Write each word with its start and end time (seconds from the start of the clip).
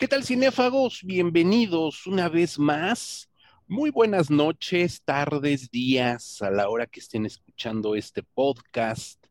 ¿Qué 0.00 0.08
tal, 0.08 0.24
cinéfagos? 0.24 1.02
Bienvenidos 1.04 2.06
una 2.06 2.30
vez 2.30 2.58
más. 2.58 3.30
Muy 3.68 3.90
buenas 3.90 4.30
noches, 4.30 5.02
tardes, 5.04 5.70
días, 5.70 6.40
a 6.40 6.50
la 6.50 6.70
hora 6.70 6.86
que 6.86 7.00
estén 7.00 7.26
escuchando 7.26 7.94
este 7.94 8.22
podcast 8.22 9.22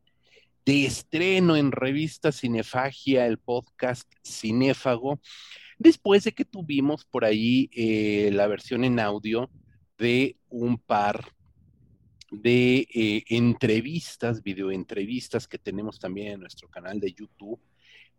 de 0.68 0.86
estreno 0.86 1.56
en 1.56 1.72
revista 1.72 2.32
Cinefagia, 2.32 3.26
el 3.26 3.40
podcast 3.40 4.08
Cinéfago, 4.24 5.20
después 5.80 6.26
de 6.26 6.34
que 6.34 6.46
tuvimos 6.46 7.04
por 7.04 7.26
ahí 7.26 7.72
eh, 7.74 8.30
la 8.32 8.46
versión 8.46 8.84
en 8.84 9.00
audio 9.00 9.50
de 9.98 10.38
un 10.50 10.78
par 10.78 11.34
de 12.30 12.88
eh, 12.94 13.24
entrevistas, 13.30 14.44
videoentrevistas 14.44 15.48
que 15.48 15.58
tenemos 15.58 16.00
también 16.00 16.34
en 16.34 16.42
nuestro 16.42 16.70
canal 16.70 17.00
de 17.00 17.12
YouTube, 17.12 17.60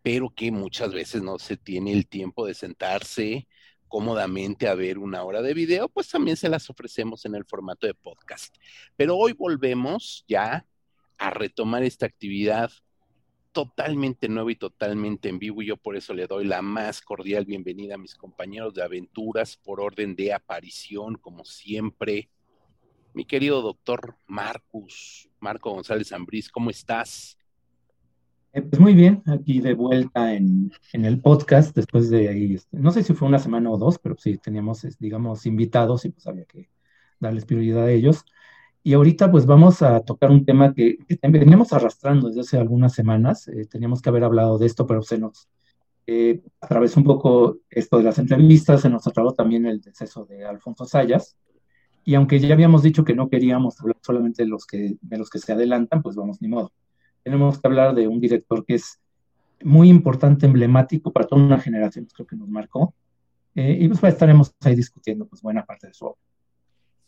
pero 0.01 0.29
que 0.29 0.51
muchas 0.51 0.93
veces 0.93 1.21
no 1.21 1.37
se 1.39 1.57
tiene 1.57 1.93
el 1.93 2.07
tiempo 2.07 2.45
de 2.45 2.53
sentarse 2.53 3.47
cómodamente 3.87 4.67
a 4.67 4.73
ver 4.73 4.97
una 4.97 5.23
hora 5.23 5.41
de 5.41 5.53
video, 5.53 5.89
pues 5.89 6.09
también 6.09 6.37
se 6.37 6.47
las 6.47 6.69
ofrecemos 6.69 7.25
en 7.25 7.35
el 7.35 7.43
formato 7.45 7.87
de 7.87 7.93
podcast. 7.93 8.55
Pero 8.95 9.17
hoy 9.17 9.33
volvemos 9.33 10.23
ya 10.27 10.65
a 11.17 11.29
retomar 11.29 11.83
esta 11.83 12.05
actividad 12.05 12.71
totalmente 13.51 14.29
nueva 14.29 14.51
y 14.51 14.55
totalmente 14.55 15.27
en 15.27 15.39
vivo 15.39 15.61
y 15.61 15.67
yo 15.67 15.77
por 15.77 15.97
eso 15.97 16.13
le 16.13 16.25
doy 16.25 16.45
la 16.45 16.61
más 16.61 17.01
cordial 17.01 17.45
bienvenida 17.45 17.95
a 17.95 17.97
mis 17.97 18.15
compañeros 18.15 18.73
de 18.73 18.81
aventuras 18.81 19.57
por 19.57 19.81
orden 19.81 20.15
de 20.15 20.33
aparición, 20.33 21.15
como 21.15 21.43
siempre. 21.43 22.29
Mi 23.13 23.25
querido 23.25 23.61
doctor 23.61 24.15
Marcus, 24.25 25.29
Marco 25.41 25.71
González 25.71 26.13
Ambrís, 26.13 26.49
¿cómo 26.49 26.69
estás? 26.69 27.37
Eh, 28.53 28.61
pues 28.61 28.81
muy 28.81 28.93
bien, 28.93 29.23
aquí 29.27 29.61
de 29.61 29.73
vuelta 29.73 30.33
en, 30.33 30.71
el 30.91 31.21
podcast, 31.21 31.73
después 31.73 32.09
de 32.09 32.27
ahí, 32.27 32.55
este, 32.55 32.77
no 32.77 32.91
sé 32.91 33.01
si 33.03 33.13
fue 33.13 33.27
una 33.27 33.39
semana 33.39 33.71
o 33.71 33.77
dos, 33.77 33.97
pero 33.97 34.17
sí, 34.17 34.37
teníamos, 34.37 34.85
digamos, 34.99 35.45
invitados 35.45 36.03
y 36.03 36.09
pues 36.09 36.27
había 36.27 36.43
que 36.45 36.69
darles 37.19 37.45
prioridad 37.45 37.85
a 37.85 37.91
ellos. 37.91 38.25
Y 38.83 38.93
ahorita 38.93 39.31
pues 39.31 39.45
vamos 39.45 39.81
a 39.83 40.01
tocar 40.01 40.31
un 40.31 40.45
tema 40.45 40.73
que, 40.73 40.97
veníamos 41.21 41.71
arrastrando 41.71 42.27
desde 42.27 42.41
hace 42.41 42.57
algunas 42.57 42.93
semanas, 42.93 43.47
eh, 43.47 43.65
teníamos 43.69 44.01
que 44.01 44.09
haber 44.09 44.23
hablado 44.25 44.57
de 44.57 44.65
esto, 44.65 44.85
pero 44.87 45.01
se 45.01 45.17
nos 45.17 45.47
eh, 46.07 46.41
atravesó 46.59 46.99
un 46.99 47.05
poco 47.05 47.59
esto 47.69 47.97
de 47.99 48.03
las 48.03 48.19
entrevistas, 48.19 48.81
se 48.81 48.89
nos 48.89 49.07
atravesó 49.07 49.35
también 49.35 49.65
el 49.65 49.79
deceso 49.81 50.25
de 50.25 50.45
Alfonso 50.45 50.85
Sayas, 50.85 51.37
y 52.03 52.15
aunque 52.15 52.39
ya 52.39 52.53
habíamos 52.53 52.83
dicho 52.83 53.03
que 53.05 53.15
no 53.15 53.29
queríamos 53.29 53.79
hablar 53.79 53.97
solamente 54.01 54.43
de 54.43 54.49
los 54.49 54.65
que, 54.65 54.97
de 54.99 55.17
los 55.17 55.29
que 55.29 55.39
se 55.39 55.53
adelantan, 55.53 56.01
pues 56.01 56.15
vamos, 56.15 56.41
ni 56.41 56.47
modo. 56.47 56.71
Tenemos 57.23 57.59
que 57.59 57.67
hablar 57.67 57.93
de 57.95 58.07
un 58.07 58.19
director 58.19 58.65
que 58.65 58.75
es 58.75 58.99
muy 59.63 59.89
importante, 59.89 60.45
emblemático 60.45 61.11
para 61.11 61.27
toda 61.27 61.41
una 61.41 61.59
generación, 61.59 62.07
creo 62.13 62.25
que 62.25 62.35
nos 62.35 62.49
marcó, 62.49 62.93
eh, 63.55 63.77
y 63.81 63.87
pues 63.87 64.03
estaremos 64.03 64.53
ahí 64.61 64.75
discutiendo 64.75 65.25
pues 65.25 65.41
buena 65.41 65.65
parte 65.65 65.87
de 65.87 65.93
su 65.93 66.05
obra. 66.05 66.19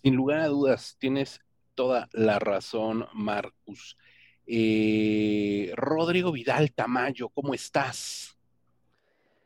Sin 0.01 0.15
lugar 0.15 0.39
a 0.41 0.47
dudas, 0.47 0.97
tienes 0.99 1.39
toda 1.75 2.09
la 2.11 2.39
razón, 2.39 3.05
Marcus. 3.13 3.97
Eh, 4.45 5.71
Rodrigo 5.75 6.31
Vidal 6.31 6.73
Tamayo, 6.73 7.29
¿cómo 7.29 7.53
estás? 7.53 8.37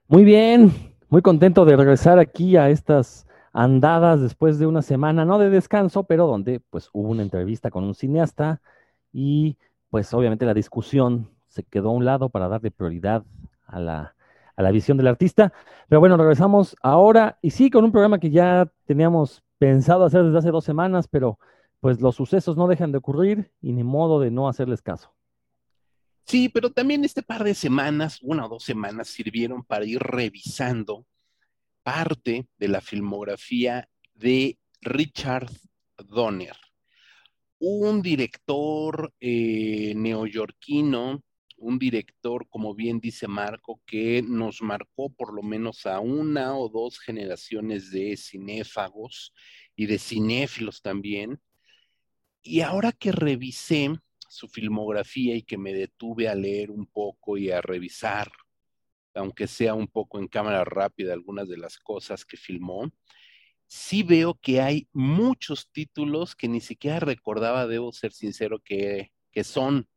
Muy 0.08 0.24
bien, 0.24 0.72
muy 1.10 1.22
contento 1.22 1.66
de 1.66 1.76
regresar 1.76 2.18
aquí 2.18 2.58
a 2.58 2.70
estas 2.70 3.28
andadas 3.54 4.22
después 4.22 4.58
de 4.58 4.66
una 4.66 4.82
semana, 4.82 5.26
no 5.26 5.38
de 5.38 5.50
descanso, 5.50 6.04
pero 6.04 6.28
donde 6.28 6.60
pues 6.60 6.90
hubo 6.94 7.10
una 7.10 7.24
entrevista 7.24 7.70
con 7.70 7.84
un 7.84 7.94
cineasta 7.94 8.62
y 9.12 9.58
pues 9.90 10.14
obviamente 10.14 10.46
la 10.46 10.54
discusión 10.54 11.32
se 11.48 11.64
quedó 11.64 11.90
a 11.90 11.94
un 11.94 12.06
lado 12.06 12.30
para 12.30 12.48
darle 12.48 12.72
prioridad 12.72 13.24
a 13.66 13.80
la, 13.80 14.16
a 14.56 14.62
la 14.62 14.72
visión 14.72 14.98
del 14.98 15.08
artista. 15.08 15.54
Pero 15.88 16.00
bueno, 16.00 16.18
regresamos 16.18 16.76
ahora 16.82 17.38
y 17.42 17.52
sí, 17.52 17.70
con 17.70 17.86
un 17.86 17.92
programa 17.92 18.20
que 18.20 18.30
ya 18.30 18.72
teníamos 18.86 19.44
pensado 19.58 20.06
hacer 20.06 20.24
desde 20.24 20.40
hace 20.40 20.52
dos 20.52 20.66
semanas, 20.66 21.08
pero 21.08 21.40
pues 21.80 22.02
los 22.02 22.16
sucesos 22.16 22.58
no 22.58 22.68
dejan 22.68 22.92
de 22.92 22.98
ocurrir 22.98 23.52
y 23.62 23.72
ni 23.72 23.84
modo 23.84 24.20
de 24.20 24.32
no 24.32 24.48
hacerles 24.48 24.82
caso. 24.82 25.14
Sí, 26.26 26.50
pero 26.50 26.72
también 26.72 27.06
este 27.06 27.24
par 27.24 27.44
de 27.44 27.54
semanas, 27.54 28.20
una 28.22 28.46
o 28.46 28.50
dos 28.50 28.64
semanas, 28.64 29.08
sirvieron 29.08 29.64
para 29.64 29.86
ir 29.86 30.00
revisando 30.00 31.06
parte 31.84 32.48
de 32.58 32.68
la 32.68 32.82
filmografía 32.82 33.88
de 34.14 34.58
Richard 34.82 35.50
Donner, 35.98 36.58
un 37.60 38.02
director 38.02 39.14
eh, 39.20 39.94
neoyorquino, 39.96 41.24
un 41.58 41.80
director, 41.80 42.48
como 42.50 42.76
bien 42.76 43.00
dice 43.00 43.28
Marco, 43.28 43.82
que 43.86 44.22
nos 44.22 44.62
marcó 44.62 45.10
por 45.10 45.34
lo 45.34 45.42
menos 45.42 45.86
a 45.86 46.00
una 46.00 46.56
o 46.56 46.70
dos 46.70 47.00
generaciones 47.00 47.92
de 47.92 48.16
cinéfagos 48.16 49.34
y 49.76 49.88
de 49.88 49.98
cinéfilos 49.98 50.82
también, 50.82 51.42
y 52.44 52.62
ahora 52.62 52.92
que 52.92 53.12
revisé 53.12 53.90
su 54.30 54.48
filmografía 54.48 55.36
y 55.36 55.42
que 55.42 55.58
me 55.58 55.74
detuve 55.74 56.30
a 56.30 56.36
leer 56.36 56.70
un 56.72 56.86
poco 56.86 57.38
y 57.38 57.52
a 57.52 57.62
revisar, 57.62 58.32
aunque 59.16 59.48
sea 59.48 59.74
un 59.74 59.88
poco 59.88 60.20
en 60.20 60.28
cámara 60.28 60.64
rápida, 60.64 61.14
algunas 61.14 61.50
de 61.50 61.58
las 61.58 61.78
cosas 61.78 62.24
que 62.24 62.38
filmó, 62.38 62.92
sí 63.68 64.04
veo 64.04 64.36
que 64.42 64.62
hay 64.62 64.88
muchos 64.94 65.70
títulos 65.72 66.36
que 66.36 66.48
ni 66.48 66.62
siquiera 66.62 67.00
recordaba, 67.00 67.68
debo 67.68 67.92
ser 67.92 68.14
sincero, 68.14 68.60
que, 68.60 69.12
que 69.32 69.44
son 69.44 69.88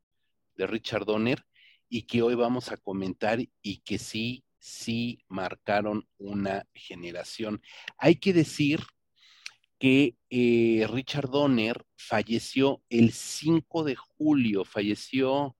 de 0.57 0.67
Richard 0.67 1.07
Donner 1.07 1.45
y 1.89 2.03
que 2.03 2.23
hoy 2.23 2.35
vamos 2.35 2.71
a 2.71 2.77
comentar 2.77 3.41
y 3.63 3.79
que 3.79 3.99
sí, 3.99 4.45
sí 4.59 5.25
marcaron 5.29 6.07
una 6.19 6.67
generación. 6.75 7.63
Hay 7.97 8.17
que 8.17 8.33
decir 8.33 8.81
que 9.79 10.17
eh, 10.29 10.87
Richard 10.91 11.31
Donner 11.31 11.83
falleció 11.97 12.83
el 12.91 13.13
5 13.13 13.85
de 13.85 13.97
julio, 13.97 14.65
falleció 14.65 15.57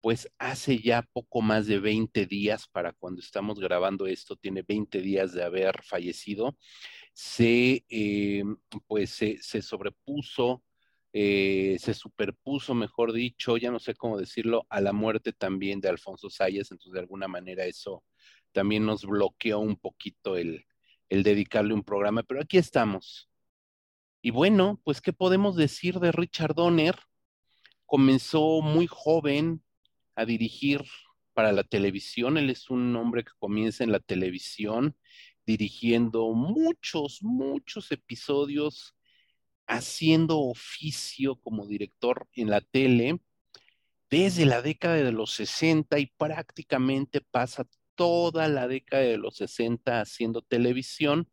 pues 0.00 0.30
hace 0.38 0.78
ya 0.78 1.02
poco 1.02 1.42
más 1.42 1.66
de 1.66 1.80
20 1.80 2.26
días 2.26 2.68
para 2.68 2.92
cuando 2.92 3.20
estamos 3.20 3.58
grabando 3.58 4.06
esto, 4.06 4.36
tiene 4.36 4.62
20 4.62 5.00
días 5.00 5.32
de 5.32 5.42
haber 5.42 5.82
fallecido, 5.82 6.56
se, 7.16 7.82
eh, 7.88 8.44
pues 8.86 9.08
se, 9.10 9.62
sobrepuso, 9.62 10.62
eh, 11.14 11.78
se 11.80 11.94
superpuso, 11.94 12.74
mejor 12.74 13.14
dicho, 13.14 13.56
ya 13.56 13.70
no 13.70 13.78
sé 13.78 13.94
cómo 13.94 14.18
decirlo, 14.18 14.66
a 14.68 14.82
la 14.82 14.92
muerte 14.92 15.32
también 15.32 15.80
de 15.80 15.88
Alfonso 15.88 16.28
Sayas, 16.28 16.70
entonces 16.70 16.92
de 16.92 17.00
alguna 17.00 17.26
manera 17.26 17.64
eso 17.64 18.04
también 18.52 18.84
nos 18.84 19.06
bloqueó 19.06 19.60
un 19.60 19.76
poquito 19.76 20.36
el, 20.36 20.66
el 21.08 21.22
dedicarle 21.22 21.72
un 21.72 21.84
programa, 21.84 22.22
pero 22.22 22.42
aquí 22.42 22.58
estamos. 22.58 23.30
Y 24.20 24.30
bueno, 24.30 24.78
pues, 24.84 25.00
¿qué 25.00 25.14
podemos 25.14 25.56
decir 25.56 26.00
de 26.00 26.12
Richard 26.12 26.54
Donner? 26.54 26.96
Comenzó 27.86 28.60
muy 28.60 28.86
joven 28.86 29.64
a 30.16 30.26
dirigir 30.26 30.84
para 31.32 31.52
la 31.52 31.64
televisión. 31.64 32.36
Él 32.36 32.50
es 32.50 32.68
un 32.68 32.94
hombre 32.94 33.24
que 33.24 33.32
comienza 33.38 33.84
en 33.84 33.92
la 33.92 34.00
televisión 34.00 34.96
dirigiendo 35.46 36.32
muchos, 36.32 37.22
muchos 37.22 37.92
episodios, 37.92 38.96
haciendo 39.66 40.40
oficio 40.40 41.36
como 41.36 41.66
director 41.66 42.28
en 42.32 42.50
la 42.50 42.60
tele 42.60 43.20
desde 44.10 44.46
la 44.46 44.62
década 44.62 44.94
de 44.94 45.12
los 45.12 45.32
60 45.32 45.98
y 45.98 46.06
prácticamente 46.06 47.20
pasa 47.20 47.66
toda 47.94 48.48
la 48.48 48.68
década 48.68 49.02
de 49.02 49.16
los 49.16 49.36
60 49.36 50.00
haciendo 50.00 50.42
televisión, 50.42 51.28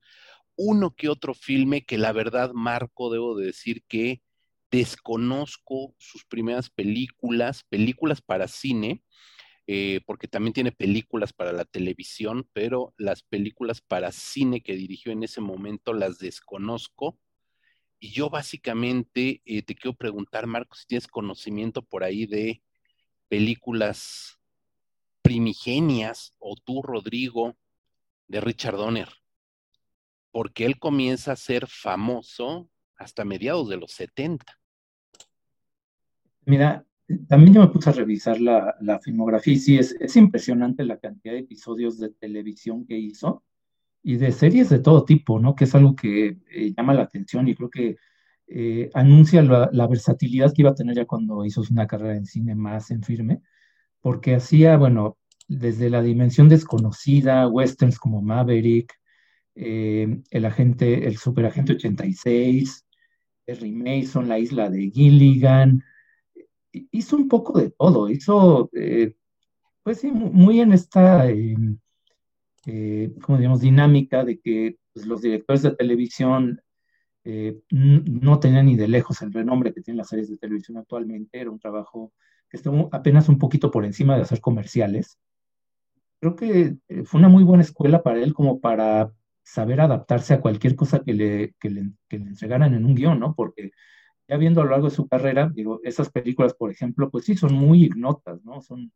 uno 0.55 0.95
que 0.95 1.09
otro 1.09 1.33
filme 1.33 1.85
que 1.85 1.97
la 1.97 2.11
verdad, 2.11 2.51
Marco, 2.53 3.11
debo 3.11 3.35
de 3.35 3.47
decir 3.47 3.83
que 3.87 4.23
desconozco 4.71 5.93
sus 5.99 6.25
primeras 6.25 6.69
películas, 6.69 7.63
películas 7.69 8.21
para 8.21 8.47
cine, 8.47 9.03
eh, 9.65 10.01
porque 10.05 10.27
también 10.27 10.53
tiene 10.53 10.71
películas 10.73 11.31
para 11.31 11.53
la 11.53 11.63
televisión, 11.63 12.47
pero 12.51 12.93
las 12.97 13.23
películas 13.23 13.81
para 13.81 14.11
cine 14.11 14.61
que 14.61 14.75
dirigió 14.75 15.11
en 15.11 15.23
ese 15.23 15.39
momento 15.39 15.93
las 15.93 16.19
desconozco. 16.19 17.17
Y 17.99 18.11
yo 18.11 18.29
básicamente 18.29 19.41
eh, 19.45 19.61
te 19.61 19.75
quiero 19.75 19.95
preguntar, 19.95 20.47
Marco, 20.47 20.75
si 20.75 20.85
tienes 20.85 21.07
conocimiento 21.07 21.81
por 21.81 22.03
ahí 22.03 22.25
de 22.25 22.61
películas 23.29 24.37
primigenias 25.21 26.33
o 26.39 26.55
tú, 26.55 26.81
Rodrigo, 26.81 27.55
de 28.27 28.41
Richard 28.41 28.75
Donner, 28.75 29.09
porque 30.31 30.65
él 30.65 30.77
comienza 30.77 31.31
a 31.31 31.37
ser 31.37 31.67
famoso 31.67 32.69
hasta 32.97 33.23
mediados 33.23 33.69
de 33.69 33.77
los 33.77 33.91
70. 33.93 34.59
Mira, 36.45 36.85
también 37.27 37.55
yo 37.55 37.61
me 37.61 37.67
puse 37.67 37.89
a 37.89 37.93
revisar 37.93 38.39
la, 38.39 38.99
filmografía 39.03 39.53
y 39.53 39.59
sí, 39.59 39.77
es, 39.77 39.95
es, 39.99 40.15
impresionante 40.15 40.83
la 40.85 40.97
cantidad 40.97 41.33
de 41.33 41.39
episodios 41.39 41.99
de 41.99 42.09
televisión 42.09 42.85
que 42.85 42.97
hizo 42.97 43.43
y 44.01 44.17
de 44.17 44.31
series 44.31 44.69
de 44.69 44.79
todo 44.79 45.05
tipo, 45.05 45.39
¿no? 45.39 45.55
Que 45.55 45.65
es 45.65 45.75
algo 45.75 45.95
que 45.95 46.37
eh, 46.51 46.73
llama 46.75 46.93
la 46.93 47.03
atención 47.03 47.47
y 47.47 47.55
creo 47.55 47.69
que 47.69 47.97
eh, 48.47 48.89
anuncia 48.93 49.41
la, 49.41 49.69
la, 49.71 49.87
versatilidad 49.87 50.53
que 50.53 50.61
iba 50.61 50.71
a 50.71 50.75
tener 50.75 50.95
ya 50.95 51.05
cuando 51.05 51.45
hizo 51.45 51.63
una 51.71 51.87
carrera 51.87 52.15
en 52.15 52.25
cine 52.25 52.55
más 52.55 52.91
en 52.91 53.03
firme, 53.03 53.41
porque 54.01 54.35
hacía, 54.35 54.77
bueno, 54.77 55.17
desde 55.47 55.89
la 55.89 56.01
dimensión 56.01 56.49
desconocida, 56.49 57.47
westerns 57.47 57.99
como 57.99 58.21
Maverick, 58.21 58.93
eh, 59.55 60.21
el 60.31 60.45
agente, 60.45 61.07
el 61.07 61.17
superagente 61.17 61.73
86, 61.73 62.85
Harry 63.47 63.71
Mason, 63.71 64.27
la 64.27 64.39
isla 64.39 64.69
de 64.69 64.89
Gilligan, 64.89 65.83
hizo 66.91 67.15
un 67.15 67.27
poco 67.27 67.59
de 67.59 67.71
todo, 67.71 68.09
hizo, 68.09 68.69
eh, 68.73 69.15
pues 69.83 69.99
sí, 69.99 70.11
muy 70.11 70.59
en 70.59 70.73
esta, 70.73 71.29
em, 71.29 71.77
eh, 72.65 73.13
como 73.21 73.37
digamos, 73.37 73.61
dinámica 73.61 74.23
de 74.23 74.39
que 74.39 74.77
pues, 74.93 75.05
los 75.05 75.21
directores 75.21 75.61
de 75.63 75.75
televisión 75.75 76.61
no 77.71 78.39
tenían 78.41 78.65
ni 78.65 78.75
de 78.75 78.89
lejos 78.89 79.21
el 79.21 79.31
renombre 79.31 79.73
que 79.73 79.79
tienen 79.81 79.99
las 79.99 80.09
series 80.09 80.29
de 80.29 80.37
televisión 80.37 80.77
actualmente, 80.77 81.39
era 81.39 81.51
un 81.51 81.59
trabajo 81.59 82.11
que 82.49 82.57
estuvo 82.57 82.89
apenas 82.91 83.29
un 83.29 83.37
poquito 83.37 83.71
por 83.71 83.85
encima 83.85 84.17
de 84.17 84.23
hacer 84.23 84.41
comerciales. 84.41 85.17
Creo 86.19 86.35
que 86.35 86.75
fue 87.05 87.19
una 87.19 87.29
muy 87.29 87.45
buena 87.45 87.63
escuela 87.63 88.03
para 88.03 88.21
él 88.21 88.33
como 88.33 88.59
para 88.59 89.13
saber 89.43 89.81
adaptarse 89.81 90.33
a 90.33 90.41
cualquier 90.41 90.75
cosa 90.75 91.03
que 91.03 91.13
le, 91.13 91.55
que 91.59 91.69
le, 91.69 91.91
que 92.07 92.19
le 92.19 92.29
entregaran 92.29 92.73
en 92.73 92.85
un 92.85 92.95
guion, 92.95 93.19
¿no? 93.19 93.35
Porque 93.35 93.71
ya 94.33 94.37
viendo 94.37 94.61
a 94.61 94.63
lo 94.63 94.71
largo 94.71 94.89
de 94.89 94.95
su 94.95 95.07
carrera, 95.07 95.51
digo, 95.53 95.79
esas 95.83 96.09
películas, 96.09 96.55
por 96.55 96.71
ejemplo, 96.71 97.11
pues 97.11 97.25
sí, 97.25 97.35
son 97.37 97.53
muy 97.53 97.83
ignotas, 97.83 98.43
¿no? 98.43 98.61
Son 98.63 98.91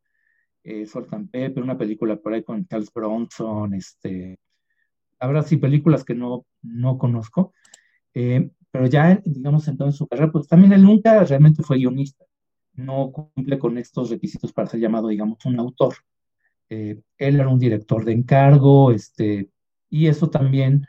eh, 0.64 0.88
Sultan 0.88 1.28
Pepper, 1.28 1.62
una 1.62 1.78
película 1.78 2.16
por 2.16 2.34
ahí 2.34 2.44
con 2.44 2.66
Charles 2.66 2.92
Bronson, 2.92 3.76
este, 3.76 4.40
habrá 5.20 5.44
sí 5.44 5.58
películas 5.58 6.04
que 6.04 6.16
no, 6.16 6.48
no 6.64 6.98
conozco, 6.98 7.54
eh, 8.16 8.50
pero 8.72 8.88
ya, 8.88 9.22
digamos, 9.26 9.68
en 9.68 9.92
su 9.92 10.08
carrera, 10.08 10.32
pues 10.32 10.48
también 10.48 10.74
él 10.74 10.82
nunca 10.82 11.24
realmente 11.24 11.62
fue 11.62 11.78
guionista, 11.78 12.26
no 12.74 13.12
cumple 13.12 13.60
con 13.60 13.78
estos 13.78 14.10
requisitos 14.10 14.52
para 14.52 14.68
ser 14.68 14.80
llamado, 14.80 15.10
digamos, 15.10 15.46
un 15.46 15.60
autor. 15.60 15.98
Eh, 16.70 17.00
él 17.20 17.36
era 17.36 17.48
un 17.48 17.60
director 17.60 18.04
de 18.04 18.14
encargo, 18.14 18.92
este, 18.92 19.52
y 19.88 20.08
eso 20.08 20.32
también 20.32 20.88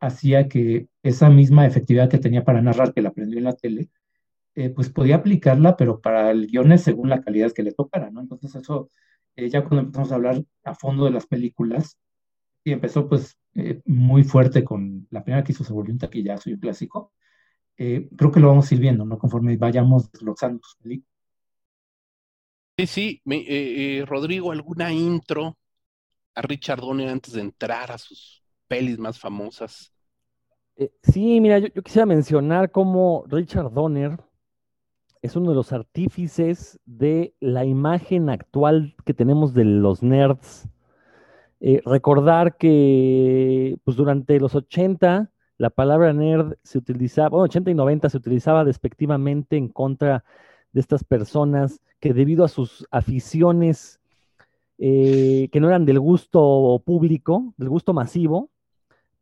hacía 0.00 0.48
que 0.48 0.88
esa 1.02 1.30
misma 1.30 1.66
efectividad 1.66 2.08
que 2.10 2.18
tenía 2.18 2.44
para 2.44 2.62
narrar, 2.62 2.94
que 2.94 3.02
la 3.02 3.10
aprendió 3.10 3.38
en 3.38 3.44
la 3.44 3.54
tele, 3.54 3.90
eh, 4.54 4.70
pues 4.70 4.90
podía 4.90 5.16
aplicarla, 5.16 5.76
pero 5.76 6.00
para 6.00 6.30
el 6.30 6.48
guion 6.48 6.76
según 6.78 7.08
la 7.08 7.20
calidad 7.22 7.52
que 7.52 7.62
le 7.62 7.72
tocara, 7.72 8.10
¿no? 8.10 8.20
Entonces 8.20 8.54
eso, 8.56 8.90
eh, 9.36 9.48
ya 9.48 9.62
cuando 9.62 9.80
empezamos 9.82 10.12
a 10.12 10.16
hablar 10.16 10.44
a 10.64 10.74
fondo 10.74 11.04
de 11.04 11.12
las 11.12 11.26
películas, 11.26 11.96
y 12.64 12.72
empezó 12.72 13.08
pues 13.08 13.38
eh, 13.54 13.80
muy 13.86 14.24
fuerte 14.24 14.64
con 14.64 15.06
la 15.10 15.24
primera 15.24 15.44
que 15.44 15.52
hizo 15.52 15.64
se 15.64 15.72
volvió 15.72 15.92
un 15.92 15.98
taquillazo 15.98 16.50
un 16.50 16.58
clásico, 16.58 17.12
creo 17.76 18.32
que 18.32 18.40
lo 18.40 18.48
vamos 18.48 18.70
a 18.70 18.74
ir 18.74 18.80
viendo, 18.80 19.04
¿no? 19.04 19.18
Conforme 19.18 19.56
vayamos 19.56 20.10
desglosando 20.10 20.60
sus 20.64 20.74
películas. 20.76 21.14
Sí, 22.76 23.22
sí, 23.22 24.02
Rodrigo, 24.04 24.50
¿alguna 24.50 24.92
intro 24.92 25.56
a 26.34 26.42
Richard 26.42 26.80
Donner 26.80 27.08
antes 27.08 27.34
de 27.34 27.42
entrar 27.42 27.92
a 27.92 27.98
sus 27.98 28.37
pelis 28.68 28.98
más 28.98 29.18
famosas. 29.18 29.92
Eh, 30.76 30.90
sí, 31.02 31.40
mira, 31.40 31.58
yo, 31.58 31.70
quisiera 31.82 32.06
mencionar 32.06 32.70
cómo 32.70 33.24
Richard 33.26 33.72
Donner 33.72 34.20
es 35.22 35.34
uno 35.34 35.50
de 35.50 35.56
los 35.56 35.72
artífices 35.72 36.78
de 36.86 37.34
la 37.40 37.64
imagen 37.64 38.30
actual 38.30 38.94
que 39.04 39.14
tenemos 39.14 39.54
de 39.54 39.64
los 39.64 40.02
nerds. 40.02 40.68
Eh, 41.60 41.82
recordar 41.84 42.56
que 42.56 43.76
pues, 43.82 43.96
durante 43.96 44.38
los 44.38 44.54
80 44.54 45.32
la 45.56 45.70
palabra 45.70 46.12
nerd 46.12 46.54
se 46.62 46.78
utilizaba, 46.78 47.30
bueno, 47.30 47.44
80 47.44 47.72
y 47.72 47.74
90 47.74 48.10
se 48.10 48.16
utilizaba 48.16 48.64
despectivamente 48.64 49.56
en 49.56 49.68
contra 49.68 50.24
de 50.72 50.80
estas 50.80 51.02
personas 51.02 51.80
que 51.98 52.14
debido 52.14 52.44
a 52.44 52.48
sus 52.48 52.86
aficiones 52.92 54.00
eh, 54.78 55.48
que 55.50 55.58
no 55.58 55.66
eran 55.66 55.84
del 55.84 55.98
gusto 55.98 56.80
público, 56.86 57.52
del 57.56 57.68
gusto 57.68 57.92
masivo, 57.92 58.50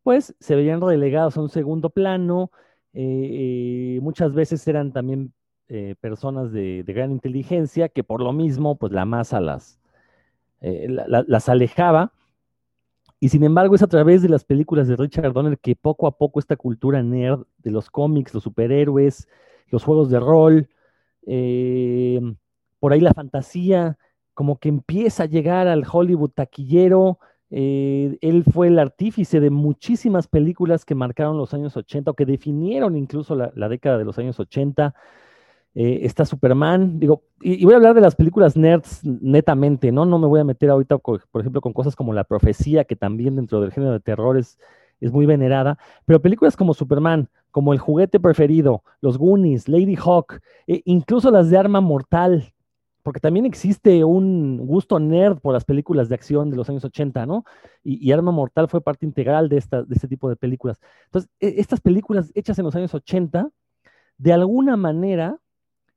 pues 0.06 0.37
se 0.38 0.55
veían 0.55 0.81
relegados 0.81 1.37
a 1.37 1.41
un 1.41 1.49
segundo 1.49 1.91
plano. 1.91 2.53
Eh, 2.93 3.97
eh, 3.97 4.00
muchas 4.00 4.35
veces 4.35 4.67
eran 4.69 4.93
también 4.93 5.32
personas 6.00 6.53
de, 6.53 6.85
gran 6.87 7.11
inteligencia 7.11 7.88
que 7.88 8.05
por 8.05 8.23
lo 8.23 8.32
mismo, 8.32 8.79
pues 8.79 8.93
la 8.93 9.05
masa 9.05 9.41
las, 9.41 9.81
las 10.61 11.49
alejaba. 11.49 12.12
Y 13.19 13.31
sin 13.31 13.43
embargo 13.43 13.75
es 13.75 13.82
a 13.82 13.88
través 13.88 14.23
de 14.23 14.29
las 14.29 14.44
películas 14.44 14.87
de 14.87 14.94
Richard 14.94 15.32
Donner 15.32 15.58
que 15.58 15.75
poco 15.75 16.06
a 16.06 16.17
poco 16.17 16.38
esta 16.38 16.55
cultura 16.55 17.03
nerd 17.03 17.41
de 17.58 17.73
los 17.73 17.91
cómics, 17.91 18.32
los 18.32 18.44
superhéroes, 18.44 19.26
los 19.73 19.82
juegos 19.82 20.08
de 20.08 20.20
rol, 20.20 20.69
por 22.79 22.93
ahí 22.93 23.00
la 23.00 23.12
fantasía, 23.12 23.99
como 24.35 24.61
que 24.61 24.69
empieza 24.69 25.25
a 25.25 25.26
llegar 25.26 25.67
al 25.67 25.85
Hollywood 25.91 26.31
taquillero. 26.31 27.19
Eh, 27.50 28.19
él 28.22 28.44
fue 28.44 28.69
el 28.69 28.78
artífice 28.78 29.38
de 29.40 29.50
muchísimas 29.50 30.26
películas 30.26 30.84
que 30.84 30.94
marcaron 30.94 31.38
los 31.38 31.54
años 31.54 31.76
80 31.76 32.10
o 32.10 32.14
que 32.14 32.26
definieron 32.26 32.96
incluso 32.96 33.37
la, 33.37 33.69
década 33.69 33.98
de 33.98 34.04
los 34.04 34.19
años 34.19 34.38
80. 34.40 34.94
Eh, 35.75 36.00
está 36.06 36.25
Superman, 36.25 36.98
digo, 36.98 37.22
y, 37.40 37.64
voy 37.64 37.75
a 37.75 37.76
hablar 37.76 37.94
de 37.94 38.00
las 38.00 38.16
películas 38.16 38.56
nerds 38.56 39.04
netamente, 39.04 39.93
¿no? 39.93 40.06
No 40.06 40.19
me 40.19 40.26
voy 40.26 40.40
a 40.40 40.44
meter 40.44 40.70
ahorita, 40.70 40.96
por 40.98 41.20
ejemplo, 41.38 41.60
con 41.60 41.75
cosas 41.75 41.94
como 41.94 42.14
La 42.14 42.25
Profecía, 42.25 42.84
que 42.84 42.96
también 42.96 43.37
dentro 43.37 43.60
del 43.60 43.72
género 43.72 43.93
de 43.93 44.00
terror 44.00 44.38
es, 44.38 44.58
muy 45.12 45.26
venerada, 45.26 45.78
pero 46.06 46.22
películas 46.22 46.56
como 46.56 46.72
Superman, 46.72 47.28
como 47.50 47.75
El 47.75 47.78
Juguete 47.78 48.19
Preferido, 48.19 48.82
Los 49.02 49.19
Goonies, 49.19 49.69
Lady 49.69 49.94
Hawk, 49.94 50.40
e 50.66 50.81
incluso 50.87 51.31
las 51.31 51.50
de 51.50 51.58
Arma 51.58 51.82
Mortal, 51.82 52.54
porque 53.06 53.20
también 53.20 53.47
existe 53.47 54.03
un 54.03 54.67
gusto 54.67 54.99
nerd 54.99 55.38
por 55.38 55.55
las 55.55 55.64
películas 55.64 56.08
de 56.08 56.17
acción 56.17 56.50
de 56.50 56.56
los 56.56 56.69
años 56.69 56.85
80, 56.85 57.25
¿no? 57.25 57.44
Y, 57.85 58.11
Arma 58.11 58.32
Mortal 58.32 58.67
fue 58.67 58.81
parte 58.81 59.06
integral 59.06 59.49
de, 59.49 59.58
esta, 59.58 59.85
de 59.85 59.94
este 59.94 60.08
tipo 60.08 60.29
de 60.29 60.35
películas. 60.35 60.81
Entonces, 61.05 61.31
e, 61.38 61.55
estas 61.58 61.81
películas 61.81 62.32
hechas 62.35 62.58
en 62.58 62.64
los 62.64 62.75
años 62.75 62.93
80, 62.93 63.49
de 64.19 64.32
alguna 64.32 64.76
manera, 64.76 65.38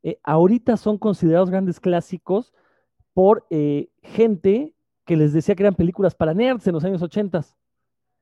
eh, 0.03 0.19
ahorita 0.21 0.77
son 0.77 0.99
considerados 0.99 1.49
grandes 1.49 1.79
clásicos 1.79 2.53
por 3.15 3.47
eh, 3.49 3.89
gente 4.03 4.75
que 5.03 5.17
les 5.17 5.33
decía 5.33 5.55
que 5.55 5.63
eran 5.63 5.73
películas 5.73 6.13
para 6.13 6.35
nerds 6.35 6.67
en 6.67 6.75
los 6.75 6.85
años 6.85 7.01
80. 7.01 7.43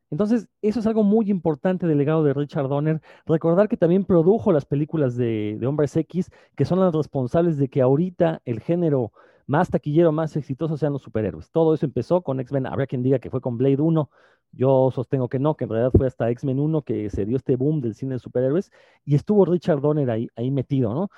Entonces, 0.09 0.47
eso 0.61 0.79
es 0.79 0.87
algo 0.87 1.03
muy 1.03 1.29
importante 1.29 1.85
del 1.85 1.97
legado 1.97 2.23
de 2.23 2.33
Richard 2.33 2.69
Donner. 2.69 3.01
Recordar 3.25 3.67
que 3.67 3.77
también 3.77 4.05
produjo 4.05 4.51
las 4.51 4.65
películas 4.65 5.17
de, 5.17 5.59
Hombres 5.65 5.95
X, 5.97 6.31
que 6.55 6.65
son 6.65 6.79
las 6.79 6.93
responsables 6.93 7.57
de 7.57 7.67
que 7.69 7.81
ahorita 7.81 8.41
el 8.45 8.61
género 8.61 9.11
más 9.47 9.69
taquillero, 9.69 10.11
más 10.11 10.35
exitoso 10.35 10.77
sean 10.77 10.93
los 10.93 11.01
superhéroes. 11.01 11.51
Todo 11.51 11.73
eso 11.73 11.85
empezó 11.85 12.21
con 12.21 12.39
X-Men. 12.39 12.67
Habrá 12.67 12.87
quien 12.87 13.03
diga 13.03 13.19
que 13.19 13.29
fue 13.29 13.41
con 13.41 13.57
Blade 13.57 13.81
1. 13.81 14.09
Yo 14.53 14.91
sostengo 14.93 15.27
que 15.29 15.39
no, 15.39 15.55
que 15.55 15.65
en 15.65 15.71
realidad 15.71 15.91
fue 15.95 16.07
hasta 16.07 16.29
X-Men 16.29 16.59
1 16.59 16.81
que 16.83 17.09
se 17.09 17.25
dio 17.25 17.37
este 17.37 17.57
boom 17.57 17.81
del 17.81 17.95
cine 17.95 18.15
de 18.15 18.19
superhéroes 18.19 18.71
y 19.05 19.15
estuvo 19.15 19.45
Richard 19.45 19.81
Donner 19.81 20.09
ahí, 20.09 20.29
ahí 20.35 20.51
metido, 20.51 20.93
¿no? 20.93 21.09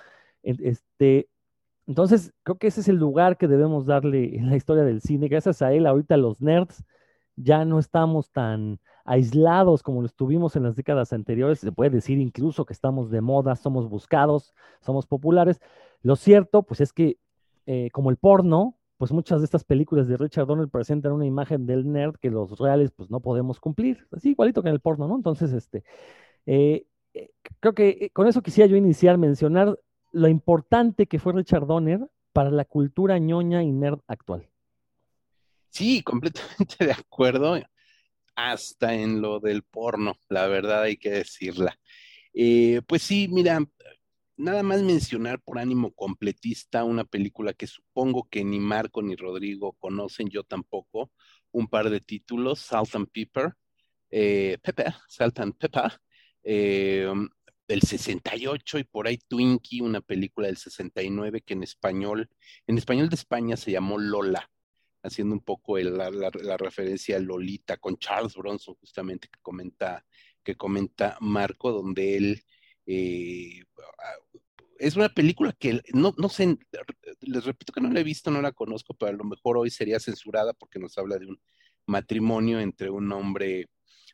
Este, 0.42 1.30
entonces, 1.86 2.34
creo 2.44 2.58
que 2.58 2.68
ese 2.68 2.82
es 2.82 2.88
el 2.88 2.98
lugar 2.98 3.38
que 3.38 3.48
debemos 3.48 3.86
darle 3.86 4.36
en 4.38 4.50
la 4.50 4.56
historia 4.56 4.84
del 4.84 5.02
cine. 5.02 5.28
Gracias 5.28 5.62
a 5.62 5.74
él, 5.74 5.86
ahorita 5.86 6.18
los 6.18 6.42
nerds 6.42 6.84
ya 7.42 7.66
no 7.66 7.80
estamos 7.80 8.32
tan 8.32 8.80
aislados 9.06 9.82
como 9.82 10.02
lo 10.02 10.08
estuvimos 10.08 10.56
en 10.56 10.64
las 10.64 10.76
décadas 10.76 11.14
anteriores, 11.14 11.60
se 11.60 11.72
puede 11.72 11.90
decir 11.90 12.20
incluso 12.20 12.66
que 12.66 12.74
estamos 12.74 13.10
de 13.10 13.22
moda, 13.22 13.56
somos 13.56 13.90
buscados, 13.90 14.54
somos 14.82 15.08
populares. 15.08 15.60
Lo 16.02 16.16
cierto, 16.16 16.64
pues 16.64 16.82
es 16.82 16.94
que 16.94 17.18
eh, 17.66 17.90
como 17.92 18.10
el 18.10 18.18
porno, 18.18 18.76
pues 18.98 19.12
muchas 19.12 19.40
de 19.40 19.46
estas 19.46 19.64
películas 19.64 20.08
de 20.08 20.18
Richard 20.18 20.48
Donner 20.48 20.68
presentan 20.68 21.14
una 21.14 21.26
imagen 21.26 21.66
del 21.66 21.90
nerd 21.92 22.16
que 22.18 22.30
los 22.30 22.60
reales 22.60 22.92
pues 22.92 23.10
no 23.10 23.22
podemos 23.22 23.60
cumplir, 23.60 24.06
así 24.12 24.32
igualito 24.32 24.62
que 24.62 24.70
en 24.70 24.76
el 24.76 24.82
porno, 24.82 25.08
¿no? 25.08 25.16
Entonces, 25.16 25.54
este, 25.54 25.84
eh, 26.46 26.86
eh, 27.14 27.32
creo 27.60 27.74
que 27.74 28.12
con 28.14 28.28
eso 28.28 28.42
quisiera 28.42 28.70
yo 28.70 28.76
iniciar, 28.76 29.18
mencionar 29.18 29.80
lo 30.12 30.28
importante 30.28 31.08
que 31.08 31.20
fue 31.20 31.34
Richard 31.34 31.66
Donner 31.66 32.10
para 32.34 32.52
la 32.52 32.66
cultura 32.66 33.18
ñoña 33.18 33.64
y 33.64 33.72
nerd 33.72 34.00
actual. 34.08 34.50
Sí, 35.72 36.02
completamente 36.04 36.76
de 36.86 36.92
acuerdo, 36.92 37.60
hasta 38.36 38.94
en 38.96 39.22
lo 39.22 39.40
del 39.40 39.64
porno, 39.64 40.16
la 40.30 40.48
verdad 40.48 40.84
hay 40.84 40.98
que 40.98 41.12
decirla. 41.12 41.80
Eh, 42.34 42.82
pues 42.88 43.04
sí, 43.04 43.28
mira, 43.30 43.60
nada 44.38 44.64
más 44.64 44.82
mencionar 44.84 45.42
por 45.42 45.60
ánimo 45.60 45.94
completista 45.94 46.84
una 46.84 47.06
película 47.06 47.54
que 47.54 47.68
supongo 47.68 48.28
que 48.30 48.44
ni 48.44 48.60
Marco 48.60 49.02
ni 49.02 49.16
Rodrigo 49.16 49.74
conocen, 49.80 50.30
yo 50.30 50.44
tampoco, 50.44 51.12
un 51.52 51.68
par 51.68 51.90
de 51.90 52.02
títulos, 52.02 52.60
Salt 52.60 52.96
and 52.96 53.10
Pepper, 53.12 53.54
eh, 54.12 54.58
Pepper, 54.64 54.94
Salt 55.08 55.40
and 55.40 55.56
Pepper, 55.58 55.92
eh, 56.44 57.12
del 57.68 57.82
68 57.82 58.80
y 58.80 58.84
por 58.86 59.08
ahí 59.08 59.18
Twinkie, 59.28 59.82
una 59.82 60.02
película 60.02 60.48
del 60.48 60.58
69 60.58 61.42
que 61.42 61.54
en 61.54 61.64
español, 61.64 62.30
en 62.68 62.78
español 62.78 63.10
de 63.10 63.16
España 63.16 63.58
se 63.58 63.72
llamó 63.72 64.00
Lola 64.00 64.50
haciendo 65.04 65.34
un 65.34 65.42
poco 65.42 65.78
la, 65.78 66.10
referencia 66.58 67.18
a 67.18 67.20
Lolita 67.20 67.78
con 67.78 67.98
Charles 67.98 68.36
Bronson, 68.36 68.76
justamente 68.76 69.28
que 69.28 69.40
comenta, 69.42 70.06
que 70.44 70.56
comenta 70.56 71.18
Marco, 71.22 71.72
donde 71.72 72.18
él 72.18 72.44
eh, 72.86 73.64
es 74.80 74.96
una 74.96 75.10
película 75.10 75.54
que 75.54 75.82
no, 75.94 76.14
no 76.18 76.30
sé, 76.30 76.58
les 77.22 77.46
repito 77.46 77.74
que 77.74 77.82
no 77.82 77.92
la 77.92 78.00
he 78.00 78.04
visto, 78.04 78.32
no 78.32 78.42
la 78.42 78.54
conozco, 78.54 78.94
pero 78.94 79.12
a 79.12 79.16
lo 79.16 79.26
mejor 79.26 79.58
hoy 79.58 79.70
sería 79.70 80.00
censurada 80.00 80.54
porque 80.54 80.80
nos 80.80 80.98
habla 80.98 81.18
de 81.18 81.28
un 81.28 81.42
matrimonio 81.86 82.60
entre 82.60 82.90
un 82.90 83.12
hombre 83.12 83.70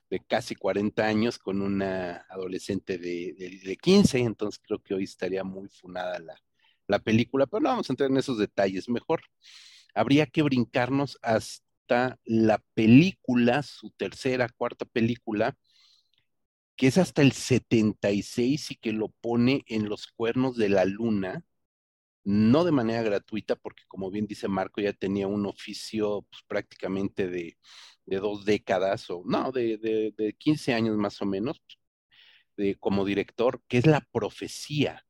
de 0.10 0.20
casi 0.20 0.56
40 0.56 1.06
años 1.06 1.40
con 1.40 1.62
una 1.62 2.26
adolescente 2.30 2.98
de, 2.98 3.34
de, 3.64 3.78
15, 3.78 4.20
entonces 4.20 4.62
creo 4.64 4.80
que 4.80 4.94
hoy 4.94 5.04
estaría 5.04 5.44
muy 5.44 5.68
funada 5.70 6.20
la, 6.20 6.36
la 6.88 7.00
película, 7.00 7.48
pero 7.48 7.62
no 7.62 7.70
vamos 7.70 7.90
a 7.90 7.94
entrar 7.94 8.10
en 8.10 8.18
esos 8.18 8.38
detalles. 8.38 8.90
Mejor 8.90 9.22
habría 9.96 10.28
que 10.28 10.44
brincarnos 10.44 11.18
hasta 11.24 12.20
la 12.26 12.64
película, 12.74 13.64
su 13.64 13.92
tercera, 13.92 14.50
cuarta 14.50 14.86
película, 14.86 15.58
que 16.76 16.88
es 16.88 16.98
hasta 16.98 17.22
el 17.22 17.32
76 17.32 18.72
y 18.72 18.76
que 18.76 18.92
lo 18.94 19.10
pone 19.10 19.64
en 19.68 19.90
los 19.90 20.08
cuernos 20.08 20.58
de 20.58 20.70
la 20.70 20.86
luna, 20.86 21.44
no 22.24 22.64
de 22.66 22.72
manera 22.72 23.04
gratuita, 23.04 23.56
porque 23.56 23.84
como 23.88 24.12
bien 24.12 24.28
dice 24.28 24.48
Marco, 24.48 24.82
ya 24.82 24.94
tenía 24.94 25.28
un 25.28 25.46
oficio 25.46 26.26
pues, 26.30 26.44
prácticamente 26.48 27.28
de, 27.30 27.58
dos 28.06 28.46
décadas, 28.46 29.10
o 29.10 29.24
no, 29.26 29.52
de, 29.52 29.78
de, 29.78 30.34
15 30.38 30.74
años 30.74 30.98
más 30.98 31.22
o 31.22 31.26
menos, 31.26 31.62
de, 32.58 32.76
como 32.76 33.06
director, 33.06 33.62
que 33.68 33.78
es 33.78 33.86
La 33.86 34.02
Profecía, 34.12 35.06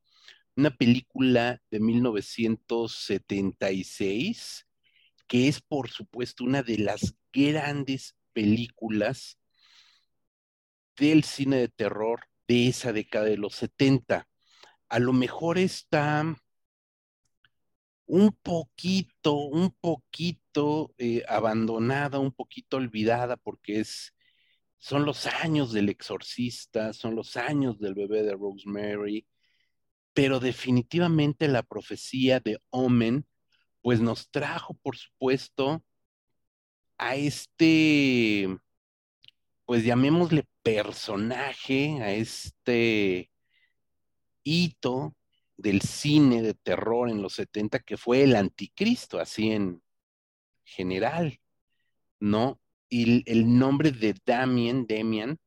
una 0.56 0.72
película 0.72 1.62
de 1.72 1.80
1976, 1.80 4.66
que 5.28 5.48
es 5.48 5.62
por 5.62 5.90
supuesto 5.90 6.44
una 6.44 6.64
de 6.64 6.78
las 6.78 7.16
grandes 7.34 8.16
películas 8.34 9.38
del 10.98 11.24
cine 11.24 11.58
de 11.58 11.68
terror 11.70 12.22
de 12.48 12.68
esa 12.68 12.94
década 12.94 13.26
de 13.26 13.38
los 13.38 13.56
70. 13.56 14.28
A 14.90 15.00
lo 15.00 15.14
mejor 15.14 15.58
está 15.58 16.36
un 18.08 18.32
poquito, 18.32 19.34
un 19.36 19.72
poquito 19.72 20.94
eh, 20.98 21.24
abandonada, 21.28 22.20
un 22.20 22.32
poquito 22.32 22.78
olvidada, 22.78 23.38
porque 23.38 23.80
es, 23.80 24.14
son 24.78 25.06
los 25.06 25.26
años 25.28 25.74
del 25.74 25.90
exorcista, 25.90 26.94
son 26.94 27.16
los 27.16 27.36
años 27.38 27.80
del 27.80 27.96
bebé 27.96 28.24
de 28.24 28.34
Rosemary, 28.34 29.28
pero 30.14 30.40
definitivamente 30.40 31.48
la 31.48 31.64
profecía 31.64 32.40
de 32.40 32.60
Omen, 32.70 33.26
pues 33.86 34.02
nos 34.02 34.32
trajo, 34.32 34.74
por 34.74 34.98
supuesto, 34.98 35.86
a 36.98 37.16
este, 37.16 38.48
pues 39.64 39.84
llamémosle 39.86 40.44
personaje, 40.64 42.02
a 42.02 42.12
este 42.12 43.30
hito 44.44 45.16
del 45.56 45.82
cine 45.82 46.42
de 46.42 46.56
terror 46.56 47.12
en 47.12 47.22
los 47.22 47.34
70 47.34 47.78
que 47.78 47.96
fue 47.96 48.24
el 48.24 48.36
anticristo, 48.36 49.20
así 49.20 49.52
en 49.52 49.84
general, 50.64 51.40
¿no? 52.20 52.60
Y 52.90 53.22
el 53.32 53.60
nombre 53.60 53.92
de 53.92 54.16
Damien, 54.26 54.88
Damian, 54.88 55.38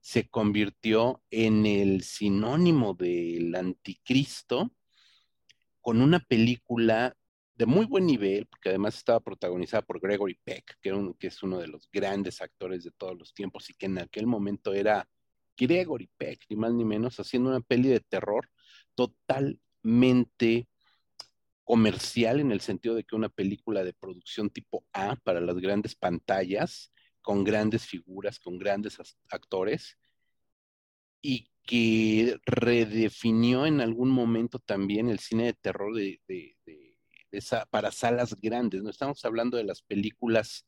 se 0.00 0.30
convirtió 0.30 1.22
en 1.30 1.66
el 1.66 2.04
sinónimo 2.04 2.94
del 2.94 3.54
anticristo 3.54 4.72
con 5.82 6.00
una 6.00 6.20
película 6.20 7.14
de 7.56 7.66
muy 7.66 7.86
buen 7.86 8.06
nivel, 8.06 8.46
porque 8.46 8.68
además 8.68 8.96
estaba 8.96 9.20
protagonizada 9.20 9.82
por 9.82 10.00
Gregory 10.00 10.38
Peck, 10.44 10.76
que, 10.80 10.90
es 11.26 11.42
uno 11.42 11.58
de 11.58 11.68
los 11.68 11.88
grandes 11.90 12.42
actores 12.42 12.84
de 12.84 12.90
todos 12.90 13.18
los 13.18 13.32
tiempos 13.32 13.70
y 13.70 13.74
que 13.74 13.86
en 13.86 13.98
aquel 13.98 14.26
momento 14.26 14.74
era 14.74 15.08
Gregory 15.56 16.10
Peck, 16.18 16.44
ni 16.50 16.56
más 16.56 16.72
ni 16.74 16.84
menos, 16.84 17.18
haciendo 17.18 17.48
una 17.50 17.60
peli 17.60 17.88
de 17.88 18.00
terror 18.00 18.50
totalmente 18.94 20.68
comercial 21.64 22.40
en 22.40 22.52
el 22.52 22.60
sentido 22.60 22.94
de 22.94 23.04
que 23.04 23.16
una 23.16 23.30
película 23.30 23.82
de 23.84 23.94
producción 23.94 24.50
tipo 24.50 24.84
A 24.92 25.16
para 25.16 25.40
las 25.40 25.56
grandes 25.56 25.96
pantallas, 25.96 26.92
con 27.22 27.42
grandes 27.42 27.86
figuras, 27.86 28.38
con 28.38 28.58
grandes 28.58 28.98
actores, 29.30 29.98
y 31.22 31.50
que 31.62 32.38
redefinió 32.44 33.66
en 33.66 33.80
algún 33.80 34.10
momento 34.10 34.58
también 34.58 35.08
el 35.08 35.18
cine 35.18 35.46
de 35.46 35.52
terror 35.54 35.94
de, 35.94 36.20
para 37.70 37.92
salas 37.92 38.34
grandes. 38.40 38.82
No 38.82 38.90
estamos 38.90 39.24
hablando 39.24 39.56
de 39.56 39.64
las 39.64 39.82
películas 39.82 40.66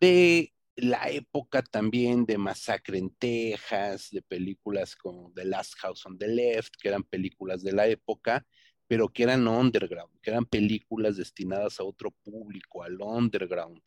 de 0.00 0.52
la 0.76 1.08
época 1.08 1.62
también 1.62 2.26
de 2.26 2.36
Masacre 2.36 2.98
en 2.98 3.10
Texas, 3.10 4.10
de 4.10 4.22
películas 4.22 4.94
como 4.94 5.32
The 5.34 5.46
Last 5.46 5.74
House 5.78 6.04
on 6.04 6.18
the 6.18 6.28
Left, 6.28 6.74
que 6.80 6.88
eran 6.88 7.02
películas 7.02 7.62
de 7.62 7.72
la 7.72 7.86
época, 7.86 8.46
pero 8.86 9.08
que 9.08 9.22
eran 9.22 9.48
underground, 9.48 10.20
que 10.20 10.30
eran 10.30 10.44
películas 10.44 11.16
destinadas 11.16 11.80
a 11.80 11.84
otro 11.84 12.10
público, 12.10 12.82
al 12.82 13.00
underground. 13.00 13.80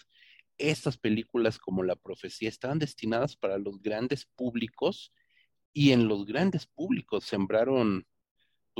Estas 0.58 0.98
películas 0.98 1.58
como 1.60 1.84
La 1.84 1.96
Profecía 1.96 2.50
estaban 2.50 2.80
destinadas 2.80 3.36
para 3.36 3.58
los 3.58 3.82
grandes 3.82 4.26
públicos 4.26 5.14
y 5.72 5.92
en 5.92 6.08
los 6.08 6.26
grandes 6.26 6.66
públicos 6.66 7.24
sembraron, 7.24 8.06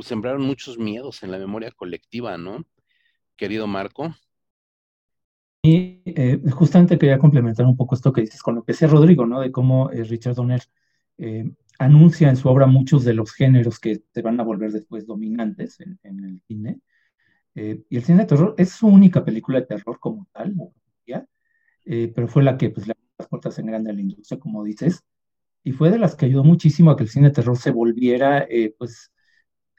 pues 0.00 0.08
sembraron 0.08 0.40
muchos 0.40 0.78
miedos 0.78 1.22
en 1.22 1.30
la 1.30 1.36
memoria 1.36 1.70
colectiva, 1.72 2.38
¿no? 2.38 2.64
Querido 3.36 3.66
Marco. 3.66 4.14
Y 5.62 6.00
eh, 6.06 6.40
justamente 6.52 6.96
quería 6.96 7.18
complementar 7.18 7.66
un 7.66 7.76
poco 7.76 7.94
esto 7.94 8.10
que 8.10 8.22
dices 8.22 8.40
con 8.40 8.54
lo 8.54 8.62
que 8.62 8.72
decía 8.72 8.88
Rodrigo, 8.88 9.26
¿no? 9.26 9.42
De 9.42 9.52
cómo 9.52 9.90
eh, 9.90 10.02
Richard 10.04 10.36
Donner 10.36 10.62
eh, 11.18 11.52
anuncia 11.78 12.30
en 12.30 12.36
su 12.36 12.48
obra 12.48 12.64
muchos 12.64 13.04
de 13.04 13.12
los 13.12 13.34
géneros 13.34 13.78
que 13.78 14.02
se 14.14 14.22
van 14.22 14.40
a 14.40 14.42
volver 14.42 14.72
después 14.72 15.06
dominantes 15.06 15.78
en, 15.80 15.98
el 16.02 16.40
cine. 16.48 16.80
y 17.54 17.94
el 17.94 18.02
cine 18.02 18.20
de 18.20 18.26
terror 18.26 18.54
es 18.56 18.70
su 18.70 18.86
única 18.86 19.22
película 19.22 19.60
de 19.60 19.66
terror 19.66 20.00
como 20.00 20.26
tal, 20.32 20.54
¿ya? 21.06 21.26
pero 21.84 22.26
fue 22.26 22.42
la 22.42 22.56
que 22.56 22.70
pues, 22.70 22.86
le 22.86 22.92
abrió 22.92 23.10
las 23.18 23.28
puertas 23.28 23.58
en 23.58 23.66
grande 23.66 23.90
a 23.90 23.92
la 23.92 24.00
industria, 24.00 24.40
como 24.40 24.64
dices, 24.64 25.04
y 25.62 25.72
fue 25.72 25.90
de 25.90 25.98
las 25.98 26.16
que 26.16 26.24
ayudó 26.24 26.42
muchísimo 26.42 26.90
a 26.90 26.96
que 26.96 27.02
el 27.02 27.10
cine 27.10 27.28
de 27.28 27.34
terror 27.34 27.58
se 27.58 27.70
volviera, 27.70 28.48
pues, 28.78 29.12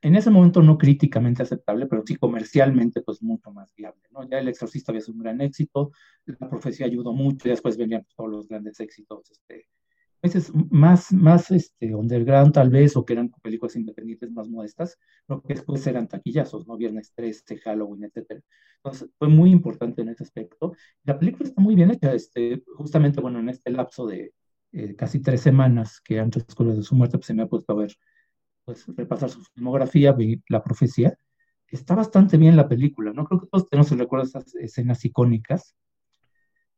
en 0.02 0.16
ese 0.16 0.30
momento 0.30 0.62
no 0.62 0.78
críticamente 0.78 1.44
aceptable, 1.44 1.86
pero 1.88 2.04
sí 2.06 2.16
comercialmente 2.16 3.02
pues 3.02 3.22
mucho 3.22 3.52
más 3.52 3.74
viable, 3.76 4.02
¿no? 4.12 4.28
Ya 4.30 4.40
El 4.40 4.48
Exorcista 4.48 4.92
había 4.92 5.02
sido 5.02 5.16
un 5.16 5.24
gran 5.24 5.42
éxito, 5.42 5.92
La 6.26 6.50
Profecía 6.50 6.88
ayudó 6.88 7.14
mucho, 7.14 7.48
y 7.48 7.52
después 7.52 7.78
venían 7.78 8.06
todos 8.16 8.30
los 8.30 8.48
grandes 8.48 8.80
éxitos, 8.80 9.30
este, 9.32 9.68
veces 10.22 10.52
más, 10.70 11.12
más 11.12 11.52
este, 11.52 11.96
underground 11.96 12.54
tal 12.54 12.70
vez, 12.70 12.96
o 12.96 13.06
que 13.06 13.14
eran 13.14 13.30
películas 13.42 13.76
independientes 13.76 14.32
más 14.32 14.50
modestas, 14.50 14.98
pero 15.26 15.42
que 15.42 15.56
después 15.56 15.86
eran 15.88 16.08
taquillazos, 16.08 16.68
¿no? 16.68 16.78
Viernes 16.78 17.12
13, 17.16 17.58
Halloween, 17.60 18.04
etc. 18.04 18.42
Entonces 18.78 19.10
fue 19.18 19.30
muy 19.30 19.52
importante 19.52 20.02
en 20.02 20.10
ese 20.10 20.24
aspecto. 20.24 20.76
La 21.04 21.18
película 21.18 21.48
está 21.48 21.62
muy 21.62 21.76
bien 21.76 21.92
hecha, 21.92 22.14
este, 22.14 22.64
justamente, 22.76 23.22
bueno, 23.22 23.40
en 23.40 23.50
este 23.50 23.72
lapso 23.72 24.06
de 24.06 24.34
eh, 24.74 24.96
casi 24.96 25.20
tres 25.22 25.42
semanas 25.42 26.00
que 26.02 26.20
antes 26.20 26.46
de 26.48 26.84
su 26.84 26.96
muerte, 26.96 27.18
pues 27.18 27.28
se 27.28 27.34
me 27.34 27.44
ha 27.44 27.48
puesto 27.48 27.74
a 27.74 27.76
ver 27.76 27.92
pues, 28.66 28.86
repasar 28.96 29.30
su 29.30 29.44
filmografía, 29.44 30.12
vi 30.14 30.42
la 30.50 30.64
profecía, 30.64 31.18
está 31.68 31.96
bastante 31.96 32.38
bien 32.38 32.56
la 32.56 32.68
película, 32.68 33.14
¿no? 33.14 33.26
Creo 33.26 33.42
que 33.42 33.48
todos 33.48 33.70
tenemos 33.70 33.92
el 33.92 34.00
recuerdo 34.00 34.26
de 34.26 34.30
esas 34.30 34.56
escenas 34.56 35.04
icónicas, 35.06 35.76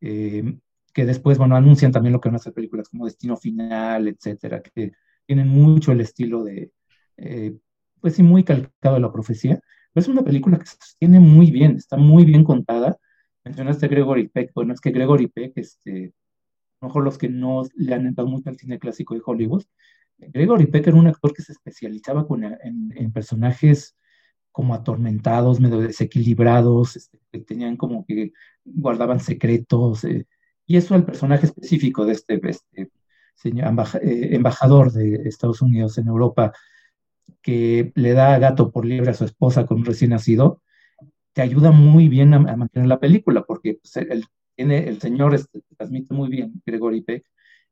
eh, 0.01 0.57
que 0.93 1.05
después, 1.05 1.37
bueno, 1.37 1.55
anuncian 1.55 1.91
también 1.91 2.13
lo 2.13 2.21
que 2.21 2.29
van 2.29 2.35
a 2.35 2.39
ser 2.39 2.53
películas 2.53 2.89
como 2.89 3.05
Destino 3.05 3.35
Final, 3.37 4.07
etcétera, 4.07 4.61
que 4.61 4.91
tienen 5.25 5.47
mucho 5.47 5.91
el 5.91 6.01
estilo 6.01 6.43
de, 6.43 6.71
eh, 7.17 7.57
pues 7.99 8.15
sí, 8.15 8.23
muy 8.23 8.43
calcado 8.43 8.95
de 8.95 9.01
la 9.01 9.11
profecía, 9.11 9.59
pero 9.93 10.03
es 10.03 10.07
una 10.07 10.23
película 10.23 10.59
que 10.59 10.65
se 10.65 10.77
sostiene 10.77 11.19
muy 11.19 11.51
bien, 11.51 11.77
está 11.77 11.97
muy 11.97 12.25
bien 12.25 12.43
contada. 12.43 12.97
Mencionaste 13.43 13.85
a 13.85 13.89
Gregory 13.89 14.27
Peck, 14.27 14.51
bueno, 14.53 14.73
es 14.73 14.81
que 14.81 14.91
Gregory 14.91 15.27
Peck, 15.27 15.53
este, 15.55 16.13
a 16.81 16.85
lo 16.85 16.87
mejor 16.89 17.03
los 17.03 17.17
que 17.17 17.29
no 17.29 17.63
le 17.75 17.93
han 17.95 18.05
entrado 18.05 18.29
mucho 18.29 18.49
al 18.49 18.57
cine 18.57 18.79
clásico 18.79 19.15
de 19.15 19.21
Hollywood, 19.25 19.63
Gregory 20.31 20.67
Peck 20.67 20.87
era 20.87 20.97
un 20.97 21.07
actor 21.07 21.33
que 21.33 21.41
se 21.41 21.53
especializaba 21.53 22.25
en, 22.63 23.11
personajes 23.11 23.95
como 24.51 24.73
atormentados, 24.73 25.59
medio 25.59 25.79
desequilibrados, 25.79 26.95
este, 26.95 27.19
que 27.31 27.39
tenían 27.39 27.75
como 27.75 28.05
que 28.05 28.33
guardaban 28.63 29.19
secretos, 29.19 30.03
eh, 30.03 30.27
y 30.65 30.77
eso 30.77 30.95
el 30.95 31.05
personaje 31.05 31.47
específico 31.47 32.05
de 32.05 32.13
este, 32.13 32.39
este 32.49 32.91
señor 33.35 33.73
eh, 34.01 34.35
embajador 34.35 34.91
de 34.91 35.27
Estados 35.27 35.61
Unidos 35.61 35.97
en 35.97 36.07
Europa, 36.07 36.53
que 37.41 37.91
le 37.95 38.13
da 38.13 38.37
gato 38.39 38.71
por 38.71 38.85
liebre 38.85 39.11
a 39.11 39.15
su 39.15 39.25
esposa 39.25 39.65
con 39.65 39.79
un 39.79 39.85
recién 39.85 40.11
nacido, 40.11 40.61
te 41.33 41.41
ayuda 41.41 41.71
muy 41.71 42.07
bien 42.09 42.33
a, 42.33 42.39
mantener 42.39 42.87
la 42.87 42.99
película, 42.99 43.43
porque 43.43 43.79
pues, 43.81 43.97
el 44.57 45.01
señor 45.01 45.33
este, 45.33 45.61
transmite 45.75 46.13
muy 46.13 46.29
bien, 46.29 46.61
Gregory 46.65 47.01
Peck, 47.01 47.25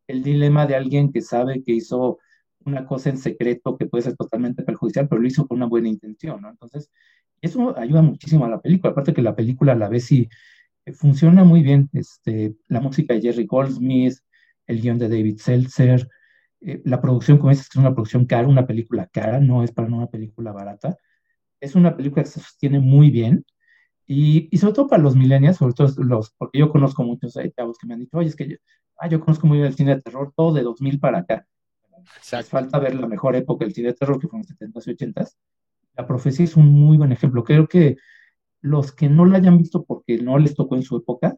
el 0.08 0.24
dilema 0.24 0.66
de 0.68 0.76
alguien 0.76 1.12
que 1.12 1.22
sabe 1.22 1.64
que 1.64 1.74
hizo 1.74 2.20
una 2.66 2.86
cosa 2.86 3.10
en 3.10 3.18
secreto 3.18 3.78
que 3.78 3.86
puede 3.88 4.04
ser 4.04 4.16
totalmente 4.16 4.64
perjudicial, 4.64 5.08
pero 5.08 5.22
lo 5.22 5.28
hizo 5.28 5.48
con 5.48 5.58
una 5.58 5.68
buena 5.68 5.90
intención, 5.90 6.42
¿no? 6.42 6.50
Entonces, 6.50 6.92
eso 7.42 7.78
ayuda 7.78 8.02
muchísimo 8.02 8.46
a 8.46 8.50
la 8.50 8.62
película, 8.62 8.92
aparte 8.92 9.14
que 9.14 9.22
la 9.22 9.36
película 9.36 9.74
a 9.74 9.76
la 9.76 9.90
vez 9.90 10.06
sí 10.06 10.30
eh, 10.86 10.94
funciona 10.94 11.44
muy 11.44 11.62
bien, 11.64 11.90
este, 11.94 12.56
la 12.68 12.82
música 12.82 13.14
de 13.14 13.22
Jerry 13.22 13.46
Goldsmith, 13.46 14.16
el 14.68 14.82
guion 14.82 14.98
de 15.00 15.10
David 15.10 15.38
Seltzer, 15.38 16.08
eh, 16.62 16.82
la 16.86 17.02
producción, 17.02 17.38
como 17.38 17.50
dices, 17.52 17.68
es 17.70 17.76
una 17.76 17.94
producción 17.94 18.26
cara, 18.26 18.48
una 18.48 18.68
película 18.68 19.08
cara, 19.08 19.40
no 19.40 19.64
es 19.64 19.72
para 19.72 19.88
una 19.88 20.08
película 20.08 20.52
barata. 20.52 20.98
Es 21.60 21.76
una 21.76 21.96
película 21.98 22.24
que 22.24 22.30
se 22.30 22.40
sostiene 22.42 22.80
muy 22.80 23.12
bien. 23.12 23.46
Y, 24.08 24.50
y 24.52 24.58
sobre 24.58 24.74
todo 24.74 24.88
para 24.90 25.04
los 25.04 25.16
millennials, 25.16 25.58
sobre 25.58 25.74
todo 25.74 25.90
los, 26.04 26.32
porque 26.38 26.60
yo 26.60 26.70
conozco 26.72 27.04
muchos 27.04 27.34
chavos 27.56 27.78
que 27.78 27.88
me 27.88 27.94
han 27.96 28.02
dicho, 28.02 28.18
oye, 28.18 28.30
es 28.30 28.36
que 28.36 28.50
yo, 28.50 28.58
ah, 29.00 29.08
yo 29.10 29.20
conozco 29.22 29.48
muy 29.48 29.58
bien 29.58 29.68
el 29.68 29.76
cine 29.76 29.96
de 29.96 30.02
terror, 30.02 30.34
todo 30.36 30.54
de 30.54 30.64
2000 30.64 31.00
para 31.00 31.20
acá. 31.20 31.48
Falta 32.50 32.80
ver 32.80 32.96
la 32.96 33.08
mejor 33.08 33.36
época 33.36 33.66
del 33.66 33.74
cine 33.74 33.90
de 33.90 33.94
terror, 33.94 34.20
que 34.20 34.28
fue 34.28 34.40
en 34.40 34.46
los 34.74 34.86
70s 34.88 34.88
y 34.88 34.92
80s. 34.92 35.38
La 35.96 36.08
profecía 36.08 36.46
es 36.46 36.56
un 36.56 36.68
muy 36.68 36.98
buen 36.98 37.12
ejemplo. 37.12 37.44
Creo 37.44 37.68
que 37.68 37.98
los 38.62 38.92
que 38.92 39.10
no 39.10 39.26
la 39.26 39.38
hayan 39.38 39.58
visto 39.58 39.84
porque 39.84 40.18
no 40.18 40.38
les 40.38 40.56
tocó 40.56 40.76
en 40.76 40.84
su 40.84 40.98
época, 40.98 41.38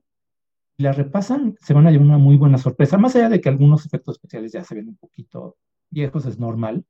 la 0.77 0.91
repasan, 0.91 1.55
se 1.61 1.73
van 1.73 1.87
a 1.87 1.91
llevar 1.91 2.07
una 2.07 2.17
muy 2.17 2.35
buena 2.35 2.57
sorpresa. 2.57 2.97
Más 2.97 3.15
allá 3.15 3.29
de 3.29 3.39
que 3.39 3.49
algunos 3.49 3.85
efectos 3.85 4.15
especiales 4.15 4.51
ya 4.51 4.63
se 4.63 4.75
ven 4.75 4.89
un 4.89 4.97
poquito 4.97 5.57
viejos, 5.89 6.25
es 6.25 6.39
normal. 6.39 6.85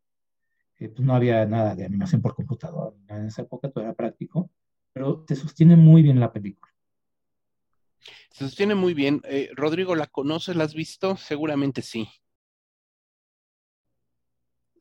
Eh, 0.80 0.90
pues 0.90 1.02
no 1.02 1.16
había 1.16 1.46
nada 1.46 1.76
de 1.76 1.86
animación 1.86 2.22
por 2.22 2.36
computador 2.36 2.96
en 3.08 3.28
esa 3.28 3.44
época, 3.44 3.70
todo 3.70 3.84
era 3.84 3.94
práctico, 3.94 4.50
pero 4.92 5.24
se 5.28 5.36
sostiene 5.36 5.76
muy 5.76 6.02
bien 6.02 6.20
la 6.20 6.32
película. 6.32 6.74
Se 8.32 8.46
sostiene 8.46 8.76
muy 8.76 8.94
bien. 8.94 9.22
Eh, 9.26 9.50
Rodrigo, 9.56 9.96
¿la 9.96 10.08
conoces? 10.08 10.56
¿La 10.56 10.64
has 10.64 10.74
visto? 10.74 11.16
Seguramente 11.16 11.82
sí. 11.82 12.10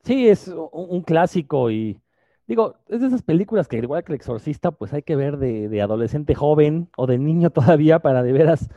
Sí, 0.03 0.27
es 0.27 0.49
un 0.49 1.01
clásico 1.01 1.71
y 1.71 1.97
digo, 2.45 2.75
es 2.89 2.99
de 3.01 3.07
esas 3.07 3.21
películas 3.21 3.67
que 3.67 3.77
igual 3.77 4.03
que 4.03 4.11
El 4.11 4.17
Exorcista, 4.17 4.71
pues 4.71 4.93
hay 4.93 5.01
que 5.03 5.15
ver 5.15 5.37
de, 5.37 5.81
adolescente 5.81 6.35
joven 6.35 6.89
o 6.97 7.07
de 7.07 7.17
niño 7.17 7.49
todavía 7.51 7.99
para 7.99 8.21
de 8.23 8.33
veras 8.33 8.69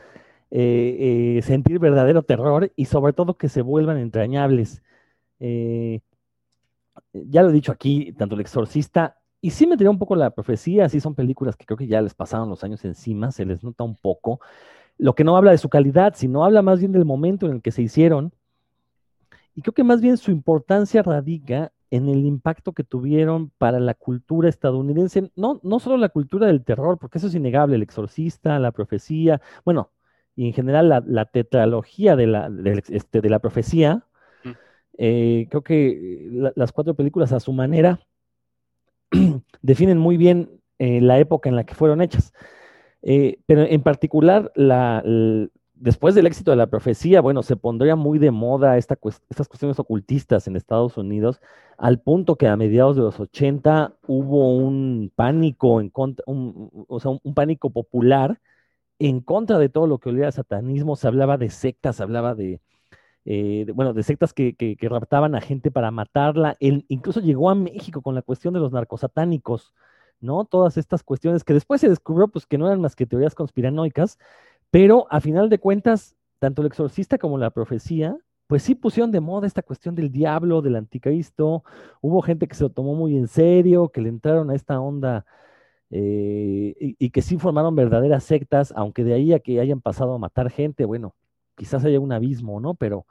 eh, 0.51 1.37
eh, 1.39 1.41
sentir 1.43 1.79
verdadero 1.79 2.23
terror 2.23 2.71
y 2.77 2.85
sobre 2.85 3.13
todo 3.13 3.37
que 3.37 3.49
se 3.49 3.61
vuelvan 3.61 3.97
entrañables. 3.97 4.83
Eh, 5.39 6.01
ya 7.13 7.43
lo 7.43 7.49
he 7.49 7.53
dicho 7.53 7.71
aquí, 7.71 8.13
tanto 8.13 8.35
El 8.35 8.41
Exorcista, 8.41 9.17
y 9.41 9.51
sí 9.51 9.67
me 9.67 9.77
tiró 9.77 9.91
un 9.91 9.99
poco 9.99 10.15
la 10.15 10.31
profecía, 10.31 10.89
sí 10.89 10.99
son 10.99 11.15
películas 11.15 11.55
que 11.55 11.65
creo 11.65 11.77
que 11.77 11.87
ya 11.87 12.01
les 12.01 12.13
pasaron 12.13 12.49
los 12.49 12.63
años 12.63 12.83
encima, 12.85 13.31
se 13.31 13.45
les 13.45 13.63
nota 13.63 13.83
un 13.83 13.95
poco. 13.95 14.39
Lo 14.97 15.15
que 15.15 15.23
no 15.23 15.37
habla 15.37 15.51
de 15.51 15.57
su 15.59 15.69
calidad, 15.69 16.13
sino 16.15 16.43
habla 16.45 16.61
más 16.61 16.79
bien 16.79 16.91
del 16.91 17.05
momento 17.05 17.47
en 17.47 17.53
el 17.53 17.61
que 17.61 17.71
se 17.71 17.81
hicieron 17.83 18.33
y 19.57 19.63
creo 19.63 19.73
que 19.73 19.83
más 19.83 20.01
bien 20.01 20.17
su 20.17 20.29
importancia 20.29 21.01
radica 21.01 21.73
en 21.89 22.09
el 22.09 22.25
impacto 22.27 22.73
que 22.73 22.83
tuvieron 22.83 23.49
para 23.57 23.79
la 23.79 23.95
cultura 23.95 24.49
estadounidense, 24.49 25.31
no, 25.35 25.59
no 25.63 25.79
solo 25.79 25.97
la 25.97 26.09
cultura 26.09 26.45
del 26.45 26.63
terror, 26.63 26.99
porque 26.99 27.17
eso 27.17 27.25
es 27.25 27.33
innegable, 27.33 27.75
el 27.75 27.81
exorcista, 27.81 28.59
la 28.59 28.71
profecía, 28.71 29.41
bueno, 29.65 29.89
y 30.35 30.45
en 30.45 30.53
general 30.53 31.03
la, 31.07 31.25
tetralogía 31.25 32.15
de 32.15 32.27
la, 32.27 32.51
de, 32.51 32.83
este, 32.89 33.19
de 33.19 33.29
la 33.31 33.39
profecía, 33.39 34.05
eh, 34.99 35.47
creo 35.49 35.63
que 35.63 36.51
las 36.55 36.71
cuatro 36.71 36.93
películas 36.93 37.33
a 37.33 37.39
su 37.39 37.51
manera 37.51 37.99
definen 39.63 39.97
muy 39.97 40.17
bien 40.17 40.51
eh, 40.77 41.01
la 41.01 41.17
época 41.17 41.49
en 41.49 41.55
la 41.55 41.65
que 41.65 41.73
fueron 41.73 42.03
hechas. 42.03 42.31
Eh, 43.01 43.39
pero 43.47 43.63
en 43.63 43.81
particular, 43.81 44.51
la, 44.53 45.01
después 45.79 46.15
del 46.15 46.27
éxito 46.27 46.51
de 46.51 46.57
la 46.57 46.67
profecía, 46.67 47.21
bueno, 47.21 47.43
se 47.43 47.55
pondría 47.55 47.95
muy 47.95 48.19
de 48.19 48.31
moda 48.31 48.77
estas 48.77 48.97
cuestiones 48.99 49.79
ocultistas 49.79 50.47
en 50.47 50.55
Estados 50.55 50.97
Unidos, 50.97 51.41
al 51.77 51.99
punto 51.99 52.35
que 52.35 52.47
a 52.47 52.57
mediados 52.57 52.95
de 52.95 53.03
los 53.03 53.19
80 53.19 53.93
hubo 54.07 54.55
un 54.57 55.11
pánico 55.15 55.79
en 55.81 55.89
contra, 55.89 56.23
o 56.27 56.99
sea, 56.99 57.11
un, 57.23 57.33
pánico 57.33 57.69
popular 57.69 58.39
en 58.99 59.21
contra 59.21 59.59
de 59.59 59.69
todo 59.69 59.87
lo 59.87 59.99
que 59.99 60.09
olía 60.09 60.27
a 60.27 60.31
satanismo. 60.31 60.95
Se 60.95 61.07
hablaba 61.07 61.37
de 61.37 61.49
sectas, 61.49 61.97
se 61.97 62.03
hablaba 62.03 62.35
de, 62.35 62.61
eh, 63.25 63.65
bueno, 63.75 63.93
de 63.93 64.03
sectas 64.03 64.33
que, 64.33 64.55
que, 64.55 64.77
raptaban 64.89 65.35
a 65.35 65.41
gente 65.41 65.71
para 65.71 65.91
matarla. 65.91 66.55
Incluso 66.59 67.19
llegó 67.21 67.49
a 67.49 67.55
México 67.55 68.01
con 68.01 68.15
la 68.15 68.21
cuestión 68.23 68.53
de 68.53 68.59
los 68.59 68.71
narcosatánicos, 68.71 69.73
¿no? 70.21 70.45
Todas 70.45 70.77
estas 70.77 71.03
cuestiones 71.03 71.43
que 71.43 71.53
después 71.53 71.81
se 71.81 71.89
descubrió 71.89 72.27
pues 72.29 72.45
que 72.47 72.57
no 72.57 72.67
eran 72.67 72.81
más 72.81 72.95
que 72.95 73.05
teorías 73.05 73.35
conspiranoicas, 73.35 74.17
pero 74.71 75.07
a 75.09 75.21
final 75.21 75.49
de 75.49 75.59
cuentas, 75.59 76.15
tanto 76.39 76.61
el 76.61 76.67
exorcista 76.67 77.17
como 77.17 77.37
la 77.37 77.51
profecía, 77.51 78.17
pues 78.47 78.63
sí 78.63 78.75
pusieron 78.75 79.11
de 79.11 79.19
moda 79.19 79.47
esta 79.47 79.61
cuestión 79.61 79.95
del 79.95 80.11
diablo, 80.11 80.61
del 80.61 80.77
anticristo. 80.77 81.63
Hubo 82.01 82.21
gente 82.21 82.47
que 82.47 82.55
se 82.55 82.63
lo 82.63 82.69
tomó 82.69 82.95
muy 82.95 83.17
en 83.17 83.27
serio, 83.27 83.89
que 83.89 84.01
le 84.01 84.09
entraron 84.09 84.49
a 84.49 84.55
esta 84.55 84.79
onda 84.79 85.25
eh, 85.89 86.75
y, 86.99 87.09
que 87.11 87.21
sí 87.21 87.37
formaron 87.37 87.75
verdaderas 87.75 88.23
sectas, 88.23 88.73
aunque 88.75 89.03
de 89.03 89.13
ahí 89.13 89.33
a 89.33 89.39
que 89.39 89.59
hayan 89.59 89.81
pasado 89.81 90.13
a 90.13 90.17
matar 90.17 90.49
gente, 90.49 90.85
bueno, 90.85 91.15
quizás 91.55 91.83
haya 91.85 91.99
un 91.99 92.11
abismo, 92.11 92.59
¿no? 92.59 92.73
Pero 92.75 93.05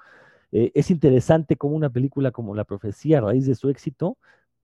eh, 0.53 0.73
es 0.75 0.91
interesante 0.91 1.57
cómo 1.57 1.77
una 1.77 1.91
película 1.91 2.33
como 2.33 2.55
La 2.55 2.65
Profecía, 2.65 3.19
a 3.19 3.21
raíz 3.23 3.47
de 3.47 3.55
su 3.55 3.69
éxito, 3.71 4.19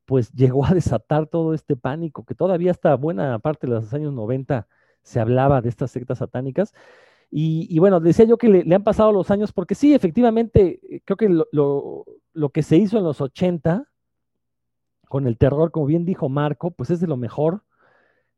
pues 0.07 0.33
llegó 0.33 0.67
a 0.67 0.71
desatar 0.75 1.27
todo 1.27 1.55
este 1.55 1.77
pánico 1.77 2.25
que 2.25 2.35
todavía 2.35 2.71
hasta 2.73 2.95
buena 2.97 3.39
parte 3.39 3.67
de 3.67 3.75
los 3.75 3.93
años 3.95 4.13
90 4.15 4.67
se 5.03 5.21
hablaba 5.21 5.61
de 5.61 5.69
estas 5.69 5.91
sectas 5.91 6.19
satánicas. 6.19 6.73
Y, 7.35 7.79
bueno, 7.79 7.99
decía 7.99 8.27
yo 8.27 8.37
que 8.37 8.49
le, 8.49 8.75
han 8.75 8.85
pasado 8.85 9.11
los 9.11 9.31
años, 9.31 9.53
porque 9.53 9.75
sí, 9.75 9.95
efectivamente, 9.95 10.81
eh, 10.97 11.01
creo 11.03 11.17
que 11.17 11.31
lo, 11.31 12.51
que 12.51 12.63
se 12.63 12.77
hizo 12.77 12.99
en 12.99 13.05
los 13.05 13.23
80 13.23 13.89
con 15.09 15.27
el 15.27 15.39
terror, 15.39 15.71
como 15.71 15.87
bien 15.87 16.05
dijo 16.05 16.29
Marco, 16.29 16.73
pues 16.73 16.91
es 16.91 17.01
de 17.01 17.07
lo 17.07 17.17
mejor. 17.17 17.63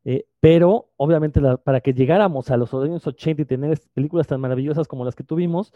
Eh, 0.04 0.26
pero 0.38 0.90
obviamente 0.96 1.40
para 1.64 1.80
que 1.80 1.94
llegáramos 1.94 2.50
a 2.50 2.56
los 2.58 2.72
años 2.74 3.06
80 3.06 3.42
y 3.42 3.44
tener 3.46 3.80
películas 3.94 4.26
tan 4.26 4.40
maravillosas 4.40 4.86
como 4.86 5.04
las 5.04 5.16
que 5.16 5.24
tuvimos, 5.24 5.72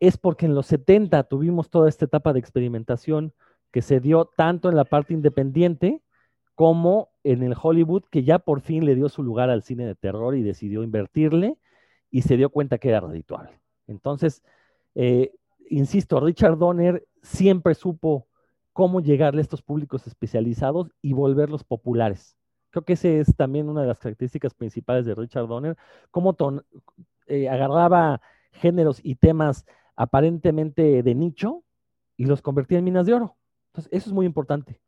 es 0.00 0.18
porque 0.18 0.46
en 0.46 0.54
los 0.54 0.66
70 0.66 1.22
tuvimos 1.24 1.70
toda 1.70 1.88
esta 1.88 2.04
etapa 2.04 2.32
de 2.32 2.40
experimentación 2.40 3.32
que 3.70 3.80
se 3.80 4.00
dio 4.00 4.26
tanto 4.36 4.68
en 4.68 4.76
la 4.76 4.84
parte 4.84 5.14
independiente 5.14 6.02
como 6.58 7.10
en 7.22 7.44
el 7.44 7.54
Hollywood, 7.56 8.02
que 8.10 8.24
ya 8.24 8.40
por 8.40 8.62
fin 8.62 8.84
le 8.84 8.96
dio 8.96 9.08
su 9.08 9.22
lugar 9.22 9.48
al 9.48 9.62
cine 9.62 9.86
de 9.86 9.94
terror 9.94 10.34
y 10.34 10.42
decidió 10.42 10.82
invertirle 10.82 11.56
y 12.10 12.22
se 12.22 12.36
dio 12.36 12.50
cuenta 12.50 12.78
que 12.78 12.88
era 12.88 12.98
redituable. 12.98 13.60
Entonces, 13.86 14.42
eh, 14.96 15.30
insisto, 15.70 16.18
Richard 16.18 16.58
Donner 16.58 17.06
siempre 17.22 17.76
supo 17.76 18.26
cómo 18.72 19.00
llegarle 19.00 19.40
a 19.40 19.42
estos 19.42 19.62
públicos 19.62 20.08
especializados 20.08 20.90
y 21.00 21.12
volverlos 21.12 21.62
populares. 21.62 22.36
Creo 22.70 22.84
que 22.84 22.94
esa 22.94 23.06
es 23.06 23.36
también 23.36 23.68
una 23.68 23.82
de 23.82 23.86
las 23.86 24.00
características 24.00 24.52
principales 24.52 25.06
de 25.06 25.14
Richard 25.14 25.46
Donner, 25.46 25.76
cómo 26.10 26.36
eh, 27.28 27.48
agarraba 27.48 28.20
géneros 28.50 28.98
y 29.00 29.14
temas 29.14 29.64
aparentemente 29.94 31.04
de 31.04 31.14
nicho 31.14 31.62
y 32.16 32.24
los 32.24 32.42
convertía 32.42 32.78
en 32.78 32.84
minas 32.84 33.06
de 33.06 33.14
oro. 33.14 33.36
Entonces, 33.68 33.92
eso 33.92 34.10
es 34.10 34.12
muy 34.12 34.26
importante. 34.26 34.80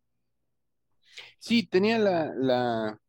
Sí, 1.41 1.63
tenía 1.65 1.99
la, 1.99 3.01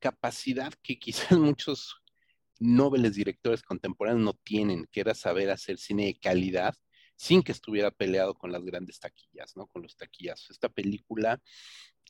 capacidad 0.00 0.72
que 0.82 0.98
quizás 0.98 1.30
muchos 1.38 2.02
nobles 2.58 3.14
directores 3.14 3.62
contemporáneos 3.62 4.24
no 4.24 4.34
tienen, 4.44 4.86
que 4.90 5.00
era 5.00 5.14
saber 5.14 5.50
hacer 5.50 5.78
cine 5.78 6.06
de 6.06 6.18
calidad 6.18 6.74
sin 7.16 7.42
que 7.42 7.52
estuviera 7.52 7.90
peleado 7.90 8.34
con 8.34 8.50
las 8.50 8.64
grandes 8.64 8.98
taquillas, 8.98 9.56
¿no? 9.56 9.66
Con 9.68 9.82
los 9.82 9.96
taquillas. 9.96 10.46
Esta 10.50 10.68
película 10.68 11.40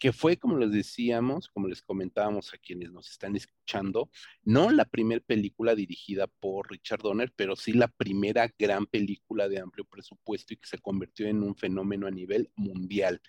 que 0.00 0.12
fue, 0.12 0.38
como 0.38 0.56
les 0.56 0.72
decíamos, 0.72 1.48
como 1.48 1.68
les 1.68 1.82
comentábamos 1.82 2.54
a 2.54 2.58
quienes 2.58 2.90
nos 2.90 3.10
están 3.10 3.36
escuchando, 3.36 4.10
no 4.42 4.70
la 4.70 4.86
primera 4.86 5.20
película 5.20 5.74
dirigida 5.74 6.26
por 6.26 6.70
Richard 6.70 7.02
Donner, 7.02 7.32
pero 7.36 7.54
sí 7.54 7.74
la 7.74 7.88
primera 7.88 8.50
gran 8.58 8.86
película 8.86 9.48
de 9.48 9.60
amplio 9.60 9.84
presupuesto 9.84 10.54
y 10.54 10.56
que 10.56 10.66
se 10.66 10.78
convirtió 10.78 11.26
en 11.26 11.42
un 11.42 11.54
fenómeno 11.54 12.06
a 12.06 12.10
nivel 12.10 12.50
mundial. 12.56 13.20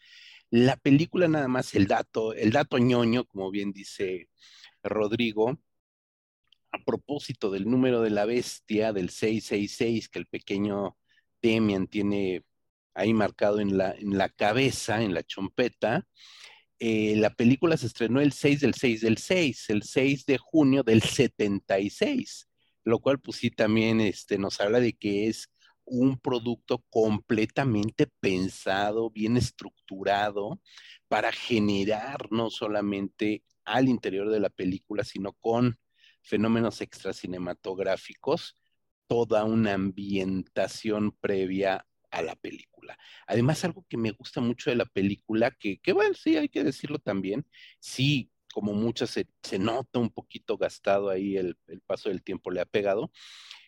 La 0.51 0.77
película 0.77 1.27
nada 1.27 1.47
más, 1.47 1.73
el 1.75 1.87
dato, 1.87 2.33
el 2.33 2.51
dato 2.51 2.77
ñoño, 2.77 3.25
como 3.25 3.51
bien 3.51 3.71
dice 3.71 4.29
Rodrigo, 4.83 5.57
a 6.71 6.83
propósito 6.83 7.51
del 7.51 7.69
número 7.69 8.01
de 8.01 8.09
la 8.11 8.25
bestia, 8.25 8.93
del 8.93 9.09
666, 9.09 10.09
que 10.09 10.19
el 10.19 10.27
pequeño 10.27 10.97
Demian 11.41 11.87
tiene 11.87 12.43
ahí 12.93 13.13
marcado 13.13 13.59
en 13.59 13.77
la, 13.77 13.91
en 13.93 14.17
la 14.17 14.29
cabeza, 14.29 15.01
en 15.01 15.13
la 15.13 15.23
chompeta, 15.23 16.05
eh, 16.79 17.15
la 17.15 17.29
película 17.29 17.77
se 17.77 17.85
estrenó 17.85 18.21
el 18.21 18.33
6 18.33 18.61
del 18.61 18.73
6 18.73 19.01
del 19.01 19.17
6, 19.19 19.69
el 19.69 19.83
6 19.83 20.25
de 20.25 20.37
junio 20.39 20.81
del 20.81 21.03
76, 21.03 22.49
lo 22.85 22.97
cual 22.99 23.19
pues 23.19 23.37
sí 23.37 23.51
también 23.51 24.01
este, 24.01 24.39
nos 24.39 24.59
habla 24.59 24.79
de 24.79 24.93
que 24.93 25.27
es 25.27 25.50
un 25.85 26.17
producto 26.19 26.83
completamente 26.89 28.07
pensado, 28.19 29.09
bien 29.09 29.37
estructurado, 29.37 30.59
para 31.07 31.31
generar 31.31 32.31
no 32.31 32.49
solamente 32.49 33.43
al 33.65 33.89
interior 33.89 34.29
de 34.29 34.39
la 34.39 34.49
película, 34.49 35.03
sino 35.03 35.33
con 35.33 35.77
fenómenos 36.21 36.81
extracinematográficos, 36.81 38.55
toda 39.07 39.43
una 39.43 39.73
ambientación 39.73 41.11
previa 41.19 41.85
a 42.11 42.21
la 42.21 42.35
película. 42.35 42.97
Además, 43.27 43.63
algo 43.65 43.85
que 43.89 43.97
me 43.97 44.11
gusta 44.11 44.41
mucho 44.41 44.69
de 44.69 44.75
la 44.75 44.85
película, 44.85 45.51
que, 45.51 45.79
que 45.79 45.93
bueno, 45.93 46.13
sí, 46.13 46.37
hay 46.37 46.49
que 46.49 46.63
decirlo 46.63 46.99
también, 46.99 47.45
sí, 47.79 48.31
como 48.53 48.73
muchas 48.73 49.09
se, 49.09 49.27
nota 49.59 49.99
un 49.99 50.09
poquito 50.09 50.57
gastado 50.57 51.09
ahí, 51.09 51.37
el, 51.37 51.57
el 51.67 51.81
paso 51.81 52.09
del 52.09 52.23
tiempo 52.23 52.51
le 52.51 52.61
ha 52.61 52.65
pegado, 52.65 53.11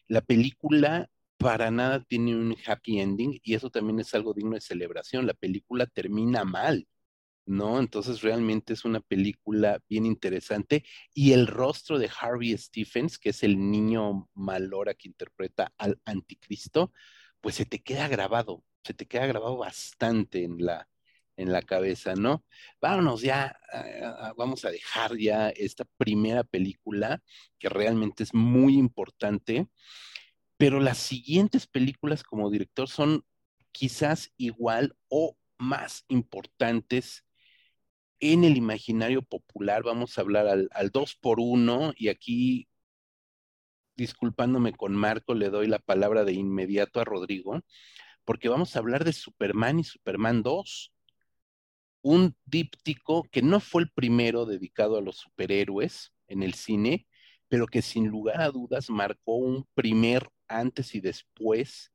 la 0.07 0.21
película 0.21 1.09
para 1.43 1.69
nada 1.71 2.03
tiene 2.03 2.35
un 2.35 2.55
happy 2.65 2.99
ending 2.99 3.39
y 3.43 3.53
eso 3.53 3.69
también 3.69 3.99
es 3.99 4.13
algo 4.13 4.33
digno 4.33 4.55
de 4.55 4.61
celebración. 4.61 5.27
La 5.27 5.33
película 5.33 5.85
termina 5.85 6.45
mal, 6.45 6.87
¿no? 7.45 7.79
Entonces 7.79 8.21
realmente 8.21 8.73
es 8.73 8.85
una 8.85 9.01
película 9.01 9.79
bien 9.89 10.05
interesante 10.05 10.83
y 11.13 11.33
el 11.33 11.47
rostro 11.47 11.99
de 11.99 12.09
Harvey 12.19 12.57
Stephens, 12.57 13.19
que 13.19 13.29
es 13.29 13.43
el 13.43 13.59
niño 13.71 14.29
malora 14.33 14.93
que 14.93 15.09
interpreta 15.09 15.73
al 15.77 15.99
anticristo, 16.05 16.91
pues 17.41 17.55
se 17.55 17.65
te 17.65 17.83
queda 17.83 18.07
grabado, 18.07 18.63
se 18.83 18.93
te 18.93 19.05
queda 19.05 19.25
grabado 19.27 19.57
bastante 19.57 20.43
en 20.43 20.65
la, 20.65 20.87
en 21.35 21.51
la 21.51 21.61
cabeza, 21.61 22.15
¿no? 22.15 22.45
Vámonos 22.81 23.21
ya, 23.21 23.57
vamos 24.37 24.65
a 24.65 24.71
dejar 24.71 25.17
ya 25.17 25.49
esta 25.49 25.85
primera 25.97 26.43
película 26.43 27.21
que 27.59 27.69
realmente 27.69 28.23
es 28.23 28.33
muy 28.33 28.77
importante, 28.77 29.67
pero 30.63 30.79
las 30.79 30.97
siguientes 30.97 31.67
películas 31.67 32.23
como 32.23 32.49
director 32.49 32.87
son 32.87 33.25
quizás 33.73 34.31
igual 34.37 34.95
o 35.09 35.35
más 35.57 36.05
importantes 36.07 37.25
en 38.21 38.45
el 38.45 38.55
imaginario 38.55 39.23
popular. 39.23 39.83
Vamos 39.83 40.17
a 40.17 40.21
hablar 40.21 40.47
al, 40.47 40.89
dos 40.91 41.15
por 41.15 41.41
uno 41.41 41.91
y 41.97 42.07
aquí, 42.07 42.69
disculpándome 43.97 44.71
con 44.71 44.95
Marco, 44.95 45.33
le 45.33 45.49
doy 45.49 45.67
la 45.67 45.79
palabra 45.79 46.23
de 46.23 46.31
inmediato 46.31 47.01
a 47.01 47.03
Rodrigo, 47.03 47.59
porque 48.23 48.47
vamos 48.47 48.73
a 48.77 48.79
hablar 48.79 49.03
de 49.03 49.11
Superman 49.11 49.79
y 49.79 49.83
Superman 49.83 50.43
2 50.43 50.93
un 52.03 52.37
díptico 52.45 53.23
que 53.31 53.41
no 53.41 53.59
fue 53.59 53.81
el 53.81 53.91
primero 53.91 54.45
dedicado 54.45 54.97
a 54.97 55.01
los 55.01 55.17
superhéroes 55.17 56.13
en 56.27 56.41
el 56.41 56.53
cine, 56.53 57.05
pero 57.49 57.67
que 57.67 57.81
sin 57.81 58.07
lugar 58.07 58.39
a 58.39 58.49
dudas 58.49 58.89
marcó 58.89 59.35
un 59.35 59.67
primer 59.73 60.29
antes 60.59 60.95
y 60.95 61.01
después 61.01 61.91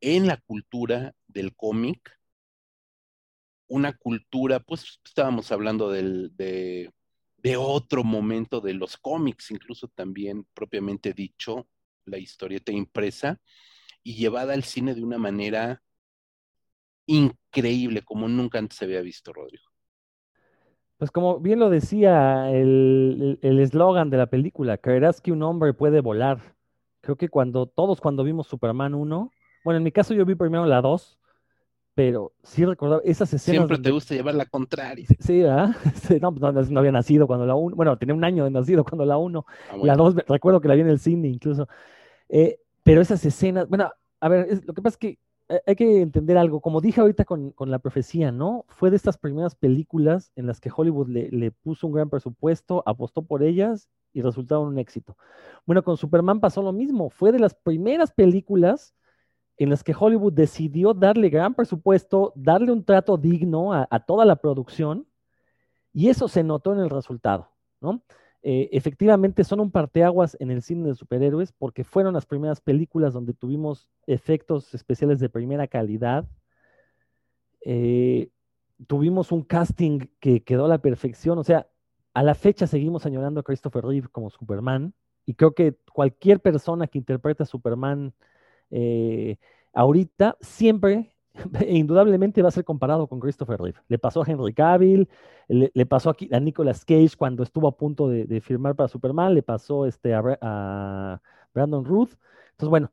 en 0.00 0.26
la 0.26 0.36
cultura 0.36 1.14
del 1.26 1.54
cómic, 1.54 2.18
una 3.68 3.92
cultura, 3.96 4.60
pues 4.60 5.00
estábamos 5.04 5.50
hablando 5.50 5.90
del, 5.90 6.30
de, 6.36 6.90
de 7.38 7.56
otro 7.56 8.04
momento 8.04 8.60
de 8.60 8.74
los 8.74 8.96
cómics, 8.96 9.50
incluso 9.50 9.88
también 9.88 10.46
propiamente 10.54 11.12
dicho, 11.12 11.68
la 12.04 12.18
historieta 12.18 12.72
impresa 12.72 13.40
y 14.02 14.14
llevada 14.14 14.54
al 14.54 14.62
cine 14.62 14.94
de 14.94 15.02
una 15.02 15.18
manera 15.18 15.82
increíble, 17.06 18.02
como 18.02 18.28
nunca 18.28 18.58
antes 18.58 18.78
se 18.78 18.84
había 18.84 19.00
visto, 19.00 19.32
Rodrigo. 19.32 19.64
Pues 20.98 21.10
como 21.10 21.40
bien 21.40 21.58
lo 21.58 21.68
decía 21.68 22.50
el 22.50 23.38
eslogan 23.42 24.08
de 24.08 24.16
la 24.16 24.30
película, 24.30 24.78
creerás 24.78 25.20
que 25.20 25.32
un 25.32 25.42
hombre 25.42 25.74
puede 25.74 26.00
volar. 26.00 26.55
Creo 27.06 27.14
que 27.14 27.28
cuando 27.28 27.66
todos 27.66 28.00
cuando 28.00 28.24
vimos 28.24 28.48
Superman 28.48 28.92
1, 28.92 29.30
bueno, 29.62 29.78
en 29.78 29.84
mi 29.84 29.92
caso 29.92 30.12
yo 30.12 30.26
vi 30.26 30.34
primero 30.34 30.66
la 30.66 30.80
2, 30.80 31.20
pero 31.94 32.32
sí 32.42 32.64
recordaba 32.64 33.00
esas 33.04 33.32
escenas. 33.32 33.68
Siempre 33.68 33.78
te 33.78 33.92
gusta 33.92 34.16
llevar 34.16 34.34
la 34.34 34.46
contraria. 34.46 35.06
Sí, 35.20 35.42
¿verdad? 35.42 35.76
no, 36.20 36.32
no, 36.32 36.80
había 36.80 36.90
nacido 36.90 37.28
cuando 37.28 37.46
la 37.46 37.54
1, 37.54 37.76
bueno, 37.76 37.96
tenía 37.96 38.12
un 38.12 38.24
año 38.24 38.42
de 38.42 38.50
nacido 38.50 38.82
cuando 38.82 39.04
la 39.04 39.18
1, 39.18 39.46
ah, 39.70 39.76
la 39.84 39.94
2, 39.94 40.16
recuerdo 40.26 40.60
que 40.60 40.66
la 40.66 40.74
vi 40.74 40.80
en 40.80 40.88
el 40.88 40.98
cine 40.98 41.28
incluso. 41.28 41.68
Eh, 42.28 42.58
pero 42.82 43.00
esas 43.00 43.24
escenas, 43.24 43.68
bueno, 43.68 43.88
a 44.18 44.28
ver, 44.28 44.64
lo 44.66 44.74
que 44.74 44.82
pasa 44.82 44.94
es 44.94 44.98
que 44.98 45.18
hay 45.66 45.76
que 45.76 46.02
entender 46.02 46.36
algo, 46.36 46.60
como 46.60 46.80
dije 46.80 47.00
ahorita 47.00 47.24
con, 47.24 47.54
la 47.58 47.78
profecía, 47.78 48.32
¿no? 48.32 48.64
Fue 48.68 48.90
de 48.90 48.96
estas 48.96 49.16
primeras 49.16 49.54
películas 49.54 50.32
en 50.34 50.46
las 50.46 50.60
que 50.60 50.70
Hollywood 50.74 51.08
le, 51.08 51.50
puso 51.50 51.86
un 51.86 51.92
gran 51.92 52.10
presupuesto, 52.10 52.82
apostó 52.86 53.22
por 53.22 53.42
ellas 53.42 53.88
y 54.12 54.22
resultaron 54.22 54.68
un 54.68 54.78
éxito. 54.78 55.16
Bueno, 55.64 55.84
con 55.84 55.96
Superman 55.96 56.40
pasó 56.40 56.62
lo 56.62 56.72
mismo, 56.72 57.10
fue 57.10 57.32
de 57.32 57.38
las 57.38 57.54
primeras 57.54 58.12
películas 58.12 58.94
en 59.58 59.70
las 59.70 59.84
que 59.84 59.94
Hollywood 59.98 60.32
decidió 60.32 60.94
darle 60.94 61.30
gran 61.30 61.54
presupuesto, 61.54 62.32
darle 62.34 62.72
un 62.72 62.84
trato 62.84 63.16
digno 63.16 63.72
a, 63.72 63.86
a 63.90 64.00
toda 64.00 64.24
la 64.24 64.36
producción 64.36 65.06
y 65.92 66.08
eso 66.08 66.28
se 66.28 66.42
notó 66.42 66.72
en 66.74 66.80
el 66.80 66.90
resultado, 66.90 67.52
¿no? 67.80 68.02
Eh, 68.48 68.68
efectivamente 68.70 69.42
son 69.42 69.58
un 69.58 69.72
parteaguas 69.72 70.36
en 70.38 70.52
el 70.52 70.62
cine 70.62 70.86
de 70.86 70.94
superhéroes 70.94 71.50
porque 71.50 71.82
fueron 71.82 72.14
las 72.14 72.26
primeras 72.26 72.60
películas 72.60 73.12
donde 73.12 73.34
tuvimos 73.34 73.88
efectos 74.06 74.72
especiales 74.72 75.18
de 75.18 75.28
primera 75.28 75.66
calidad. 75.66 76.28
Eh, 77.62 78.28
tuvimos 78.86 79.32
un 79.32 79.42
casting 79.42 79.98
que 80.20 80.44
quedó 80.44 80.66
a 80.66 80.68
la 80.68 80.78
perfección, 80.78 81.40
o 81.40 81.42
sea, 81.42 81.66
a 82.14 82.22
la 82.22 82.36
fecha 82.36 82.68
seguimos 82.68 83.04
añorando 83.04 83.40
a 83.40 83.42
Christopher 83.42 83.84
Reeve 83.84 84.06
como 84.12 84.30
Superman 84.30 84.94
y 85.24 85.34
creo 85.34 85.52
que 85.52 85.76
cualquier 85.92 86.38
persona 86.38 86.86
que 86.86 86.98
interpreta 86.98 87.42
a 87.42 87.46
Superman 87.46 88.14
eh, 88.70 89.38
ahorita 89.72 90.36
siempre 90.40 91.15
indudablemente 91.68 92.42
va 92.42 92.48
a 92.48 92.52
ser 92.52 92.64
comparado 92.64 93.06
con 93.06 93.20
Christopher 93.20 93.60
Reeve. 93.60 93.78
Le 93.88 93.98
pasó 93.98 94.22
a 94.22 94.24
Henry 94.26 94.52
Cavill, 94.52 95.08
le, 95.48 95.86
pasó 95.86 96.10
a, 96.10 96.40
Nicolas 96.40 96.84
Cage 96.84 97.16
cuando 97.16 97.42
estuvo 97.42 97.68
a 97.68 97.76
punto 97.76 98.08
de, 98.08 98.40
firmar 98.40 98.74
para 98.74 98.88
Superman, 98.88 99.34
le 99.34 99.42
pasó 99.42 99.86
este, 99.86 100.14
a, 100.14 101.20
Brandon 101.54 101.84
Ruth. 101.84 102.10
Entonces, 102.52 102.68
bueno, 102.68 102.92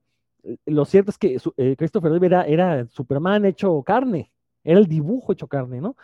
lo 0.66 0.86
cierto 0.86 1.12
es 1.12 1.18
que 1.18 1.38
eh, 1.58 1.76
Christopher 1.78 2.12
Reeve 2.12 2.28
era, 2.48 2.88
Superman 2.88 3.46
hecho 3.46 3.82
carne, 3.84 4.32
era 4.64 4.80
el 4.80 4.88
dibujo 4.88 5.34
hecho 5.34 5.48
carne, 5.48 5.82
¿no? 5.82 5.96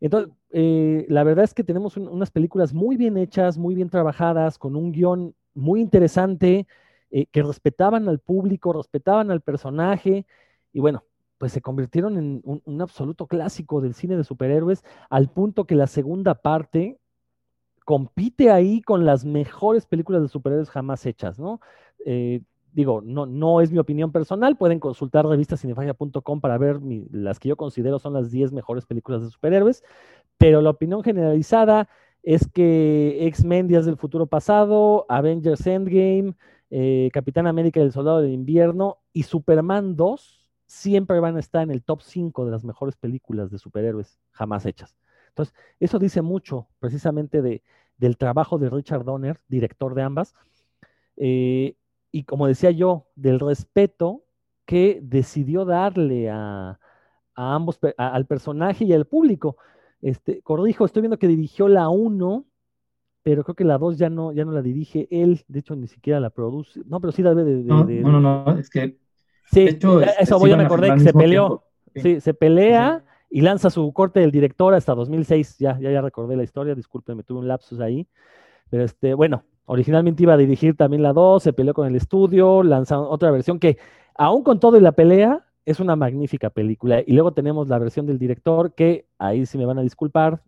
Entonces, 0.00 0.32
eh, 0.50 1.06
la 1.08 1.24
verdad 1.24 1.44
es 1.44 1.54
que 1.54 1.64
tenemos 1.64 1.96
unas 1.96 2.30
películas 2.30 2.72
muy 2.72 2.96
bien 2.96 3.16
hechas, 3.16 3.58
muy 3.58 3.74
bien 3.74 3.90
trabajadas, 3.90 4.58
con 4.58 4.76
un 4.76 4.92
guion 4.92 5.34
muy 5.54 5.80
interesante, 5.80 6.66
eh, 7.10 7.26
que 7.26 7.42
respetaban 7.42 8.08
al 8.08 8.20
público, 8.20 8.72
respetaban 8.72 9.30
al 9.30 9.40
personaje, 9.40 10.24
y 10.72 10.80
bueno, 10.80 11.04
pues 11.38 11.52
se 11.52 11.62
convirtieron 11.62 12.18
en 12.18 12.42
un, 12.44 12.82
absoluto 12.82 13.26
clásico 13.26 13.80
del 13.80 13.94
cine 13.94 14.16
de 14.16 14.24
superhéroes, 14.24 14.84
al 15.08 15.30
punto 15.30 15.66
que 15.66 15.76
la 15.76 15.86
segunda 15.86 16.34
parte 16.34 16.98
compite 17.84 18.50
ahí 18.50 18.82
con 18.82 19.06
las 19.06 19.24
mejores 19.24 19.86
películas 19.86 20.20
de 20.22 20.28
superhéroes 20.28 20.68
jamás 20.68 21.06
hechas, 21.06 21.38
¿no? 21.38 21.60
Eh, 22.04 22.42
digo, 22.72 23.00
no, 23.02 23.24
no 23.24 23.60
es 23.60 23.72
mi 23.72 23.78
opinión 23.78 24.12
personal, 24.12 24.56
pueden 24.56 24.80
consultar 24.80 25.26
revistacinefagia.com 25.26 26.40
para 26.40 26.58
ver 26.58 26.80
las 27.10 27.38
que 27.38 27.48
yo 27.48 27.56
considero 27.56 27.98
son 27.98 28.12
las 28.12 28.30
10 28.30 28.52
mejores 28.52 28.84
películas 28.84 29.22
de 29.22 29.30
superhéroes, 29.30 29.84
pero 30.36 30.60
la 30.60 30.70
opinión 30.70 31.02
generalizada 31.02 31.88
es 32.22 32.46
que 32.48 33.26
X-Men 33.28 33.68
Días 33.68 33.86
del 33.86 33.96
Futuro 33.96 34.26
Pasado, 34.26 35.06
Avengers 35.08 35.66
Endgame, 35.66 36.34
eh, 36.70 37.08
Capitán 37.12 37.46
América 37.46 37.80
y 37.80 37.84
el 37.84 37.92
Soldado 37.92 38.20
del 38.20 38.32
Invierno 38.32 38.98
y 39.12 39.22
Superman 39.22 39.96
2 39.96 40.37
siempre 40.68 41.18
van 41.18 41.36
a 41.36 41.40
estar 41.40 41.62
en 41.62 41.70
el 41.70 41.82
top 41.82 42.02
5 42.02 42.44
de 42.44 42.50
las 42.50 42.62
mejores 42.62 42.94
películas 42.94 43.50
de 43.50 43.58
superhéroes 43.58 44.20
jamás 44.30 44.66
hechas. 44.66 44.94
Entonces, 45.30 45.54
eso 45.80 45.98
dice 45.98 46.22
mucho 46.22 46.68
precisamente 46.78 47.42
de, 47.42 47.62
del 47.96 48.16
trabajo 48.16 48.58
de 48.58 48.68
Richard 48.70 49.04
Donner, 49.04 49.40
director 49.48 49.94
de 49.94 50.02
ambas, 50.02 50.34
eh, 51.16 51.74
y 52.12 52.24
como 52.24 52.46
decía 52.46 52.70
yo, 52.70 53.06
del 53.16 53.40
respeto 53.40 54.24
que 54.66 55.00
decidió 55.02 55.64
darle 55.64 56.28
a, 56.30 56.78
ambos, 57.34 57.78
al 57.96 58.26
personaje 58.26 58.84
y 58.84 58.92
al 58.92 59.06
público. 59.06 59.56
Este, 60.02 60.42
corrijo, 60.42 60.84
estoy 60.84 61.02
viendo 61.02 61.18
que 61.18 61.28
dirigió 61.28 61.68
la 61.68 61.88
1, 61.88 62.44
pero 63.22 63.42
creo 63.42 63.54
que 63.54 63.64
la 63.64 63.78
2 63.78 63.96
ya 63.96 64.10
no, 64.10 64.32
ya 64.32 64.44
no 64.44 64.52
la 64.52 64.62
dirige 64.62 65.08
él, 65.10 65.44
de 65.48 65.60
hecho 65.60 65.74
ni 65.76 65.86
siquiera 65.86 66.20
la 66.20 66.30
produce. 66.30 66.82
No, 66.84 67.00
pero 67.00 67.12
sí 67.12 67.22
la 67.22 67.34
debe 67.34 67.54
de... 67.54 67.64
no, 67.64 67.84
no, 68.20 68.20
no, 68.20 68.58
es 68.58 68.68
que 68.68 68.98
Sí, 69.50 69.78
eso 70.18 70.38
voy 70.38 70.52
a 70.52 70.56
me 70.56 70.64
acordé 70.64 70.92
que 70.94 71.00
se 71.00 71.12
peleó. 71.12 71.62
Sí. 71.94 72.20
se 72.20 72.32
pelea 72.34 73.02
y 73.30 73.40
lanza 73.40 73.70
su 73.70 73.92
corte 73.92 74.20
del 74.20 74.30
director 74.30 74.74
hasta 74.74 74.94
2006. 74.94 75.58
Ya, 75.58 75.78
ya, 75.80 75.90
ya 75.90 76.00
recordé 76.00 76.36
la 76.36 76.44
historia, 76.44 76.74
discúlpenme, 76.74 77.22
tuve 77.22 77.40
un 77.40 77.48
lapsus 77.48 77.80
ahí. 77.80 78.06
Pero 78.70 78.84
este, 78.84 79.14
bueno, 79.14 79.42
originalmente 79.64 80.22
iba 80.22 80.34
a 80.34 80.36
dirigir 80.36 80.76
también 80.76 81.02
la 81.02 81.12
2, 81.12 81.42
se 81.42 81.52
peleó 81.52 81.74
con 81.74 81.86
el 81.86 81.96
estudio, 81.96 82.62
lanzaron 82.62 83.06
otra 83.08 83.30
versión 83.30 83.58
que, 83.58 83.78
aún 84.14 84.42
con 84.42 84.60
todo 84.60 84.76
y 84.76 84.80
la 84.80 84.92
pelea, 84.92 85.44
es 85.64 85.80
una 85.80 85.96
magnífica 85.96 86.50
película. 86.50 87.02
Y 87.06 87.12
luego 87.12 87.32
tenemos 87.32 87.68
la 87.68 87.78
versión 87.78 88.06
del 88.06 88.18
director, 88.18 88.72
que 88.74 89.06
ahí 89.18 89.44
sí 89.44 89.58
me 89.58 89.66
van 89.66 89.78
a 89.78 89.82
disculpar, 89.82 90.42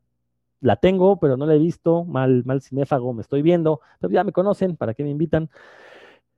la 0.60 0.76
tengo, 0.76 1.18
pero 1.18 1.36
no 1.36 1.46
la 1.46 1.54
he 1.54 1.58
visto, 1.58 2.04
mal, 2.04 2.42
mal 2.44 2.62
cinéfago, 2.62 3.12
me 3.12 3.22
estoy 3.22 3.42
viendo, 3.42 3.80
pero 3.98 4.12
ya 4.12 4.24
me 4.24 4.32
conocen, 4.32 4.76
¿para 4.76 4.94
qué 4.94 5.02
me 5.02 5.10
invitan? 5.10 5.50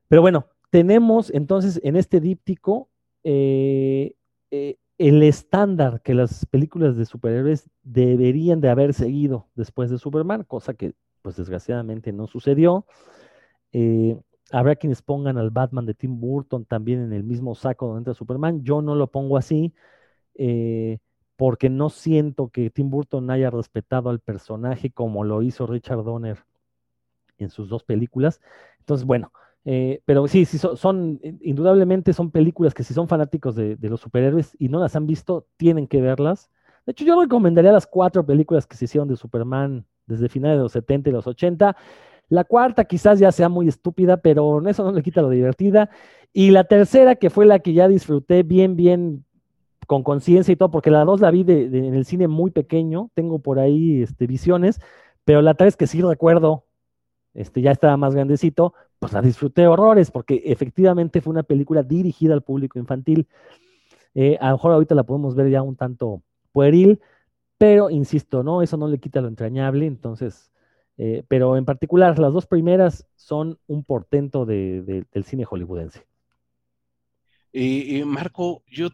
Pero 0.09 0.22
bueno, 0.22 0.46
tenemos 0.72 1.30
entonces 1.35 1.78
en 1.85 1.96
este 1.96 2.18
díptico 2.18 2.88
eh, 3.24 4.14
eh, 4.50 4.78
el 4.96 5.22
estándar 5.22 6.00
que 6.00 6.14
las 6.14 6.46
películas 6.46 6.96
de 6.96 7.04
superhéroes 7.04 7.68
deberían 7.82 8.62
de 8.62 8.70
haber 8.70 8.94
seguido 8.94 9.50
después 9.54 9.90
de 9.90 9.98
Superman, 9.98 10.44
cosa 10.44 10.72
que 10.72 10.94
pues 11.20 11.37
desgraciadamente 11.37 12.11
no 12.14 12.26
sucedió. 12.26 12.87
Eh, 13.72 14.18
habrá 14.50 14.74
quienes 14.76 15.02
pongan 15.02 15.37
al 15.37 15.50
Batman 15.50 15.85
de 15.85 15.92
Tim 15.92 16.18
Burton 16.18 16.64
también 16.64 17.02
en 17.02 17.12
el 17.12 17.22
mismo 17.22 17.54
saco 17.54 17.85
donde 17.85 17.98
entra 17.98 18.14
Superman. 18.14 18.64
Yo 18.64 18.80
no 18.80 18.94
lo 18.94 19.08
pongo 19.08 19.37
así 19.37 19.74
porque 21.37 21.68
no 21.68 21.90
siento 21.90 22.48
que 22.48 22.70
Tim 22.70 22.88
Burton 22.88 23.30
haya 23.30 23.50
respetado 23.50 24.08
al 24.08 24.20
personaje 24.20 24.90
como 24.90 25.22
lo 25.22 25.42
hizo 25.42 25.66
Richard 25.66 26.02
Donner 26.02 26.38
en 27.37 27.50
sus 27.50 27.68
dos 27.68 27.85
películas. 27.85 28.40
Entonces, 28.78 29.06
bueno, 29.06 29.32
Eh, 29.64 30.01
pero 30.05 30.27
sí, 30.27 30.44
sí, 30.44 30.59
son, 30.59 31.20
indudablemente 31.40 32.12
son 32.12 32.31
películas 32.31 32.75
que 32.75 32.83
si 32.83 32.94
son 32.94 33.07
fanáticos 33.09 33.55
de, 33.55 33.77
los 33.81 34.01
superhéroes 34.01 34.57
y 34.59 34.68
no 34.68 34.81
las 34.81 34.96
han 34.96 35.07
visto, 35.07 35.46
tienen 35.57 35.87
que 35.87 36.01
verlas. 36.01 36.51
De 36.85 36.92
hecho, 36.92 37.05
yo 37.05 37.20
recomendaría 37.20 37.70
las 37.72 37.87
cuatro 37.87 38.27
películas 38.27 38.66
que 38.66 38.77
se 38.77 38.87
hicieron 38.87 39.09
de 39.09 39.16
Superman 39.16 39.87
desde 40.07 40.29
finales 40.29 40.59
de 40.59 40.62
los 40.64 40.72
70 40.72 41.11
y 41.11 41.12
los 41.12 41.27
80. 41.27 41.77
La 42.29 42.44
cuarta 42.44 42.85
quizás 42.85 43.18
ya 43.18 43.31
sea 43.31 43.48
muy 43.48 43.68
estúpida, 43.68 44.16
pero 44.16 44.66
eso 44.68 44.85
no 44.85 44.92
le 44.92 45.03
quita 45.03 45.22
lo 45.22 45.31
divertida. 45.31 45.90
Y 46.33 46.51
la 46.51 46.64
tercera, 46.64 47.14
que 47.16 47.31
fue 47.31 47.46
la 47.46 47.61
que 47.61 47.72
ya 47.72 47.88
disfruté 47.88 48.42
bien, 48.42 48.75
bien 48.75 49.25
con 49.87 50.03
conciencia 50.03 50.53
y 50.53 50.57
todo, 50.57 50.70
porque 50.70 50.90
la 50.90 51.05
dos 51.05 51.20
la 51.20 51.31
vi 51.31 51.44
en 51.46 51.94
el 51.94 52.05
cine 52.05 52.29
muy 52.29 52.51
pequeño, 52.51 53.11
tengo 53.14 53.40
por 53.40 53.59
ahí 53.59 54.03
este, 54.03 54.27
visiones, 54.27 54.81
pero 55.25 55.42
la 55.42 55.55
tres 55.55 55.77
que 55.77 55.87
sí 55.87 56.01
recuerdo, 56.01 56.64
este, 57.35 57.61
ya 57.62 57.72
estaba 57.72 57.96
más 57.96 58.14
grandecito, 58.14 58.75
pues 59.02 59.14
la 59.14 59.20
disfruté 59.20 59.66
horrores, 59.66 60.12
porque 60.12 60.44
efectivamente 60.44 61.20
fue 61.20 61.32
una 61.32 61.42
película 61.42 61.82
dirigida 61.82 62.34
al 62.34 62.42
público 62.42 62.78
infantil. 62.78 63.26
Eh, 64.14 64.38
a 64.40 64.50
lo 64.50 64.52
mejor 64.52 64.72
ahorita 64.74 64.94
la 64.94 65.02
podemos 65.02 65.34
ver 65.34 65.50
ya 65.50 65.60
un 65.60 65.74
tanto 65.74 66.22
pueril, 66.52 67.00
pero 67.58 67.90
insisto, 67.90 68.44
¿no? 68.44 68.62
Eso 68.62 68.76
no 68.76 68.86
le 68.86 68.98
quita 68.98 69.20
lo 69.20 69.26
entrañable, 69.26 69.86
entonces, 69.86 70.52
eh, 70.98 71.24
pero 71.26 71.56
en 71.56 71.64
particular 71.64 72.16
las 72.20 72.32
dos 72.32 72.46
primeras 72.46 73.04
son 73.16 73.58
un 73.66 73.82
portento 73.82 74.46
del 74.46 75.24
cine 75.24 75.46
hollywoodense. 75.46 76.06
Eh, 77.52 78.04
Marco, 78.04 78.62
yo 78.68 78.90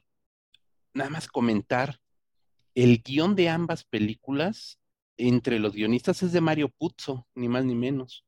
nada 0.94 1.10
más 1.10 1.28
comentar, 1.28 2.00
el 2.74 3.02
guion 3.02 3.34
de 3.34 3.50
ambas 3.50 3.84
películas 3.84 4.78
entre 5.18 5.58
los 5.58 5.74
guionistas 5.74 6.22
es 6.22 6.32
de 6.32 6.40
Mario 6.40 6.70
Puzo, 6.70 7.26
ni 7.34 7.50
más 7.50 7.66
ni 7.66 7.74
menos, 7.74 8.24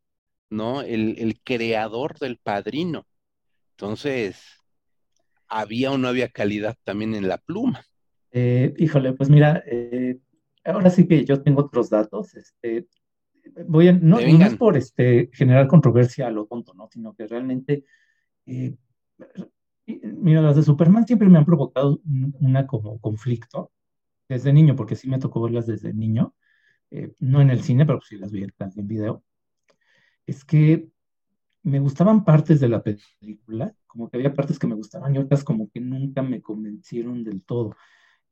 ¿no? 0.51 0.83
El, 0.83 1.41
creador 1.45 2.19
del 2.19 2.37
padrino. 2.37 3.07
Entonces, 3.77 4.43
¿había 5.49 5.93
o 5.93 5.99
no 5.99 6.09
había 6.09 6.29
calidad 6.29 6.77
también 6.85 7.15
en 7.15 7.29
la 7.29 7.39
pluma? 7.39 7.83
Eh, 8.33 8.75
híjole, 8.77 9.13
pues 9.15 9.31
mira, 9.31 9.63
eh, 9.67 10.19
ahora 10.65 10.91
sí 10.91 11.07
que 11.07 11.25
yo 11.25 11.43
tengo 11.43 11.63
otros 11.63 11.89
datos. 11.89 12.35
Este, 12.35 12.87
voy 13.67 13.89
a, 13.89 13.93
no, 13.93 14.19
es 14.19 14.57
por 14.57 14.77
este, 14.77 15.31
generar 15.33 15.67
controversia 15.69 16.27
a 16.27 16.31
lo 16.31 16.47
tonto, 16.47 16.75
¿no? 16.75 16.89
Sino 16.91 17.15
que 17.15 17.27
realmente 17.27 17.85
eh, 18.47 18.75
Mira, 19.87 20.41
las 20.41 20.55
de 20.55 20.63
Superman 20.63 21.07
siempre 21.07 21.29
me 21.29 21.39
han 21.39 21.45
provocado 21.45 22.01
una 22.39 22.67
como 22.67 23.01
conflicto 23.01 23.73
desde 24.29 24.53
niño, 24.53 24.77
porque 24.77 24.95
sí 24.95 25.09
me 25.09 25.19
tocó 25.19 25.43
verlas 25.43 25.67
desde 25.67 25.93
niño, 25.93 26.33
no 27.19 27.41
en 27.41 27.51
el 27.51 27.63
cine, 27.63 27.85
pero 27.85 28.01
sí 28.01 28.17
las 28.17 28.31
vi 28.31 28.45
en 28.45 28.87
video. 28.87 29.25
Es 30.27 30.45
que 30.45 30.89
me 31.63 31.81
gustaban 31.81 32.25
partes 32.25 32.61
de 32.61 32.69
la 32.69 32.83
película, 32.83 33.75
como 33.87 34.09
que 34.09 34.17
había 34.17 34.33
partes 34.33 34.59
que 34.59 34.67
me 34.67 34.75
gustaban 34.75 35.15
y 35.15 35.19
otras 35.19 35.45
como 35.45 35.69
que 35.71 35.81
nunca 35.81 36.23
me 36.23 36.41
convencieron 36.41 37.25
del 37.25 37.43
todo. 37.43 37.77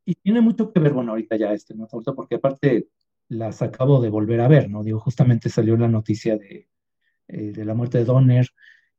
Y 0.05 0.15
tiene 0.15 0.41
mucho 0.41 0.73
que 0.73 0.81
ver, 0.81 0.93
bueno, 0.93 1.13
ahorita 1.13 1.37
ya 1.37 1.53
este, 1.53 1.75
no 1.75 1.87
falta, 1.87 2.15
porque 2.15 2.37
aparte 2.37 2.89
las 3.29 3.61
acabo 3.61 4.01
de 4.01 4.09
volver 4.09 4.41
a 4.41 4.49
ver, 4.49 4.71
¿no? 4.71 4.83
Digo, 4.83 4.99
justamente 5.01 5.51
salió 5.51 5.77
la 5.77 5.89
noticia 5.89 6.39
de, 6.39 6.69
eh, 7.29 7.53
de 7.53 7.65
la 7.65 7.75
muerte 7.75 7.99
de 7.99 8.05
Donner. 8.05 8.49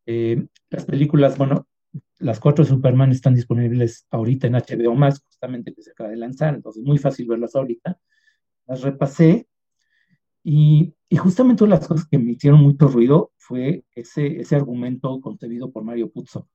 Eh, 0.05 0.45
las 0.69 0.85
películas, 0.85 1.37
bueno, 1.37 1.67
las 2.19 2.39
cuatro 2.39 2.63
Superman 2.63 3.11
están 3.11 3.33
disponibles 3.33 4.05
ahorita 4.11 4.47
en 4.47 4.55
HBO 4.55 4.95
Max, 4.95 5.21
justamente 5.25 5.73
que 5.73 5.81
se 5.81 5.91
acaba 5.91 6.09
de 6.09 6.17
lanzar, 6.17 6.53
entonces 6.53 6.83
muy 6.83 6.97
fácil 6.97 7.27
verlas 7.27 7.55
ahorita. 7.55 7.99
Las 8.67 8.81
repasé 8.81 9.47
y, 10.43 10.93
justamente 11.17 11.63
una 11.63 11.75
de 11.75 11.79
las 11.81 11.87
cosas 11.87 12.07
que 12.07 12.17
me 12.19 12.31
hicieron 12.31 12.61
mucho 12.61 12.87
ruido 12.87 13.31
fue 13.37 13.85
ese, 13.95 14.41
ese 14.41 14.55
argumento 14.55 15.19
concebido 15.21 15.71
por 15.71 15.83
Mario 15.83 16.11
Puzo. 16.11 16.47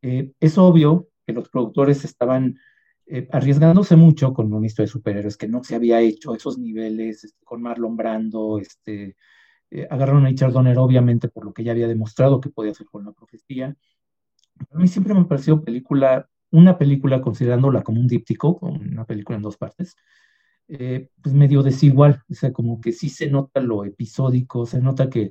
Eh, 0.00 0.32
es 0.40 0.58
obvio 0.58 1.08
que 1.26 1.32
los 1.32 1.48
productores 1.48 2.04
estaban 2.04 2.58
eh, 3.06 3.28
arriesgándose 3.30 3.96
mucho 3.96 4.32
con 4.32 4.52
un 4.52 4.64
historia 4.64 4.86
de 4.86 4.92
superhéroes 4.92 5.36
que 5.36 5.48
no 5.48 5.62
se 5.62 5.74
había 5.74 6.00
hecho 6.00 6.34
esos 6.34 6.58
niveles 6.58 7.24
este, 7.24 7.44
con 7.44 7.62
Marlon 7.62 7.96
Brando, 7.96 8.58
este, 8.58 9.16
eh, 9.70 9.86
agarraron 9.90 10.24
a 10.24 10.28
Richard 10.28 10.52
Donner 10.52 10.78
obviamente 10.78 11.28
por 11.28 11.44
lo 11.44 11.52
que 11.52 11.64
ya 11.64 11.72
había 11.72 11.88
demostrado 11.88 12.40
que 12.40 12.50
podía 12.50 12.72
hacer 12.72 12.86
con 12.86 13.04
la 13.04 13.12
profecía 13.12 13.76
a 14.70 14.78
mí 14.78 14.88
siempre 14.88 15.14
me 15.14 15.24
pareció 15.24 15.62
película, 15.62 16.28
una 16.50 16.78
película 16.78 17.20
considerándola 17.20 17.82
como 17.82 18.00
un 18.00 18.06
díptico, 18.06 18.58
una 18.60 19.04
película 19.04 19.36
en 19.36 19.42
dos 19.42 19.56
partes, 19.56 19.96
eh, 20.74 21.10
pues 21.20 21.34
medio 21.34 21.62
desigual, 21.62 22.22
o 22.30 22.34
sea, 22.34 22.50
como 22.50 22.80
que 22.80 22.92
sí 22.92 23.10
se 23.10 23.28
nota 23.28 23.60
lo 23.60 23.84
episódico, 23.84 24.64
se 24.64 24.80
nota 24.80 25.10
que 25.10 25.30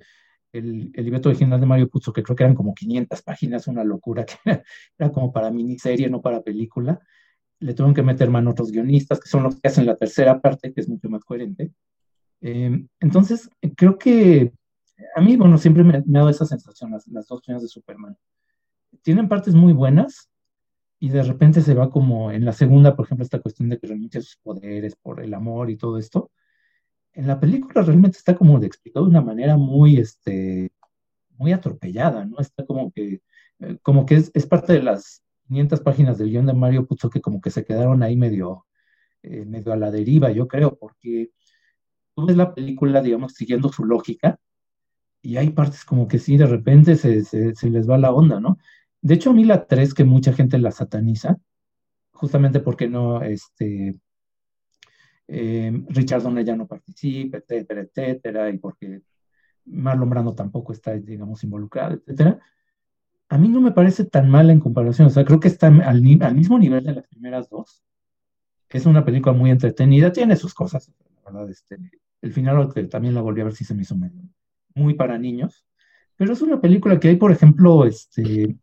el, 0.53 0.91
el 0.93 1.03
libreto 1.03 1.29
original 1.29 1.59
de 1.59 1.65
Mario 1.65 1.89
Puzo, 1.89 2.13
que 2.13 2.21
creo 2.21 2.35
que 2.35 2.43
eran 2.43 2.55
como 2.55 2.75
500 2.75 3.23
páginas, 3.23 3.67
una 3.67 3.83
locura, 3.83 4.23
que 4.23 4.35
era, 4.99 5.11
como 5.11 5.33
para 5.33 5.49
miniserie, 5.49 6.11
no 6.11 6.21
para 6.21 6.43
película, 6.43 6.99
le 7.59 7.73
tuvieron 7.73 7.95
que 7.95 8.03
meter 8.03 8.29
mano 8.29 8.51
otros 8.51 8.71
guionistas, 8.71 9.19
que 9.19 9.29
son 9.29 9.41
los 9.41 9.59
que 9.59 9.67
hacen 9.67 9.87
la 9.87 9.95
tercera 9.95 10.39
parte, 10.39 10.73
que 10.73 10.81
es 10.81 10.87
mucho 10.87 11.09
más 11.09 11.23
coherente. 11.23 11.71
Eh, 12.41 12.85
entonces, 12.99 13.49
creo 13.75 13.97
que 13.97 14.53
a 15.15 15.21
mí, 15.21 15.37
bueno, 15.37 15.57
siempre 15.57 15.83
me, 15.83 15.97
ha 15.97 16.03
dado 16.05 16.29
esa 16.29 16.45
sensación, 16.45 16.91
las, 16.91 17.07
las 17.07 17.27
dos 17.27 17.41
primeras 17.41 17.63
de 17.63 17.69
Superman. 17.69 18.15
Tienen 19.01 19.27
partes 19.27 19.55
muy 19.55 19.73
buenas 19.73 20.30
y 21.03 21.09
de 21.09 21.23
repente 21.23 21.61
se 21.61 21.73
va 21.73 21.89
como 21.89 22.31
en 22.31 22.45
la 22.45 22.53
segunda, 22.53 22.95
por 22.95 23.05
ejemplo, 23.05 23.23
esta 23.23 23.41
cuestión 23.41 23.69
de 23.69 23.79
que 23.79 23.87
renuncia 23.87 24.21
sus 24.21 24.37
poderes 24.37 24.95
por 24.95 25.19
el 25.23 25.33
amor 25.33 25.71
y 25.71 25.75
todo 25.75 25.97
esto. 25.97 26.31
En 27.13 27.25
la 27.25 27.39
película 27.39 27.81
realmente 27.81 28.19
está 28.19 28.35
como 28.35 28.59
de 28.59 28.67
explicado 28.67 29.05
de 29.05 29.09
una 29.09 29.21
manera 29.21 29.57
muy, 29.57 29.97
este, 29.97 30.71
muy 31.37 31.53
atropellada, 31.53 32.25
¿no? 32.25 32.37
Está 32.39 32.67
como 32.67 32.91
que, 32.91 33.21
eh, 33.59 33.77
como 33.81 34.05
que 34.05 34.17
es, 34.31 34.45
parte 34.47 34.73
de 34.73 34.83
las 34.83 35.23
500 35.47 35.81
páginas 35.81 36.19
del 36.19 36.29
guion 36.29 36.45
de 36.45 36.53
Mario 36.53 36.85
Puzo 36.85 37.09
que 37.09 37.19
como 37.19 37.41
que 37.41 37.49
se 37.49 37.65
quedaron 37.65 38.03
ahí 38.03 38.15
medio, 38.15 38.67
eh, 39.23 39.43
medio 39.45 39.73
a 39.73 39.77
la 39.77 39.89
deriva, 39.89 40.31
yo 40.31 40.47
creo, 40.47 40.77
porque 40.77 41.31
tú 42.15 42.27
ves 42.27 42.37
la 42.37 42.53
película, 42.53 43.01
digamos, 43.01 43.33
siguiendo 43.33 43.69
su 43.69 43.85
lógica, 43.85 44.39
y 45.23 45.37
hay 45.37 45.49
partes 45.49 45.83
como 45.83 46.07
que 46.07 46.19
sí, 46.19 46.37
de 46.37 46.45
repente 46.45 46.95
se, 46.95 47.23
se, 47.23 47.55
se 47.55 47.69
les 47.71 47.89
va 47.89 47.97
la 47.97 48.11
onda, 48.11 48.39
¿no? 48.39 48.59
De 49.01 49.15
hecho, 49.15 49.31
a 49.31 49.33
mí 49.33 49.43
la 49.43 49.65
3, 49.65 49.93
que 49.93 50.03
mucha 50.03 50.33
gente 50.33 50.59
la 50.59 50.71
sataniza, 50.71 51.37
justamente 52.11 52.59
porque 52.59 52.87
no, 52.87 53.21
este, 53.23 53.99
eh, 55.27 55.83
Richard 55.87 56.21
Donner 56.21 56.45
ya 56.45 56.55
no 56.55 56.67
participa, 56.67 57.37
etcétera, 57.37 57.81
etcétera, 57.81 58.49
y 58.49 58.57
porque 58.57 59.01
Marlon 59.65 60.09
Brando 60.09 60.35
tampoco 60.35 60.73
está, 60.73 60.93
digamos, 60.93 61.43
involucrado, 61.43 61.95
etcétera. 61.95 62.39
A 63.29 63.37
mí 63.37 63.47
no 63.49 63.61
me 63.61 63.71
parece 63.71 64.05
tan 64.05 64.29
mala 64.29 64.51
en 64.51 64.59
comparación, 64.59 65.07
o 65.07 65.09
sea, 65.09 65.25
creo 65.25 65.39
que 65.39 65.47
está 65.47 65.67
al, 65.67 66.03
al 66.21 66.35
mismo 66.35 66.59
nivel 66.59 66.83
de 66.83 66.93
las 66.93 67.07
primeras 67.07 67.49
dos. 67.49 67.83
Es 68.69 68.85
una 68.85 69.03
película 69.03 69.33
muy 69.33 69.49
entretenida, 69.49 70.11
tiene 70.11 70.35
sus 70.35 70.53
cosas, 70.53 70.91
la 71.25 71.31
verdad, 71.31 71.49
este, 71.49 71.77
el 72.21 72.33
final 72.33 72.71
también 72.89 73.15
la 73.15 73.21
volví 73.21 73.41
a 73.41 73.45
ver 73.45 73.53
si 73.53 73.65
se 73.65 73.73
me 73.73 73.81
hizo 73.81 73.97
muy 74.75 74.93
para 74.93 75.17
niños, 75.17 75.65
pero 76.15 76.33
es 76.33 76.41
una 76.41 76.61
película 76.61 76.99
que 76.99 77.09
hay, 77.09 77.15
por 77.15 77.31
ejemplo, 77.31 77.85
este, 77.85 78.55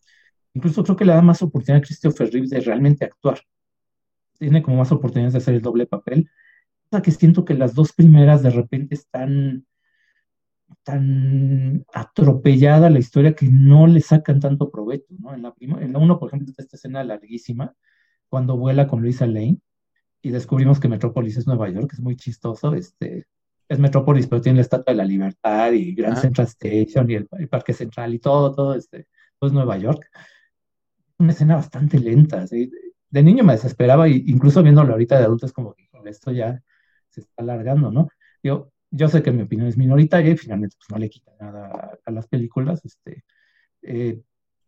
Incluso 0.59 0.83
creo 0.83 0.97
que 0.97 1.05
le 1.05 1.13
da 1.13 1.23
más 1.23 1.41
oportunidad 1.41 1.85
a 1.85 1.87
Christopher 1.87 2.33
Reeves 2.33 2.51
de 2.51 2.59
realmente 2.59 3.05
actuar. 3.05 3.39
Tiene 4.41 4.61
como 4.61 4.79
más 4.79 4.91
oportunidades 4.91 5.35
de 5.35 5.39
hacer 5.39 5.55
el 5.55 5.63
doble 5.63 5.87
papel. 5.87 6.29
O 6.87 6.89
sea, 6.91 7.01
que 7.01 7.13
siento 7.13 7.45
que 7.45 7.55
las 7.55 7.77
dos 7.77 7.93
primeras 7.93 8.43
de 8.43 8.51
repente 8.51 8.97
están 8.97 9.65
tan 10.83 11.87
atropellada 11.95 12.91
la 12.91 12.99
historia 12.99 13.37
que 13.37 13.47
no 13.47 13.87
le 13.87 14.01
sacan 14.01 14.41
tanto 14.41 14.69
provecho, 14.69 15.15
¿no? 15.21 15.33
En 15.33 15.43
la, 15.43 15.55
en 15.61 15.93
la 15.93 15.99
uno, 16.01 16.19
por 16.19 16.29
ejemplo, 16.29 16.51
está 16.51 16.65
esta 16.65 16.77
escena 16.77 17.05
larguísima, 17.05 17.77
cuando 18.29 18.57
vuela 18.57 18.89
con 18.89 19.01
Luisa 19.01 19.27
Lane 19.27 19.61
y 20.23 20.31
descubrimos 20.31 20.81
que 20.81 20.89
Metrópolis 20.89 21.37
es 21.37 21.47
Nueva 21.47 21.71
York, 21.71 21.93
es 21.93 22.01
muy 22.01 22.17
chistoso, 22.17 22.75
este, 22.75 23.29
es 23.69 23.79
Metrópolis, 23.79 24.27
pero 24.27 24.43
tiene 24.43 24.57
la 24.57 24.63
Estatua 24.63 24.93
de 24.93 24.97
la 24.97 25.05
Libertad 25.05 25.71
y 25.71 25.95
Grand 25.95 26.19
Central 26.19 26.49
Station 26.49 27.09
y 27.09 27.15
el, 27.15 27.29
Parque 27.49 27.73
Central 27.73 28.13
y 28.13 28.19
todo, 28.19 28.53
todo, 28.53 28.75
este, 28.75 29.07
todo 29.39 29.47
es 29.47 29.55
Nueva 29.55 29.79
York 29.79 30.05
una 31.19 31.33
escena 31.33 31.57
bastante 31.57 31.99
lenta. 31.99 32.45
De 32.47 33.23
niño 33.23 33.45
me 33.45 33.55
desesperaba, 33.55 34.09
y 34.09 34.25
incluso 34.27 34.63
viéndolo 34.63 34.93
ahorita 34.93 35.19
de 35.19 35.25
adulto 35.25 35.47
es 35.47 35.53
como 35.53 35.75
que 35.75 35.89
esto 36.07 36.33
ya 36.33 36.63
se 37.09 37.21
está 37.21 37.43
alargando, 37.43 37.91
¿no? 37.91 38.09
Yo, 38.43 38.73
yo 38.91 39.09
sé 39.09 39.23
que 39.23 39.33
mi 39.33 39.43
opinión 39.43 39.69
es 39.69 39.77
minoritaria 39.77 40.33
y 40.33 40.37
finalmente 40.37 40.77
pues, 40.79 40.91
no 40.91 40.99
le 40.99 41.11
quita 41.11 41.33
nada 41.41 41.99
a, 42.05 42.11
las 42.11 42.27
películas. 42.29 42.85
Este, 42.85 43.25
eh, 43.83 44.21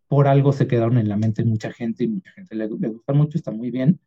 por 0.09 0.27
algo 0.29 0.53
se 0.53 0.67
quedaron 0.67 0.99
en 0.99 1.09
la 1.09 1.17
mente 1.17 1.45
mucha 1.45 1.73
gente 1.73 2.05
y 2.05 2.09
mucha 2.09 2.33
gente 2.33 2.55
le, 2.57 2.67
gusta 2.67 3.13
mucho, 3.13 3.39
está 3.39 3.53
muy 3.53 3.71
bien. 3.71 4.01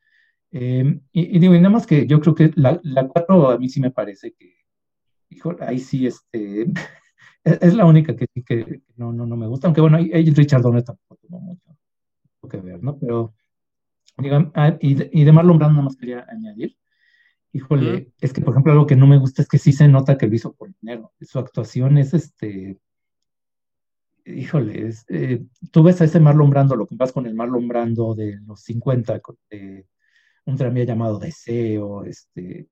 Em, 0.51 1.01
y, 1.11 1.39
digo, 1.39 1.55
y 1.55 1.59
nada 1.59 1.71
más 1.71 1.87
que 1.87 2.05
yo 2.07 2.19
creo 2.19 2.35
que 2.35 2.51
la, 2.55 2.79
la 2.83 3.07
4 3.07 3.51
a 3.51 3.57
mí 3.57 3.69
sí 3.69 3.79
me 3.79 3.91
parece 3.91 4.33
que, 4.33 4.53
hijo, 5.29 5.55
ahí 5.61 5.79
sí, 5.79 6.05
este, 6.05 6.67
es, 7.43 7.73
la 7.73 7.85
única 7.85 8.15
que 8.15 8.27
sí 8.33 8.43
que 8.43 8.81
no, 8.97 9.13
no, 9.13 9.25
no 9.25 9.37
me 9.37 9.47
gusta, 9.47 9.67
aunque 9.67 9.81
bueno, 9.81 9.97
ahí, 9.97 10.29
Richard 10.31 10.61
Donner 10.61 10.83
tampoco 10.83 11.17
tuvo 11.21 11.39
mucho, 11.39 11.75
que 12.49 12.57
ver, 12.57 12.83
¿no? 12.83 12.97
Pero, 12.99 13.33
digamos, 14.17 14.51
ah, 14.55 14.77
y, 14.79 14.95
de, 14.95 15.09
y, 15.11 15.23
de, 15.23 15.31
Marlon 15.31 15.57
Brando 15.57 15.73
nada 15.73 15.85
más 15.85 15.97
quería 15.97 16.25
añadir, 16.29 16.77
híjole, 17.53 18.11
es 18.19 18.33
que, 18.33 18.41
por 18.41 18.53
ejemplo, 18.53 18.73
algo 18.73 18.87
que 18.87 18.95
no 18.95 19.07
me 19.07 19.17
gusta 19.17 19.41
es 19.41 19.47
que 19.47 19.59
sí 19.59 19.73
se 19.73 19.87
nota 19.87 20.17
que 20.17 20.27
lo 20.27 20.35
hizo 20.35 20.53
por 20.53 20.73
dinero. 20.81 21.13
Su 21.21 21.39
actuación 21.39 21.97
es, 21.97 22.13
este, 22.13 22.79
híjole, 24.25 24.91
eh, 25.09 25.45
tú 25.71 25.83
ves 25.83 26.01
a 26.01 26.05
ese 26.05 26.19
Marlon 26.19 26.49
Brando, 26.49 26.75
lo 26.75 26.87
vas 26.91 27.11
con 27.11 27.25
el 27.25 27.35
Marlon 27.35 27.67
Brando 27.67 28.15
de 28.15 28.39
los 28.45 28.61
50, 28.61 29.21
de 29.49 29.87
un 30.45 30.57
tranvía 30.57 30.85
llamado 30.85 31.19
Deseo, 31.19 32.03
este, 32.05 32.67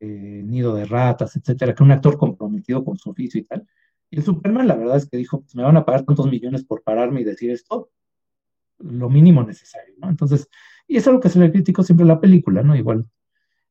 eh, 0.00 0.42
Nido 0.44 0.74
de 0.74 0.84
Ratas, 0.86 1.36
etcétera, 1.36 1.74
que 1.74 1.82
un 1.82 1.92
actor 1.92 2.18
comprometido 2.18 2.84
con 2.84 2.98
su 2.98 3.10
oficio 3.10 3.40
y 3.40 3.44
tal. 3.44 3.66
Y 4.10 4.18
el 4.18 4.24
Superman, 4.24 4.68
la 4.68 4.76
verdad 4.76 4.96
es 4.96 5.08
que 5.08 5.16
dijo, 5.16 5.40
pues 5.40 5.54
me 5.56 5.62
van 5.62 5.76
a 5.76 5.84
pagar 5.84 6.04
tantos 6.04 6.28
millones 6.28 6.64
por 6.64 6.82
pararme 6.82 7.22
y 7.22 7.24
decir 7.24 7.50
esto, 7.50 7.90
lo 8.78 9.08
mínimo 9.08 9.42
necesario, 9.42 9.94
¿no? 9.98 10.08
Entonces, 10.08 10.48
y 10.86 10.96
es 10.96 11.06
algo 11.06 11.20
que 11.20 11.28
se 11.28 11.38
le 11.38 11.50
criticó 11.50 11.82
siempre 11.82 12.06
la 12.06 12.20
película, 12.20 12.62
¿no? 12.62 12.76
Igual, 12.76 13.06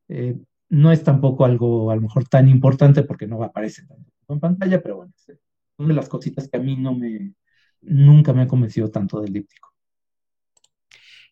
eh, 0.08 0.38
no 0.70 0.92
es 0.92 1.04
tampoco 1.04 1.46
algo 1.46 1.92
a 1.92 1.96
lo 1.96 2.02
mejor 2.02 2.28
tan 2.28 2.48
importante 2.48 3.04
porque 3.04 3.28
no 3.28 3.42
aparece 3.44 3.86
tanto 3.86 4.12
en 4.28 4.40
pantalla, 4.40 4.82
pero 4.82 4.98
bueno, 4.98 5.14
es 5.16 5.38
una 5.78 5.90
de 5.90 5.94
las 5.94 6.10
cositas 6.10 6.50
que 6.50 6.58
a 6.58 6.62
mí 6.62 6.76
no 6.76 6.94
me, 6.94 7.34
nunca 7.82 8.34
me 8.34 8.44
ha 8.44 8.48
convencido 8.48 8.90
tanto 8.90 9.22
del 9.22 9.34
díptico. 9.34 9.74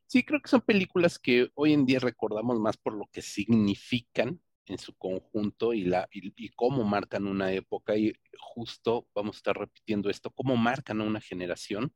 Sí, 0.06 0.24
creo 0.24 0.42
que 0.42 0.50
son 0.50 0.62
películas 0.62 1.18
que 1.18 1.50
hoy 1.56 1.74
en 1.74 1.86
día 1.86 2.00
recordamos 2.00 2.60
más 2.60 2.78
por 2.78 2.94
lo 2.94 3.08
que 3.12 3.24
significan 3.24 4.40
en 4.68 4.78
su 4.78 4.94
conjunto 4.94 5.74
y, 5.74 5.86
la, 5.86 6.08
y, 6.12 6.50
cómo 6.50 6.84
marcan 6.84 7.28
una 7.28 7.52
época 7.52 7.98
y 7.98 8.14
justo 8.38 9.08
vamos 9.14 9.36
a 9.36 9.40
estar 9.40 9.58
repitiendo 9.58 10.10
esto, 10.10 10.30
cómo 10.30 10.56
marcan 10.56 11.02
a 11.02 11.06
una 11.06 11.20
generación 11.20 11.94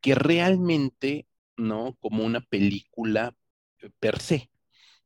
que 0.00 0.14
realmente, 0.14 1.28
¿no? 1.56 1.96
Como 2.00 2.24
una 2.24 2.40
película 2.40 3.34
eh, 3.80 3.90
per 4.00 4.20
se, 4.20 4.50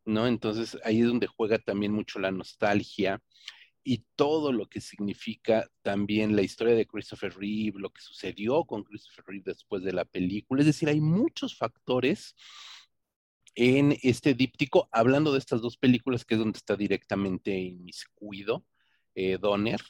¿no? 0.04 0.26
Entonces 0.26 0.78
ahí 0.84 1.00
es 1.00 1.06
donde 1.06 1.26
juega 1.26 1.58
también 1.58 1.92
mucho 1.92 2.18
la 2.18 2.30
nostalgia 2.30 3.22
y 3.84 4.04
todo 4.16 4.52
lo 4.52 4.66
que 4.68 4.80
significa 4.80 5.68
también 5.82 6.36
la 6.36 6.42
historia 6.42 6.74
de 6.74 6.86
Christopher 6.86 7.34
Reeve, 7.36 7.80
lo 7.80 7.90
que 7.90 8.00
sucedió 8.00 8.64
con 8.64 8.84
Christopher 8.84 9.24
Reeve 9.26 9.44
después 9.46 9.82
de 9.82 9.92
la 9.92 10.04
película. 10.04 10.60
Es 10.60 10.66
decir, 10.66 10.88
hay 10.88 11.00
muchos 11.00 11.56
factores 11.56 12.36
en 13.54 13.96
este 14.02 14.34
díptico, 14.34 14.88
hablando 14.92 15.32
de 15.32 15.38
estas 15.38 15.60
dos 15.60 15.76
películas, 15.76 16.24
que 16.24 16.34
es 16.34 16.40
donde 16.40 16.58
está 16.58 16.76
directamente 16.76 17.58
inmiscuido 17.58 18.64
eh, 19.14 19.38
Donner, 19.38 19.80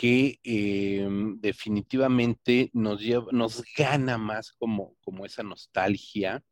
que 0.00 0.40
em, 0.44 1.38
definitivamente 1.42 2.70
nos, 2.72 3.02
lleva, 3.02 3.26
nos 3.32 3.62
gana 3.76 4.16
más 4.16 4.50
como, 4.52 4.96
como 5.02 5.26
esa 5.26 5.42
nostalgia, 5.42 6.42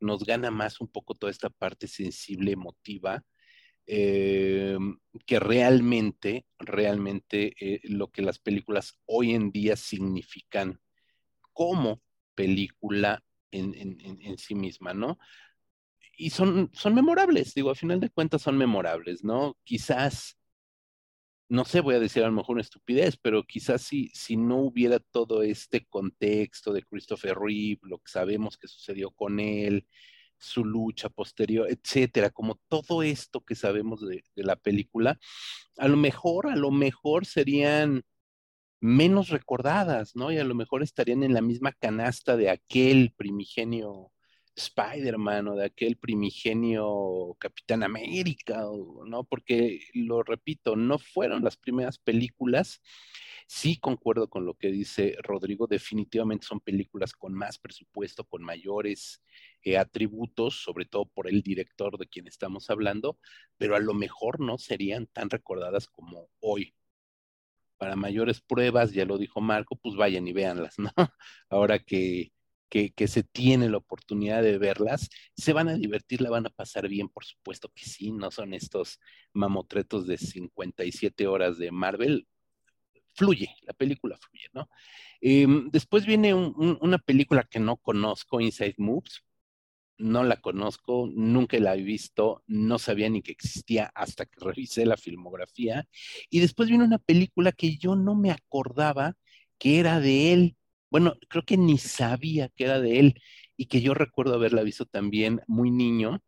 nos 0.00 0.24
gana 0.24 0.50
más 0.50 0.80
un 0.80 0.88
poco 0.88 1.14
toda 1.14 1.30
esta 1.30 1.48
parte 1.48 1.86
sensible, 1.86 2.50
emotiva, 2.50 3.22
em, 3.86 4.98
que 5.24 5.38
realmente, 5.38 6.46
realmente 6.58 7.54
eh, 7.60 7.80
lo 7.84 8.10
que 8.10 8.22
las 8.22 8.40
películas 8.40 8.98
hoy 9.06 9.34
en 9.34 9.52
día 9.52 9.76
significan 9.76 10.80
como 11.52 12.02
película 12.34 13.22
en, 13.52 13.72
en 14.00 14.38
sí 14.38 14.56
misma, 14.56 14.94
¿no? 14.94 15.16
y 16.16 16.30
son, 16.30 16.70
son 16.72 16.94
memorables, 16.94 17.54
digo, 17.54 17.70
a 17.70 17.74
final 17.74 18.00
de 18.00 18.10
cuentas 18.10 18.42
son 18.42 18.56
memorables, 18.56 19.22
¿no? 19.22 19.56
Quizás, 19.64 20.35
no 21.48 21.64
sé, 21.64 21.80
voy 21.80 21.94
a 21.94 22.00
decir 22.00 22.22
a 22.24 22.26
lo 22.26 22.32
mejor 22.32 22.54
una 22.54 22.62
estupidez, 22.62 23.16
pero 23.16 23.44
quizás 23.44 23.82
si, 23.82 24.08
si 24.14 24.36
no 24.36 24.56
hubiera 24.58 24.98
todo 24.98 25.42
este 25.42 25.86
contexto 25.86 26.72
de 26.72 26.82
Christopher 26.82 27.36
Reeve, 27.38 27.80
lo 27.82 27.98
que 27.98 28.10
sabemos 28.10 28.56
que 28.56 28.68
sucedió 28.68 29.10
con 29.12 29.38
él, 29.40 29.86
su 30.38 30.64
lucha 30.64 31.08
posterior, 31.08 31.68
etcétera, 31.70 32.30
como 32.30 32.56
todo 32.68 33.02
esto 33.02 33.42
que 33.44 33.54
sabemos 33.54 34.06
de, 34.06 34.24
de 34.34 34.44
la 34.44 34.56
película, 34.56 35.18
a 35.78 35.88
lo 35.88 35.96
mejor, 35.96 36.48
a 36.48 36.56
lo 36.56 36.70
mejor 36.70 37.26
serían 37.26 38.04
menos 38.80 39.30
recordadas, 39.30 40.16
¿no? 40.16 40.32
Y 40.32 40.38
a 40.38 40.44
lo 40.44 40.54
mejor 40.54 40.82
estarían 40.82 41.22
en 41.22 41.34
la 41.34 41.42
misma 41.42 41.72
canasta 41.72 42.36
de 42.36 42.50
aquel 42.50 43.12
primigenio 43.16 44.12
Spider-Man 44.56 45.48
o 45.48 45.56
de 45.56 45.66
aquel 45.66 45.96
primigenio 45.96 47.36
Capitán 47.38 47.82
América, 47.82 48.62
¿no? 49.06 49.24
Porque, 49.24 49.80
lo 49.94 50.22
repito, 50.22 50.76
no 50.76 50.98
fueron 50.98 51.44
las 51.44 51.56
primeras 51.56 51.98
películas. 51.98 52.80
Sí 53.46 53.78
concuerdo 53.78 54.28
con 54.28 54.44
lo 54.44 54.54
que 54.54 54.68
dice 54.72 55.16
Rodrigo, 55.22 55.66
definitivamente 55.68 56.46
son 56.46 56.60
películas 56.60 57.12
con 57.12 57.32
más 57.32 57.58
presupuesto, 57.58 58.24
con 58.24 58.42
mayores 58.42 59.22
eh, 59.62 59.78
atributos, 59.78 60.62
sobre 60.62 60.86
todo 60.86 61.06
por 61.06 61.28
el 61.28 61.42
director 61.42 61.96
de 61.98 62.08
quien 62.08 62.26
estamos 62.26 62.70
hablando, 62.70 63.18
pero 63.56 63.76
a 63.76 63.80
lo 63.80 63.94
mejor 63.94 64.40
no 64.40 64.58
serían 64.58 65.06
tan 65.06 65.30
recordadas 65.30 65.86
como 65.86 66.28
hoy. 66.40 66.74
Para 67.78 67.94
mayores 67.94 68.40
pruebas, 68.40 68.92
ya 68.92 69.04
lo 69.04 69.18
dijo 69.18 69.40
Marco, 69.40 69.76
pues 69.76 69.96
vayan 69.96 70.26
y 70.26 70.32
véanlas, 70.32 70.78
¿no? 70.78 70.90
Ahora 71.50 71.78
que 71.78 72.32
que, 72.68 73.08
se 73.08 73.22
tiene 73.22 73.68
la 73.68 73.78
oportunidad 73.78 74.42
de 74.42 74.58
verlas, 74.58 75.08
se 75.36 75.52
van 75.52 75.68
a 75.68 75.74
divertir, 75.74 76.20
la 76.20 76.30
van 76.30 76.46
a 76.46 76.50
pasar 76.50 76.88
bien, 76.88 77.08
por 77.08 77.24
supuesto 77.24 77.70
que 77.74 77.84
sí, 77.84 78.12
no 78.12 78.30
son 78.30 78.54
estos 78.54 79.00
mamotretos 79.32 80.06
de 80.06 80.18
57 80.18 81.26
horas 81.26 81.58
de 81.58 81.70
Marvel. 81.70 82.26
Fluye, 83.14 83.54
la 83.62 83.72
película 83.72 84.16
fluye, 84.16 84.48
¿no? 84.52 84.68
Em, 85.20 85.70
después 85.70 86.04
viene 86.04 86.34
una 86.34 86.98
película 86.98 87.44
que 87.44 87.60
no 87.60 87.76
conozco, 87.78 88.40
Inside 88.40 88.74
Moves. 88.78 89.22
No 89.98 90.24
la 90.24 90.36
conozco, 90.42 91.08
nunca 91.14 91.58
la 91.58 91.74
he 91.74 91.82
visto, 91.82 92.42
no 92.46 92.78
sabía 92.78 93.08
ni 93.08 93.22
que 93.22 93.32
existía 93.32 93.90
hasta 93.94 94.26
que 94.26 94.38
revisé 94.40 94.84
la 94.84 94.98
filmografía. 94.98 95.88
Y 96.28 96.40
después 96.40 96.68
viene 96.68 96.84
una 96.84 96.98
película 96.98 97.52
que 97.52 97.78
yo 97.78 97.96
no 97.96 98.14
me 98.14 98.30
acordaba 98.30 99.16
que 99.58 99.80
era 99.80 100.00
de 100.00 100.34
él 100.34 100.56
bueno, 100.96 101.14
creo 101.28 101.44
que 101.44 101.58
ni 101.58 101.76
sabía 101.76 102.48
que 102.48 102.64
era 102.64 102.80
de 102.80 102.98
él 102.98 103.22
y 103.54 103.66
que 103.66 103.82
yo 103.82 103.92
recuerdo 103.92 104.32
haberla 104.32 104.62
visto 104.62 104.86
también 104.86 105.42
muy 105.46 105.70
niño, 105.70 106.22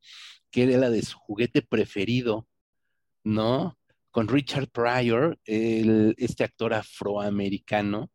que 0.51 0.65
era 0.65 0.77
la 0.77 0.91
de 0.91 1.01
su 1.01 1.17
juguete 1.17 1.63
preferido, 1.63 2.47
¿no? 3.25 3.79
Con 4.11 4.29
Richard 4.29 4.69
Pryor, 4.69 5.39
este 5.47 6.45
actor 6.45 6.75
afroamericano, 6.75 8.11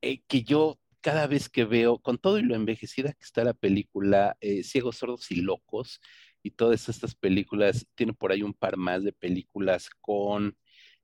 eh, 0.00 0.22
que 0.28 0.44
yo 0.44 0.78
cada 1.00 1.26
vez 1.26 1.48
que 1.48 1.64
veo, 1.64 1.98
con 1.98 2.18
todo 2.18 2.38
y 2.38 2.42
lo 2.42 2.54
envejecida 2.54 3.12
que 3.12 3.24
está 3.24 3.42
la 3.42 3.54
película, 3.54 4.36
eh, 4.40 4.62
Ciegos, 4.62 4.98
Sordos 4.98 5.32
y 5.32 5.40
Locos, 5.40 6.00
y 6.44 6.52
todas 6.52 6.88
estas 6.88 7.16
películas, 7.16 7.88
tiene 7.96 8.12
por 8.12 8.30
ahí 8.30 8.44
un 8.44 8.54
par 8.54 8.76
más 8.76 9.02
de 9.02 9.12
películas 9.12 9.90
con 10.00 10.56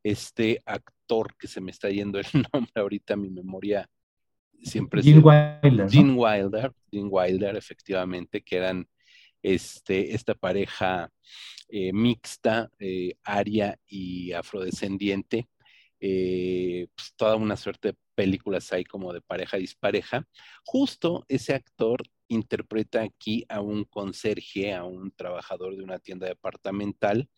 este 0.04 0.62
actor 0.64 1.36
que 1.36 1.48
se 1.48 1.60
me 1.60 1.72
está 1.72 1.90
yendo 1.90 2.20
el 2.20 2.26
nombre 2.52 2.72
ahorita, 2.76 3.16
mi 3.16 3.30
memoria 3.30 3.90
siempre 4.64 5.02
Gene 5.02 5.20
Wilder. 5.20 5.90
Gene 5.90 6.12
Wilder, 6.14 6.72
Gene 6.90 7.08
Wilder, 7.08 7.56
efectivamente, 7.56 8.42
que 8.42 8.56
eran 8.56 8.88
este, 9.42 10.14
esta 10.14 10.34
pareja 10.34 11.10
eh, 11.68 11.92
mixta, 11.92 12.70
eh, 12.78 13.14
aria 13.22 13.78
y 13.86 14.32
afrodescendiente. 14.32 15.48
Eh, 16.00 16.88
pues, 16.94 17.14
toda 17.16 17.36
una 17.36 17.56
suerte 17.56 17.88
de 17.88 17.98
películas 18.14 18.72
hay 18.72 18.84
como 18.84 19.12
de 19.12 19.20
pareja 19.20 19.56
dispareja. 19.56 20.26
Justo 20.64 21.24
ese 21.28 21.54
actor 21.54 22.02
interpreta 22.28 23.02
aquí 23.02 23.44
a 23.48 23.60
un 23.60 23.84
conserje, 23.84 24.74
a 24.74 24.84
un 24.84 25.12
trabajador 25.12 25.76
de 25.76 25.84
una 25.84 25.98
tienda 25.98 26.26
departamental, 26.26 27.28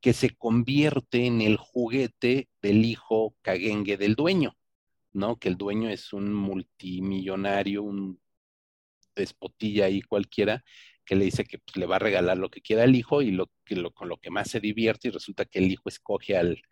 que 0.00 0.12
se 0.12 0.30
convierte 0.30 1.26
en 1.26 1.40
el 1.40 1.56
juguete 1.56 2.48
del 2.62 2.84
hijo 2.84 3.34
caguengue 3.42 3.96
del 3.96 4.14
dueño. 4.14 4.56
¿No? 5.18 5.38
Que 5.38 5.48
el 5.48 5.56
dueño 5.56 5.90
es 5.90 6.12
un 6.12 6.32
multimillonario, 6.34 7.82
un 7.82 8.20
despotilla 9.14 9.86
ahí 9.86 10.02
cualquiera, 10.02 10.64
que 11.04 11.16
le 11.16 11.24
dice 11.26 11.44
que 11.44 11.58
pues, 11.58 11.76
le 11.76 11.86
va 11.86 11.96
a 11.96 11.98
regalar 12.00 12.38
lo 12.38 12.50
que 12.50 12.62
quiera 12.62 12.84
al 12.84 12.96
hijo 12.96 13.22
y 13.22 13.30
lo, 13.32 13.50
que 13.64 13.76
lo, 13.76 13.92
con 13.92 14.08
lo 14.08 14.18
que 14.18 14.30
más 14.30 14.50
se 14.50 14.60
divierte 14.60 15.08
y 15.08 15.10
resulta 15.10 15.44
que 15.44 15.58
el 15.58 15.70
hijo 15.70 15.88
escoge 15.88 16.36
al, 16.36 16.62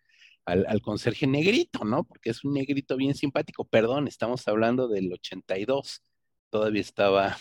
al, 0.46 0.80
conserje 0.80 1.26
negrito, 1.26 1.85
¿no? 1.85 2.04
Porque 2.04 2.30
es 2.30 2.44
un 2.44 2.54
negrito 2.54 2.96
bien 2.96 3.14
simpático. 3.14 3.64
Perdón, 3.66 4.09
estamos 4.09 4.46
hablando 4.48 4.88
del 4.88 5.12
82. 5.12 6.02
Todavía 6.50 6.81
estaba, 6.81 7.37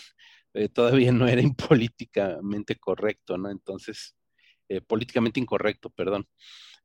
eh, 0.54 0.68
todavía 0.68 1.12
no 1.12 1.28
era 1.28 1.40
impolíticamente 1.42 2.76
correcto, 2.76 3.38
¿no? 3.38 3.50
Entonces, 3.50 4.16
eh, 4.68 4.80
políticamente 4.80 5.40
incorrecto, 5.40 5.90
perdón. 5.90 6.26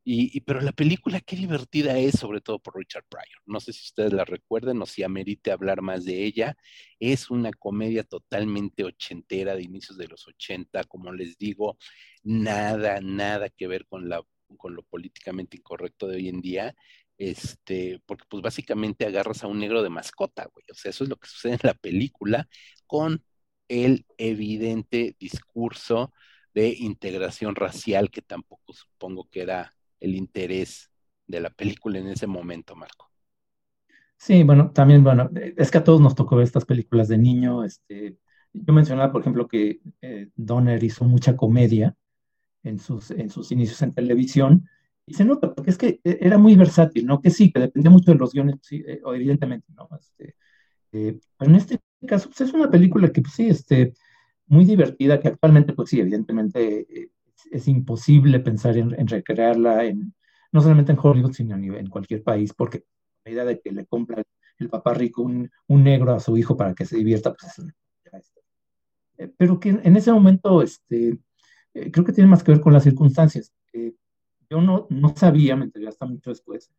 Y, 0.04 0.42
pero 0.42 0.62
la 0.62 0.72
película, 0.72 1.20
qué 1.22 1.36
divertida 1.36 1.98
es, 2.00 2.20
sobre 2.20 2.42
todo 2.42 2.58
por 2.60 2.76
Richard 2.76 3.06
Pryor. 3.08 3.42
No 3.46 3.60
sé 3.60 3.72
si 3.72 3.82
ustedes 3.86 4.14
la 4.14 4.26
recuerden 4.26 4.82
o 4.82 4.86
si 4.88 5.04
amerite 5.04 5.52
hablar 5.52 5.82
más 5.84 6.06
de 6.06 6.26
ella. 6.26 6.58
Es 7.00 7.30
una 7.30 7.52
comedia 7.52 8.04
totalmente 8.04 8.84
ochentera 8.84 9.56
de 9.56 9.64
inicios 9.64 9.98
de 9.98 10.08
los 10.08 10.28
ochenta, 10.28 10.84
como 10.86 11.12
les 11.14 11.38
digo, 11.38 11.78
nada, 12.24 13.00
nada 13.02 13.50
que 13.50 13.68
ver 13.68 13.86
con, 13.86 14.10
la, 14.10 14.24
con 14.58 14.74
lo 14.76 14.82
políticamente 14.84 15.58
incorrecto 15.58 16.08
de 16.08 16.18
hoy 16.18 16.30
en 16.30 16.42
día. 16.42 16.76
Este, 17.18 18.02
porque 18.08 18.26
pues 18.28 18.42
básicamente 18.42 19.06
agarras 19.06 19.44
a 19.44 19.48
un 19.48 19.60
negro 19.60 19.84
de 19.84 19.90
mascota, 19.90 20.50
güey. 20.52 20.66
O 20.72 20.74
sea, 20.74 20.90
eso 20.90 21.04
es 21.04 21.10
lo 21.12 21.18
que 21.18 21.28
sucede 21.28 21.54
en 21.54 21.60
la 21.62 21.76
película 21.76 22.48
con 22.88 23.24
el 23.68 24.06
evidente 24.18 25.16
discurso 25.20 26.12
de 26.56 26.70
integración 26.70 27.56
racial 27.56 28.10
que 28.10 28.24
tampoco 28.24 28.74
supongo 28.74 29.30
que 29.30 29.42
era 29.42 29.72
el 30.02 30.16
interés 30.16 30.92
de 31.26 31.40
la 31.40 31.50
película 31.50 32.00
en 32.00 32.10
ese 32.10 32.28
momento, 32.28 32.76
Marco. 32.76 33.10
Sí, 34.18 34.44
bueno, 34.44 34.72
también, 34.72 35.04
bueno, 35.04 35.30
es 35.34 35.72
que 35.72 35.78
a 35.80 35.84
todos 35.84 36.02
nos 36.02 36.14
tocó 36.14 36.36
ver 36.36 36.44
estas 36.44 36.66
películas 36.66 37.08
de 37.08 37.18
niño. 37.18 37.64
Este, 37.64 38.18
yo 38.54 38.74
mencionaba, 38.74 39.12
por 39.12 39.22
ejemplo, 39.22 39.48
que 39.48 39.80
eh, 40.02 40.30
Donner 40.36 40.84
hizo 40.84 41.06
mucha 41.06 41.36
comedia 41.36 41.96
en 42.64 42.78
sus, 42.78 43.10
en 43.12 43.30
sus 43.30 43.52
inicios 43.52 43.82
en 43.82 43.94
televisión, 43.94 44.68
y 45.08 45.16
se 45.16 45.26
nota, 45.26 45.54
porque 45.54 45.72
es 45.72 45.78
que 45.78 46.00
eh, 46.04 46.20
era 46.22 46.38
muy 46.38 46.56
versátil, 46.56 47.08
¿no? 47.08 47.22
Que 47.22 47.32
sí, 47.32 47.52
que 47.52 47.60
dependía 47.60 47.90
mucho 47.90 48.12
de 48.12 48.18
los 48.18 48.34
guiones, 48.34 48.58
sí, 48.62 48.84
eh, 48.86 49.02
evidentemente, 49.04 49.68
¿no? 49.74 49.90
Este, 50.00 50.36
pero 50.92 51.22
en 51.40 51.56
este 51.56 51.80
caso, 52.08 52.30
pues 52.30 52.42
es 52.42 52.54
una 52.54 52.70
película 52.70 53.12
que, 53.12 53.22
pues 53.22 53.34
sí, 53.34 53.48
este, 53.50 53.94
muy 54.46 54.66
divertida, 54.66 55.20
que 55.20 55.30
actualmente, 55.30 55.74
pues 55.74 55.90
sí, 55.90 56.00
evidentemente 56.00 56.86
es, 57.52 57.68
imposible 57.68 58.40
pensar 58.40 58.78
en, 58.78 59.08
recrearla, 59.08 59.86
en, 59.86 60.14
no 60.52 60.62
solamente 60.62 60.92
en 60.92 61.00
Hollywood, 61.02 61.34
sino 61.34 61.56
en 61.56 61.88
cualquier 61.88 62.24
país, 62.24 62.54
porque 62.54 62.84
la 63.26 63.32
idea 63.32 63.46
de 63.46 63.60
que 63.60 63.72
le 63.72 63.86
compra 63.86 64.24
el 64.58 64.70
papá 64.70 64.94
rico 64.94 65.22
un, 65.24 65.50
un 65.68 65.84
negro 65.84 66.14
a 66.14 66.20
su 66.20 66.38
hijo 66.38 66.56
para 66.56 66.74
que 66.74 66.86
se 66.86 66.98
divierta, 66.98 67.34
pues 67.34 67.60
eh, 69.18 69.32
pero 69.38 69.60
que 69.60 69.70
en 69.70 69.96
ese 69.96 70.12
momento, 70.12 70.62
este, 70.62 71.20
eh, 71.74 71.92
creo 71.92 72.06
que 72.06 72.12
tiene 72.12 72.30
más 72.30 72.44
que 72.44 72.52
ver 72.52 72.62
con 72.62 72.74
las 72.74 72.84
circunstancias. 72.84 73.54
Eh, 73.72 73.94
yo 74.50 74.62
no, 74.62 74.88
no 74.90 75.16
sabía, 75.16 75.56
me 75.56 75.66
enteré 75.66 75.88
hasta 75.88 76.06
mucho 76.06 76.32
después, 76.32 76.72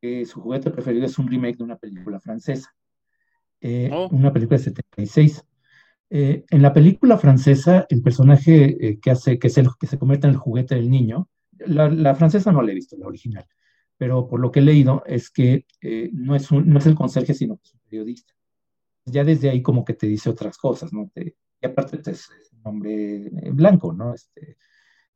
que 0.00 0.24
su 0.24 0.40
juguete 0.40 0.70
preferido 0.70 1.04
es 1.04 1.18
un 1.18 1.28
remake 1.28 1.58
de 1.58 1.64
una 1.64 1.76
película 1.76 2.18
francesa, 2.18 2.74
oh. 3.92 4.08
una 4.10 4.32
película 4.32 4.56
de 4.56 4.64
76. 4.64 5.44
En 6.10 6.62
la 6.62 6.72
película 6.72 7.18
francesa, 7.18 7.86
el 7.88 8.02
personaje 8.02 8.98
que 9.00 9.10
hace, 9.10 9.38
que, 9.38 9.48
se 9.48 9.64
convierte 9.98 10.26
en 10.26 10.32
el 10.32 10.38
juguete 10.38 10.74
del 10.74 10.90
niño, 10.90 11.28
la, 11.58 12.14
francesa 12.16 12.50
no 12.50 12.62
la 12.62 12.72
he 12.72 12.74
visto, 12.74 12.96
la 12.98 13.06
original, 13.06 13.46
pero 13.96 14.26
por 14.26 14.40
lo 14.40 14.50
que 14.50 14.58
he 14.58 14.62
leído 14.62 15.04
es 15.06 15.30
que 15.30 15.66
no, 16.12 16.34
es 16.34 16.50
no 16.50 16.78
es 16.78 16.86
el 16.86 16.96
conserje, 16.96 17.32
sino 17.32 17.56
que 17.56 17.62
es 17.64 17.74
un 17.74 17.80
periodista 17.80 18.34
ya 19.04 19.24
desde 19.24 19.50
ahí 19.50 19.62
como 19.62 19.84
que 19.84 19.94
te 19.94 20.06
dice 20.06 20.30
otras 20.30 20.56
cosas, 20.58 20.92
¿no? 20.92 21.10
y 21.16 21.66
aparte 21.66 22.10
es 22.10 22.28
un 22.52 22.60
hombre 22.64 23.26
eh, 23.26 23.50
blanco, 23.52 23.92
¿no? 23.92 24.14
Este, 24.14 24.56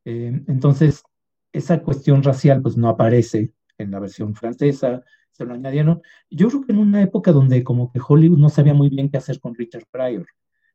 eh, 0.05 0.43
entonces, 0.47 1.03
esa 1.53 1.83
cuestión 1.83 2.23
racial 2.23 2.61
pues 2.61 2.77
no 2.77 2.89
aparece 2.89 3.53
en 3.79 3.91
la 3.91 4.01
versión 4.01 4.35
francesa, 4.35 5.03
se 5.31 5.45
lo 5.45 5.55
añadieron. 5.55 6.03
Yo 6.31 6.49
creo 6.49 6.67
que 6.67 6.73
en 6.73 6.79
una 6.79 7.03
época 7.03 7.33
donde 7.33 7.65
como 7.65 7.91
que 7.91 8.01
Hollywood 8.07 8.39
no 8.39 8.51
sabía 8.51 8.75
muy 8.75 8.89
bien 8.91 9.11
qué 9.11 9.17
hacer 9.17 9.41
con 9.41 9.55
Richard 9.55 9.87
Pryor. 9.91 10.27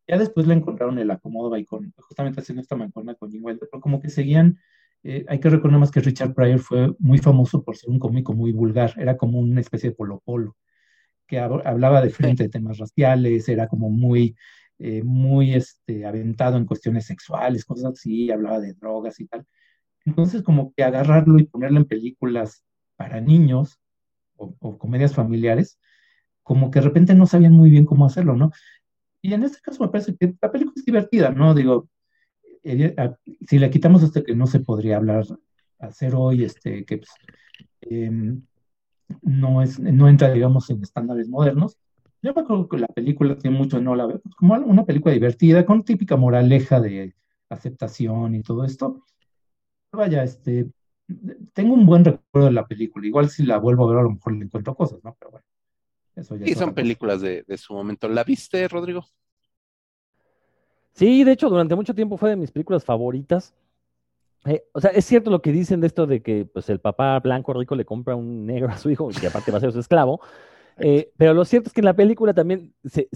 Ya 0.09 0.17
después 0.17 0.47
le 0.47 0.55
encontraron 0.55 0.97
el 0.97 1.11
acomodo 1.11 1.53
ahí 1.53 1.65
con, 1.65 1.93
justamente 1.97 2.41
haciendo 2.41 2.61
esta 2.61 2.75
mancona 2.75 3.13
con 3.13 3.29
Jim 3.31 3.45
Wilder, 3.45 3.69
pero 3.71 3.79
como 3.79 4.01
que 4.01 4.09
seguían, 4.09 4.57
eh, 5.03 5.23
hay 5.27 5.39
que 5.39 5.49
recordar 5.49 5.79
más 5.79 5.91
que 5.91 5.99
Richard 5.99 6.33
Pryor 6.33 6.59
fue 6.59 6.95
muy 6.97 7.19
famoso 7.19 7.63
por 7.63 7.77
ser 7.77 7.91
un 7.91 7.99
cómico 7.99 8.33
muy 8.33 8.51
vulgar, 8.51 8.95
era 8.97 9.17
como 9.17 9.39
una 9.39 9.61
especie 9.61 9.91
de 9.91 9.95
polo 9.95 10.19
polo 10.25 10.55
que 11.27 11.37
hablaba 11.39 12.01
de 12.01 12.09
frente 12.09 12.43
de 12.43 12.49
temas 12.49 12.79
raciales, 12.79 13.47
era 13.47 13.67
como 13.67 13.91
muy, 13.91 14.35
eh, 14.79 15.03
muy 15.03 15.53
este, 15.53 16.03
aventado 16.05 16.57
en 16.57 16.65
cuestiones 16.65 17.05
sexuales, 17.05 17.65
cosas 17.65 17.93
así, 17.93 18.31
hablaba 18.31 18.59
de 18.59 18.73
drogas 18.73 19.19
y 19.19 19.27
tal. 19.27 19.45
Entonces, 20.05 20.41
como 20.41 20.73
que 20.73 20.83
agarrarlo 20.83 21.37
y 21.37 21.45
ponerlo 21.45 21.79
en 21.79 21.85
películas 21.85 22.63
para 22.95 23.21
niños 23.21 23.79
o, 24.37 24.77
comedias 24.79 25.13
familiares, 25.13 25.79
como 26.43 26.71
que 26.71 26.79
de 26.79 26.85
repente 26.85 27.13
no 27.13 27.27
sabían 27.27 27.53
muy 27.53 27.69
bien 27.69 27.85
cómo 27.85 28.05
hacerlo, 28.07 28.35
¿no? 28.35 28.51
Y 29.21 29.33
en 29.33 29.43
este 29.43 29.59
caso 29.61 29.83
me 29.83 29.89
parece 29.89 30.15
que 30.15 30.35
la 30.41 30.51
película 30.51 30.73
es 30.75 30.85
divertida, 30.85 31.29
¿no? 31.31 31.53
Digo, 31.53 31.89
eh, 32.63 32.95
si 33.47 33.59
le 33.59 33.69
quitamos 33.69 34.03
este 34.03 34.23
que 34.23 34.35
no 34.35 34.47
se 34.47 34.59
podría 34.59 34.97
hablar, 34.97 35.25
hacer 35.79 36.13
hoy, 36.15 36.43
este, 36.43 36.85
que 36.85 36.97
pues, 36.97 37.09
em, 37.81 38.41
no, 39.21 39.61
es, 39.61 39.79
no 39.79 40.07
entra, 40.09 40.31
digamos, 40.31 40.69
en 40.69 40.81
estándares 40.83 41.29
modernos. 41.29 41.77
Yo 42.21 42.33
me 42.33 42.41
acuerdo 42.41 42.67
que 42.67 42.77
la 42.77 42.87
película 42.87 43.37
tiene 43.37 43.57
mucho 43.57 43.79
no 43.81 43.95
la 43.95 44.05
veo, 44.05 44.19
pues, 44.19 44.35
como 44.35 44.55
una 44.55 44.85
película 44.85 45.13
divertida, 45.13 45.65
con 45.65 45.83
típica 45.83 46.17
moraleja 46.17 46.79
de 46.79 47.15
aceptación 47.49 48.35
y 48.35 48.41
todo 48.43 48.65
esto. 48.65 49.05
Vaya, 49.91 50.23
este, 50.23 50.69
tengo 51.53 51.73
un 51.73 51.85
buen 51.85 52.05
recuerdo 52.05 52.47
de 52.47 52.53
la 52.53 52.67
película. 52.67 53.07
Igual 53.07 53.29
si 53.29 53.43
la 53.43 53.57
vuelvo 53.57 53.85
a 53.85 53.89
ver, 53.91 53.99
a 53.99 54.03
lo 54.03 54.11
mejor 54.11 54.33
le 54.33 54.45
encuentro 54.45 54.75
cosas, 54.75 54.99
¿no? 55.03 55.15
Pero 55.19 55.31
bueno. 55.31 55.45
Eso 56.19 56.35
ya 56.35 56.47
y 56.47 56.53
son 56.53 56.73
películas 56.73 57.21
de, 57.21 57.43
de, 57.47 57.57
su 57.57 57.73
momento. 57.73 58.07
¿La 58.07 58.23
viste, 58.23 58.67
Rodrigo? 58.67 59.05
Sí, 60.93 61.23
de 61.23 61.31
hecho, 61.31 61.49
durante 61.49 61.75
mucho 61.75 61.95
tiempo 61.95 62.17
fue 62.17 62.31
de 62.31 62.35
mis 62.35 62.51
películas 62.51 62.83
favoritas. 62.83 63.53
Eh, 64.45 64.63
o 64.73 64.79
sea, 64.79 64.91
es 64.91 65.05
cierto 65.05 65.29
lo 65.29 65.41
que 65.41 65.51
dicen 65.51 65.81
de 65.81 65.87
esto 65.87 66.05
de 66.05 66.21
que 66.21 66.45
pues, 66.45 66.69
el 66.69 66.79
papá 66.79 67.19
blanco 67.19 67.53
rico 67.53 67.75
le 67.75 67.85
compra 67.85 68.15
un 68.15 68.45
negro 68.45 68.69
a 68.69 68.77
su 68.77 68.89
hijo, 68.89 69.09
que 69.09 69.27
aparte 69.27 69.51
va 69.51 69.57
a 69.57 69.61
ser 69.61 69.71
su 69.71 69.79
esclavo. 69.79 70.21
Eh, 70.81 71.11
pero 71.17 71.33
lo 71.33 71.43
cierto 71.43 71.67
es 71.67 71.73
que 71.73 71.81
en 71.81 71.85
la 71.85 71.93
película 71.95 72.33
también 72.33 72.73
se, 72.83 73.09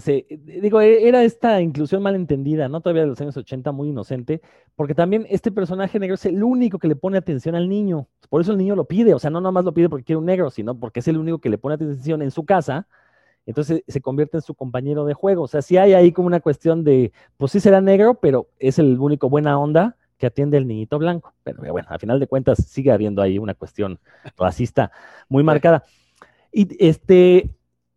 digo, 0.60 0.80
e, 0.80 1.08
era 1.08 1.24
esta 1.24 1.60
inclusión 1.62 2.02
malentendida, 2.02 2.68
¿no? 2.68 2.80
Todavía 2.80 3.02
de 3.02 3.08
los 3.08 3.20
años 3.20 3.36
80, 3.36 3.72
muy 3.72 3.88
inocente, 3.88 4.42
porque 4.76 4.94
también 4.94 5.26
este 5.30 5.50
personaje 5.50 5.98
negro 5.98 6.14
es 6.14 6.26
el 6.26 6.42
único 6.42 6.78
que 6.78 6.88
le 6.88 6.96
pone 6.96 7.16
atención 7.16 7.54
al 7.54 7.68
niño. 7.68 8.06
Por 8.28 8.42
eso 8.42 8.52
el 8.52 8.58
niño 8.58 8.76
lo 8.76 8.84
pide, 8.84 9.14
o 9.14 9.18
sea, 9.18 9.30
no 9.30 9.40
nomás 9.40 9.64
lo 9.64 9.72
pide 9.72 9.88
porque 9.88 10.04
quiere 10.04 10.18
un 10.18 10.26
negro, 10.26 10.50
sino 10.50 10.78
porque 10.78 11.00
es 11.00 11.08
el 11.08 11.16
único 11.16 11.38
que 11.38 11.48
le 11.48 11.58
pone 11.58 11.76
atención 11.76 12.22
en 12.22 12.30
su 12.30 12.44
casa. 12.44 12.86
Entonces 13.46 13.82
se 13.86 14.00
convierte 14.00 14.38
en 14.38 14.42
su 14.42 14.54
compañero 14.54 15.04
de 15.04 15.14
juego. 15.14 15.42
O 15.42 15.48
sea, 15.48 15.62
sí 15.62 15.76
hay 15.76 15.94
ahí 15.94 16.12
como 16.12 16.26
una 16.26 16.40
cuestión 16.40 16.84
de, 16.84 17.12
pues 17.36 17.52
sí 17.52 17.60
será 17.60 17.80
negro, 17.80 18.14
pero 18.14 18.48
es 18.58 18.78
el 18.78 18.98
único 18.98 19.28
buena 19.28 19.58
onda 19.58 19.96
que 20.18 20.26
atiende 20.26 20.56
el 20.56 20.66
niñito 20.66 20.98
blanco. 20.98 21.34
Pero 21.42 21.60
bueno, 21.72 21.88
a 21.90 21.98
final 21.98 22.20
de 22.20 22.26
cuentas 22.26 22.58
sigue 22.66 22.92
habiendo 22.92 23.22
ahí 23.22 23.38
una 23.38 23.54
cuestión 23.54 23.98
racista 24.36 24.92
muy 25.28 25.42
marcada. 25.42 25.84
Y 26.56 26.68
este, 26.78 27.50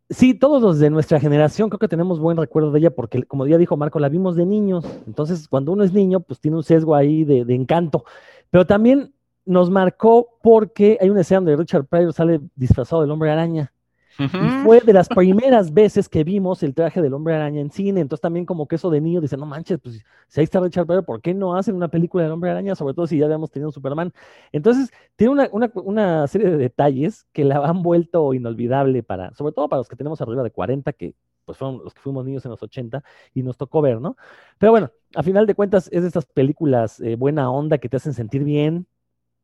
sí, 0.09 0.33
todos 0.33 0.61
los 0.61 0.79
de 0.79 0.89
nuestra 0.89 1.19
generación 1.19 1.69
creo 1.69 1.77
que 1.77 1.87
tenemos 1.87 2.19
buen 2.19 2.37
recuerdo 2.37 2.71
de 2.71 2.79
ella 2.79 2.89
porque, 2.89 3.21
como 3.23 3.45
ya 3.45 3.59
dijo 3.59 3.77
Marco, 3.77 3.99
la 3.99 4.09
vimos 4.09 4.35
de 4.35 4.47
niños. 4.47 4.83
Entonces, 5.05 5.47
cuando 5.47 5.71
uno 5.71 5.83
es 5.83 5.93
niño, 5.93 6.21
pues 6.21 6.39
tiene 6.39 6.57
un 6.57 6.63
sesgo 6.63 6.95
ahí 6.95 7.23
de, 7.23 7.45
de 7.45 7.53
encanto. 7.53 8.03
Pero 8.49 8.65
también 8.65 9.13
nos 9.45 9.69
marcó 9.69 10.39
porque 10.41 10.97
hay 10.99 11.11
una 11.11 11.21
escena 11.21 11.41
donde 11.41 11.55
Richard 11.55 11.85
Pryor 11.85 12.13
sale 12.13 12.41
disfrazado 12.55 13.03
del 13.03 13.11
hombre 13.11 13.29
araña. 13.29 13.71
Y 14.19 14.63
fue 14.63 14.81
de 14.81 14.93
las 14.93 15.07
primeras 15.07 15.73
veces 15.73 16.09
que 16.09 16.23
vimos 16.23 16.63
el 16.63 16.73
traje 16.73 17.01
del 17.01 17.13
hombre 17.13 17.35
araña 17.35 17.61
en 17.61 17.71
cine. 17.71 18.01
Entonces 18.01 18.21
también 18.21 18.45
como 18.45 18.67
que 18.67 18.75
eso 18.75 18.89
de 18.89 19.01
niño 19.01 19.21
dice, 19.21 19.37
no 19.37 19.45
manches, 19.45 19.79
pues 19.79 20.03
si 20.27 20.39
ahí 20.39 20.43
está 20.43 20.59
Richard 20.59 20.85
Pryor, 20.85 21.05
¿por 21.05 21.21
qué 21.21 21.33
no 21.33 21.55
hacen 21.55 21.75
una 21.75 21.87
película 21.87 22.23
del 22.23 22.31
hombre 22.31 22.49
araña? 22.49 22.75
Sobre 22.75 22.93
todo 22.93 23.07
si 23.07 23.17
ya 23.17 23.25
habíamos 23.25 23.51
tenido 23.51 23.71
Superman. 23.71 24.13
Entonces 24.51 24.91
tiene 25.15 25.33
una, 25.33 25.49
una, 25.51 25.71
una, 25.75 26.27
serie 26.27 26.49
de 26.49 26.57
detalles 26.57 27.25
que 27.33 27.43
la 27.43 27.57
han 27.57 27.83
vuelto 27.83 28.33
inolvidable 28.33 29.03
para, 29.03 29.33
sobre 29.33 29.53
todo 29.53 29.69
para 29.69 29.79
los 29.79 29.87
que 29.87 29.95
tenemos 29.95 30.19
arriba 30.21 30.43
de 30.43 30.51
40, 30.51 30.93
que 30.93 31.13
pues 31.45 31.57
fueron 31.57 31.81
los 31.83 31.93
que 31.93 32.01
fuimos 32.01 32.25
niños 32.25 32.43
en 32.43 32.51
los 32.51 32.61
80 32.61 33.03
y 33.33 33.41
nos 33.41 33.55
tocó 33.55 33.81
ver, 33.81 34.01
¿no? 34.01 34.17
Pero 34.57 34.73
bueno, 34.73 34.91
a 35.15 35.23
final 35.23 35.47
de 35.47 35.55
cuentas 35.55 35.89
es 35.93 36.01
de 36.01 36.07
estas 36.07 36.25
películas 36.25 36.99
eh, 36.99 37.15
buena 37.15 37.49
onda 37.49 37.77
que 37.77 37.87
te 37.87 37.95
hacen 37.95 38.13
sentir 38.13 38.43
bien, 38.43 38.85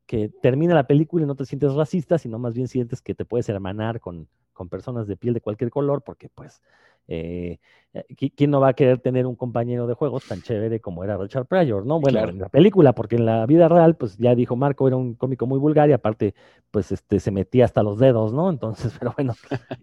que 0.05 0.27
termina 0.27 0.75
la 0.75 0.85
película 0.85 1.23
y 1.23 1.27
no 1.27 1.35
te 1.35 1.45
sientes 1.45 1.73
racista, 1.73 2.17
sino 2.17 2.39
más 2.39 2.53
bien 2.53 2.67
sientes 2.67 3.01
que 3.01 3.15
te 3.15 3.23
puedes 3.23 3.47
hermanar 3.47 4.01
con, 4.01 4.27
con 4.53 4.69
personas 4.69 5.07
de 5.07 5.17
piel 5.17 5.33
de 5.33 5.41
cualquier 5.41 5.69
color, 5.69 6.01
porque 6.03 6.29
pues, 6.29 6.61
eh, 7.07 7.59
eh, 7.93 8.31
¿quién 8.35 8.51
no 8.51 8.59
va 8.59 8.69
a 8.69 8.73
querer 8.73 8.99
tener 8.99 9.25
un 9.25 9.35
compañero 9.35 9.87
de 9.87 9.93
juegos 9.93 10.25
tan 10.25 10.41
chévere 10.41 10.79
como 10.79 11.03
era 11.03 11.17
Richard 11.17 11.45
Pryor, 11.45 11.85
no? 11.85 11.99
Bueno, 11.99 12.19
en 12.19 12.39
la 12.39 12.49
película, 12.49 12.93
porque 12.93 13.17
en 13.17 13.25
la 13.25 13.45
vida 13.45 13.67
real, 13.67 13.95
pues 13.95 14.17
ya 14.17 14.35
dijo 14.35 14.55
Marco, 14.55 14.87
era 14.87 14.95
un 14.95 15.15
cómico 15.15 15.45
muy 15.45 15.59
vulgar 15.59 15.89
y 15.89 15.93
aparte, 15.93 16.33
pues 16.71 16.91
este, 16.91 17.19
se 17.19 17.31
metía 17.31 17.65
hasta 17.65 17.83
los 17.83 17.99
dedos, 17.99 18.33
¿no? 18.33 18.49
Entonces, 18.49 18.93
pero 18.99 19.13
bueno, 19.15 19.35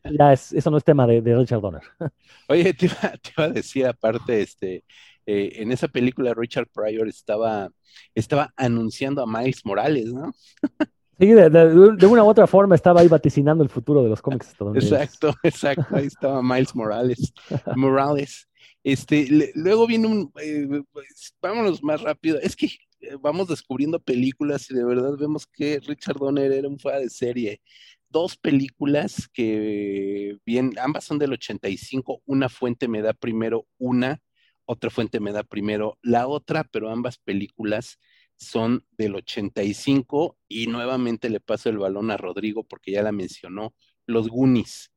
ya 0.05 0.33
es, 0.33 0.53
eso 0.53 0.71
no 0.71 0.77
es 0.79 0.85
tema 0.85 1.07
de, 1.07 1.21
Richard 1.37 1.61
Donner. 1.61 1.83
Oye, 2.49 2.73
te 2.75 2.87
iba, 2.87 3.17
te 3.23 3.31
iba, 3.37 3.45
a 3.45 3.49
decir 3.49 3.87
aparte, 3.87 4.41
este, 4.41 4.85
eh, 5.27 5.53
en 5.63 5.71
esa 5.71 5.89
película 5.89 6.35
Richard 6.35 6.69
Pryor 6.69 7.09
estaba, 7.09 7.71
estaba 8.15 8.53
anunciando 8.57 9.23
a 9.23 9.27
Miles 9.27 9.65
Morales, 9.65 10.13
¿no? 10.13 10.33
De, 11.21 12.07
una 12.07 12.25
u 12.25 12.29
otra 12.29 12.47
forma 12.47 12.75
estaba 12.75 13.03
ahí 13.03 13.09
vaticinando 13.09 13.63
el 13.63 13.69
futuro 13.69 14.03
de 14.03 14.09
los 14.09 14.23
cómics 14.23 14.49
estadounidenses. 14.49 14.93
Exacto, 14.93 15.35
exacto. 15.43 15.95
Ahí 15.95 16.07
estaba 16.07 16.43
Miles 16.43 16.75
Morales. 16.75 17.35
Morales. 17.77 18.49
Este, 18.83 19.53
luego 19.55 19.87
viene 19.87 20.07
un, 20.07 20.33
eh, 20.41 20.67
pues, 20.91 21.35
vámonos 21.43 21.83
más 21.83 22.01
rápido. 22.01 22.41
Es 22.41 22.57
que 22.57 22.67
eh, 23.01 23.17
vamos 23.21 23.49
descubriendo 23.49 24.01
películas 24.01 24.71
y 24.71 24.75
de 24.75 24.83
verdad 24.83 25.19
vemos 25.19 25.47
que 25.47 25.79
Richard 25.81 26.17
Donner 26.17 26.53
era 26.53 26.69
un 26.69 26.79
fuera 26.79 26.99
de 26.99 27.11
serie. 27.11 27.61
Dos 28.09 28.39
películas 28.39 29.29
que 29.31 30.39
bien, 30.47 30.73
ambas 30.81 31.05
son 31.05 31.19
del 31.19 31.35
85. 31.35 32.23
Una 32.25 32.49
fuente 32.49 32.89
me 32.89 33.03
da 33.03 33.13
primero 33.13 33.67
una, 33.77 34.23
otra 34.65 34.89
fuente 34.89 35.21
me 35.21 35.33
da 35.33 35.43
primero 35.43 35.99
la 36.01 36.27
otra, 36.27 36.65
pero 36.65 36.89
ambas 36.89 37.19
películas 37.19 37.99
son 38.41 38.85
del 38.97 39.15
85 39.17 40.39
y 40.49 40.67
nuevamente 40.67 41.29
le 41.29 41.41
paso 41.41 41.69
el 41.69 41.79
balón 41.79 42.11
a 42.11 42.17
Rodrigo 42.17 42.65
porque 42.65 42.93
ya 42.93 43.03
la 43.03 43.13
mencionó, 43.13 43.75
los 44.07 44.29
Goonies. 44.29 44.91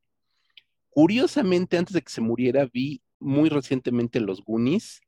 Curiosamente, 0.90 1.78
antes 1.78 1.94
de 1.94 2.02
que 2.02 2.12
se 2.12 2.22
muriera, 2.22 2.66
vi 2.72 3.02
muy 3.20 3.50
recientemente 3.50 4.22
los 4.22 4.44
Goonies 4.44 5.02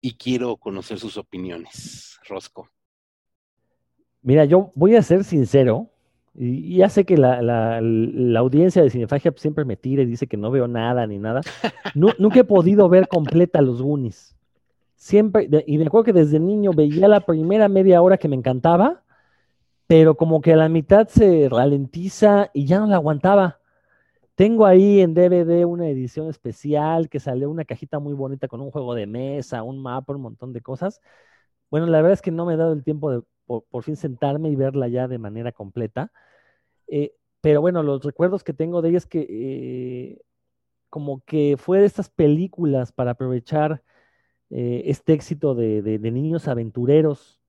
y 0.00 0.14
quiero 0.14 0.56
conocer 0.56 0.98
sus 0.98 1.18
opiniones, 1.18 2.18
Rosco. 2.26 2.70
Mira, 4.22 4.44
yo 4.46 4.72
voy 4.74 4.96
a 4.96 5.02
ser 5.02 5.24
sincero, 5.24 5.90
Y, 6.34 6.76
ya 6.76 6.88
sé 6.88 7.04
que 7.04 7.16
la, 7.16 7.78
audiencia 8.38 8.82
de 8.82 8.90
Cinefagia 8.90 9.34
siempre 9.36 9.64
me 9.64 9.76
tira 9.76 10.02
y 10.02 10.06
dice 10.06 10.26
que 10.26 10.36
no 10.36 10.50
veo 10.50 10.68
nada 10.68 11.06
ni 11.06 11.18
nada. 11.18 11.42
nunca 11.94 12.40
he 12.40 12.44
podido 12.44 12.88
ver 12.88 13.08
completa 13.08 13.60
los 13.60 13.82
Goonies. 13.82 14.37
Siempre, 14.98 15.48
y 15.66 15.78
me 15.78 15.86
acuerdo 15.86 16.06
que 16.06 16.12
desde 16.12 16.40
niño 16.40 16.72
veía 16.72 17.06
la 17.08 17.20
primera 17.20 17.68
media 17.68 18.02
hora 18.02 18.18
que 18.18 18.28
me 18.28 18.34
encantaba, 18.34 19.04
pero 19.86 20.16
como 20.16 20.40
que 20.40 20.54
a 20.54 20.56
la 20.56 20.68
mitad 20.68 21.08
se 21.08 21.48
ralentiza 21.48 22.50
y 22.54 22.66
ya 22.66 22.80
no 22.80 22.88
la 22.88 22.96
aguantaba. 22.96 23.60
Tengo 24.34 24.66
ahí 24.66 25.00
en 25.00 25.14
DVD 25.14 25.64
una 25.66 25.88
edición 25.88 26.28
especial 26.28 27.08
que 27.08 27.20
salió 27.20 27.50
una 27.50 27.64
cajita 27.64 28.00
muy 28.00 28.14
bonita 28.14 28.48
con 28.48 28.60
un 28.60 28.72
juego 28.72 28.94
de 28.94 29.06
mesa, 29.06 29.62
un 29.62 29.80
mapa, 29.80 30.14
un 30.14 30.22
montón 30.22 30.52
de 30.52 30.62
cosas. 30.62 31.00
Bueno, 31.70 31.86
la 31.86 31.98
verdad 31.98 32.14
es 32.14 32.22
que 32.22 32.32
no 32.32 32.46
me 32.46 32.54
he 32.54 32.56
dado 32.56 32.72
el 32.72 32.84
tiempo 32.84 33.10
de 33.12 33.22
por, 33.46 33.84
fin 33.84 33.96
sentarme 33.96 34.50
y 34.50 34.56
verla 34.56 34.88
ya 34.88 35.08
de 35.08 35.18
manera 35.18 35.52
completa. 35.52 36.12
Eh, 36.88 37.14
pero 37.40 37.60
bueno, 37.60 37.82
los 37.82 38.02
recuerdos 38.04 38.44
que 38.44 38.54
tengo 38.54 38.82
de 38.82 38.90
ella 38.90 38.98
es 38.98 39.06
que 39.06 39.26
eh, 39.30 40.22
como 40.90 41.22
que 41.24 41.56
fue 41.58 41.80
de 41.80 41.86
estas 41.86 42.10
películas 42.10 42.92
para 42.92 43.12
aprovechar 43.12 43.82
eh, 44.50 44.82
este 44.86 45.12
éxito 45.12 45.54
de, 45.54 45.98
niños 45.98 46.48
aventureros 46.48 47.40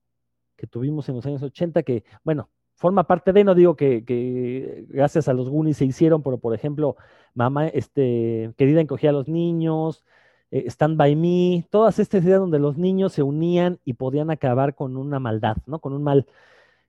que 0.56 0.66
tuvimos 0.66 1.08
en 1.08 1.16
los 1.16 1.26
años 1.26 1.42
80, 1.42 1.82
que 1.82 2.04
bueno, 2.24 2.50
forma 2.74 3.04
parte 3.06 3.32
de, 3.32 3.44
no 3.44 3.54
digo 3.54 3.76
que, 3.76 4.84
gracias 4.88 5.28
a 5.28 5.32
los 5.32 5.48
Goonies 5.48 5.78
se 5.78 5.86
hicieron, 5.86 6.22
pero 6.22 6.38
por 6.38 6.54
ejemplo, 6.54 6.96
mamá, 7.34 7.68
este, 7.68 8.52
querida 8.56 8.80
encogía 8.80 9.10
a 9.10 9.14
los 9.14 9.28
niños, 9.28 10.04
eh, 10.50 10.64
Stand 10.66 10.96
By 10.96 11.16
Me, 11.16 11.66
todas 11.70 11.98
estas 11.98 12.24
ideas 12.24 12.40
donde 12.40 12.58
los 12.58 12.76
niños 12.76 13.12
se 13.12 13.22
unían 13.22 13.78
y 13.84 13.94
podían 13.94 14.30
acabar 14.30 14.74
con 14.74 14.96
una 14.96 15.20
maldad, 15.20 15.56
¿no? 15.66 15.78
Con 15.80 15.92
un 15.92 16.02
mal. 16.02 16.26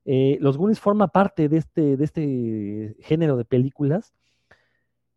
Eh, 0.06 0.38
los 0.42 0.58
Goonies 0.58 0.80
forma 0.80 1.10
parte 1.10 1.48
de 1.50 1.58
este, 1.58 1.98
de 1.98 2.04
este 2.04 2.96
género 3.02 3.38
de 3.38 3.46
películas. 3.46 4.14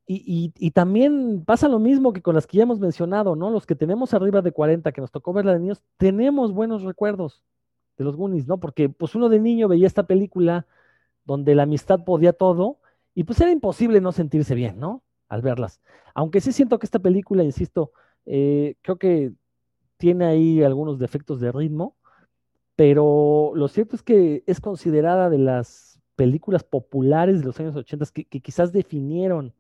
Y, 0.07 0.71
también 0.73 1.45
pasa 1.47 1.67
lo 1.67 1.79
mismo 1.79 2.13
que 2.13 2.21
con 2.21 2.35
las 2.35 2.47
que 2.47 2.59
ya 2.59 2.65
hemos 2.65 2.79
mencionado, 2.79 3.37
¿no? 3.37 3.51
Los 3.51 3.65
que 3.65 3.75
tenemos 3.75 4.13
arriba 4.13 4.43
de 4.43 4.53
40, 4.53 4.93
que 4.93 5.01
nos 5.01 5.11
tocó 5.11 5.33
verla 5.33 5.55
de 5.55 5.61
niños, 5.61 5.83
tenemos 5.97 6.53
buenos 6.53 6.83
recuerdos 6.83 7.43
de 7.97 8.05
los 8.05 8.17
Goonies, 8.17 8.47
¿no? 8.47 8.61
Porque 8.61 8.91
pues 8.91 9.15
uno 9.15 9.31
de 9.31 9.41
niño 9.41 9.69
veía 9.69 9.87
esta 9.87 10.07
película 10.07 10.67
donde 11.25 11.55
la 11.55 11.63
amistad 11.63 12.05
podía 12.05 12.35
todo 12.35 12.81
y 13.15 13.25
pues 13.25 13.41
era 13.41 13.51
imposible 13.51 14.01
no 14.01 14.13
sentirse 14.13 14.55
bien, 14.55 14.79
¿no? 14.79 15.03
Al 15.29 15.41
verlas. 15.41 15.81
Aunque 16.15 16.41
sí 16.41 16.53
siento 16.53 16.79
que 16.79 16.87
esta 16.87 16.99
película, 16.99 17.43
insisto, 17.43 17.93
eh, 18.27 18.77
creo 18.83 18.99
que 18.99 19.33
tiene 19.97 20.27
ahí 20.27 20.63
algunos 20.63 20.99
defectos 20.99 21.41
de 21.41 21.51
ritmo, 21.53 21.97
pero 22.77 23.53
lo 23.55 23.69
cierto 23.69 23.97
es 23.97 24.03
que 24.03 24.43
es 24.47 24.61
considerada 24.61 25.31
de 25.31 25.39
las 25.39 26.01
películas 26.17 26.65
populares 26.65 27.41
de 27.41 27.47
los 27.47 27.59
años 27.61 27.77
80 27.77 28.07
que, 28.13 28.41
quizás 28.41 28.73
definieron 28.73 29.55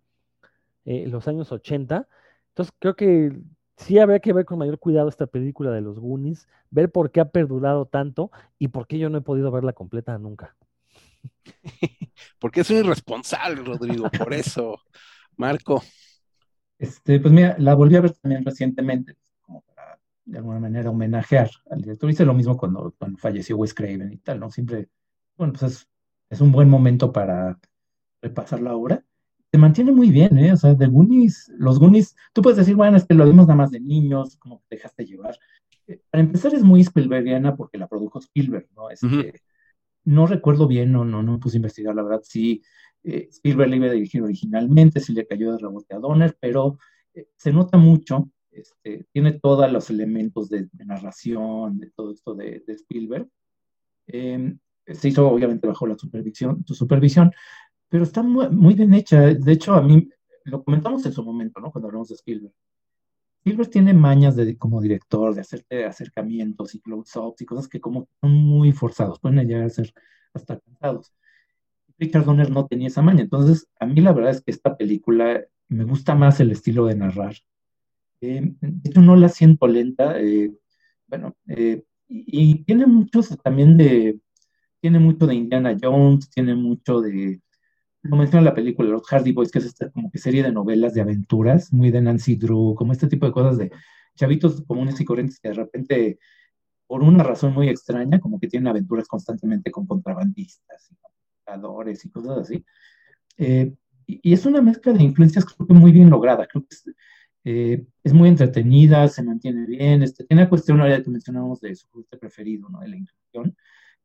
eh, 0.84 1.06
los 1.08 1.28
años 1.28 1.52
80. 1.52 2.08
Entonces 2.48 2.74
creo 2.78 2.96
que 2.96 3.32
sí 3.76 3.98
habría 3.98 4.20
que 4.20 4.32
ver 4.32 4.44
con 4.44 4.58
mayor 4.58 4.78
cuidado 4.78 5.08
esta 5.08 5.26
película 5.26 5.70
de 5.70 5.80
los 5.80 5.98
Goonies, 5.98 6.48
ver 6.70 6.90
por 6.90 7.10
qué 7.10 7.20
ha 7.20 7.30
perdurado 7.30 7.86
tanto 7.86 8.30
y 8.58 8.68
por 8.68 8.86
qué 8.86 8.98
yo 8.98 9.10
no 9.10 9.18
he 9.18 9.22
podido 9.22 9.50
verla 9.50 9.72
completa 9.72 10.16
nunca. 10.18 10.56
Porque 12.38 12.60
es 12.60 12.70
un 12.70 12.78
irresponsable, 12.78 13.62
Rodrigo, 13.62 14.10
por 14.10 14.32
eso. 14.32 14.80
Marco. 15.36 15.82
Este, 16.78 17.20
pues 17.20 17.32
mira, 17.32 17.56
la 17.58 17.74
volví 17.74 17.96
a 17.96 18.00
ver 18.00 18.12
también 18.12 18.44
recientemente, 18.44 19.16
como 19.40 19.62
para 19.62 19.98
de 20.24 20.38
alguna 20.38 20.60
manera 20.60 20.90
homenajear 20.90 21.50
al 21.70 21.80
director. 21.80 22.10
Hice 22.10 22.24
lo 22.24 22.34
mismo 22.34 22.56
cuando, 22.56 22.94
cuando 22.98 23.18
falleció 23.18 23.56
Wes 23.56 23.74
Craven 23.74 24.12
y 24.12 24.18
tal, 24.18 24.40
¿no? 24.40 24.50
Siempre, 24.50 24.88
bueno, 25.36 25.52
pues 25.52 25.72
es, 25.72 25.88
es 26.30 26.40
un 26.40 26.52
buen 26.52 26.68
momento 26.68 27.12
para 27.12 27.58
repasar 28.20 28.60
la 28.60 28.74
obra. 28.74 29.04
Se 29.54 29.58
mantiene 29.58 29.92
muy 29.92 30.10
bien, 30.10 30.36
¿eh? 30.36 30.52
O 30.52 30.56
sea, 30.56 30.74
de 30.74 30.88
Goonies, 30.88 31.48
los 31.56 31.78
Goonies, 31.78 32.16
tú 32.32 32.42
puedes 32.42 32.56
decir, 32.56 32.74
bueno, 32.74 32.96
es 32.96 33.04
que 33.04 33.14
lo 33.14 33.24
vimos 33.24 33.46
nada 33.46 33.56
más 33.56 33.70
de 33.70 33.78
niños, 33.78 34.34
como 34.34 34.58
que 34.58 34.74
dejaste 34.74 35.06
llevar. 35.06 35.38
Eh, 35.86 36.00
para 36.10 36.24
empezar, 36.24 36.52
es 36.56 36.64
muy 36.64 36.80
Spielbergiana 36.80 37.54
porque 37.54 37.78
la 37.78 37.86
produjo 37.86 38.18
Spielberg, 38.18 38.66
¿no? 38.74 38.90
Este, 38.90 39.42
No 40.02 40.26
recuerdo 40.26 40.66
bien, 40.66 40.90
no, 40.90 41.04
no, 41.04 41.22
no 41.22 41.38
puse 41.38 41.54
a 41.56 41.58
investigar, 41.58 41.94
la 41.94 42.02
verdad, 42.02 42.22
sí 42.24 42.62
eh, 43.04 43.28
Spielberg 43.30 43.70
le 43.70 43.76
iba 43.76 43.86
a 43.86 43.90
dirigir 43.90 44.22
originalmente, 44.22 44.98
si 44.98 45.12
le 45.12 45.24
cayó 45.24 45.52
de 45.52 45.58
rebote 45.58 45.94
a 45.94 46.00
Donner, 46.00 46.36
pero 46.40 46.78
eh, 47.14 47.28
se 47.36 47.52
nota 47.52 47.78
mucho, 47.78 48.32
este, 48.50 49.06
tiene 49.12 49.34
todos 49.34 49.70
los 49.70 49.88
elementos 49.88 50.48
de, 50.48 50.68
narración, 50.84 51.78
de 51.78 51.92
todo 51.92 52.10
esto 52.10 52.34
de, 52.34 52.64
Spielberg. 52.66 53.28
Em, 54.08 54.58
se 54.86 55.08
hizo 55.08 55.28
obviamente 55.28 55.66
bajo 55.66 55.86
la 55.86 55.96
supervisión, 55.96 56.64
su 56.66 56.74
supervisión, 56.74 57.30
pero 57.94 58.02
está 58.02 58.24
muy, 58.24 58.48
muy, 58.48 58.74
bien 58.74 58.92
hecha. 58.92 59.20
De 59.20 59.52
hecho, 59.52 59.72
a 59.72 59.80
mí, 59.80 60.08
lo 60.46 60.64
comentamos 60.64 61.06
en 61.06 61.12
su 61.12 61.22
momento, 61.22 61.60
¿no? 61.60 61.70
Cuando 61.70 61.86
hablamos 61.86 62.08
de 62.08 62.16
Spielberg. 62.16 62.52
Spielberg 63.38 63.70
tiene 63.70 63.94
mañas 63.94 64.34
de, 64.34 64.58
como 64.58 64.80
director 64.80 65.32
de 65.32 65.42
hacerte 65.42 65.84
acercamientos 65.84 66.74
y 66.74 66.80
close-ups 66.80 67.40
y 67.40 67.44
cosas 67.44 67.68
que 67.68 67.80
como 67.80 68.08
son 68.20 68.32
muy 68.32 68.72
forzados, 68.72 69.20
pueden 69.20 69.46
llegar 69.46 69.62
a 69.62 69.68
ser 69.68 69.94
hasta 70.32 70.58
cansados. 70.58 71.14
Richard 71.96 72.24
Donner 72.24 72.50
no 72.50 72.66
tenía 72.66 72.88
esa 72.88 73.00
maña. 73.00 73.20
Entonces, 73.20 73.68
a 73.78 73.86
mí 73.86 74.00
la 74.00 74.12
verdad 74.12 74.32
es 74.32 74.42
que 74.42 74.50
esta 74.50 74.76
película 74.76 75.44
me 75.68 75.84
gusta 75.84 76.16
más 76.16 76.40
el 76.40 76.50
estilo 76.50 76.86
de 76.86 76.96
narrar. 76.96 77.36
Eh, 78.20 78.56
de 78.60 78.90
hecho, 78.90 79.02
no 79.02 79.14
la 79.14 79.28
siento 79.28 79.68
lenta. 79.68 80.20
Eh, 80.20 80.52
bueno, 81.06 81.36
eh, 81.46 81.84
y, 82.08 82.64
tiene 82.64 82.86
muchos 82.86 83.28
también 83.40 83.76
de, 83.76 84.18
tiene 84.80 84.98
mucho 84.98 85.28
de 85.28 85.36
Indiana 85.36 85.78
Jones, 85.80 86.28
tiene 86.28 86.56
mucho 86.56 87.00
de, 87.00 87.40
lo 88.04 88.16
menciona 88.16 88.44
la 88.44 88.54
película, 88.54 88.90
los 88.90 89.06
Hardy 89.06 89.32
Boys, 89.32 89.50
que 89.50 89.58
es 89.58 89.66
esta 89.66 89.90
como 89.90 90.10
que 90.10 90.18
serie 90.18 90.42
de 90.42 90.52
novelas 90.52 90.94
de 90.94 91.00
aventuras, 91.00 91.72
muy 91.72 91.90
de 91.90 92.02
Nancy 92.02 92.36
Drew, 92.36 92.74
como 92.74 92.92
este 92.92 93.08
tipo 93.08 93.26
de 93.26 93.32
cosas 93.32 93.58
de 93.58 93.70
chavitos 94.14 94.62
comunes 94.66 95.00
y 95.00 95.04
corrientes 95.04 95.40
que 95.40 95.48
de 95.48 95.54
repente, 95.54 96.18
por 96.86 97.02
una 97.02 97.24
razón 97.24 97.54
muy 97.54 97.68
extraña, 97.68 98.20
como 98.20 98.38
que 98.38 98.48
tienen 98.48 98.68
aventuras 98.68 99.08
constantemente 99.08 99.70
con 99.70 99.86
contrabandistas 99.86 100.90
y 102.04 102.10
cosas 102.10 102.38
así. 102.38 102.64
Eh, 103.38 103.74
y, 104.06 104.32
es 104.32 104.46
una 104.46 104.60
mezcla 104.60 104.92
de 104.92 105.02
influencias 105.02 105.44
creo 105.44 105.66
que 105.66 105.74
muy 105.74 105.92
bien 105.92 106.10
lograda. 106.10 106.46
Creo 106.46 106.62
que 106.62 106.74
es, 106.74 106.84
eh, 107.44 107.86
es 108.02 108.12
muy 108.12 108.28
entretenida, 108.28 109.08
se 109.08 109.22
mantiene 109.22 109.66
bien. 109.66 110.02
Este, 110.02 110.24
tiene 110.24 110.44
la 110.44 110.48
cuestión 110.48 110.80
ahora 110.80 111.02
que 111.02 111.10
mencionamos 111.10 111.60
de 111.60 111.74
su 111.74 111.88
juguete 111.88 112.18
preferido, 112.18 112.68
¿no? 112.68 112.80
De 112.80 112.88
la 112.88 112.96
inclusión. 112.96 113.56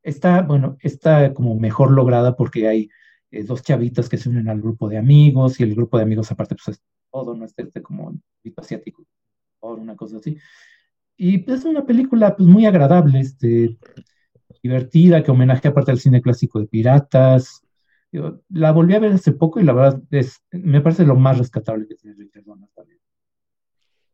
Está, 0.03 0.41
bueno, 0.41 0.77
está 0.81 1.33
como 1.33 1.55
mejor 1.55 1.91
lograda 1.91 2.35
porque 2.35 2.67
hay 2.67 2.89
eh, 3.31 3.43
dos 3.43 3.61
chavitas 3.61 4.09
que 4.09 4.17
se 4.17 4.29
unen 4.29 4.49
al 4.49 4.61
grupo 4.61 4.89
de 4.89 4.97
amigos 4.97 5.59
y 5.59 5.63
el 5.63 5.75
grupo 5.75 5.97
de 5.97 6.03
amigos 6.03 6.31
aparte 6.31 6.55
pues 6.55 6.77
es 6.77 6.83
todo, 7.11 7.35
¿no? 7.35 7.45
Este, 7.45 7.63
este 7.63 7.81
como 7.81 8.13
tipo 8.41 8.61
asiático, 8.61 9.05
o 9.59 9.73
una 9.73 9.95
cosa 9.95 10.17
así. 10.17 10.37
Y 11.17 11.39
pues, 11.39 11.59
es 11.59 11.65
una 11.65 11.85
película 11.85 12.35
pues 12.35 12.47
muy 12.47 12.65
agradable, 12.65 13.19
este, 13.19 13.77
divertida, 14.63 15.23
que 15.23 15.31
homenajea 15.31 15.71
aparte 15.71 15.91
al 15.91 15.99
cine 15.99 16.21
clásico 16.21 16.59
de 16.59 16.67
piratas. 16.67 17.61
la 18.49 18.71
volví 18.71 18.95
a 18.95 18.99
ver 18.99 19.13
hace 19.13 19.31
poco 19.31 19.59
y 19.59 19.63
la 19.63 19.73
verdad 19.73 20.01
es, 20.11 20.41
me 20.51 20.81
parece 20.81 21.05
lo 21.05 21.15
más 21.15 21.37
rescatable 21.37 21.87
que 21.87 21.95
tiene 21.95 22.15
Richard 22.17 22.43
Donner 22.43 22.69
también. 22.75 22.99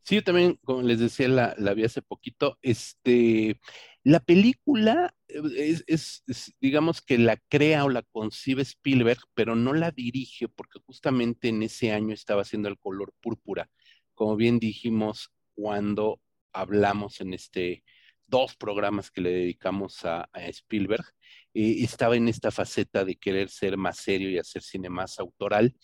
Sí, 0.02 0.16
yo 0.16 0.22
también, 0.22 0.58
como 0.64 0.82
les 0.82 1.00
decía, 1.00 1.28
la, 1.28 1.54
la 1.58 1.74
vi 1.74 1.84
hace 1.84 2.00
poquito. 2.00 2.58
Este, 2.62 3.60
la 4.04 4.20
película 4.20 5.15
es, 5.28 6.24
digamos 6.60 7.02
que 7.02 7.18
la 7.18 7.36
crea 7.48 7.84
o 7.84 7.88
la 7.88 8.02
concibe 8.02 8.62
Spielberg, 8.62 9.20
pero 9.34 9.54
no 9.54 9.72
la 9.72 9.90
dirige 9.90 10.48
porque 10.48 10.78
justamente 10.84 11.48
en 11.48 11.62
ese 11.62 11.92
año 11.92 12.14
estaba 12.14 12.42
haciendo 12.42 12.68
el 12.68 12.78
color 12.78 13.12
púrpura, 13.20 13.70
como 14.14 14.36
bien 14.36 14.58
dijimos 14.58 15.30
cuando 15.54 16.20
hablamos 16.52 17.20
en 17.20 17.34
este 17.34 17.84
dos 18.28 18.56
programas 18.56 19.10
que 19.10 19.20
le 19.20 19.30
dedicamos 19.30 20.04
a, 20.04 20.28
Spielberg, 20.34 21.04
eh, 21.54 21.76
estaba 21.80 22.16
en 22.16 22.28
esta 22.28 22.50
faceta 22.50 23.04
de 23.04 23.16
querer 23.16 23.48
ser 23.48 23.76
más 23.76 23.98
serio 23.98 24.30
y 24.30 24.38
hacer 24.38 24.62
cine 24.62 24.88
más 24.88 25.20
autoral. 25.20 25.74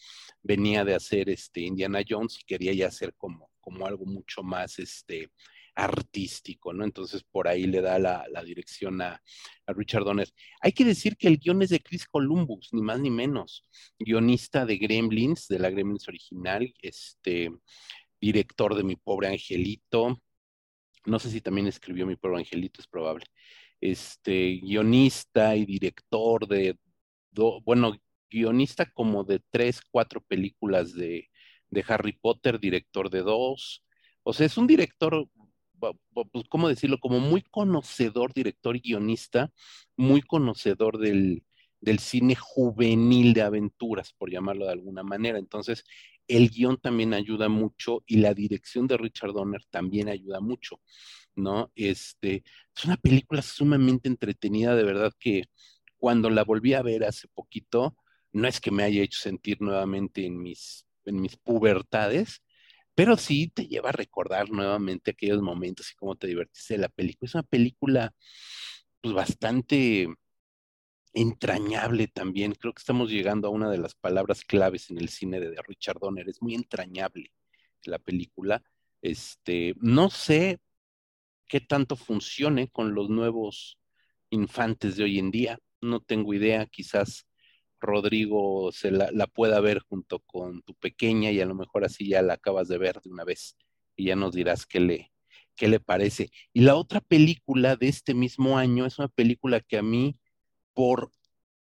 Venía 0.43 0.85
de 0.85 0.95
hacer 0.95 1.31
este 1.31 1.61
Indiana 1.61 2.01
Jones 2.07 2.41
y 2.41 2.45
quería 2.45 2.73
ya 2.73 2.89
hacer 2.89 3.15
como, 3.17 3.51
como 3.61 3.87
algo 3.87 4.07
mucho 4.07 4.43
más 4.43 4.79
este, 4.81 5.31
artístico, 5.75 6.73
¿no? 6.73 6.85
Entonces 6.85 7.25
por 7.25 7.49
ahí 7.49 7.65
le 7.65 7.81
da 7.81 7.99
la, 7.99 8.27
dirección 8.45 9.01
a, 9.03 9.23
Richard 9.67 10.05
Donner. 10.05 10.29
Hay 10.61 10.73
que 10.73 10.85
decir 10.85 11.17
que 11.17 11.29
el 11.29 11.39
guion 11.39 11.63
es 11.63 11.71
de 11.71 11.81
Chris 11.81 12.07
Columbus, 12.07 12.69
ni 12.73 12.83
más 12.83 13.01
ni 13.01 13.11
menos, 13.11 13.67
guionista 13.99 14.67
de 14.67 14.77
Gremlins, 14.77 15.49
de 15.49 15.59
la 15.59 15.71
Gremlins 15.71 16.09
original, 16.09 16.75
este, 16.83 17.51
director 18.21 18.75
de 18.75 18.85
Mi 18.85 18.97
Pobre 18.97 19.29
Angelito, 19.29 20.21
no 21.07 21.19
sé 21.19 21.31
si 21.31 21.41
también 21.41 21.67
escribió 21.67 22.07
mi 22.07 22.17
pobre 22.17 22.39
Angelito, 22.39 22.81
es 22.81 22.87
probable. 22.87 23.27
Este, 23.81 24.61
guionista 24.63 25.57
y 25.57 25.67
director 25.67 26.47
de, 26.47 26.77
bueno, 27.65 27.97
guionista 28.31 28.87
como 28.93 29.25
de 29.25 29.41
tres, 29.51 29.81
cuatro 29.91 30.21
películas 30.21 30.95
de, 30.95 31.29
de 31.71 31.85
Harry 31.89 32.13
Potter, 32.13 32.61
director 32.61 33.11
de 33.11 33.23
dos. 33.23 33.85
O 34.23 34.33
sea, 34.33 34.47
es 34.47 34.57
un 34.57 34.67
director, 34.67 35.29
pues, 36.13 36.45
¿cómo 36.49 36.69
decirlo? 36.69 36.99
Como 36.99 37.21
muy 37.21 37.43
conocedor, 37.43 38.33
director 38.33 38.77
y 38.77 38.81
guionista, 38.81 39.51
muy 39.97 40.23
conocedor 40.23 40.99
del, 40.99 41.45
del 41.81 41.99
cine 41.99 42.35
juvenil 42.37 43.35
de 43.35 43.43
aventuras, 43.43 44.13
por 44.13 44.31
llamarlo 44.31 44.67
de 44.67 44.73
alguna 44.73 45.03
manera. 45.03 45.39
Entonces, 45.39 45.85
el 46.29 46.49
guion 46.51 46.79
también 46.79 47.15
ayuda 47.15 47.49
mucho 47.49 48.03
y 48.07 48.19
la 48.19 48.35
dirección 48.35 48.87
de 48.87 48.97
Richard 48.97 49.33
Donner 49.33 49.65
también 49.71 50.09
ayuda 50.09 50.41
mucho, 50.41 50.81
¿no? 51.35 51.71
Este, 51.75 52.45
es 52.77 52.85
una 52.85 52.97
película 52.97 53.43
sumamente 53.43 54.09
entretenida, 54.09 54.77
de 54.77 54.85
verdad 54.85 55.13
que 55.19 55.45
cuando 55.97 56.31
la 56.31 56.45
volví 56.45 56.75
a 56.75 56.83
ver 56.83 57.05
hace 57.05 57.29
poquito, 57.29 57.97
no 58.33 58.49
es 58.49 58.61
que 58.61 58.71
me 58.71 58.83
haya 58.85 59.03
hecho 59.03 59.21
sentir 59.21 59.61
nuevamente 59.61 60.25
en 60.25 60.41
mis, 60.41 60.87
en 61.05 61.21
mis 61.21 61.37
pubertades, 61.37 62.43
pero 62.95 63.17
sí 63.17 63.49
te 63.49 63.67
lleva 63.67 63.91
a 63.91 63.93
recordar 63.93 64.51
nuevamente 64.51 65.13
aquellos 65.13 65.43
momentos 65.43 65.91
y 65.93 65.97
cómo 65.97 66.17
te 66.17 66.27
divertiste 66.27 66.75
de 66.75 66.81
la 66.81 66.89
película. 66.89 67.27
Es 67.27 67.35
una 67.35 67.43
película 67.45 68.15
pues 69.01 69.15
bastante 69.15 70.09
entrañable 71.15 72.09
también. 72.09 72.53
Creo 72.55 72.73
que 72.73 72.81
estamos 72.81 73.11
llegando 73.11 73.49
a 73.49 73.51
una 73.51 73.71
de 73.71 73.79
las 73.79 73.95
palabras 73.95 74.45
claves 74.45 74.91
en 74.91 74.99
el 74.99 75.09
cine 75.09 75.41
de 75.41 75.55
Richard 75.67 75.99
Donner. 76.01 76.29
Es 76.29 76.43
muy 76.43 76.55
entrañable 76.55 77.33
la 77.85 77.99
película. 77.99 78.63
Este, 79.01 79.75
no 79.81 80.11
sé 80.11 80.61
qué 81.49 81.61
tanto 81.61 81.97
funcione 81.97 82.69
con 82.69 82.95
los 82.95 83.11
nuevos 83.11 83.79
infantes 84.31 84.97
de 84.97 85.05
hoy 85.05 85.19
en 85.19 85.31
día. 85.31 85.59
No 85.81 86.01
tengo 86.01 86.35
idea. 86.35 86.67
Quizás 86.67 87.27
Rodrigo 87.83 88.73
se 88.73 88.91
la, 88.91 89.27
pueda 89.27 89.61
ver 89.61 89.81
junto 89.81 90.21
con 90.21 90.63
tu 90.63 90.75
pequeña 90.75 91.31
y 91.31 91.41
a 91.41 91.47
lo 91.47 91.55
mejor 91.55 91.85
así 91.85 92.09
ya 92.09 92.23
la 92.23 92.35
acabas 92.35 92.69
de 92.69 92.79
ver 92.79 93.01
de 93.03 93.11
una 93.11 93.25
vez 93.25 93.57
y 93.97 94.07
ya 94.07 94.17
nos 94.17 94.35
dirás 94.35 94.65
qué 94.65 94.81
le, 94.81 95.13
qué 95.57 95.69
le 95.69 95.81
parece. 95.81 96.31
Y 96.53 96.63
la 96.63 96.77
otra 96.77 97.01
película 97.01 97.77
de 97.77 97.89
este 97.89 98.15
mismo 98.15 98.57
año 98.57 98.87
es 98.87 98.99
una 98.99 99.09
película 99.09 99.61
que 99.61 99.79
a 99.79 99.83
mí 99.83 100.19
por 100.75 101.11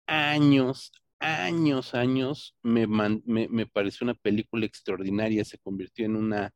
años, 0.07 0.93
años, 1.19 1.95
años, 1.95 2.57
me, 2.63 2.87
me, 2.87 3.67
pareció 3.67 4.05
una 4.05 4.15
película 4.15 4.67
extraordinaria, 4.67 5.45
se 5.45 5.59
convirtió 5.59 6.07
en 6.07 6.17
una, 6.17 6.53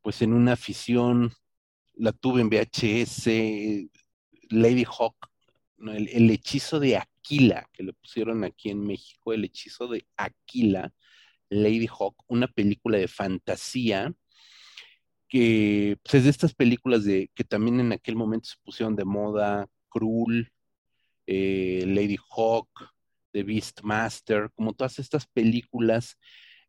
pues 0.00 0.22
en 0.22 0.32
una 0.32 0.52
afición, 0.52 1.32
la 1.94 2.12
tuve 2.12 2.40
en 2.40 2.48
VHS, 2.48 3.26
Lady 4.50 4.84
Hawk, 4.84 5.16
el, 5.78 6.08
el, 6.08 6.30
hechizo 6.30 6.78
de 6.80 6.96
Aquila, 7.22 7.68
que 7.72 7.84
le 7.84 7.92
pusieron 7.92 8.42
aquí 8.44 8.70
en 8.70 8.84
México, 8.84 9.32
el 9.32 9.44
hechizo 9.44 9.86
de 9.86 10.06
Aquila, 10.16 10.92
Lady 11.48 11.86
Hawk, 11.86 12.24
una 12.26 12.48
película 12.48 12.98
de 12.98 13.08
fantasía 13.08 14.12
que 15.28 15.96
pues, 16.02 16.16
es 16.16 16.24
de 16.24 16.30
estas 16.30 16.54
películas 16.54 17.04
de 17.04 17.30
que 17.34 17.44
también 17.44 17.80
en 17.80 17.92
aquel 17.92 18.16
momento 18.16 18.48
se 18.48 18.56
pusieron 18.62 18.96
de 18.96 19.04
moda, 19.04 19.66
Cruel, 19.88 20.50
eh, 21.26 21.84
Lady 21.86 22.18
Hawk, 22.30 22.68
The 23.32 23.42
Beastmaster, 23.44 24.50
como 24.54 24.74
todas 24.74 24.98
estas 24.98 25.26
películas, 25.26 26.18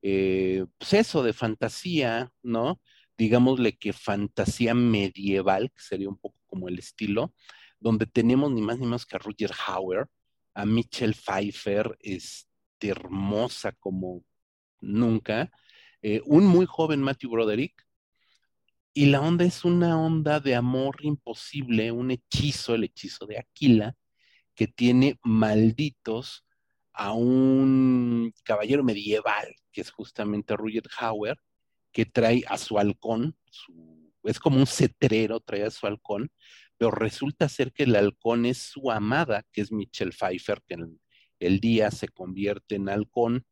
eh, 0.02 0.66
pues 0.78 0.94
eso, 0.94 1.24
de 1.24 1.34
fantasía, 1.34 2.32
¿no? 2.42 2.80
Digámosle 3.18 3.78
que 3.78 3.92
fantasía 3.92 4.74
medieval, 4.74 5.72
que 5.72 5.82
sería 5.82 6.10
un 6.10 6.18
poco 6.18 6.40
como 6.46 6.70
el 6.70 6.80
estilo, 6.80 7.34
donde 7.80 8.06
tenemos 8.06 8.52
ni 8.52 8.62
más 8.62 8.80
ni 8.80 8.86
menos 8.86 9.06
que 9.06 9.16
a 9.16 9.20
Roger 9.20 9.52
Hauer, 9.68 10.08
a 10.54 10.66
Michelle 10.66 11.14
Pfeiffer, 11.14 11.98
este, 12.00 12.90
hermosa 12.90 13.72
como 13.74 14.24
nunca, 14.82 15.52
eh, 16.02 16.22
un 16.26 16.46
muy 16.46 16.66
joven 16.66 17.02
Matthew 17.02 17.32
Broderick, 17.32 17.86
y 18.94 19.08
la 19.08 19.22
onda 19.22 19.46
es 19.46 19.66
una 19.66 20.00
onda 20.00 20.40
de 20.40 20.56
amor 20.56 20.98
imposible, 21.02 21.92
un 21.92 22.12
hechizo, 22.12 22.76
el 22.76 22.84
hechizo 22.84 23.26
de 23.26 23.40
Aquila, 23.40 23.96
que 24.54 24.68
tiene 24.68 25.18
malditos 25.24 26.46
a 26.94 27.14
un 27.14 28.34
caballero 28.44 28.84
medieval, 28.84 29.56
que 29.72 29.82
es 29.82 29.90
justamente 29.90 30.56
Roger 30.56 30.84
Hauer, 30.98 31.38
que 31.92 32.06
trae 32.06 32.44
a 32.48 32.58
su 32.58 32.78
halcón, 32.78 33.36
es 34.24 34.40
como 34.40 34.58
un 34.58 34.68
cetrero, 34.68 35.40
trae 35.40 35.64
a 35.64 35.72
su 35.72 35.88
halcón, 35.88 36.32
pero 36.84 36.92
resulta 36.92 37.48
ser 37.48 37.72
que 37.72 37.84
el 37.84 37.96
halcón 37.96 38.46
es 38.46 38.58
su 38.58 38.92
amada, 38.92 39.46
que 39.54 39.62
es 39.62 39.72
Michelle 39.72 40.12
Pfeiffer, 40.12 40.62
que 40.68 40.74
en 40.74 41.00
el 41.40 41.62
día 41.62 41.92
se 41.92 42.10
convierte 42.10 42.76
en 42.76 42.90
halcón, 42.90 43.46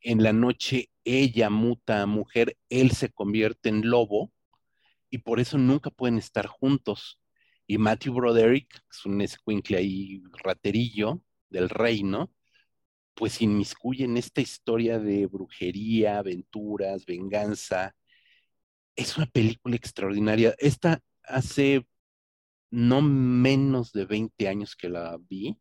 en 0.00 0.22
la 0.22 0.32
noche 0.32 0.88
ella 1.02 1.50
muta 1.50 2.02
a 2.02 2.06
mujer, 2.06 2.56
él 2.68 2.92
se 2.92 3.10
convierte 3.10 3.70
en 3.70 3.90
lobo, 3.90 4.32
y 5.10 5.18
por 5.18 5.40
eso 5.40 5.58
nunca 5.58 5.90
pueden 5.90 6.16
estar 6.16 6.46
juntos. 6.46 7.20
Y 7.66 7.76
Matthew 7.78 8.14
Broderick, 8.14 8.84
es 8.88 9.04
un 9.04 9.20
escuincle 9.20 9.76
ahí 9.76 10.22
raterillo 10.44 11.20
del 11.50 11.68
reino, 11.68 12.32
pues 13.14 13.42
inmiscuye 13.42 14.04
en 14.04 14.16
esta 14.16 14.40
historia 14.40 15.00
de 15.00 15.26
brujería, 15.26 16.18
aventuras, 16.18 17.04
venganza. 17.04 17.96
Es 18.94 19.16
una 19.16 19.26
película 19.26 19.74
extraordinaria. 19.74 20.54
Esta 20.58 21.00
hace 21.24 21.84
no 22.74 23.02
menos 23.02 23.92
de 23.92 24.04
20 24.04 24.48
años 24.48 24.74
que 24.74 24.88
la 24.88 25.16
vi. 25.28 25.56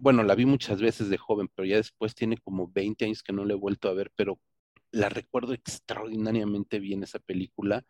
Bueno, 0.00 0.22
la 0.22 0.34
vi 0.34 0.44
muchas 0.44 0.82
veces 0.82 1.08
de 1.08 1.16
joven, 1.16 1.48
pero 1.54 1.66
ya 1.66 1.76
después 1.76 2.14
tiene 2.14 2.36
como 2.36 2.68
20 2.70 3.06
años 3.06 3.22
que 3.22 3.32
no 3.32 3.46
la 3.46 3.54
he 3.54 3.56
vuelto 3.56 3.88
a 3.88 3.94
ver, 3.94 4.12
pero 4.14 4.38
la 4.90 5.08
recuerdo 5.08 5.54
extraordinariamente 5.54 6.78
bien 6.78 7.02
esa 7.02 7.20
película 7.20 7.86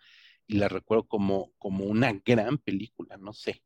y 0.47 0.59
la 0.59 0.69
recuerdo 0.69 1.09
como, 1.09 1.53
como 1.59 1.87
una 1.87 2.13
gran 2.25 2.59
película. 2.59 3.17
No 3.17 3.33
sé 3.33 3.63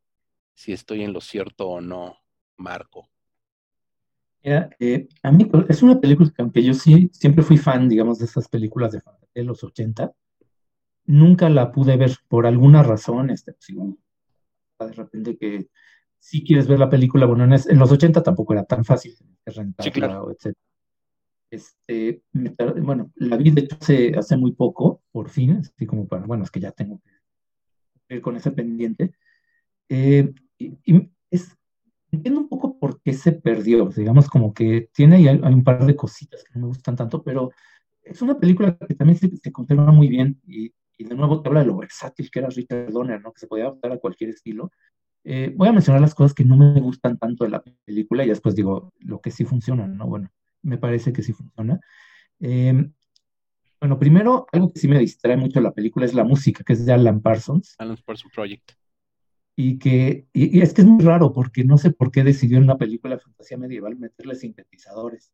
si 0.55 0.73
estoy 0.73 1.03
en 1.03 1.13
lo 1.13 1.21
cierto 1.21 1.69
o 1.69 1.81
no, 1.83 2.17
Marco. 2.57 3.11
Eh, 4.43 5.09
a 5.23 5.31
mí 5.31 5.45
pues, 5.45 5.67
es 5.69 5.83
una 5.83 6.01
película 6.01 6.33
que 6.35 6.43
aunque 6.43 6.63
yo 6.63 6.73
sí 6.73 7.11
siempre 7.13 7.45
fui 7.45 7.59
fan, 7.59 7.89
digamos, 7.89 8.19
de 8.19 8.25
esas 8.25 8.49
películas 8.49 8.93
de, 8.93 9.03
de 9.35 9.45
los 9.45 9.63
80, 9.63 10.15
nunca 11.07 11.49
la 11.49 11.73
pude 11.73 11.97
ver 11.97 12.13
por 12.29 12.47
alguna 12.47 12.83
razón, 12.83 13.31
este, 13.31 13.53
pues, 13.53 14.91
de 14.91 14.93
repente 14.97 15.37
que 15.37 15.69
si 16.19 16.43
quieres 16.43 16.67
ver 16.67 16.79
la 16.79 16.89
película, 16.89 17.27
bueno, 17.27 17.45
en, 17.45 17.79
los 17.79 17.93
80 17.93 18.23
tampoco 18.23 18.55
era 18.55 18.65
tan 18.65 18.85
fácil 18.85 19.15
rentarla, 19.45 20.23
etc. 20.31 20.57
Este, 21.51 22.23
bueno, 22.33 23.13
la 23.17 23.37
vi 23.37 23.51
de 23.51 23.63
hecho 23.63 23.77
hace, 24.19 24.37
muy 24.37 24.53
poco, 24.53 25.03
por 25.13 25.29
fin, 25.29 25.59
así 25.59 25.87
como 25.87 26.09
para, 26.09 26.25
bueno, 26.25 26.45
es 26.45 26.51
que 26.51 26.61
ya 26.61 26.73
tengo 26.73 27.01
que 28.09 28.17
ir 28.17 28.23
con 28.23 28.37
ese 28.37 28.51
pendiente. 28.53 29.13
Eh, 29.89 30.33
y, 30.59 31.11
es, 31.31 31.57
entiendo 32.11 32.41
un 32.41 32.49
poco 32.49 32.79
por 32.79 33.03
qué 33.03 33.13
se 33.13 33.33
perdió, 33.33 33.87
digamos 33.87 34.29
como 34.29 34.55
que 34.55 34.89
tiene 34.95 35.17
hay, 35.17 35.29
hay, 35.29 35.53
un 35.53 35.63
par 35.63 35.85
de 35.85 35.95
cositas 35.95 36.43
que 36.43 36.55
no 36.55 36.63
me 36.63 36.67
gustan 36.69 36.97
tanto, 36.97 37.23
pero 37.23 37.51
es 38.03 38.23
una 38.23 38.39
película 38.39 38.77
que 38.79 38.95
también 38.95 39.19
se, 39.19 39.37
se 39.37 39.53
conserva 39.53 39.93
muy 39.93 40.09
bien 40.09 40.41
y, 40.47 40.73
y, 40.97 41.05
de 41.05 41.15
nuevo 41.15 41.43
te 41.43 41.49
habla 41.49 41.61
de 41.61 41.67
lo 41.67 41.77
versátil 41.77 42.31
que 42.31 42.39
era 42.39 42.49
Richard 42.49 42.93
Donner, 42.93 43.21
¿no? 43.21 43.33
que 43.33 43.41
se 43.41 43.47
podía 43.47 43.65
adaptar 43.65 43.93
a 43.93 43.99
cualquier 43.99 44.31
estilo. 44.31 44.71
Eh, 45.25 45.53
voy 45.57 45.69
a 45.69 45.73
mencionar 45.73 46.01
las 46.01 46.15
cosas 46.15 46.35
que 46.35 46.45
no 46.45 46.57
me 46.57 46.81
gustan 46.81 47.19
tanto 47.19 47.45
de 47.45 47.51
la 47.51 47.63
película 47.63 48.25
y 48.25 48.29
después 48.29 48.55
digo 48.55 48.93
lo 49.01 49.21
que 49.21 49.31
sí 49.31 49.45
funciona, 49.45 49.87
¿no? 49.87 50.07
Bueno, 50.07 50.31
me 50.63 50.77
parece 50.77 51.13
que 51.13 51.23
sí 51.23 51.33
funciona. 51.33 51.81
Em, 52.41 52.93
bueno, 53.81 53.99
primero, 53.99 54.47
algo 54.53 54.73
que 54.73 54.81
sí 54.81 54.89
me 54.89 54.99
distrae 54.99 55.37
mucho 55.37 55.61
de 55.61 55.65
la 55.65 55.73
película 55.73 56.07
es 56.07 56.15
la 56.15 56.25
música, 56.25 56.65
que 56.65 56.73
es 56.73 56.87
de 56.87 56.93
Alan 56.93 57.21
Parsons. 57.21 57.75
Alan 57.79 57.99
Parsons 58.05 58.33
Project. 58.35 58.73
Y 59.57 59.79
que, 59.79 60.27
y, 60.33 60.61
es 60.61 60.75
que 60.75 60.83
es 60.83 60.87
muy 60.87 61.05
raro, 61.05 61.33
porque 61.33 61.65
no 61.65 61.79
sé 61.79 61.91
por 61.91 62.11
qué 62.11 62.25
decidió 62.25 62.59
en 62.59 62.65
una 62.65 62.79
película 62.79 63.17
de 63.17 63.21
fantasía 63.23 63.57
medieval 63.57 63.97
meterle 63.97 64.35
sintetizadores. 64.35 65.33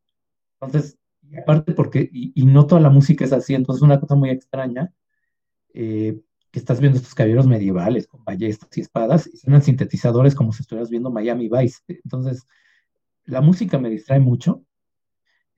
Entonces, 0.61 0.99
aparte 1.41 1.73
porque, 1.73 2.09
y, 2.13 2.45
no 2.45 2.67
toda 2.67 2.81
la 2.81 2.91
música 2.91 3.25
es 3.25 3.33
así, 3.33 3.55
entonces 3.55 3.83
una 3.83 4.01
cosa 4.01 4.15
muy 4.15 4.31
extraña, 4.31 4.93
eh, 5.75 6.21
que 6.51 6.59
estás 6.59 6.81
viendo 6.81 6.99
estos 6.99 7.15
caballeros 7.15 7.47
medievales 7.47 8.07
con 8.07 8.25
ballestas 8.25 8.77
y 8.77 8.81
espadas, 8.81 9.29
y 9.33 9.37
suenan 9.37 9.63
sintetizadores 9.63 10.35
como 10.35 10.53
si 10.53 10.63
estuvieras 10.63 10.91
viendo 10.91 11.11
Miami 11.11 11.49
Vice. 11.49 11.81
Entonces, 11.89 12.47
la 13.25 13.41
música 13.41 13.79
me 13.79 13.91
distrae 13.91 14.21
mucho, 14.21 14.65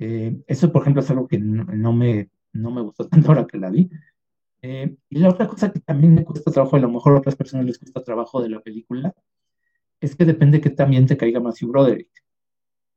eh, 0.05 0.37
eso, 0.49 0.73
por 0.73 0.83
ejemplo, 0.83 1.01
es 1.01 1.11
algo 1.11 1.29
que 1.29 1.39
no, 1.39 1.93
me, 1.93 2.29
no 2.53 2.71
me 2.73 2.83
gustó 2.83 3.09
tanto 3.09 3.29
ahora 3.29 3.47
que 3.47 3.59
la 3.59 3.71
vi. 3.71 3.89
Eh, 4.63 4.97
y 5.09 5.19
la 5.19 5.29
otra 5.29 5.47
cosa 5.49 5.73
que 5.73 5.81
también 5.81 6.15
me 6.15 6.25
cuesta 6.25 6.51
trabajo, 6.51 6.77
a 6.77 6.81
lo 6.81 6.91
mejor 6.91 7.15
a 7.15 7.19
otras 7.19 7.37
personas 7.37 7.67
les 7.67 7.79
cuesta 7.79 8.03
trabajo 8.03 8.43
de 8.43 8.49
la 8.49 8.61
película, 8.61 9.15
es 10.01 10.17
que 10.17 10.25
depende 10.25 10.61
que 10.61 10.71
también 10.71 11.07
te 11.07 11.17
caiga 11.17 11.41
Matthew 11.41 11.69
Broderick. 11.69 12.11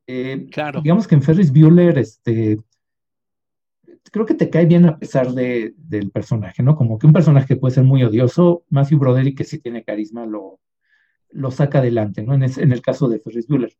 Eh, 0.08 0.48
claro. 0.50 0.80
Digamos 0.80 1.06
que 1.06 1.16
en 1.16 1.22
Ferris 1.22 1.52
Bueller, 1.52 1.98
este, 1.98 2.58
creo 4.10 4.26
que 4.26 4.34
te 4.34 4.50
cae 4.50 4.66
bien 4.66 4.86
a 4.86 4.98
pesar 4.98 5.32
de, 5.32 5.74
del 5.76 6.10
personaje, 6.10 6.62
¿no? 6.62 6.76
Como 6.76 6.98
que 6.98 7.06
un 7.06 7.12
personaje 7.12 7.56
puede 7.56 7.74
ser 7.74 7.84
muy 7.84 8.02
odioso, 8.04 8.64
Matthew 8.70 8.98
Broderick, 8.98 9.38
que 9.38 9.44
sí 9.44 9.58
tiene 9.58 9.84
carisma, 9.84 10.26
lo, 10.26 10.60
lo 11.30 11.50
saca 11.50 11.78
adelante, 11.78 12.22
¿no? 12.22 12.34
En, 12.34 12.72
el 12.72 12.82
caso 12.82 13.08
de 13.08 13.20
Ferris 13.20 13.46
Bueller. 13.46 13.72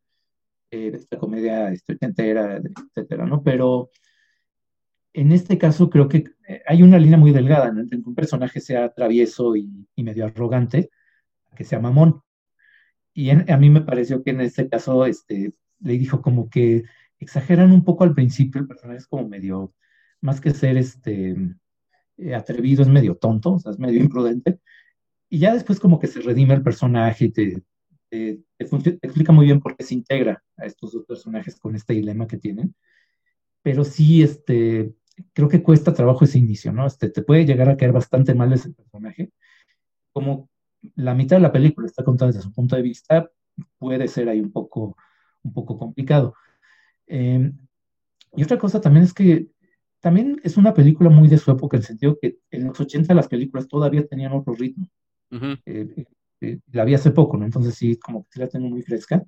Eh, 0.71 0.91
esta 0.93 1.17
comedia 1.17 1.73
entera, 2.01 2.57
etcétera, 2.57 3.25
¿no? 3.25 3.41
Pero 3.41 3.89
en 5.13 5.31
este 5.31 5.57
caso 5.57 5.89
creo 5.89 6.09
que 6.09 6.25
eh, 6.47 6.61
hay 6.67 6.83
una 6.83 6.99
línea 6.99 7.17
muy 7.17 7.31
delgada, 7.31 7.71
¿no? 7.71 7.81
Entre 7.81 8.01
que 8.01 8.09
un 8.09 8.15
personaje 8.15 8.59
sea 8.59 8.93
travieso 8.93 9.55
y, 9.55 9.87
medio 9.95 10.25
arrogante, 10.25 10.89
que 11.55 11.63
sea 11.63 11.79
mamón. 11.79 12.21
y 13.13 13.29
a 13.31 13.57
mí 13.57 13.69
me 13.69 13.81
pareció 13.81 14.23
que 14.23 14.31
en 14.31 14.41
este 14.41 14.69
caso 14.69 15.05
este, 15.05 15.53
le 15.79 15.93
dijo 15.97 16.21
como 16.21 16.49
que 16.49 16.83
exageran 17.19 17.71
un 17.71 17.83
poco 17.83 18.03
al 18.03 18.13
principio, 18.13 18.61
el 18.61 18.67
personaje 18.67 18.99
es 18.99 19.07
como 19.07 19.27
medio, 19.27 19.73
más 20.21 20.41
que 20.41 20.51
ser 20.51 20.77
este, 20.77 21.35
eh, 22.17 22.35
atrevido, 22.35 22.81
es 22.81 22.87
medio 22.87 23.15
tonto, 23.15 23.53
o 23.53 23.59
sea, 23.59 23.71
es 23.71 23.79
medio 23.79 23.99
imprudente, 24.03 24.59
y 25.29 25.39
ya 25.39 25.53
después 25.53 25.79
como 25.79 25.99
que 25.99 26.07
se 26.07 26.21
redime 26.21 26.53
el 26.53 26.63
personaje 26.63 27.25
y 27.25 27.29
te, 27.29 27.63
te, 28.09 28.39
explica 28.57 29.31
muy 29.31 29.45
bien 29.45 29.59
por 29.59 29.75
qué 29.75 29.83
se 29.83 29.93
integra 29.93 30.43
a 30.57 30.65
estos 30.65 30.93
dos 30.93 31.05
personajes 31.05 31.59
con 31.59 31.75
este 31.75 31.93
dilema 31.93 32.27
que 32.27 32.37
tienen, 32.37 32.75
pero 33.61 33.83
sí, 33.83 34.23
este, 34.23 34.93
creo 35.33 35.49
que 35.49 35.63
cuesta 35.63 35.93
trabajo 35.93 36.25
ese 36.25 36.39
inicio, 36.39 36.71
¿no? 36.71 36.85
Este, 36.85 37.09
te 37.09 37.21
puede 37.21 37.45
llegar 37.45 37.69
a 37.69 37.77
caer 37.77 37.91
bastante 37.91 38.33
mal 38.33 38.53
ese 38.53 38.71
personaje, 38.71 39.31
como 40.13 40.49
la 40.95 41.13
mitad 41.13 41.37
de 41.37 41.41
la 41.41 41.51
película 41.51 41.87
está 41.87 42.03
contada 42.03 42.31
desde 42.31 42.43
su 42.43 42.53
punto 42.53 42.75
de 42.75 42.81
vista, 42.81 43.29
puede 43.77 44.07
ser 44.07 44.29
ahí 44.29 44.39
un 44.39 44.51
poco, 44.51 44.97
un 45.43 45.53
poco 45.53 45.77
complicado. 45.77 46.35
Em, 47.07 47.57
y 48.35 48.43
otra 48.43 48.57
cosa 48.57 48.81
también 48.81 49.03
es 49.05 49.13
que 49.13 49.47
también 50.07 50.39
es 50.41 50.55
una 50.55 50.73
película 50.73 51.09
muy 51.09 51.27
de 51.27 51.37
su 51.37 51.51
época, 51.51 51.75
en 51.75 51.81
el 51.81 51.85
sentido 51.85 52.17
que 52.17 52.37
en 52.49 52.67
los 52.67 52.79
80 52.79 53.13
las 53.13 53.27
películas 53.27 53.67
todavía 53.67 54.07
tenían 54.07 54.31
otro 54.31 54.53
ritmo. 54.53 54.87
Eh, 55.65 56.05
eh, 56.39 56.59
la 56.71 56.85
vi 56.85 56.93
hace 56.93 57.11
poco, 57.11 57.35
¿no? 57.35 57.43
Entonces 57.43 57.75
sí, 57.75 57.97
como 57.97 58.25
que 58.31 58.39
la 58.39 58.47
tengo 58.47 58.69
muy 58.69 58.81
fresca, 58.81 59.21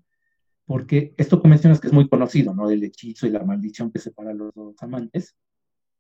porque 0.64 1.14
esto 1.18 1.42
que 1.42 1.50
mencionas 1.50 1.82
que 1.82 1.88
es 1.88 1.94
muy 1.94 2.08
conocido, 2.08 2.54
¿no? 2.54 2.70
Del 2.70 2.82
hechizo 2.82 3.28
y 3.28 3.30
la 3.30 3.44
maldición 3.44 3.92
que 3.92 4.00
separa 4.00 4.32
a 4.32 4.34
los 4.34 4.54
dos 4.54 4.82
amantes. 4.82 5.36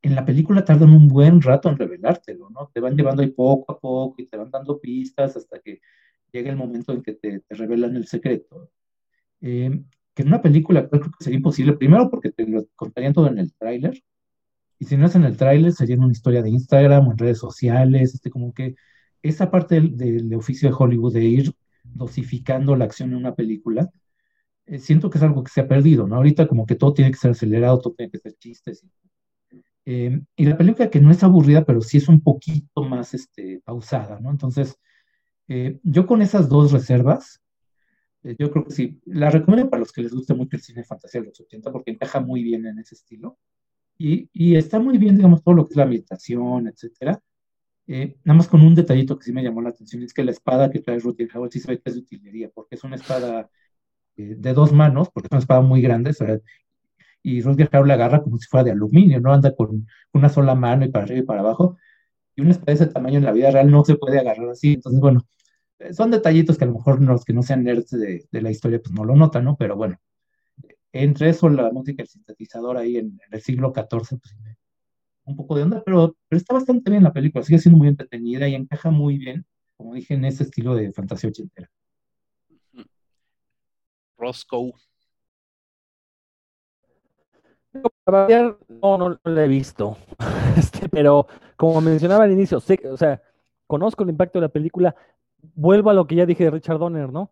En 0.01 0.15
la 0.15 0.23
película 0.23 0.63
tardan 0.63 0.91
un 0.91 1.09
buen 1.09 1.41
rato 1.41 1.67
en 1.67 1.77
revelártelo, 1.77 2.49
¿no? 2.49 2.71
Te 2.73 2.80
van 2.80 2.95
llevando 2.95 3.21
ahí 3.21 3.32
poco 3.32 3.73
a 3.73 3.80
poco 3.82 4.15
y 4.17 4.27
te 4.27 4.38
van 4.38 4.49
dando 4.49 4.80
pistas 4.80 5.36
hasta 5.36 5.59
que 5.59 5.82
llega 6.32 6.51
el 6.51 6.55
momento 6.55 6.93
en 6.93 7.03
que 7.03 7.15
te, 7.15 7.41
te 7.41 7.55
revelan 7.55 7.97
el 7.97 8.07
secreto. 8.07 8.71
Eh, 9.41 9.84
que 10.13 10.21
en 10.21 10.27
una 10.30 10.41
película 10.41 10.88
creo 10.88 11.01
que 11.01 11.09
sería 11.19 11.36
imposible, 11.36 11.73
primero 11.73 12.09
porque 12.09 12.32
te 12.32 12.47
lo 12.47 12.65
contarían 12.77 13.11
todo 13.11 13.27
en 13.27 13.39
el 13.39 13.53
tráiler, 13.55 14.01
y 14.80 14.86
si 14.86 14.97
no 14.97 15.05
es 15.07 15.15
en 15.15 15.25
el 15.25 15.36
tráiler, 15.38 15.73
sería 15.73 15.95
en 15.95 16.03
una 16.03 16.13
historia 16.13 16.41
de 16.41 16.49
Instagram 16.49 17.07
o 17.07 17.11
en 17.11 17.17
redes 17.17 17.38
sociales, 17.38 18.15
este, 18.15 18.30
como 18.30 18.53
que 18.53 18.75
esa 19.21 19.51
parte 19.51 19.82
del, 19.82 20.34
oficio 20.34 20.69
de 20.69 20.75
Hollywood 20.77 21.13
de 21.13 21.25
ir 21.25 21.53
dosificando 21.84 22.75
la 22.77 22.86
acción 22.86 23.11
en 23.11 23.17
una 23.17 23.36
película, 23.36 23.89
eh, 24.65 24.80
siento 24.80 25.09
que 25.09 25.17
es 25.17 25.23
algo 25.23 25.43
que 25.43 25.51
se 25.51 25.61
ha 25.61 25.67
perdido, 25.67 26.07
¿no? 26.07 26.15
Ahorita 26.15 26.47
como 26.47 26.65
que 26.65 26.75
todo 26.75 26.93
tiene 26.93 27.11
que 27.11 27.17
ser 27.17 27.32
acelerado, 27.32 27.82
todo 27.82 27.93
tiene 27.95 28.11
que 28.11 28.19
ser 28.19 28.36
chistes. 28.36 28.86
Eh, 29.86 30.21
y 30.36 30.45
la 30.45 30.57
película 30.57 30.89
que 30.89 31.01
no 31.01 31.11
es 31.11 31.23
aburrida, 31.23 31.65
pero 31.65 31.82
sí 31.82 31.97
es 31.97 32.07
un 32.07 32.21
poquito 32.21 32.84
más 32.84 33.13
este, 33.13 33.61
pausada, 33.65 34.19
¿no? 34.21 34.32
Entonces, 34.32 34.77
eh, 35.49 35.80
yo 35.84 36.05
con 36.07 36.21
esas 36.21 36.47
dos 36.49 36.71
reservas, 36.71 37.41
yo 38.23 38.51
creo 38.51 38.65
que 38.65 38.71
sí, 38.71 39.01
la 39.05 39.30
recomiendo 39.30 39.69
para 39.69 39.80
los 39.80 39.91
que 39.93 40.01
les 40.01 40.13
guste 40.13 40.34
mucho 40.34 40.57
el 40.57 40.61
cine 40.61 40.84
fantasía 40.84 41.21
de 41.21 41.27
los 41.27 41.39
80 41.39 41.71
porque 41.71 41.91
encaja 41.91 42.19
muy 42.19 42.43
bien 42.43 42.65
en 42.65 42.80
ese 42.80 42.95
estilo. 42.95 43.39
Y, 44.00 44.30
y 44.34 44.56
está 44.56 44.80
muy 44.80 44.97
bien, 44.97 45.16
digamos, 45.16 45.43
todo 45.43 45.54
lo 45.56 45.68
que 45.68 45.74
es 45.74 45.78
la 45.78 45.84
ambientación, 45.84 46.68
etcétera. 46.68 47.22
Eh, 47.91 48.18
nada 48.24 48.38
más 48.38 48.47
con 48.47 48.62
un 48.62 48.76
detallito 48.76 49.18
que 49.18 49.26
sí 49.26 49.34
me 49.34 49.43
llamó 49.43 49.62
la 49.62 49.70
atención, 49.70 50.04
es 50.04 50.14
que 50.14 50.24
la 50.24 50.32
espada 50.32 50.70
que 50.70 50.80
trae 50.80 51.00
Rutger 51.00 51.28
Hauer 51.34 51.52
sí 51.52 51.60
se 51.60 51.70
ve 51.70 51.82
que 51.82 51.89
es 51.89 51.95
de 51.95 52.02
utilería, 52.02 52.50
porque 52.54 52.76
es 52.76 52.84
una 52.84 52.95
espada 52.97 53.50
eh, 54.18 54.36
de 54.38 54.54
dos 54.54 54.72
manos, 54.74 55.10
porque 55.12 55.28
es 55.28 55.32
una 55.32 55.39
espada 55.39 55.62
muy 55.62 55.82
grande, 55.82 56.12
y 57.24 57.41
Rutger 57.41 57.70
Hauer 57.74 57.88
la 57.88 57.95
agarra 57.95 58.22
como 58.24 58.38
si 58.38 58.47
fuera 58.47 58.64
de 58.66 58.72
aluminio, 58.72 59.20
no 59.20 59.34
anda 59.34 59.56
con 59.56 59.88
una 60.14 60.30
sola 60.30 60.56
mano 60.56 60.86
y 60.86 60.89
para 60.91 61.06
arriba 61.06 61.22
y 61.22 61.24
para 61.24 61.41
abajo, 61.41 61.78
y 62.36 62.41
una 62.41 62.52
espada 62.52 62.68
de 62.68 62.74
ese 62.74 62.88
tamaño 62.88 63.18
en 63.18 63.26
la 63.26 63.32
vida 63.32 63.52
real 63.52 63.72
no 63.72 63.84
se 63.84 63.95
puede 63.95 64.20
agarrar 64.20 64.50
así, 64.50 64.74
entonces 64.76 65.02
bueno, 65.02 65.26
eh, 65.80 65.93
son 65.93 66.12
detallitos 66.12 66.58
que 66.58 66.66
a 66.66 66.68
lo 66.68 66.76
mejor 66.76 67.02
los 67.02 67.26
que 67.26 67.34
no 67.34 67.43
sean 67.43 67.64
nerds 67.64 67.91
de, 67.91 68.28
la 68.32 68.52
historia 68.52 68.80
pues 68.82 68.93
no 68.93 69.06
lo 69.06 69.16
notan, 69.16 69.45
¿no? 69.45 69.58
Pero 69.58 69.76
bueno, 69.76 69.97
entre 70.92 71.30
eso 71.30 71.50
la 71.50 71.72
música, 71.72 72.04
el 72.04 72.08
sintetizador 72.08 72.78
ahí 72.78 72.98
en, 72.98 73.20
el 73.32 73.42
siglo 73.42 73.74
XIV, 73.74 74.20
pues 74.20 74.36
un 75.26 75.36
poco 75.36 75.56
de 75.56 75.64
onda, 75.64 75.84
pero, 75.86 76.16
pero 76.28 76.38
está 76.38 76.56
bastante 76.56 76.90
bien 76.90 77.04
la 77.04 77.14
película, 77.14 77.44
sigue 77.44 77.60
siendo 77.60 77.78
muy 77.78 77.88
entretenida 77.88 78.48
y 78.48 78.56
encaja 78.56 78.90
muy 78.90 79.18
bien, 79.18 79.46
como 79.78 79.94
dije, 79.94 80.16
en 80.16 80.26
ese 80.26 80.44
estilo 80.44 80.76
de 80.76 80.92
fantasía 80.92 81.30
ochentera. 81.30 81.70
Roscoe. 84.18 84.74
No, 88.82 88.98
no, 88.98 89.20
lo 89.24 89.42
he 89.42 89.48
visto, 89.48 89.98
este, 90.58 90.90
pero 90.90 91.28
como 91.56 91.80
mencionaba 91.80 92.24
al 92.24 92.32
inicio, 92.32 92.60
sé, 92.60 92.80
o 92.92 92.98
sea, 92.98 93.22
conozco 93.68 94.04
el 94.04 94.10
impacto 94.10 94.40
de 94.40 94.48
la 94.48 94.50
película, 94.50 94.96
vuelvo 95.54 95.92
a 95.92 95.94
lo 95.94 96.08
que 96.08 96.16
ya 96.16 96.26
dije 96.26 96.46
de 96.46 96.52
Richard 96.52 96.80
Donner, 96.80 97.12
¿no? 97.12 97.32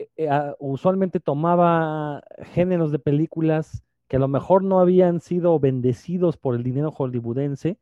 Eh, 0.00 0.08
eh, 0.16 0.52
usualmente 0.58 1.20
tomaba 1.20 2.22
géneros 2.54 2.90
de 2.90 2.98
películas 2.98 3.82
que 4.08 4.16
a 4.16 4.20
lo 4.20 4.28
mejor 4.28 4.64
no 4.64 4.80
habían 4.80 5.20
sido 5.20 5.60
bendecidos 5.60 6.38
por 6.38 6.54
el 6.54 6.62
dinero 6.62 6.90
hollywoodense 6.90 7.78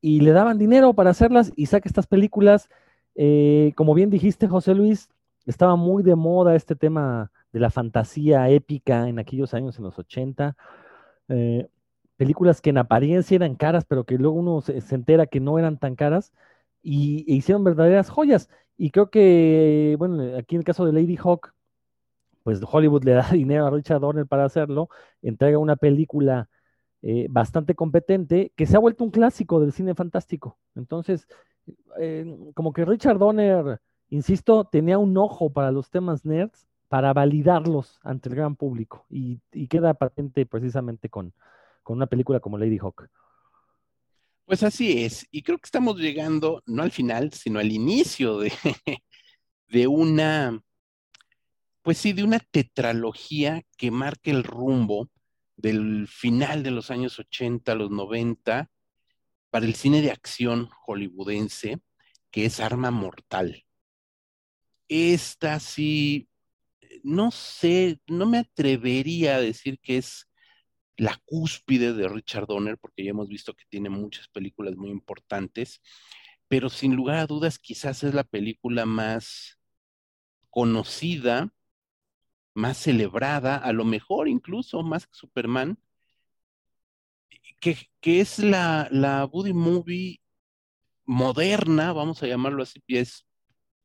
y 0.00 0.20
le 0.20 0.32
daban 0.32 0.58
dinero 0.58 0.94
para 0.94 1.10
hacerlas 1.10 1.52
y 1.56 1.66
saca 1.66 1.88
estas 1.88 2.06
películas. 2.06 2.70
Eh, 3.14 3.72
como 3.76 3.94
bien 3.94 4.08
dijiste, 4.08 4.48
José 4.48 4.74
Luis, 4.74 5.10
estaba 5.46 5.76
muy 5.76 6.02
de 6.02 6.16
moda 6.16 6.54
este 6.54 6.74
tema 6.74 7.30
de 7.52 7.60
la 7.60 7.70
fantasía 7.70 8.48
épica 8.48 9.08
en 9.08 9.18
aquellos 9.18 9.52
años, 9.52 9.76
en 9.78 9.84
los 9.84 9.98
80. 9.98 10.56
Eh, 11.28 11.68
películas 12.16 12.60
que 12.60 12.70
en 12.70 12.78
apariencia 12.78 13.34
eran 13.34 13.56
caras, 13.56 13.84
pero 13.84 14.04
que 14.04 14.16
luego 14.16 14.36
uno 14.36 14.60
se, 14.62 14.78
entera 14.94 15.26
que 15.26 15.40
no 15.40 15.58
eran 15.58 15.78
tan 15.78 15.96
caras 15.96 16.32
y 16.86 17.24
e 17.26 17.34
hicieron 17.34 17.64
verdaderas 17.64 18.10
joyas. 18.10 18.48
Y 18.78 18.90
creo 18.90 19.10
que, 19.10 19.96
bueno, 19.98 20.36
aquí 20.38 20.54
en 20.54 20.60
el 20.60 20.64
caso 20.64 20.86
de 20.86 20.92
Lady 20.92 21.16
Hawk, 21.16 21.52
pues 22.44 22.60
Hollywood 22.62 23.02
le 23.04 23.12
da 23.12 23.28
dinero 23.32 23.66
a 23.66 23.70
Richard 23.70 24.00
Donner 24.00 24.26
para 24.26 24.44
hacerlo, 24.44 24.88
entrega 25.20 25.58
una 25.58 25.74
película 25.74 26.48
eh, 27.02 27.26
bastante 27.28 27.74
competente 27.74 28.52
que 28.56 28.66
se 28.66 28.76
ha 28.76 28.80
vuelto 28.80 29.02
un 29.02 29.10
clásico 29.10 29.60
del 29.60 29.72
cine 29.72 29.96
fantástico. 29.96 30.58
Entonces, 30.76 31.26
eh, 31.98 32.24
como 32.54 32.72
que 32.72 32.84
Richard 32.84 33.18
Donner, 33.18 33.80
insisto, 34.10 34.64
tenía 34.66 34.98
un 34.98 35.16
ojo 35.16 35.52
para 35.52 35.72
los 35.72 35.90
temas 35.90 36.24
nerds 36.24 36.68
para 36.88 37.12
validarlos 37.12 37.98
ante 38.04 38.28
el 38.28 38.36
gran 38.36 38.54
público 38.54 39.06
y, 39.10 39.40
queda 39.68 39.94
patente 39.94 40.46
precisamente 40.46 41.08
con, 41.08 41.32
con 41.82 41.96
una 41.96 42.06
película 42.06 42.38
como 42.38 42.58
Lady 42.58 42.78
Hawk. 42.78 43.08
Pues 44.46 44.62
así 44.62 45.04
es, 45.04 45.26
y 45.30 45.42
creo 45.42 45.58
que 45.58 45.66
estamos 45.66 45.98
llegando, 45.98 46.62
no 46.66 46.82
al 46.82 46.92
final, 46.92 47.32
sino 47.32 47.58
al 47.58 47.72
inicio 47.72 48.38
de, 48.38 48.52
de 49.68 49.86
una 49.88 50.62
pues 51.86 51.98
sí, 51.98 52.12
de 52.12 52.24
una 52.24 52.40
tetralogía 52.40 53.62
que 53.76 53.92
marque 53.92 54.32
el 54.32 54.42
rumbo 54.42 55.08
del 55.56 56.08
final 56.08 56.64
de 56.64 56.72
los 56.72 56.90
años 56.90 57.16
80 57.20 57.70
a 57.70 57.74
los 57.76 57.92
90 57.92 58.72
para 59.50 59.66
el 59.66 59.76
cine 59.76 60.02
de 60.02 60.10
acción 60.10 60.68
hollywoodense, 60.68 61.78
que 62.32 62.46
es 62.46 62.58
Arma 62.58 62.90
Mortal. 62.90 63.64
Esta 64.88 65.60
sí, 65.60 66.28
no 67.04 67.30
sé, 67.30 68.00
no 68.08 68.26
me 68.26 68.38
atrevería 68.38 69.36
a 69.36 69.40
decir 69.40 69.78
que 69.78 69.98
es 69.98 70.26
la 70.96 71.20
cúspide 71.24 71.92
de 71.92 72.08
Richard 72.08 72.46
Donner, 72.46 72.78
porque 72.78 73.04
ya 73.04 73.10
hemos 73.10 73.28
visto 73.28 73.54
que 73.54 73.64
tiene 73.68 73.90
muchas 73.90 74.28
películas 74.28 74.76
muy 74.76 74.90
importantes, 74.90 75.82
pero 76.48 76.70
sin 76.70 76.96
lugar 76.96 77.18
a 77.18 77.26
dudas 77.26 77.58
quizás 77.58 78.02
es 78.04 78.14
la 78.14 78.24
película 78.24 78.86
más 78.86 79.58
conocida 80.50 81.52
más 82.56 82.78
celebrada, 82.78 83.56
a 83.56 83.72
lo 83.72 83.84
mejor 83.84 84.28
incluso 84.28 84.82
más 84.82 85.06
que 85.06 85.14
Superman, 85.14 85.78
que, 87.60 87.76
es 88.02 88.38
la, 88.38 88.88
la 88.90 89.28
Movie 89.30 90.20
moderna, 91.04 91.92
vamos 91.92 92.22
a 92.22 92.26
llamarlo 92.26 92.62
así, 92.62 92.82
es 92.88 93.26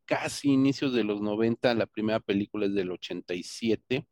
casi 0.05 0.51
inicios 0.51 0.93
de 0.93 1.03
los 1.03 1.21
90, 1.21 1.73
la 1.73 1.85
primera 1.85 2.19
película 2.21 2.65
es 2.65 2.73
del 2.73 2.91
87, 2.91 4.07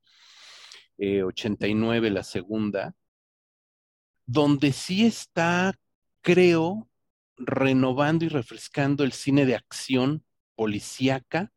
89 1.00 2.08
eh, 2.08 2.12
la 2.12 2.24
segunda, 2.24 2.96
donde 4.26 4.74
sí 4.74 5.06
está, 5.06 5.74
creo, 6.22 6.90
renovando 7.38 8.26
y 8.26 8.28
refrescando 8.28 9.04
el 9.04 9.14
cine 9.14 9.46
de 9.46 9.56
acción 9.56 10.24
policíaca, 10.56 11.52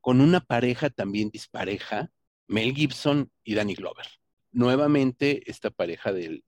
con 0.00 0.20
una 0.20 0.40
pareja 0.40 0.90
también 0.90 1.30
dispareja, 1.30 2.12
Mel 2.46 2.72
Gibson 2.74 3.30
y 3.42 3.54
Danny 3.54 3.74
Glover. 3.74 4.06
Nuevamente, 4.52 5.42
esta 5.50 5.70
pareja 5.70 6.12
del, 6.12 6.44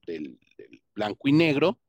blanco 0.95 1.27
y 1.27 1.33
negro, 1.33 1.79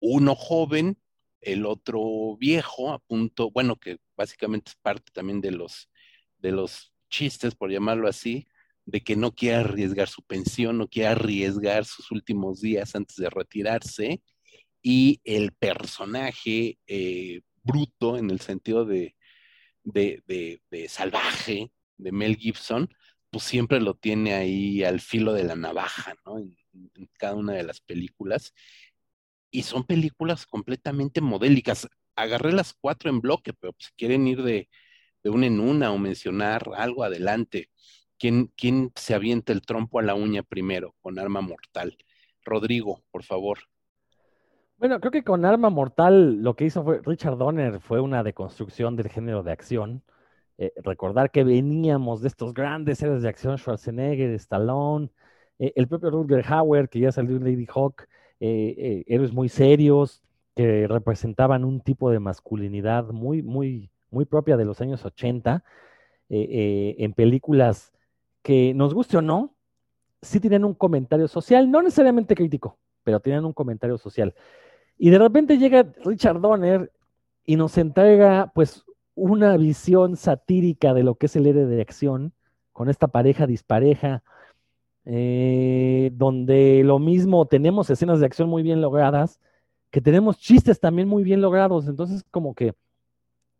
uno 0.00 0.34
joven, 0.34 0.98
el 1.40 1.66
otro 1.66 2.36
viejo, 2.36 2.92
a 2.92 2.98
punto, 2.98 3.50
bueno, 3.50 3.76
que 3.76 3.98
básicamente 4.16 4.70
es 4.70 4.76
parte 4.76 5.10
también 5.12 5.40
de 5.40 5.50
los, 5.50 5.90
de 6.38 6.52
los 6.52 6.92
chistes, 7.08 7.54
por 7.54 7.70
llamarlo 7.70 8.06
así, 8.06 8.46
de 8.86 9.02
que 9.02 9.16
no 9.16 9.32
quiere 9.32 9.56
arriesgar 9.56 10.08
su 10.08 10.22
pensión, 10.22 10.78
no 10.78 10.88
quiere 10.88 11.08
arriesgar 11.08 11.84
sus 11.84 12.10
últimos 12.10 12.60
días 12.60 12.94
antes 12.94 13.16
de 13.16 13.30
retirarse, 13.30 14.22
y 14.82 15.20
el 15.24 15.52
personaje 15.52 16.78
eh, 16.86 17.40
bruto 17.62 18.18
en 18.18 18.30
el 18.30 18.40
sentido 18.40 18.84
de, 18.84 19.16
de, 19.82 20.22
de, 20.70 20.88
salvaje 20.88 21.72
de 21.96 22.12
Mel 22.12 22.36
Gibson, 22.36 22.88
pues 23.30 23.44
siempre 23.44 23.80
lo 23.80 23.94
tiene 23.94 24.34
ahí 24.34 24.84
al 24.84 25.00
filo 25.00 25.32
de 25.32 25.44
la 25.44 25.56
navaja, 25.56 26.14
¿no? 26.26 26.38
En, 26.38 26.56
cada 27.18 27.34
una 27.34 27.52
de 27.54 27.62
las 27.62 27.80
películas. 27.80 28.52
Y 29.50 29.62
son 29.62 29.84
películas 29.84 30.46
completamente 30.46 31.20
modélicas. 31.20 31.88
Agarré 32.16 32.52
las 32.52 32.74
cuatro 32.74 33.10
en 33.10 33.20
bloque, 33.20 33.52
pero 33.52 33.74
si 33.78 33.90
quieren 33.96 34.26
ir 34.26 34.42
de, 34.42 34.68
de 35.22 35.30
una 35.30 35.46
en 35.46 35.60
una 35.60 35.92
o 35.92 35.98
mencionar 35.98 36.68
algo 36.76 37.04
adelante. 37.04 37.70
¿Quién, 38.24 38.50
¿Quién 38.56 38.90
se 38.94 39.12
avienta 39.14 39.52
el 39.52 39.60
trompo 39.60 39.98
a 39.98 40.02
la 40.02 40.14
uña 40.14 40.42
primero 40.42 40.94
con 41.02 41.18
arma 41.18 41.42
mortal? 41.42 41.94
Rodrigo, 42.42 43.02
por 43.10 43.22
favor. 43.22 43.58
Bueno, 44.78 44.98
creo 44.98 45.12
que 45.12 45.22
con 45.22 45.44
Arma 45.44 45.68
Mortal 45.68 46.42
lo 46.42 46.56
que 46.56 46.64
hizo 46.64 46.82
fue 46.84 47.02
Richard 47.04 47.36
Donner 47.36 47.80
fue 47.80 48.00
una 48.00 48.22
deconstrucción 48.22 48.96
del 48.96 49.10
género 49.10 49.42
de 49.42 49.52
acción. 49.52 50.02
Eh, 50.56 50.72
recordar 50.82 51.32
que 51.32 51.44
veníamos 51.44 52.22
de 52.22 52.28
estos 52.28 52.54
grandes 52.54 53.02
héroes 53.02 53.20
de 53.20 53.28
acción, 53.28 53.58
Schwarzenegger, 53.58 54.30
Stallone, 54.30 55.10
eh, 55.58 55.74
el 55.76 55.86
propio 55.86 56.08
Rutger 56.08 56.46
Hauer, 56.48 56.88
que 56.88 57.00
ya 57.00 57.12
salió 57.12 57.36
en 57.36 57.44
Lady 57.44 57.66
Hawk, 57.74 58.08
eh, 58.40 59.04
héroes 59.06 59.34
muy 59.34 59.50
serios 59.50 60.22
que 60.56 60.88
representaban 60.88 61.62
un 61.62 61.82
tipo 61.82 62.10
de 62.10 62.20
masculinidad 62.20 63.04
muy, 63.10 63.42
muy, 63.42 63.90
muy 64.10 64.24
propia 64.24 64.56
de 64.56 64.64
los 64.64 64.80
años 64.80 65.04
80, 65.04 65.62
en 66.30 67.12
películas 67.12 67.93
que 68.44 68.74
nos 68.74 68.92
guste 68.92 69.16
o 69.16 69.22
no, 69.22 69.54
sí 70.20 70.38
tienen 70.38 70.64
un 70.66 70.74
comentario 70.74 71.26
social, 71.26 71.70
no 71.70 71.80
necesariamente 71.80 72.34
crítico, 72.34 72.78
pero 73.02 73.18
tienen 73.18 73.44
un 73.46 73.54
comentario 73.54 73.96
social. 73.96 74.34
Y 74.98 75.08
de 75.08 75.18
repente 75.18 75.56
llega 75.56 75.90
Richard 76.04 76.40
Donner 76.40 76.92
y 77.46 77.56
nos 77.56 77.78
entrega 77.78 78.52
pues 78.54 78.84
una 79.14 79.56
visión 79.56 80.16
satírica 80.16 80.92
de 80.92 81.04
lo 81.04 81.14
que 81.14 81.26
es 81.26 81.36
el 81.36 81.46
héroe 81.46 81.64
de 81.64 81.80
acción, 81.80 82.34
con 82.72 82.90
esta 82.90 83.08
pareja 83.08 83.46
dispareja, 83.46 84.22
eh, 85.06 86.10
donde 86.12 86.82
lo 86.84 86.98
mismo 86.98 87.46
tenemos 87.46 87.88
escenas 87.88 88.20
de 88.20 88.26
acción 88.26 88.50
muy 88.50 88.62
bien 88.62 88.82
logradas, 88.82 89.40
que 89.90 90.02
tenemos 90.02 90.36
chistes 90.36 90.80
también 90.80 91.08
muy 91.08 91.24
bien 91.24 91.40
logrados, 91.40 91.88
entonces 91.88 92.24
como 92.30 92.54
que 92.54 92.74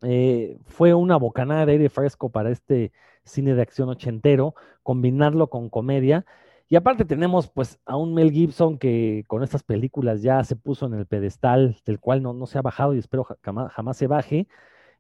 eh, 0.03 0.59
fue 0.67 0.95
una 0.95 1.17
bocanada 1.17 1.67
de 1.67 1.73
aire 1.73 1.89
fresco 1.89 2.31
para 2.31 2.51
este 2.51 2.93
cine 3.25 3.55
de 3.55 3.63
acción 3.63 3.89
ochentero, 3.89 4.55
combinarlo 4.83 5.49
con 5.49 5.71
comedia, 5.71 6.27
y 6.69 6.77
aparte 6.77 7.05
tenemos 7.05 7.49
pues 7.49 7.79
a 7.87 7.97
un 7.97 8.15
Mel 8.15 8.33
Gibson 8.33 8.79
que 8.79 9.25
con 9.27 9.43
estas 9.43 9.63
películas 9.63 10.23
ya 10.23 10.43
se 10.45 10.57
puso 10.57 10.87
en 10.87 10.95
el 10.95 11.07
pedestal 11.07 11.77
del 11.87 12.01
cual 12.01 12.23
no, 12.23 12.33
no 12.33 12.47
se 12.47 12.59
ha 12.59 12.63
bajado 12.63 12.95
y 12.95 12.99
espero 12.99 13.27
jamás, 13.43 13.73
jamás 13.73 13.97
se 13.97 14.07
baje. 14.07 14.49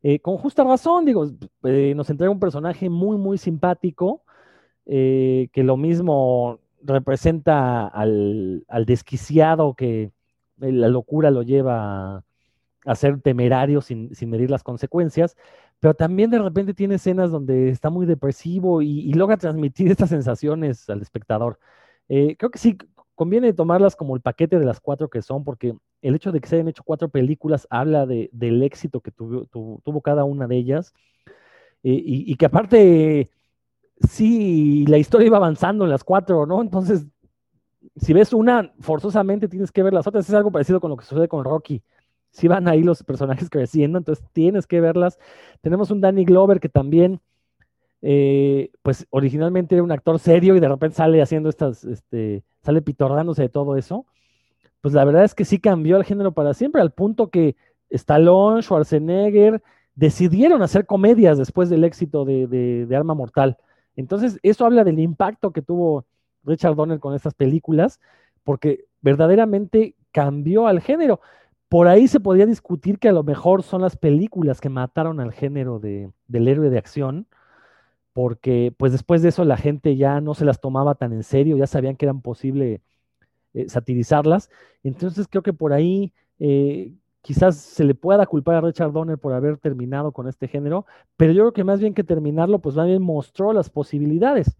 Eh, 0.02 0.20
con 0.20 0.36
justa 0.36 0.64
razón, 0.64 1.06
digo, 1.06 1.26
eh, 1.64 1.94
nos 1.96 2.10
entrega 2.10 2.30
un 2.30 2.40
personaje 2.40 2.90
muy, 2.90 3.16
muy 3.16 3.38
simpático, 3.38 4.22
que 4.86 5.50
lo 5.54 5.76
mismo 5.78 6.60
representa 6.82 7.86
al, 7.86 8.64
al 8.68 8.84
desquiciado 8.84 9.74
que 9.74 10.12
la 10.58 10.88
locura 10.88 11.30
lo 11.30 11.42
lleva 11.42 12.24
a, 12.84 12.94
ser 12.94 13.20
temerario 13.20 13.80
sin, 13.80 14.14
sin 14.14 14.30
medir 14.30 14.50
las 14.50 14.62
consecuencias, 14.62 15.36
pero 15.80 15.94
también 15.94 16.30
de 16.30 16.38
repente 16.38 16.72
tiene 16.72 16.94
escenas 16.94 17.30
donde 17.30 17.68
está 17.68 17.90
muy 17.90 18.06
depresivo 18.06 18.80
y, 18.82 19.12
logra 19.12 19.36
transmitir 19.36 19.90
estas 19.90 20.10
sensaciones 20.10 20.88
al 20.88 21.02
espectador. 21.02 21.58
Eh, 22.08 22.36
creo 22.38 22.50
que 22.50 22.58
sí, 22.58 22.78
conviene 23.14 23.52
tomarlas 23.52 23.96
como 23.96 24.16
el 24.16 24.22
paquete 24.22 24.58
de 24.58 24.64
las 24.64 24.80
cuatro 24.80 25.08
que 25.08 25.22
son, 25.22 25.44
porque 25.44 25.74
el 26.02 26.14
hecho 26.14 26.32
de 26.32 26.40
que 26.40 26.48
se 26.48 26.56
hayan 26.56 26.68
hecho 26.68 26.82
cuatro 26.84 27.08
películas 27.08 27.66
habla 27.70 28.06
del 28.06 28.62
éxito 28.62 29.00
que 29.00 29.10
tuvo, 29.10 30.00
cada 30.02 30.24
una 30.24 30.46
de 30.46 30.56
ellas, 30.56 30.94
eh, 31.82 32.02
y, 32.02 32.34
que 32.36 32.46
aparte, 32.46 33.30
sí, 34.08 34.86
la 34.86 34.96
historia 34.98 35.26
iba 35.26 35.36
avanzando 35.36 35.84
en 35.84 35.90
las 35.90 36.02
cuatro, 36.02 36.46
¿no? 36.46 36.62
Entonces, 36.62 37.06
si 37.96 38.12
ves 38.14 38.32
una, 38.32 38.72
forzosamente 38.80 39.48
tienes 39.48 39.70
que 39.70 39.82
ver 39.82 39.92
las 39.92 40.06
otras. 40.06 40.26
Es 40.26 40.34
algo 40.34 40.50
parecido 40.50 40.80
con 40.80 40.90
lo 40.90 40.96
que 40.96 41.04
sucede 41.04 41.28
con 41.28 41.44
Rocky 41.44 41.82
si 42.34 42.48
van 42.48 42.66
ahí 42.68 42.82
los 42.82 43.02
personajes 43.04 43.48
creciendo, 43.50 43.98
entonces 43.98 44.24
tienes 44.32 44.66
que 44.66 44.80
verlas. 44.80 45.18
Tenemos 45.60 45.90
un 45.90 46.00
Danny 46.00 46.24
Glover 46.24 46.58
que 46.58 46.68
también, 46.68 47.20
eh, 48.02 48.70
pues 48.82 49.06
originalmente 49.10 49.76
era 49.76 49.84
un 49.84 49.92
actor 49.92 50.18
serio 50.18 50.56
y 50.56 50.60
de 50.60 50.68
repente 50.68 50.96
sale 50.96 51.22
haciendo 51.22 51.48
estas, 51.48 51.84
este, 51.84 52.42
sale 52.62 52.82
pitorrándose 52.82 53.42
de 53.42 53.48
todo 53.48 53.76
eso. 53.76 54.04
Pues 54.80 54.94
la 54.94 55.04
verdad 55.04 55.24
es 55.24 55.34
que 55.34 55.44
sí 55.44 55.60
cambió 55.60 55.96
el 55.96 56.04
género 56.04 56.32
para 56.32 56.54
siempre, 56.54 56.82
al 56.82 56.92
punto 56.92 57.30
que 57.30 57.56
Stallone, 57.88 58.62
Schwarzenegger 58.62 59.62
decidieron 59.94 60.60
hacer 60.62 60.86
comedias 60.86 61.38
después 61.38 61.70
del 61.70 61.84
éxito 61.84 62.24
de, 62.24 62.48
de 62.48 62.96
Arma 62.96 63.14
Mortal. 63.14 63.56
Entonces, 63.94 64.40
eso 64.42 64.66
habla 64.66 64.82
del 64.82 64.98
impacto 64.98 65.52
que 65.52 65.62
tuvo 65.62 66.04
Richard 66.42 66.74
Donner 66.74 66.98
con 66.98 67.14
estas 67.14 67.32
películas, 67.34 68.00
porque 68.42 68.86
verdaderamente 69.02 69.94
cambió 70.10 70.66
al 70.66 70.80
género. 70.80 71.20
Por 71.74 71.88
ahí 71.88 72.06
se 72.06 72.20
podía 72.20 72.46
discutir 72.46 73.00
que 73.00 73.08
a 73.08 73.12
lo 73.12 73.24
mejor 73.24 73.64
son 73.64 73.82
las 73.82 73.96
películas 73.96 74.60
que 74.60 74.68
mataron 74.68 75.18
al 75.18 75.32
género 75.32 75.80
de, 75.80 76.08
del 76.28 76.46
héroe 76.46 76.70
de 76.70 76.78
acción, 76.78 77.26
porque 78.12 78.72
pues 78.76 78.92
después 78.92 79.22
de 79.22 79.30
eso 79.30 79.44
la 79.44 79.56
gente 79.56 79.96
ya 79.96 80.20
no 80.20 80.34
se 80.34 80.44
las 80.44 80.60
tomaba 80.60 80.94
tan 80.94 81.12
en 81.12 81.24
serio, 81.24 81.56
ya 81.56 81.66
sabían 81.66 81.96
que 81.96 82.04
eran 82.04 82.20
posible 82.20 82.80
eh, 83.54 83.68
satirizarlas. 83.68 84.50
Entonces 84.84 85.26
creo 85.28 85.42
que 85.42 85.52
por 85.52 85.72
ahí 85.72 86.12
eh, 86.38 86.94
quizás 87.22 87.56
se 87.56 87.82
le 87.82 87.96
pueda 87.96 88.24
culpar 88.26 88.54
a 88.54 88.60
Richard 88.60 88.92
Donner 88.92 89.18
por 89.18 89.32
haber 89.32 89.58
terminado 89.58 90.12
con 90.12 90.28
este 90.28 90.46
género, 90.46 90.86
pero 91.16 91.32
yo 91.32 91.42
creo 91.42 91.54
que 91.54 91.64
más 91.64 91.80
bien 91.80 91.92
que 91.92 92.04
terminarlo, 92.04 92.60
pues 92.60 92.76
más 92.76 92.86
bien 92.86 93.02
mostró 93.02 93.52
las 93.52 93.68
posibilidades 93.68 94.56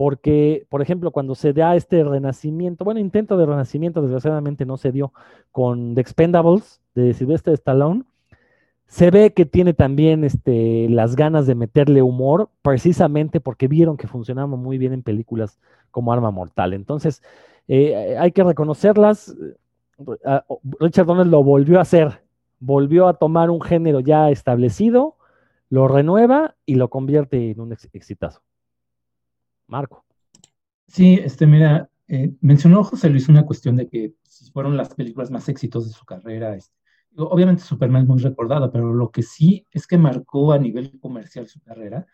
porque, 0.00 0.66
por 0.70 0.80
ejemplo, 0.80 1.10
cuando 1.10 1.34
se 1.34 1.52
da 1.52 1.76
este 1.76 2.02
renacimiento, 2.02 2.86
bueno, 2.86 3.00
intento 3.00 3.36
de 3.36 3.44
renacimiento, 3.44 4.00
desgraciadamente 4.00 4.64
no 4.64 4.78
se 4.78 4.92
dio 4.92 5.12
con 5.52 5.94
The 5.94 6.00
Expendables 6.00 6.80
de 6.94 7.12
Sylvester 7.12 7.52
Stallone, 7.52 8.04
se 8.86 9.10
ve 9.10 9.34
que 9.34 9.44
tiene 9.44 9.74
también 9.74 10.24
este, 10.24 10.88
las 10.88 11.16
ganas 11.16 11.46
de 11.46 11.54
meterle 11.54 12.00
humor, 12.00 12.48
precisamente 12.62 13.40
porque 13.40 13.68
vieron 13.68 13.98
que 13.98 14.06
funcionaba 14.06 14.56
muy 14.56 14.78
bien 14.78 14.94
en 14.94 15.02
películas 15.02 15.58
como 15.90 16.14
Arma 16.14 16.30
Mortal. 16.30 16.72
Entonces, 16.72 17.22
eh, 17.68 18.16
hay 18.18 18.32
que 18.32 18.42
reconocerlas. 18.42 19.36
Richard 20.78 21.04
Donner 21.04 21.26
lo 21.26 21.44
volvió 21.44 21.76
a 21.76 21.82
hacer, 21.82 22.22
volvió 22.58 23.06
a 23.06 23.18
tomar 23.18 23.50
un 23.50 23.60
género 23.60 24.00
ya 24.00 24.30
establecido, 24.30 25.16
lo 25.68 25.88
renueva 25.88 26.54
y 26.64 26.76
lo 26.76 26.88
convierte 26.88 27.50
en 27.50 27.60
un 27.60 27.76
exitazo. 27.92 28.40
Marco. 29.70 30.04
Sí, 30.86 31.20
este, 31.22 31.46
mira, 31.46 31.88
eh, 32.08 32.32
mencionó 32.40 32.82
José 32.82 33.08
Luis 33.08 33.28
una 33.28 33.46
cuestión 33.46 33.76
de 33.76 33.88
que 33.88 34.14
fueron 34.52 34.76
las 34.76 34.94
películas 34.94 35.30
más 35.30 35.48
exitosas 35.48 35.90
de 35.90 35.98
su 35.98 36.04
carrera. 36.04 36.56
Este, 36.56 36.74
obviamente 37.16 37.62
Superman 37.62 38.02
es 38.02 38.08
muy 38.08 38.18
recordada, 38.20 38.70
pero 38.70 38.92
lo 38.92 39.10
que 39.10 39.22
sí 39.22 39.66
es 39.70 39.86
que 39.86 39.98
marcó 39.98 40.52
a 40.52 40.58
nivel 40.58 40.98
comercial 41.00 41.46
su 41.46 41.60
carrera, 41.60 42.06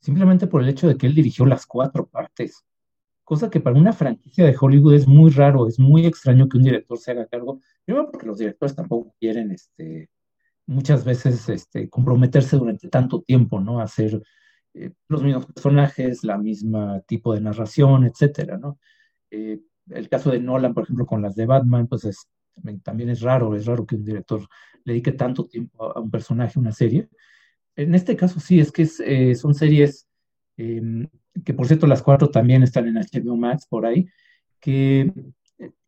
simplemente 0.00 0.46
por 0.46 0.62
el 0.62 0.68
hecho 0.68 0.88
de 0.88 0.96
que 0.96 1.06
él 1.06 1.14
dirigió 1.14 1.46
las 1.46 1.66
cuatro 1.66 2.06
partes, 2.06 2.64
cosa 3.24 3.50
que 3.50 3.60
para 3.60 3.76
una 3.76 3.92
franquicia 3.92 4.44
de 4.44 4.56
Hollywood 4.58 4.94
es 4.94 5.06
muy 5.06 5.30
raro, 5.30 5.66
es 5.66 5.78
muy 5.78 6.06
extraño 6.06 6.48
que 6.48 6.56
un 6.56 6.64
director 6.64 6.98
se 6.98 7.10
haga 7.10 7.26
cargo, 7.26 7.60
primero 7.84 8.10
porque 8.10 8.26
los 8.26 8.38
directores 8.38 8.74
tampoco 8.74 9.14
quieren 9.18 9.50
este, 9.50 10.08
muchas 10.66 11.04
veces 11.04 11.48
este, 11.48 11.88
comprometerse 11.88 12.56
durante 12.56 12.88
tanto 12.88 13.22
tiempo, 13.22 13.60
¿no? 13.60 13.80
Hacer 13.80 14.22
eh, 14.74 14.92
los 15.08 15.22
mismos 15.22 15.46
personajes, 15.46 16.24
la 16.24 16.38
misma 16.38 17.00
tipo 17.02 17.34
de 17.34 17.40
narración, 17.40 18.04
etcétera, 18.04 18.58
¿no? 18.58 18.78
Eh, 19.30 19.60
el 19.90 20.08
caso 20.08 20.30
de 20.30 20.40
Nolan, 20.40 20.74
por 20.74 20.84
ejemplo, 20.84 21.06
con 21.06 21.22
las 21.22 21.34
de 21.34 21.46
Batman, 21.46 21.86
pues 21.86 22.04
es, 22.04 22.28
también 22.82 23.10
es 23.10 23.20
raro, 23.22 23.54
es 23.54 23.66
raro 23.66 23.86
que 23.86 23.96
un 23.96 24.04
director 24.04 24.40
le 24.84 24.92
dedique 24.92 25.12
tanto 25.12 25.46
tiempo 25.46 25.84
a, 25.84 26.00
un 26.00 26.10
personaje, 26.10 26.58
una 26.58 26.72
serie. 26.72 27.08
En 27.76 27.94
este 27.94 28.16
caso 28.16 28.40
sí, 28.40 28.60
es 28.60 28.72
que 28.72 28.86
eh, 29.04 29.34
son 29.34 29.54
series 29.54 30.06
em, 30.56 31.08
que, 31.44 31.54
por 31.54 31.66
cierto, 31.66 31.86
las 31.86 32.02
cuatro 32.02 32.30
también 32.30 32.62
están 32.62 32.86
en 32.88 32.96
HBO 32.96 33.36
Max 33.36 33.66
por 33.68 33.86
ahí, 33.86 34.06
que 34.60 35.12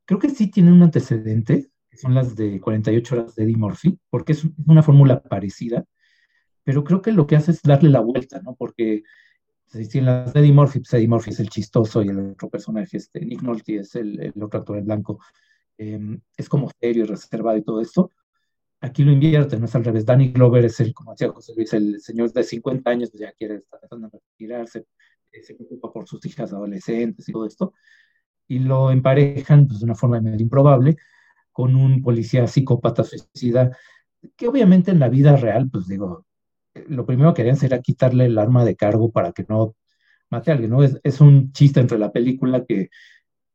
creo 0.04 0.18
que 0.18 0.30
sí 0.30 0.50
tienen 0.50 0.74
un 0.74 0.82
antecedente, 0.82 1.70
que 1.90 1.96
son 1.96 2.14
las 2.14 2.36
de 2.36 2.60
48 2.60 3.14
horas 3.14 3.34
de 3.34 3.44
Eddie 3.44 3.56
Murphy, 3.56 3.98
porque 4.10 4.32
es 4.32 4.46
una 4.66 4.82
fórmula 4.82 5.22
parecida 5.22 5.84
pero 6.70 6.84
creo 6.84 7.02
que 7.02 7.10
lo 7.10 7.26
que 7.26 7.34
hace 7.34 7.50
es 7.50 7.62
darle 7.62 7.90
la 7.90 7.98
vuelta, 7.98 8.40
¿no? 8.44 8.54
Porque 8.54 9.02
si 9.66 9.98
en 9.98 10.04
las 10.04 10.32
de 10.32 10.38
Eddie 10.38 10.52
Murphy, 10.52 10.78
pues 10.78 10.94
Eddie 10.94 11.08
Murphy 11.08 11.30
es 11.30 11.40
el 11.40 11.50
chistoso 11.50 12.00
y 12.00 12.08
el 12.10 12.30
otro 12.30 12.48
personaje, 12.48 12.96
este, 12.96 13.24
Nick 13.24 13.42
Nolte 13.42 13.80
es 13.80 13.96
el, 13.96 14.20
el 14.20 14.40
otro 14.40 14.60
actor 14.60 14.78
en 14.78 14.84
blanco, 14.84 15.18
em, 15.76 16.20
es 16.36 16.48
como 16.48 16.70
serio 16.80 17.02
y 17.02 17.06
reservado 17.08 17.58
y 17.58 17.62
todo 17.62 17.80
esto. 17.80 18.12
Aquí 18.80 19.02
lo 19.02 19.10
invierte, 19.10 19.58
no 19.58 19.64
es 19.64 19.74
al 19.74 19.84
revés. 19.84 20.06
Danny 20.06 20.30
Glover 20.30 20.64
es 20.64 20.78
el, 20.78 20.94
como 20.94 21.10
decía 21.10 21.30
José 21.30 21.54
Luis, 21.56 21.72
el 21.72 22.00
señor 22.00 22.32
de 22.32 22.44
50 22.44 22.88
años, 22.88 23.10
pues 23.10 23.20
ya 23.20 23.32
quiere 23.32 23.56
estar 23.56 23.80
tratando 23.80 24.10
de 24.10 24.20
retirarse, 24.30 24.86
eh, 25.32 25.42
se 25.42 25.56
preocupa 25.56 25.92
por 25.92 26.06
sus 26.06 26.24
hijas 26.24 26.52
adolescentes 26.52 27.28
y 27.28 27.32
todo 27.32 27.46
esto, 27.46 27.72
y 28.46 28.60
lo 28.60 28.92
emparejan 28.92 29.66
pues, 29.66 29.80
de 29.80 29.86
una 29.86 29.96
forma 29.96 30.20
medio 30.20 30.40
improbable 30.40 30.96
con 31.50 31.74
un 31.74 32.00
policía 32.00 32.46
psicópata 32.46 33.02
suicida, 33.02 33.76
que 34.36 34.46
obviamente 34.46 34.92
en 34.92 35.00
la 35.00 35.08
vida 35.08 35.34
real, 35.34 35.68
pues 35.68 35.88
digo, 35.88 36.26
eh, 36.28 36.29
lo 36.74 37.06
primero 37.06 37.34
que 37.34 37.42
querían 37.42 37.58
era 37.62 37.80
quitarle 37.80 38.26
el 38.26 38.38
arma 38.38 38.64
de 38.64 38.76
cargo 38.76 39.10
para 39.10 39.32
que 39.32 39.44
no 39.48 39.76
mate 40.30 40.50
a 40.50 40.54
alguien, 40.54 40.70
¿no? 40.70 40.82
Es, 40.84 41.20
un 41.20 41.52
chiste 41.52 41.80
entre 41.80 41.98
la 41.98 42.12
película 42.12 42.64
que 42.64 42.90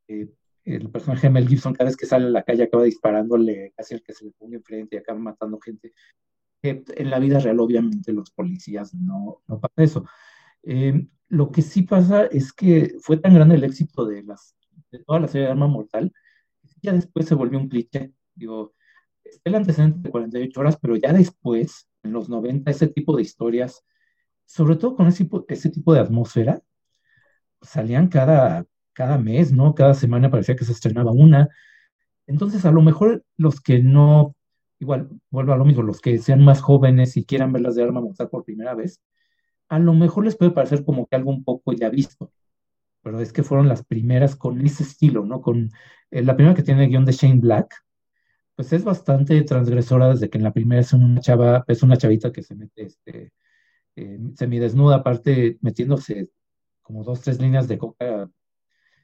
eh, 0.08 0.30
el 0.66 0.90
personaje 0.90 1.28
de 1.28 1.32
Mel 1.34 1.48
Gibson 1.48 1.74
cada 1.74 1.90
vez 1.90 1.98
que 1.98 2.06
sale 2.06 2.26
a 2.26 2.30
la 2.30 2.44
calle 2.44 2.64
acaba 2.64 2.84
disparándole 2.84 3.74
casi 3.76 3.96
al 3.96 4.04
que 4.04 4.14
se 4.14 4.26
le 4.26 4.32
pone 4.32 4.58
enfrente 4.58 4.96
y 4.96 5.00
acaba 5.00 5.20
matando 5.20 5.60
gente. 5.60 5.94
en 6.62 7.10
la 7.10 7.20
vida 7.20 7.40
real, 7.40 7.60
obviamente, 7.60 8.12
los 8.12 8.32
policías 8.32 8.94
no, 8.94 9.42
no 9.48 9.60
pasa 9.60 9.84
eso. 9.84 10.06
Eh, 10.64 11.08
lo 11.30 11.52
que 11.52 11.62
sí 11.62 11.84
pasa 11.84 12.26
es 12.26 12.52
que 12.52 12.96
fue 13.00 13.18
tan 13.18 13.34
grande 13.36 13.56
el 13.56 13.64
éxito 13.64 14.06
de, 14.06 14.24
las, 14.24 14.56
de 14.92 15.00
toda 15.00 15.20
la 15.20 15.28
serie 15.28 15.46
de 15.46 15.52
Arma 15.52 15.68
Mortal, 15.68 16.12
que 16.64 16.76
ya 16.82 16.94
después 16.94 17.28
se 17.28 17.36
volvió 17.36 17.60
un 17.60 17.70
cliché. 17.70 18.14
Digo, 18.34 18.74
el 19.44 19.56
antecedente 19.56 20.00
de 20.02 20.10
48 20.10 20.60
horas, 20.60 20.78
pero 20.82 20.96
ya 20.96 21.14
después, 21.14 21.88
en 22.06 22.14
los 22.14 22.30
90, 22.30 22.72
ese 22.72 22.88
tipo 22.88 23.16
de 23.16 23.24
historias, 23.24 23.84
sobre 24.46 24.76
todo 24.78 24.96
con 24.96 25.08
ese 25.08 25.26
tipo, 25.70 25.94
de 25.94 26.00
atmósfera, 26.00 26.62
salían 27.62 28.08
cada, 28.10 28.66
cada 28.94 29.18
mes, 29.18 29.52
¿no? 29.52 29.76
Cada 29.76 29.94
semana 29.94 30.30
parecía 30.30 30.56
que 30.56 30.66
se 30.66 30.72
estrenaba 30.72 31.12
una. 31.12 31.50
Entonces, 32.28 32.66
a 32.66 32.72
lo 32.72 32.82
mejor 32.82 33.24
los 33.38 33.62
que 33.62 33.82
no, 33.82 34.36
igual, 34.80 35.10
vuelvo 35.30 35.54
a 35.54 35.58
lo 35.58 35.66
mismo, 35.66 35.84
los 35.84 36.02
que 36.02 36.18
sean 36.20 36.44
más 36.44 36.62
jóvenes 36.62 37.18
y 37.18 37.26
quieran 37.26 37.54
verlas 37.54 37.76
de 37.76 37.84
Arma 37.84 38.02
Mortal 38.02 38.30
por 38.30 38.46
primera 38.46 38.76
vez, 38.76 39.02
a 39.70 39.80
lo 39.80 39.94
mejor 39.94 40.26
les 40.26 40.38
puede 40.38 40.52
parecer 40.52 40.86
como 40.86 41.08
que 41.08 41.16
algo 41.16 41.32
un 41.32 41.44
poco 41.44 41.74
ya 41.74 41.90
visto, 41.90 42.32
pero 43.02 43.20
es 43.20 43.34
que 43.34 43.44
fueron 43.44 43.68
las 43.68 43.84
primeras 43.84 44.36
con 44.36 44.62
ese 44.62 44.84
estilo, 44.84 45.26
¿no? 45.26 45.42
Con 45.42 45.72
eh, 46.12 46.24
la 46.24 46.36
primera 46.36 46.56
que 46.56 46.64
tiene 46.64 46.86
el 46.86 46.90
guion 46.90 47.06
de 47.06 47.14
Shane 47.14 47.40
Black, 47.40 47.85
pues 48.56 48.72
es 48.74 48.84
bastante 48.84 49.42
transgresora 49.44 50.10
desde 50.10 50.30
que 50.30 50.38
en 50.38 50.44
la 50.44 50.54
primera 50.54 50.82
es 50.82 50.94
una 50.94 51.20
chava, 51.20 51.66
es 51.68 51.84
una 51.84 51.98
chavita 51.98 52.32
que 52.32 52.42
se 52.44 52.56
mete 52.56 52.84
este, 52.84 53.34
eh, 53.96 54.20
semidesnuda, 54.36 54.98
aparte 54.98 55.58
metiéndose 55.62 56.30
como 56.82 57.04
dos, 57.04 57.22
tres 57.22 57.40
líneas 57.42 57.68
de 57.68 57.78
coca 57.78 58.30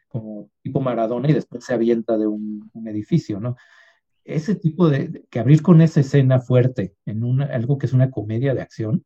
como 0.08 0.50
tipo 0.62 0.82
Maradona 0.82 1.30
y 1.30 1.34
después 1.34 1.64
se 1.64 1.74
avienta 1.74 2.18
de 2.18 2.28
un, 2.28 2.70
edificio, 2.86 3.40
¿no? 3.40 3.56
Ese 4.24 4.56
tipo 4.56 4.90
de, 4.90 5.26
que 5.30 5.40
abrir 5.40 5.62
con 5.62 5.82
esa 5.82 6.02
escena 6.02 6.40
fuerte 6.40 6.96
en 7.06 7.24
una, 7.24 7.46
algo 7.46 7.78
que 7.78 7.88
es 7.88 7.94
una 7.94 8.12
comedia 8.12 8.54
de 8.54 8.62
acción, 8.62 9.06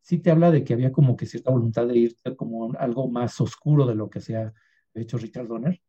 sí 0.00 0.18
te 0.18 0.30
habla 0.30 0.50
de 0.50 0.64
que 0.64 0.74
había 0.74 0.92
como 0.92 1.16
que 1.16 1.26
cierta 1.26 1.50
voluntad 1.50 1.86
de 1.86 1.96
irte 1.98 2.36
como 2.36 2.72
algo 2.78 3.08
más 3.10 3.40
oscuro 3.40 3.86
de 3.86 3.94
lo 3.94 4.10
que 4.10 4.20
se 4.20 4.36
ha 4.36 4.52
hecho 4.94 5.18
Richard 5.18 5.48
Donner. 5.48 5.80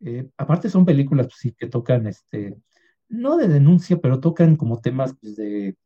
Eh, 0.00 0.28
aparte 0.36 0.68
son 0.68 0.84
películas 0.84 1.26
pues, 1.28 1.38
sí, 1.38 1.52
que 1.52 1.68
tocan, 1.68 2.06
este, 2.06 2.56
no 3.10 3.36
de 3.36 3.48
denuncia, 3.48 3.98
pero 3.98 4.20
tocan 4.20 4.56
como 4.56 4.80
temas 4.80 5.14
pues, 5.20 5.36
de, 5.36 5.76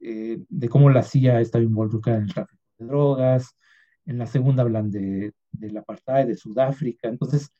eh, 0.00 0.38
de 0.48 0.68
cómo 0.68 0.90
la 0.90 1.02
CIA 1.02 1.40
estaba 1.40 1.64
involucrada 1.64 2.18
en 2.18 2.24
el 2.24 2.34
tráfico 2.34 2.62
de 2.78 2.86
drogas. 2.86 3.56
En 4.06 4.18
la 4.18 4.26
segunda 4.26 4.62
hablan 4.62 4.90
de, 4.90 5.32
del 5.52 5.76
apartheid 5.78 6.26
de 6.26 6.36
Sudáfrica. 6.36 7.08
Entonces, 7.08 7.50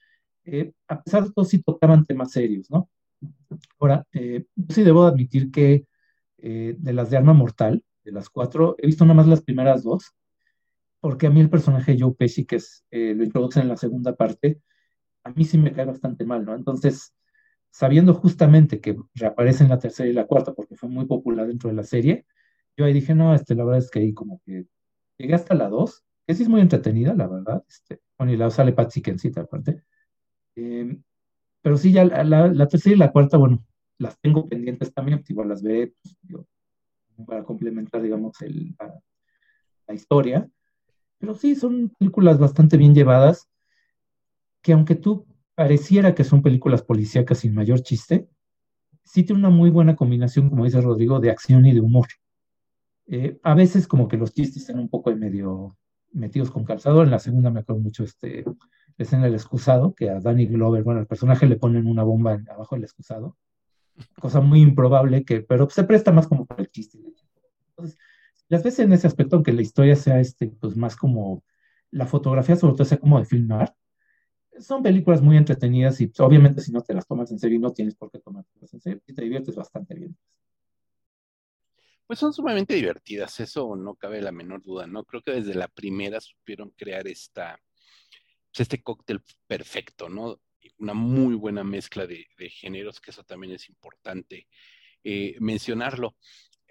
eh, 0.45 0.73
a 0.89 1.03
pesar 1.03 1.25
de 1.25 1.33
todo, 1.33 1.45
sí 1.45 1.63
tocaban 1.63 2.05
temas 2.05 2.33
serios, 2.33 2.71
¿no? 2.71 2.91
Ahora, 3.79 4.07
sí 4.13 4.83
debo 4.83 5.05
admitir 5.05 5.51
que 5.51 5.87
de 6.37 6.93
las 6.93 7.09
de 7.11 7.17
arma 7.17 7.33
mortal, 7.33 7.83
de 8.05 8.13
las 8.13 8.29
cuatro, 8.29 8.77
he 8.79 8.87
visto 8.87 9.05
nada 9.05 9.15
más 9.15 9.27
las 9.27 9.43
primeras 9.43 9.83
dos, 9.83 10.13
porque 11.01 11.27
a 11.27 11.31
mí 11.31 11.41
el 11.41 11.51
personaje 11.51 11.99
Joe 11.99 12.15
Pesci, 12.15 12.47
que 12.47 12.57
es, 12.57 12.85
eh, 12.91 13.15
lo 13.15 13.25
introducen 13.25 13.63
en 13.63 13.69
la 13.69 13.77
segunda 13.77 14.15
parte, 14.15 14.63
a 15.25 15.31
mí 15.33 15.45
sí 15.45 15.59
me 15.59 15.73
cae 15.73 15.87
bastante 15.87 16.25
mal, 16.25 16.45
¿no? 16.47 16.55
Entonces, 16.55 17.15
sabiendo 17.75 18.15
justamente 18.15 18.81
que 18.81 18.97
reaparece 19.17 19.65
en 19.65 19.71
la 19.71 19.81
tercera 19.81 20.09
y 20.09 20.13
la 20.13 20.29
cuarta, 20.29 20.55
porque 20.55 20.77
fue 20.77 20.89
muy 20.89 21.07
popular 21.07 21.49
dentro 21.49 21.69
de 21.69 21.75
la 21.75 21.83
serie, 21.83 22.25
yo 22.77 22.85
ahí 22.85 22.93
dije, 22.93 23.17
no, 23.17 23.35
este, 23.35 23.57
la 23.57 23.65
verdad 23.65 23.81
es 23.81 23.91
que 23.91 23.99
ahí 23.99 24.15
como 24.15 24.41
que 24.47 24.67
llegué 25.19 25.35
hasta 25.35 25.57
la 25.57 25.69
dos, 25.69 26.05
que 26.25 26.37
sí 26.37 26.45
es 26.45 26.49
muy 26.49 26.61
entretenida, 26.61 27.15
la 27.15 27.27
verdad, 27.27 27.65
este, 27.69 28.01
bueno, 28.17 28.33
y 28.33 28.37
la 28.37 28.49
sale 28.53 28.75
Patsy 28.75 29.03
Kencita 29.03 29.41
aparte, 29.41 29.83
em, 30.55 31.03
pero 31.63 31.77
sí, 31.77 31.91
ya 31.91 32.05
la, 32.05 32.47
la, 32.47 32.69
tercera 32.69 32.95
y 32.95 32.99
la 32.99 33.11
cuarta, 33.11 33.39
bueno, 33.39 33.65
las 33.99 34.21
tengo 34.21 34.49
pendientes 34.49 34.95
también, 34.95 35.25
igual 35.29 35.49
las 35.49 35.61
veré, 35.61 35.97
pues, 36.01 36.47
para 37.27 37.43
complementar, 37.43 38.03
digamos, 38.03 38.41
el, 38.43 38.77
la, 39.89 39.95
historia. 39.95 40.49
Pero 41.19 41.35
sí, 41.35 41.57
son 41.57 41.91
películas 41.99 42.39
bastante 42.39 42.77
bien 42.77 42.95
llevadas, 42.95 43.49
que 44.63 44.75
aunque 44.75 44.95
tú 44.95 45.27
pareciera 45.55 46.15
que 46.15 46.25
son 46.25 46.43
películas 46.43 46.83
policíacas 46.83 47.39
sin 47.39 47.55
mayor 47.55 47.81
chiste, 47.81 48.29
sí 49.05 49.23
tiene 49.23 49.41
una 49.41 49.51
muy 49.51 49.71
buena 49.71 49.97
combinación, 49.97 50.51
como 50.51 50.65
dice 50.65 50.81
Rodrigo, 50.81 51.21
de 51.21 51.31
acción 51.31 51.67
y 51.67 51.73
de 51.73 51.81
humor. 51.81 52.07
Eh, 53.07 53.39
a 53.43 53.55
veces 53.55 53.87
como 53.87 54.09
que 54.09 54.17
los 54.17 54.33
chistes 54.33 54.63
están 54.63 54.79
un 54.79 54.89
poco 54.89 55.11
de 55.11 55.17
medio 55.17 55.77
metidos 56.13 56.51
con 56.51 56.65
calzado. 56.65 57.03
En 57.03 57.11
la 57.11 57.19
segunda 57.19 57.51
me 57.51 57.61
acuerdo 57.61 57.83
mucho 57.83 58.05
este, 58.05 58.45
la 58.45 58.55
escena 59.05 59.25
del 59.25 59.35
excusado, 59.35 59.95
que 59.95 60.11
a 60.11 60.21
Danny 60.21 60.47
Glover, 60.47 60.83
bueno, 60.83 61.01
al 61.01 61.07
personaje 61.07 61.47
le 61.47 61.57
ponen 61.57 61.87
una 61.87 62.03
bomba 62.03 62.39
abajo 62.49 62.77
del 62.77 62.85
excusado 62.85 63.37
cosa 64.21 64.41
muy 64.41 64.61
improbable, 64.61 65.25
que, 65.25 65.41
pero 65.41 65.69
se 65.71 65.85
presta 65.85 66.13
más 66.13 66.27
como 66.27 66.47
para 66.47 66.63
el 66.63 66.71
chiste. 66.71 66.99
Entonces, 67.71 67.99
las 68.49 68.63
veces 68.63 68.81
en 68.81 68.93
ese 68.93 69.07
aspecto, 69.07 69.37
aunque 69.37 69.53
la 69.53 69.63
historia 69.63 69.97
sea 69.97 70.21
este, 70.21 70.49
pues 70.49 70.77
más 70.77 70.97
como 70.97 71.45
la 71.91 72.07
fotografía, 72.07 72.57
sobre 72.57 72.75
todo 72.75 72.85
sea 72.85 72.99
como 72.99 73.19
de 73.19 73.25
filmar, 73.25 73.75
son 74.61 74.83
películas 74.83 75.23
muy 75.23 75.37
entretenidas 75.37 76.01
y 76.01 76.07
pues, 76.07 76.21
obviamente 76.21 76.61
si 76.61 76.73
no 76.73 76.83
te 76.83 76.95
las 76.95 77.07
tomas 77.07 77.31
en 77.31 77.39
serio, 77.39 77.59
no 77.59 77.73
tienes 77.73 77.95
por 77.95 78.11
qué 78.11 78.19
tomártelas 78.19 78.73
en 78.73 78.81
serio 78.81 79.03
y 79.07 79.15
te 79.15 79.23
diviertes 79.23 79.55
bastante 79.55 79.95
bien. 79.95 80.17
Pues 82.07 82.19
son 82.19 82.33
sumamente 82.33 82.75
divertidas, 82.75 83.41
eso 83.41 83.77
no 83.77 83.95
cabe 83.95 84.21
la 84.21 84.31
menor 84.31 84.63
duda, 84.63 84.87
¿no? 84.87 85.05
Creo 85.05 85.23
que 85.23 85.33
desde 85.33 85.55
la 85.55 85.69
primera 85.69 86.21
supieron 86.21 86.71
crear 86.77 87.07
esta, 87.09 87.59
pues, 88.53 88.61
este 88.61 88.83
cóctel 88.83 89.23
perfecto, 89.47 90.09
¿no? 90.09 90.39
una 90.79 90.95
muy 90.95 91.35
buena 91.35 91.65
mezcla 91.65 92.07
de, 92.07 92.27
géneros, 92.51 93.01
que 93.01 93.11
eso 93.11 93.23
también 93.25 93.55
es 93.55 93.69
importante 93.69 94.49
eh, 95.03 95.37
mencionarlo. 95.41 96.17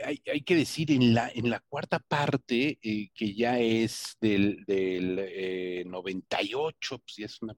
Hay, 0.03 0.41
que 0.41 0.55
decir, 0.55 0.91
en 0.91 1.13
la, 1.13 1.29
en 1.33 1.49
la 1.49 1.59
cuarta 1.61 1.99
parte, 1.99 2.79
eh, 2.81 3.09
que 3.13 3.33
ya 3.33 3.59
es 3.59 4.17
del, 4.19 4.65
del 4.65 5.87
98, 5.87 6.95
eh, 6.95 6.99
pues 7.05 7.15
ya 7.15 7.25
es 7.27 7.41
una, 7.41 7.55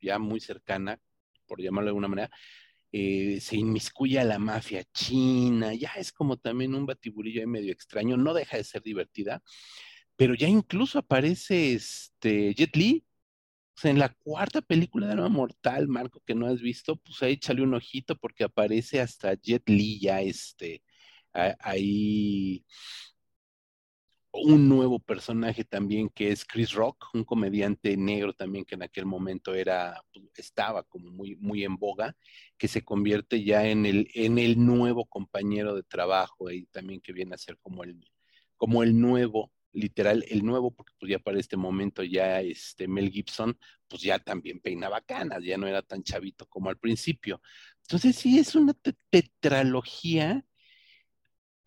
ya 0.00 0.18
muy 0.18 0.40
cercana, 0.40 0.98
por 1.46 1.60
llamarlo 1.60 1.86
de 1.86 1.90
alguna 1.90 2.08
manera, 2.08 2.30
se 2.90 3.56
inmiscuye 3.56 4.18
a 4.18 4.24
la 4.24 4.38
mafia 4.38 4.82
china, 4.94 5.74
ya 5.74 5.92
es 5.96 6.12
como 6.12 6.36
también 6.38 6.74
un 6.74 6.86
batiburillo 6.86 7.40
ahí 7.40 7.46
medio 7.46 7.72
extraño, 7.72 8.16
no 8.16 8.32
deja 8.34 8.56
de 8.56 8.64
ser 8.64 8.82
divertida, 8.82 9.42
pero 10.16 10.34
ya 10.34 10.48
incluso 10.48 10.98
aparece 10.98 11.74
este 11.74 12.54
Jet 12.54 12.74
Li, 12.76 13.04
en 13.84 13.98
la 13.98 14.08
cuarta 14.08 14.60
película 14.60 15.06
de 15.06 15.12
Arma 15.12 15.28
Mortal, 15.28 15.86
Marco, 15.86 16.20
que 16.26 16.34
no 16.34 16.46
has 16.46 16.60
visto, 16.60 16.96
pues 16.96 17.22
ahí 17.22 17.34
échale 17.34 17.62
un 17.62 17.74
ojito 17.74 18.16
porque 18.16 18.44
aparece 18.44 19.00
hasta 19.00 19.34
Jet 19.34 19.68
Li 19.68 20.00
ya 20.00 20.20
este, 20.20 20.82
ahí 21.60 22.64
un 24.42 24.68
nuevo 24.68 24.98
personaje 24.98 25.64
también 25.64 26.08
que 26.08 26.30
es 26.30 26.44
Chris 26.44 26.72
Rock, 26.72 27.06
un 27.14 27.24
comediante 27.24 27.96
negro 27.96 28.32
también 28.32 28.64
que 28.64 28.74
en 28.74 28.82
aquel 28.82 29.06
momento 29.06 29.54
era, 29.54 30.02
pues, 30.12 30.26
estaba 30.36 30.82
como 30.82 31.10
muy, 31.10 31.36
muy 31.36 31.64
en 31.64 31.76
boga, 31.76 32.16
que 32.56 32.68
se 32.68 32.82
convierte 32.84 33.44
ya 33.44 33.66
en 33.66 33.86
el, 33.86 34.08
en 34.14 34.38
el 34.38 34.64
nuevo 34.64 35.06
compañero 35.06 35.74
de 35.74 35.82
trabajo, 35.82 36.48
ahí 36.48 36.66
también 36.66 37.00
que 37.00 37.12
viene 37.12 37.34
a 37.34 37.38
ser 37.38 37.58
como 37.58 37.84
el, 37.84 37.98
como 38.56 38.82
el 38.82 38.98
nuevo 39.00 39.52
literal 39.72 40.24
el 40.28 40.44
nuevo, 40.44 40.70
porque 40.70 40.92
pues 40.98 41.10
ya 41.10 41.18
para 41.18 41.38
este 41.38 41.56
momento 41.56 42.02
ya 42.02 42.40
este 42.40 42.88
Mel 42.88 43.10
Gibson, 43.10 43.58
pues 43.86 44.02
ya 44.02 44.18
también 44.18 44.60
peinaba 44.60 45.00
canas, 45.00 45.42
ya 45.44 45.56
no 45.56 45.66
era 45.66 45.82
tan 45.82 46.02
chavito 46.02 46.46
como 46.46 46.70
al 46.70 46.78
principio. 46.78 47.40
Entonces 47.82 48.16
sí 48.16 48.38
es 48.38 48.54
una 48.54 48.74
tetralogía 49.10 50.44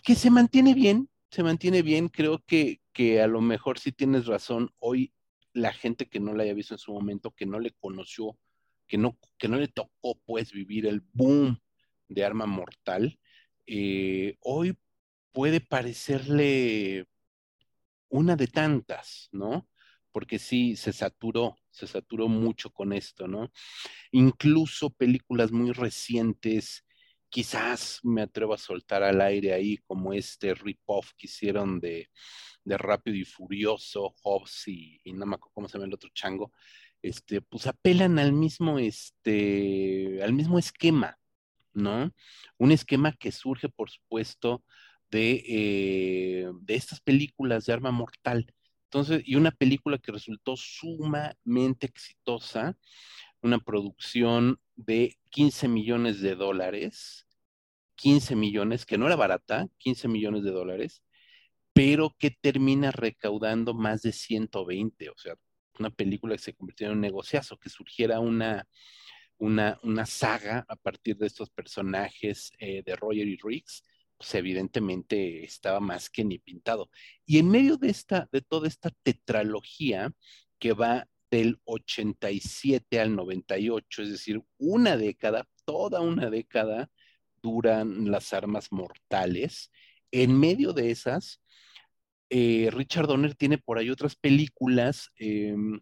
que 0.04 0.16
se 0.16 0.32
mantiene 0.32 0.74
bien, 0.74 1.10
se 1.32 1.44
mantiene 1.44 1.82
bien, 1.82 2.10
creo 2.10 2.44
que, 2.46 2.82
que 2.92 3.22
a 3.22 3.28
lo 3.28 3.42
mejor 3.42 3.80
sí 3.80 3.94
tienes 3.94 4.26
razón, 4.26 4.70
hoy 4.80 5.14
la 5.54 5.74
gente 5.74 6.08
que 6.08 6.20
no 6.20 6.34
la 6.34 6.44
haya 6.44 6.54
visto 6.54 6.76
en 6.76 6.80
su 6.80 6.94
momento, 6.94 7.32
que 7.32 7.46
no 7.46 7.60
le 7.60 7.72
conoció, 7.72 8.38
que 8.86 8.98
no, 8.98 9.18
que 9.38 9.48
no 9.48 9.58
le 9.58 9.70
tocó 9.70 10.20
pues 10.26 10.52
vivir 10.52 10.86
el 10.86 11.02
boom 11.14 11.58
de 12.10 12.26
Arma 12.26 12.46
Mortal, 12.46 13.18
eh, 13.66 14.36
hoy 14.42 14.78
puede 15.32 15.62
parecerle 15.62 17.06
una 18.10 18.36
de 18.36 18.48
tantas, 18.48 19.30
¿no? 19.32 19.70
Porque 20.12 20.38
sí, 20.38 20.76
se 20.76 20.92
saturó, 20.92 21.56
se 21.70 21.88
saturó 21.88 22.28
mucho 22.28 22.72
con 22.72 22.92
esto, 22.92 23.30
¿no? 23.30 23.54
Incluso 24.12 24.90
películas 24.90 25.54
muy 25.54 25.72
recientes, 25.72 26.86
quizás 27.32 28.00
me 28.04 28.22
atrevo 28.24 28.54
a 28.54 28.58
soltar 28.58 29.02
al 29.02 29.22
aire 29.22 29.54
ahí, 29.54 29.78
como 29.88 30.14
este 30.14 30.54
rip-off 30.54 31.14
que 31.18 31.28
hicieron 31.28 31.80
de, 31.80 32.10
de 32.64 32.78
Rápido 32.78 33.18
y 33.18 33.26
Furioso, 33.26 34.14
Hobbs 34.22 34.68
y, 34.68 35.02
no 35.06 35.26
me 35.26 35.36
acuerdo 35.36 35.54
cómo 35.54 35.68
se 35.68 35.74
llama 35.78 35.88
el 35.88 35.94
otro 35.94 36.10
chango, 36.14 36.52
este, 37.02 37.42
pues 37.42 37.68
apelan 37.68 38.20
al 38.20 38.34
mismo, 38.34 38.78
este, 38.80 40.22
al 40.22 40.34
mismo 40.34 40.60
esquema, 40.60 41.18
¿no? 41.74 42.12
Un 42.58 42.72
esquema 42.72 43.14
que 43.14 43.32
surge, 43.32 43.70
por 43.70 43.90
supuesto, 43.90 44.64
de, 45.10 45.44
eh, 45.48 46.48
de 46.62 46.76
estas 46.76 47.00
películas 47.00 47.66
de 47.66 47.74
Arma 47.74 47.92
Mortal. 47.92 48.54
Entonces, 48.86 49.24
y 49.26 49.36
una 49.36 49.52
película 49.52 49.98
que 49.98 50.12
resultó 50.12 50.56
sumamente 50.58 51.88
exitosa, 51.88 52.78
una 53.42 53.60
producción 53.60 54.60
de 54.76 55.18
15 55.32 55.68
millones 55.68 56.22
de 56.22 56.36
dólares, 56.36 57.28
15 57.96 58.36
millones, 58.36 58.86
que 58.86 58.98
no 58.98 59.08
era 59.08 59.16
barata, 59.16 59.68
15 59.78 60.08
millones 60.08 60.44
de 60.44 60.52
dólares, 60.52 61.04
pero 61.74 62.16
que 62.18 62.32
termina 62.32 62.92
recaudando 62.92 63.74
más 63.74 64.02
de 64.02 64.12
120, 64.12 65.10
o 65.10 65.18
sea, 65.18 65.36
una 65.80 65.90
película 65.90 66.36
que 66.36 66.42
se 66.44 66.54
convirtió 66.54 66.88
en 66.88 66.94
un 66.94 67.02
negociazo, 67.02 67.58
que 67.58 67.70
surgiera 67.70 68.20
una, 68.20 68.68
una, 69.38 69.80
una 69.84 70.06
saga 70.06 70.66
a 70.68 70.76
partir 70.76 71.18
de 71.18 71.28
estos 71.28 71.50
personajes 71.50 72.52
eh, 72.60 72.84
de 72.86 72.96
Roger 72.96 73.28
y 73.28 73.38
Riggs, 73.38 73.84
pues 74.18 74.36
evidentemente 74.36 75.44
estaba 75.44 75.80
más 75.80 76.10
que 76.10 76.24
ni 76.24 76.38
pintado. 76.38 76.92
Y 77.26 77.40
en 77.40 77.50
medio 77.50 77.78
de 77.78 77.90
esta, 77.90 78.30
de 78.32 78.42
toda 78.42 78.68
esta 78.68 78.92
tetralogía 79.04 80.12
que 80.60 80.74
va 80.74 81.08
del 81.32 81.60
87 81.64 83.00
al 83.00 83.16
98, 83.16 84.04
es 84.04 84.12
decir, 84.12 84.42
una 84.58 84.98
década, 84.98 85.48
toda 85.66 86.02
una 86.02 86.30
década 86.30 86.90
duran 87.42 88.12
las 88.12 88.34
armas 88.34 88.72
mortales. 88.72 89.72
En 90.12 90.38
medio 90.38 90.74
de 90.74 90.92
esas, 90.92 91.42
eh, 92.30 92.70
Richard 92.72 93.08
Donner 93.08 93.36
tiene 93.36 93.58
por 93.58 93.78
ahí 93.78 93.90
otras 93.90 94.16
películas, 94.16 95.10
em, 95.16 95.80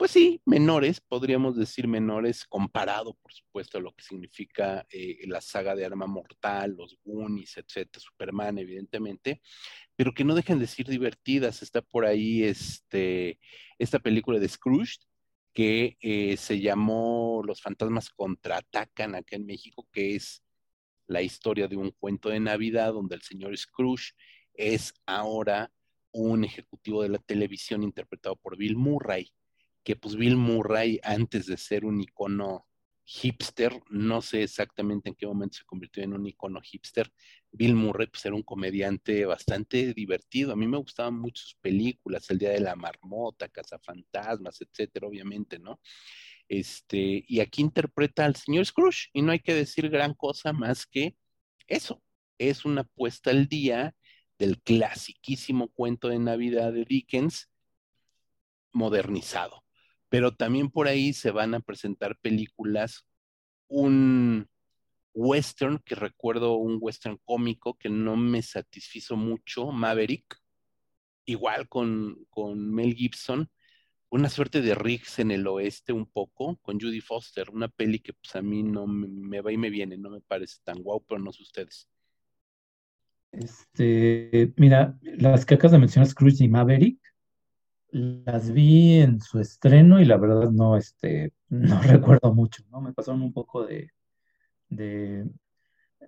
pues 0.00 0.12
sí, 0.12 0.40
menores, 0.46 0.98
podríamos 0.98 1.56
decir 1.56 1.86
menores, 1.86 2.46
comparado, 2.46 3.12
por 3.12 3.34
supuesto, 3.34 3.76
a 3.76 3.82
lo 3.82 3.92
que 3.92 4.02
significa 4.02 4.86
eh, 4.90 5.18
la 5.26 5.42
saga 5.42 5.76
de 5.76 5.84
Arma 5.84 6.06
Mortal, 6.06 6.74
los 6.74 6.96
Goonies, 7.04 7.58
etcétera, 7.58 8.00
Superman, 8.00 8.56
evidentemente, 8.56 9.42
pero 9.96 10.14
que 10.14 10.24
no 10.24 10.34
dejen 10.34 10.58
de 10.58 10.68
ser 10.68 10.86
divertidas. 10.86 11.60
Está 11.62 11.82
por 11.82 12.06
ahí 12.06 12.44
este, 12.44 13.38
esta 13.78 13.98
película 13.98 14.38
de 14.38 14.48
Scrooge, 14.48 15.00
que 15.52 15.98
eh, 16.00 16.38
se 16.38 16.60
llamó 16.60 17.42
Los 17.44 17.60
fantasmas 17.60 18.08
contraatacan 18.08 19.14
acá 19.14 19.36
en 19.36 19.44
México, 19.44 19.86
que 19.92 20.16
es 20.16 20.42
la 21.08 21.20
historia 21.20 21.68
de 21.68 21.76
un 21.76 21.90
cuento 21.90 22.30
de 22.30 22.40
Navidad 22.40 22.94
donde 22.94 23.16
el 23.16 23.22
señor 23.22 23.54
Scrooge 23.54 24.12
es 24.54 24.94
ahora 25.04 25.70
un 26.10 26.42
ejecutivo 26.44 27.02
de 27.02 27.10
la 27.10 27.18
televisión 27.18 27.82
interpretado 27.82 28.36
por 28.36 28.56
Bill 28.56 28.78
Murray 28.78 29.30
que 29.82 29.96
pues 29.96 30.16
Bill 30.16 30.36
Murray, 30.36 31.00
antes 31.02 31.46
de 31.46 31.56
ser 31.56 31.84
un 31.84 32.00
icono 32.00 32.66
hipster, 33.04 33.82
no 33.88 34.22
sé 34.22 34.44
exactamente 34.44 35.08
en 35.08 35.16
qué 35.16 35.26
momento 35.26 35.58
se 35.58 35.64
convirtió 35.64 36.04
en 36.04 36.12
un 36.12 36.26
icono 36.26 36.60
hipster, 36.60 37.10
Bill 37.50 37.74
Murray 37.74 38.06
pues 38.06 38.24
era 38.24 38.36
un 38.36 38.42
comediante 38.44 39.24
bastante 39.26 39.92
divertido, 39.94 40.52
a 40.52 40.56
mí 40.56 40.68
me 40.68 40.78
gustaban 40.78 41.14
mucho 41.14 41.42
sus 41.42 41.54
películas, 41.56 42.30
El 42.30 42.38
Día 42.38 42.50
de 42.50 42.60
la 42.60 42.76
Marmota, 42.76 43.48
Cazafantasmas, 43.48 44.60
etcétera, 44.60 45.08
obviamente, 45.08 45.58
¿no? 45.58 45.80
Este, 46.48 47.24
y 47.26 47.40
aquí 47.40 47.62
interpreta 47.62 48.24
al 48.24 48.36
señor 48.36 48.66
Scrooge, 48.66 49.08
y 49.12 49.22
no 49.22 49.32
hay 49.32 49.40
que 49.40 49.54
decir 49.54 49.88
gran 49.88 50.14
cosa 50.14 50.52
más 50.52 50.86
que 50.86 51.16
eso, 51.66 52.02
es 52.38 52.64
una 52.64 52.84
puesta 52.84 53.30
al 53.30 53.48
día 53.48 53.94
del 54.38 54.60
clasiquísimo 54.62 55.68
cuento 55.68 56.08
de 56.08 56.18
Navidad 56.18 56.72
de 56.72 56.84
Dickens 56.84 57.50
modernizado 58.72 59.64
pero 60.10 60.34
también 60.34 60.70
por 60.70 60.88
ahí 60.88 61.14
se 61.14 61.30
van 61.30 61.54
a 61.54 61.60
presentar 61.60 62.18
películas, 62.18 63.06
un 63.68 64.46
western, 65.14 65.78
que 65.78 65.94
recuerdo 65.94 66.56
un 66.56 66.78
western 66.80 67.18
cómico 67.24 67.78
que 67.78 67.88
no 67.88 68.16
me 68.16 68.42
satisfizo 68.42 69.16
mucho, 69.16 69.70
Maverick, 69.72 70.36
igual 71.24 71.68
con, 71.68 72.26
con 72.28 72.74
Mel 72.74 72.94
Gibson, 72.94 73.48
una 74.10 74.28
suerte 74.28 74.60
de 74.60 74.74
Riggs 74.74 75.20
en 75.20 75.30
el 75.30 75.46
oeste 75.46 75.92
un 75.92 76.06
poco, 76.06 76.56
con 76.62 76.80
Judy 76.80 77.00
Foster, 77.00 77.48
una 77.50 77.68
peli 77.68 78.00
que 78.00 78.12
pues 78.12 78.34
a 78.34 78.42
mí 78.42 78.64
no 78.64 78.86
me, 78.88 79.40
va 79.40 79.52
y 79.52 79.56
me 79.56 79.70
viene, 79.70 79.96
no 79.96 80.10
me 80.10 80.20
parece 80.20 80.58
tan 80.64 80.82
guau, 80.82 81.04
pero 81.06 81.20
no 81.20 81.32
sé 81.32 81.42
ustedes. 81.42 81.88
Este, 83.30 84.52
mira, 84.56 84.98
las 85.02 85.46
que 85.46 85.54
acabas 85.54 85.72
de 85.72 85.78
mencionar, 85.78 86.08
Scrooge 86.08 86.42
y 86.42 86.48
Maverick, 86.48 87.00
las 87.92 88.50
vi 88.52 89.00
en 89.00 89.20
su 89.20 89.40
estreno 89.40 90.00
y 90.00 90.04
la 90.04 90.16
verdad 90.16 90.50
no, 90.50 90.76
este, 90.76 91.32
no 91.48 91.80
recuerdo 91.82 92.34
mucho, 92.34 92.62
¿no? 92.70 92.80
Me 92.80 92.92
pasaron 92.92 93.22
un 93.22 93.32
poco 93.32 93.64
de, 93.64 93.90
de, 94.68 95.28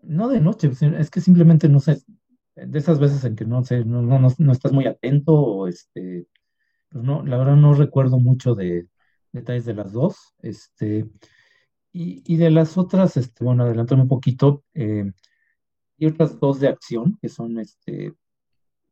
no 0.03 0.29
de 0.29 0.41
noche, 0.41 0.71
es 0.99 1.11
que 1.11 1.21
simplemente 1.21 1.69
no 1.69 1.81
sé, 1.81 2.03
de 2.55 2.79
esas 2.79 2.99
veces 2.99 3.25
en 3.25 3.37
que 3.37 3.45
no 3.45 3.65
sé, 3.65 3.85
no, 3.85 4.03
no, 4.03 4.29
no 4.37 4.53
estás 4.53 4.73
muy 4.73 4.87
atento 4.87 5.35
o 5.35 5.69
este, 5.69 6.27
pues 6.91 7.05
no, 7.05 7.25
la 7.25 7.39
verdad 7.39 7.57
no 7.57 7.75
recuerdo 7.75 8.19
mucho 8.19 8.55
de 8.55 8.89
detalles 9.33 9.65
de 9.65 9.75
las 9.75 9.93
dos, 9.93 10.35
este, 10.41 11.09
y, 11.93 12.23
y 12.27 12.37
de 12.37 12.51
las 12.51 12.79
otras, 12.79 13.17
este, 13.17 13.45
bueno, 13.45 13.65
adelántame 13.65 14.03
un 14.03 14.09
poquito, 14.09 14.65
eh, 14.75 15.11
y 15.97 16.07
otras 16.07 16.39
dos 16.39 16.61
de 16.61 16.69
acción 16.69 17.19
que 17.21 17.29
son, 17.29 17.59
este, 17.59 18.15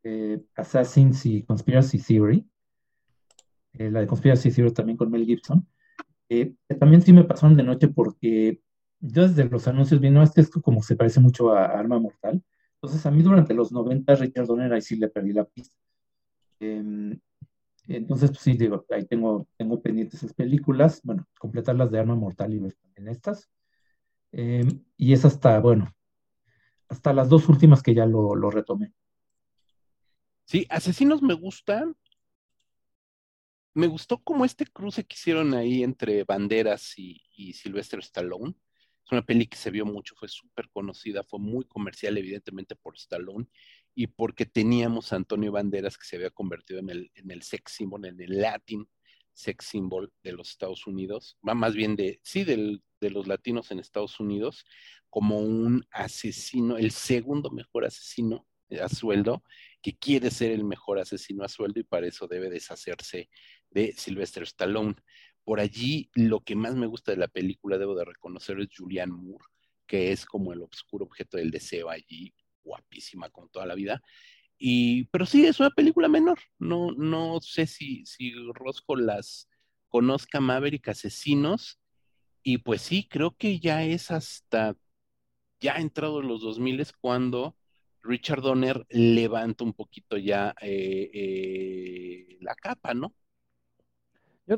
eh, 0.03 0.43
Assassins 0.57 1.26
y 1.26 1.43
Conspiracy 1.43 1.99
Theory, 1.99 2.47
eh, 3.74 3.90
la 3.90 4.00
de 4.00 4.06
Conspiracy 4.06 4.50
Theory 4.50 4.72
también 4.72 4.96
con 4.96 5.10
Mel 5.10 5.24
Gibson, 5.24 5.66
eh, 6.28 6.54
también 6.78 7.02
sí 7.02 7.12
me 7.12 7.24
pasaron 7.24 7.56
de 7.56 7.64
noche 7.64 7.88
porque 7.88 8.60
yo 9.00 9.26
desde 9.26 9.44
los 9.46 9.66
anuncios 9.66 10.00
vi, 10.00 10.10
no, 10.10 10.22
este 10.22 10.42
es 10.42 10.50
como 10.50 10.82
se 10.82 10.94
parece 10.94 11.20
mucho 11.20 11.50
a 11.52 11.66
Arma 11.66 11.98
Mortal. 11.98 12.42
Entonces 12.74 13.04
a 13.04 13.10
mí 13.10 13.22
durante 13.22 13.52
los 13.52 13.72
90 13.72 14.14
Richard 14.14 14.46
Donner 14.46 14.72
ahí 14.72 14.80
sí 14.80 14.96
le 14.96 15.08
perdí 15.08 15.32
la 15.32 15.44
pista. 15.44 15.76
Em, 16.60 17.18
entonces, 17.88 18.30
pues 18.30 18.42
sí, 18.42 18.56
digo, 18.56 18.86
ahí 18.90 19.04
tengo, 19.06 19.48
tengo 19.56 19.80
pendientes 19.80 20.22
esas 20.22 20.34
películas, 20.34 21.00
bueno, 21.02 21.26
completar 21.38 21.74
las 21.74 21.90
de 21.90 21.98
Arma 21.98 22.14
Mortal 22.14 22.52
y 22.54 22.58
ver 22.60 22.76
estas. 23.08 23.50
Em, 24.32 24.84
y 24.96 25.12
es 25.12 25.24
hasta, 25.24 25.58
bueno, 25.58 25.92
hasta 26.88 27.12
las 27.12 27.28
dos 27.28 27.48
últimas 27.48 27.82
que 27.82 27.94
ya 27.94 28.06
lo, 28.06 28.36
lo 28.36 28.50
retomé. 28.50 28.92
Sí, 30.44 30.66
Asesinos 30.68 31.22
me 31.22 31.34
gustan, 31.34 31.96
me 33.74 33.86
gustó 33.86 34.22
como 34.22 34.44
este 34.44 34.66
cruce 34.66 35.04
que 35.04 35.14
hicieron 35.14 35.54
ahí 35.54 35.82
entre 35.82 36.24
Banderas 36.24 36.98
y, 36.98 37.22
y 37.36 37.52
Sylvester 37.52 38.00
Stallone. 38.00 38.54
Es 39.04 39.12
una 39.12 39.24
peli 39.24 39.46
que 39.46 39.56
se 39.56 39.70
vio 39.70 39.86
mucho, 39.86 40.14
fue 40.16 40.28
súper 40.28 40.68
conocida, 40.70 41.24
fue 41.24 41.40
muy 41.40 41.64
comercial, 41.64 42.16
evidentemente, 42.18 42.76
por 42.76 42.96
Stallone 42.96 43.46
y 43.94 44.06
porque 44.06 44.46
teníamos 44.46 45.12
a 45.12 45.16
Antonio 45.16 45.52
Banderas 45.52 45.98
que 45.98 46.06
se 46.06 46.16
había 46.16 46.30
convertido 46.30 46.80
en 46.80 46.90
el, 46.90 47.10
en 47.14 47.30
el 47.30 47.42
sex 47.42 47.72
symbol, 47.72 48.04
en 48.06 48.20
el 48.20 48.40
Latin 48.40 48.88
sex 49.32 49.66
symbol 49.66 50.12
de 50.22 50.32
los 50.32 50.50
Estados 50.50 50.86
Unidos, 50.86 51.38
va 51.46 51.54
más 51.54 51.74
bien 51.74 51.96
de, 51.96 52.20
sí, 52.22 52.45
del, 52.45 52.82
de 53.00 53.11
los 53.11 53.26
latinos 53.26 53.70
en 53.70 53.78
Estados 53.78 54.20
Unidos, 54.20 54.64
como 55.08 55.38
un 55.38 55.84
asesino, 55.90 56.76
el 56.76 56.90
segundo 56.90 57.50
mejor 57.50 57.84
asesino 57.84 58.46
a 58.80 58.88
sueldo, 58.88 59.42
que 59.82 59.96
quiere 59.96 60.30
ser 60.30 60.53
el 60.53 60.64
mejor 60.64 60.99
asesino 60.99 61.42
a 61.42 61.49
sueldo 61.49 61.80
y 61.80 61.84
para 61.84 62.07
eso 62.07 62.28
debe 62.28 62.50
deshacerse 62.50 63.28
de 63.71 63.92
Sylvester 63.97 64.42
Stallone. 64.45 64.95
Por 65.45 65.61
allí, 65.61 66.11
lo 66.14 66.41
que 66.41 66.57
más 66.57 66.75
me 66.75 66.87
gusta 66.87 67.13
de 67.13 67.18
la 67.18 67.29
película, 67.29 67.79
debo 67.79 67.95
de 67.95 68.05
reconocer, 68.05 68.61
es 68.61 68.68
Julianne 68.76 69.13
Moore, 69.13 69.45
que 69.87 70.13
es 70.13 70.26
como 70.26 70.53
el 70.53 70.63
oscuro 70.63 71.05
objeto 71.05 71.37
del 71.37 71.51
deseo 71.51 71.91
allí, 71.91 72.34
guapísima 72.63 73.30
con 73.30 73.49
toda 73.49 73.67
la 73.67 73.75
vida. 73.75 74.03
Y, 74.59 75.05
pero 75.05 75.26
sí, 75.26 75.47
es 75.47 75.59
una 75.59 75.71
película 75.71 76.09
menor. 76.09 76.38
No, 76.59 76.92
no 76.92 77.41
sé 77.41 77.67
si, 77.67 78.05
si 78.05 78.33
Rosco 78.53 78.97
las 78.97 79.49
conozca 79.88 80.41
Maverick 80.41 80.88
Asesinos. 80.88 81.80
Y 82.42 82.59
pues 82.59 82.83
sí, 82.83 83.07
creo 83.09 83.37
que 83.37 83.59
ya 83.59 83.84
es 83.84 84.11
hasta 84.11 84.76
ya 85.61 85.75
entrado 85.76 86.21
en 86.21 86.29
los 86.29 86.42
2000 86.42 86.87
cuando 87.01 87.57
Richard 88.03 88.41
Donner 88.41 88.87
levanta 88.91 89.64
un 89.64 89.75
poquito 89.75 90.17
ya 90.17 90.55
eh, 90.61 91.11
eh, 91.13 92.38
la 92.41 92.55
capa, 92.55 92.95
¿no? 92.95 93.14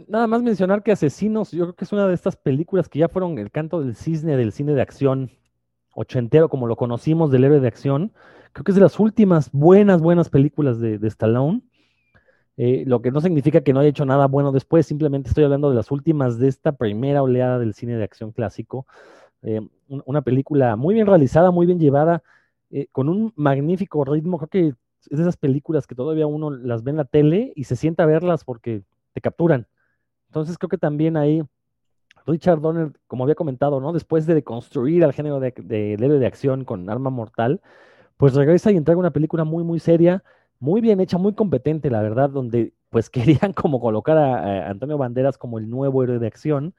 Nada 0.08 0.26
más 0.26 0.42
mencionar 0.42 0.82
que 0.82 0.92
Asesinos, 0.92 1.50
yo 1.52 1.64
creo 1.64 1.74
que 1.74 1.84
es 1.84 1.92
una 1.92 2.06
de 2.06 2.14
estas 2.14 2.36
películas 2.36 2.88
que 2.88 2.98
ya 2.98 3.08
fueron 3.08 3.38
el 3.38 3.50
canto 3.50 3.80
del 3.80 3.94
cisne 3.94 4.36
del 4.36 4.52
cine 4.52 4.74
de 4.74 4.82
acción 4.82 5.30
ochentero, 5.94 6.48
como 6.48 6.66
lo 6.66 6.76
conocimos 6.76 7.30
del 7.30 7.44
héroe 7.44 7.60
de 7.60 7.68
acción. 7.68 8.12
Creo 8.52 8.64
que 8.64 8.72
es 8.72 8.76
de 8.76 8.82
las 8.82 8.98
últimas 8.98 9.50
buenas, 9.52 10.00
buenas 10.00 10.28
películas 10.28 10.80
de, 10.80 10.98
Stallone. 11.06 11.62
Eh, 12.56 12.84
lo 12.86 13.00
que 13.00 13.10
no 13.10 13.20
significa 13.20 13.62
que 13.62 13.72
no 13.72 13.80
haya 13.80 13.88
hecho 13.88 14.04
nada 14.04 14.26
bueno 14.26 14.52
después, 14.52 14.86
simplemente 14.86 15.28
estoy 15.28 15.44
hablando 15.44 15.70
de 15.70 15.76
las 15.76 15.90
últimas 15.90 16.38
de 16.38 16.48
esta 16.48 16.72
primera 16.72 17.22
oleada 17.22 17.58
del 17.58 17.74
cine 17.74 17.96
de 17.96 18.04
acción 18.04 18.32
clásico. 18.32 18.86
Eh, 19.42 19.60
una 19.88 20.22
película 20.22 20.76
muy 20.76 20.94
bien 20.94 21.06
realizada, 21.06 21.50
muy 21.50 21.66
bien 21.66 21.80
llevada, 21.80 22.22
eh, 22.70 22.86
con 22.92 23.08
un 23.08 23.32
magnífico 23.36 24.04
ritmo. 24.04 24.38
Creo 24.38 24.48
que 24.48 24.68
es 25.10 25.18
de 25.18 25.22
esas 25.22 25.36
películas 25.36 25.86
que 25.86 25.94
todavía 25.94 26.26
uno 26.26 26.50
las 26.50 26.84
ve 26.84 26.92
en 26.92 26.98
la 26.98 27.04
tele 27.04 27.52
y 27.56 27.64
se 27.64 27.76
sienta 27.76 28.04
a 28.04 28.06
verlas 28.06 28.44
porque 28.44 28.82
te 29.12 29.20
capturan. 29.20 29.66
Entonces 30.32 30.56
creo 30.56 30.70
que 30.70 30.78
también 30.78 31.18
ahí 31.18 31.42
Richard 32.26 32.62
Donner, 32.62 32.92
como 33.06 33.24
había 33.24 33.34
comentado, 33.34 33.80
¿no? 33.80 33.92
Después 33.92 34.24
de 34.24 34.42
construir 34.42 35.04
al 35.04 35.12
género 35.12 35.40
de, 35.40 35.52
de, 35.54 35.92
héroe 35.92 36.18
de 36.18 36.26
acción 36.26 36.64
con 36.64 36.88
arma 36.88 37.10
mortal, 37.10 37.60
pues 38.16 38.32
regresa 38.32 38.72
y 38.72 38.78
entrega 38.78 38.98
una 38.98 39.10
película 39.10 39.44
muy, 39.44 39.62
muy 39.62 39.78
seria, 39.78 40.24
muy 40.58 40.80
bien 40.80 41.00
hecha, 41.00 41.18
muy 41.18 41.34
competente, 41.34 41.90
la 41.90 42.00
verdad, 42.00 42.30
donde 42.30 42.72
pues 42.88 43.10
querían 43.10 43.52
como 43.52 43.78
colocar 43.78 44.16
a, 44.16 44.70
Antonio 44.70 44.96
Banderas 44.96 45.36
como 45.36 45.58
el 45.58 45.68
nuevo 45.68 46.02
héroe 46.02 46.18
de 46.18 46.28
acción, 46.28 46.72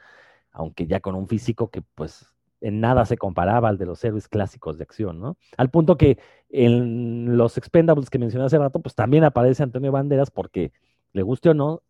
aunque 0.52 0.88
ya 0.88 1.00
con 1.00 1.14
un 1.14 1.28
físico 1.28 1.70
que 1.70 1.84
pues 1.94 2.26
en 2.60 2.80
nada 2.82 3.06
se 3.06 3.18
comparaba 3.20 3.70
al 3.70 3.78
de 3.78 3.86
los 3.86 4.04
héroes 4.04 4.28
clásicos 4.28 4.80
de 4.80 4.84
acción, 4.84 5.20
¿no? 5.20 5.38
Al 5.58 5.70
punto 5.70 5.96
que 5.96 6.18
en 6.50 7.38
los 7.38 7.60
Expendables 7.60 8.10
que 8.10 8.18
mencioné 8.18 8.48
hace 8.48 8.58
rato, 8.58 8.80
pues 8.80 8.96
también 8.96 9.24
aparece 9.26 9.62
Antonio 9.62 9.92
Banderas 9.92 10.32
porque, 10.32 10.72
le 11.12 11.22
guste 11.22 11.50
o 11.50 11.54
no, 11.54 11.84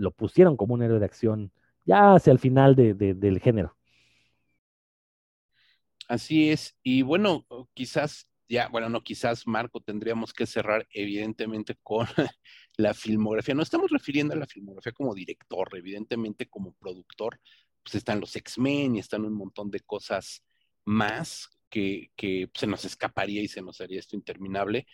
lo 0.00 0.10
pusieron 0.12 0.56
como 0.56 0.74
un 0.74 0.82
héroe 0.82 0.98
de 0.98 1.04
acción 1.04 1.52
ya 1.84 2.14
hacia 2.14 2.32
el 2.32 2.38
final 2.38 2.74
del 2.74 3.40
género. 3.40 3.76
Así 6.08 6.50
es, 6.50 6.76
y 6.82 7.02
bueno, 7.02 7.46
quizás 7.72 8.26
ya, 8.48 8.68
bueno, 8.68 8.88
no, 8.88 9.02
quizás 9.02 9.46
Marco 9.46 9.80
tendríamos 9.80 10.32
que 10.32 10.44
cerrar 10.44 10.88
evidentemente 10.92 11.76
con 11.84 12.06
la 12.76 12.94
filmografía. 12.94 13.54
No 13.54 13.62
estamos 13.62 13.90
refiriendo 13.90 14.34
a 14.34 14.38
la 14.38 14.46
filmografía 14.46 14.92
como 14.92 15.14
director, 15.14 15.68
evidentemente 15.76 16.48
como 16.48 16.72
productor, 16.72 17.40
pues 17.84 17.94
están 17.94 18.18
los 18.20 18.34
X-Men 18.34 18.96
y 18.96 18.98
están 18.98 19.24
un 19.24 19.34
montón 19.34 19.70
de 19.70 19.80
cosas 19.80 20.42
más 20.84 21.48
que, 21.70 22.10
se 22.54 22.66
nos 22.66 22.84
escaparía 22.84 23.40
y 23.42 23.48
se 23.48 23.62
nos 23.62 23.80
haría 23.80 24.00
esto 24.00 24.16
interminable, 24.16 24.86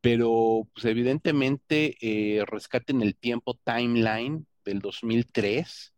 pero 0.00 0.68
pues 0.72 0.84
evidentemente 0.86 1.96
eh, 2.00 2.44
Rescaten 2.46 3.02
el 3.02 3.16
Tiempo 3.16 3.58
Timeline 3.64 4.46
del 4.64 4.80
2003, 4.80 5.94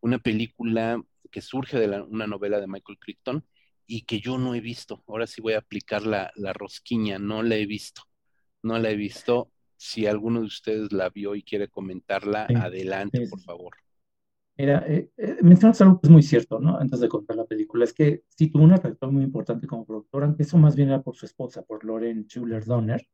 una 0.00 0.18
película 0.18 1.02
que 1.30 1.40
surge 1.40 1.78
de 1.78 2.00
una 2.02 2.26
novela 2.26 2.60
de 2.60 2.66
Michael 2.66 2.98
Crichton, 2.98 3.44
y 3.86 4.02
que 4.02 4.20
yo 4.20 4.38
no 4.38 4.54
he 4.54 4.60
visto. 4.60 5.02
Ahora 5.06 5.26
sí 5.26 5.40
voy 5.40 5.54
a 5.54 5.58
aplicar 5.58 6.06
la, 6.06 6.30
rosquiña, 6.54 7.18
no 7.18 7.42
la 7.42 7.56
he 7.56 7.66
visto. 7.66 8.02
No 8.62 8.78
la 8.78 8.90
he 8.90 8.96
visto. 8.96 9.50
Si 9.76 10.06
alguno 10.06 10.40
de 10.40 10.46
ustedes 10.46 10.92
la 10.92 11.10
vio 11.10 11.34
y 11.34 11.42
quiere 11.42 11.68
comentarla, 11.68 12.46
adelante, 12.46 13.26
por 13.28 13.40
favor. 13.40 13.74
Mira, 14.56 14.84
eh, 14.86 15.10
eh, 15.16 15.36
mencionas 15.42 15.80
algo 15.80 16.00
que 16.00 16.06
es 16.06 16.10
muy 16.10 16.22
cierto, 16.22 16.60
¿no? 16.60 16.78
Antes 16.78 17.00
de 17.00 17.08
contar 17.08 17.36
la 17.36 17.44
película, 17.44 17.84
es 17.84 17.92
que 17.92 18.22
sí 18.28 18.48
tuvo 18.48 18.62
una 18.62 18.78
trayectoria 18.78 19.12
muy 19.12 19.24
importante 19.24 19.66
como 19.66 19.84
productora, 19.84 20.26
aunque 20.26 20.44
eso 20.44 20.56
más 20.58 20.76
bien 20.76 20.90
era 20.90 21.02
por 21.02 21.16
su 21.16 21.26
esposa, 21.26 21.64
por 21.64 21.84
Lauren 21.84 22.26
Schuller 22.26 22.64
Donner, 22.64 23.04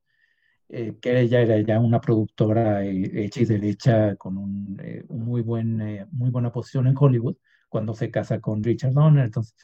eh, 0.70 0.96
que 1.00 1.20
ella 1.20 1.40
era 1.40 1.60
ya 1.60 1.80
una 1.80 2.00
productora 2.00 2.84
hecha 2.84 3.40
y 3.40 3.44
derecha 3.44 4.16
con 4.16 4.38
un, 4.38 4.80
muy, 5.08 5.42
buen, 5.42 6.08
muy 6.12 6.30
buena 6.30 6.52
posición 6.52 6.86
en 6.86 6.94
Hollywood 6.98 7.36
cuando 7.68 7.94
se 7.94 8.10
casa 8.10 8.40
con 8.40 8.62
Richard 8.62 8.92
Donner. 8.92 9.24
Entonces, 9.26 9.54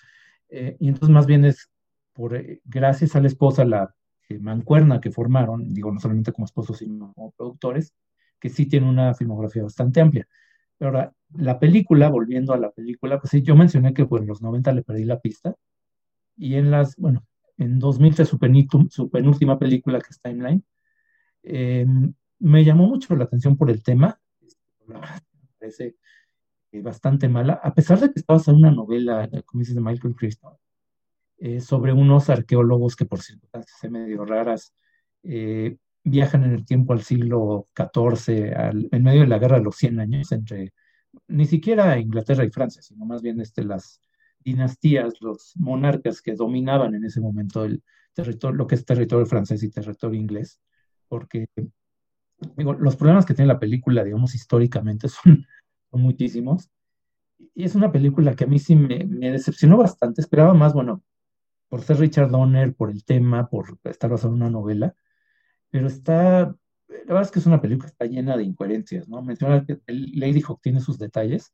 eh, 0.49 0.77
y 0.81 0.89
entonces 0.89 1.11
más 1.11 1.27
bien 1.27 1.45
es 1.45 1.71
por, 2.13 2.37
eh, 2.37 2.61
gracias 2.65 3.17
a 3.17 3.21
la 3.21 3.27
esposa, 3.29 3.65
la 3.65 3.95
eh, 4.29 4.39
mancuerna 4.39 5.01
que 5.01 5.11
formaron, 5.11 5.75
digo, 5.75 5.93
no 5.93 6.01
solamente 6.01 6.33
como 6.33 6.47
esposos, 6.47 6.79
sino 6.79 7.13
como 7.15 7.33
productores, 7.33 7.95
que 8.41 8.49
sí 8.49 8.67
tiene 8.67 8.89
una 8.89 9.15
filmografía 9.15 9.63
bastante 9.63 10.01
amplia. 10.01 10.27
Ahora, 10.81 11.13
la 11.35 11.59
película, 11.59 12.09
volviendo 12.09 12.53
a 12.53 12.59
la 12.59 12.71
película, 12.71 13.21
pues 13.21 13.31
sí, 13.31 13.43
yo 13.43 13.57
mencioné 13.57 13.95
que 13.95 14.07
pues, 14.07 14.23
en 14.23 14.29
los 14.29 14.43
90 14.43 14.73
le 14.73 14.83
perdí 14.83 15.05
la 15.05 15.21
pista. 15.21 15.55
Y 16.37 16.57
en 16.57 16.71
las, 16.71 16.97
bueno, 16.97 17.25
en 17.59 17.79
2003 17.79 18.29
su, 18.29 18.39
su 18.91 19.11
penúltima 19.11 19.59
película, 19.59 20.01
que 20.01 20.09
es 20.11 20.21
Timeline, 20.21 20.65
em, 21.47 22.13
me 22.39 22.65
llamó 22.65 22.87
mucho 22.87 23.15
la 23.17 23.25
atención 23.25 23.57
por 23.57 23.71
el 23.71 23.83
tema. 23.83 24.21
Me 24.87 24.97
parece 25.59 25.97
bastante 26.83 27.29
mala, 27.29 27.55
a 27.55 27.75
pesar 27.75 28.01
de 28.01 28.13
que 28.13 28.21
estaba 28.21 28.41
en 28.47 28.57
una 28.57 28.71
novela, 28.71 29.29
como 29.47 29.61
dices, 29.61 29.77
Michael 29.77 30.15
Crichton, 30.15 30.55
eh, 31.39 31.61
sobre 31.61 31.93
unos 31.93 32.31
arqueólogos 32.31 32.97
que 32.97 33.07
por 33.07 33.21
circunstancias 33.21 33.91
medio 33.91 34.25
raras 34.25 34.75
eh, 35.23 35.77
viajan 36.03 36.45
en 36.45 36.53
el 36.53 36.65
tiempo 36.65 36.93
al 36.93 37.03
siglo 37.03 37.67
XIV, 37.75 38.53
en 38.93 39.03
medio 39.03 39.23
de 39.23 39.27
la 39.27 39.39
guerra 39.39 39.59
de 39.59 39.65
los 39.65 39.77
100 39.77 40.01
años 40.01 40.33
entre 40.33 40.73
ni 41.29 41.47
siquiera 41.47 41.99
Inglaterra 41.99 42.45
y 42.45 42.51
Francia, 42.51 42.83
sino 42.83 43.05
más 43.05 43.23
bien 43.23 43.41
este, 43.41 43.65
las 43.65 44.01
dinastías, 44.41 45.21
los 45.21 45.53
monarcas 45.57 46.23
que 46.23 46.35
dominaban 46.35 46.95
en 46.95 47.05
ese 47.05 47.21
momento 47.21 47.65
el 47.65 47.83
territorio, 48.13 48.57
lo 48.57 48.67
que 48.67 48.77
es 48.77 48.85
territorio 48.85 49.27
francés 49.27 49.63
y 49.63 49.71
territorio 49.71 50.21
inglés, 50.21 50.61
porque 51.09 51.49
digo, 52.57 52.75
los 52.75 52.97
problemas 52.97 53.27
que 53.27 53.35
tiene 53.35 53.53
la 53.53 53.59
película, 53.59 54.05
digamos, 54.05 54.35
históricamente 54.35 55.09
son 55.09 55.47
muchísimos. 55.93 56.71
Y 57.55 57.65
es 57.65 57.75
una 57.75 57.93
película 57.93 58.35
que 58.35 58.45
a 58.45 58.47
mí 58.47 58.59
sí 58.59 58.77
me, 58.77 59.05
decepcionó 59.31 59.77
bastante. 59.77 60.21
Esperaba 60.21 60.55
más, 60.55 60.73
bueno, 60.75 61.03
por 61.69 61.83
ser 61.83 61.99
Richard 61.99 62.31
Donner, 62.31 62.75
por 62.75 62.91
el 62.91 63.05
tema, 63.05 63.49
por 63.49 63.79
estar 63.85 64.11
basado 64.11 64.31
en 64.35 64.43
una 64.43 64.51
novela, 64.51 64.95
pero 65.71 65.89
está, 65.89 66.41
la 66.89 66.97
verdad 67.07 67.23
es 67.23 67.31
que 67.31 67.41
es 67.41 67.47
una 67.47 67.61
película 67.61 67.89
que 67.89 67.93
está 67.93 68.07
llena 68.07 68.37
de 68.37 68.45
incoherencias, 68.45 69.09
¿no? 69.09 69.23
Menciona 69.23 69.65
que 69.67 69.81
Lady 69.87 70.43
Hawk 70.43 70.61
tiene 70.63 70.81
sus 70.81 70.99
detalles, 70.99 71.53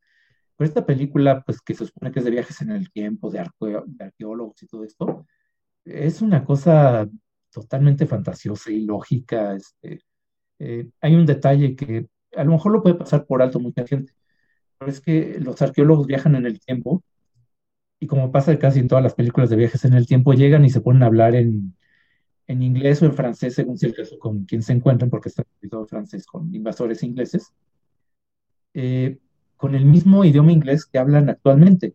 pero 0.57 0.69
esta 0.69 0.85
película, 0.85 1.43
pues 1.45 1.61
que 1.62 1.74
se 1.74 1.87
supone 1.87 2.12
que 2.12 2.19
es 2.19 2.24
de 2.24 2.31
viajes 2.31 2.61
en 2.61 2.70
el 2.70 2.91
tiempo, 2.93 3.31
de 3.31 3.41
arqueólogos 3.99 4.62
y 4.62 4.66
todo 4.66 4.85
esto, 4.85 5.27
es 5.85 6.23
una 6.23 6.45
cosa 6.45 7.09
totalmente 7.53 8.07
fantasiosa 8.07 8.70
y 8.70 8.83
lógica. 8.83 9.55
Este, 9.55 10.01
eh, 10.59 10.89
hay 11.01 11.15
un 11.15 11.27
detalle 11.27 11.77
que 11.77 12.09
a 12.37 12.45
lo 12.45 12.53
mejor 12.53 12.73
lo 12.73 12.83
puede 12.83 12.97
pasar 12.97 13.27
por 13.27 13.43
alto 13.43 13.61
mucha 13.61 13.87
gente, 13.87 14.12
es 14.87 15.01
que 15.01 15.39
los 15.41 15.61
arqueólogos 15.62 16.07
viajan 16.07 16.35
en 16.35 16.47
el 16.47 16.59
tiempo 16.61 17.03
y 18.01 18.07
como 18.07 18.33
pasa 18.33 18.59
casi 18.59 18.81
en 18.81 18.89
todas 18.89 19.05
las 19.05 19.15
películas 19.15 19.49
de 19.51 19.57
viajes 19.57 19.85
en 19.85 19.95
el 19.95 20.07
tiempo, 20.07 20.33
llegan 20.33 20.65
y 20.65 20.70
se 20.70 20.81
ponen 20.81 21.05
a 21.05 21.07
hablar 21.07 21.37
en, 21.37 21.77
en 22.49 22.62
inglés 22.62 23.01
o 23.01 23.07
en 23.07 23.15
francés, 23.15 23.55
según 23.55 23.77
el 23.81 23.95
caso 23.95 24.19
con 24.19 24.45
quien 24.45 24.62
se 24.62 24.73
encuentran, 24.73 25.09
porque 25.09 25.29
está 25.29 25.45
en 25.61 25.87
francés 25.87 26.27
con 26.27 26.53
invasores 26.53 27.03
ingleses, 27.05 27.53
eh, 28.74 29.19
con 29.57 29.77
el 29.77 29.85
mismo 29.85 30.24
idioma 30.24 30.51
inglés 30.51 30.85
que 30.85 30.99
hablan 30.99 31.31
actualmente. 31.31 31.95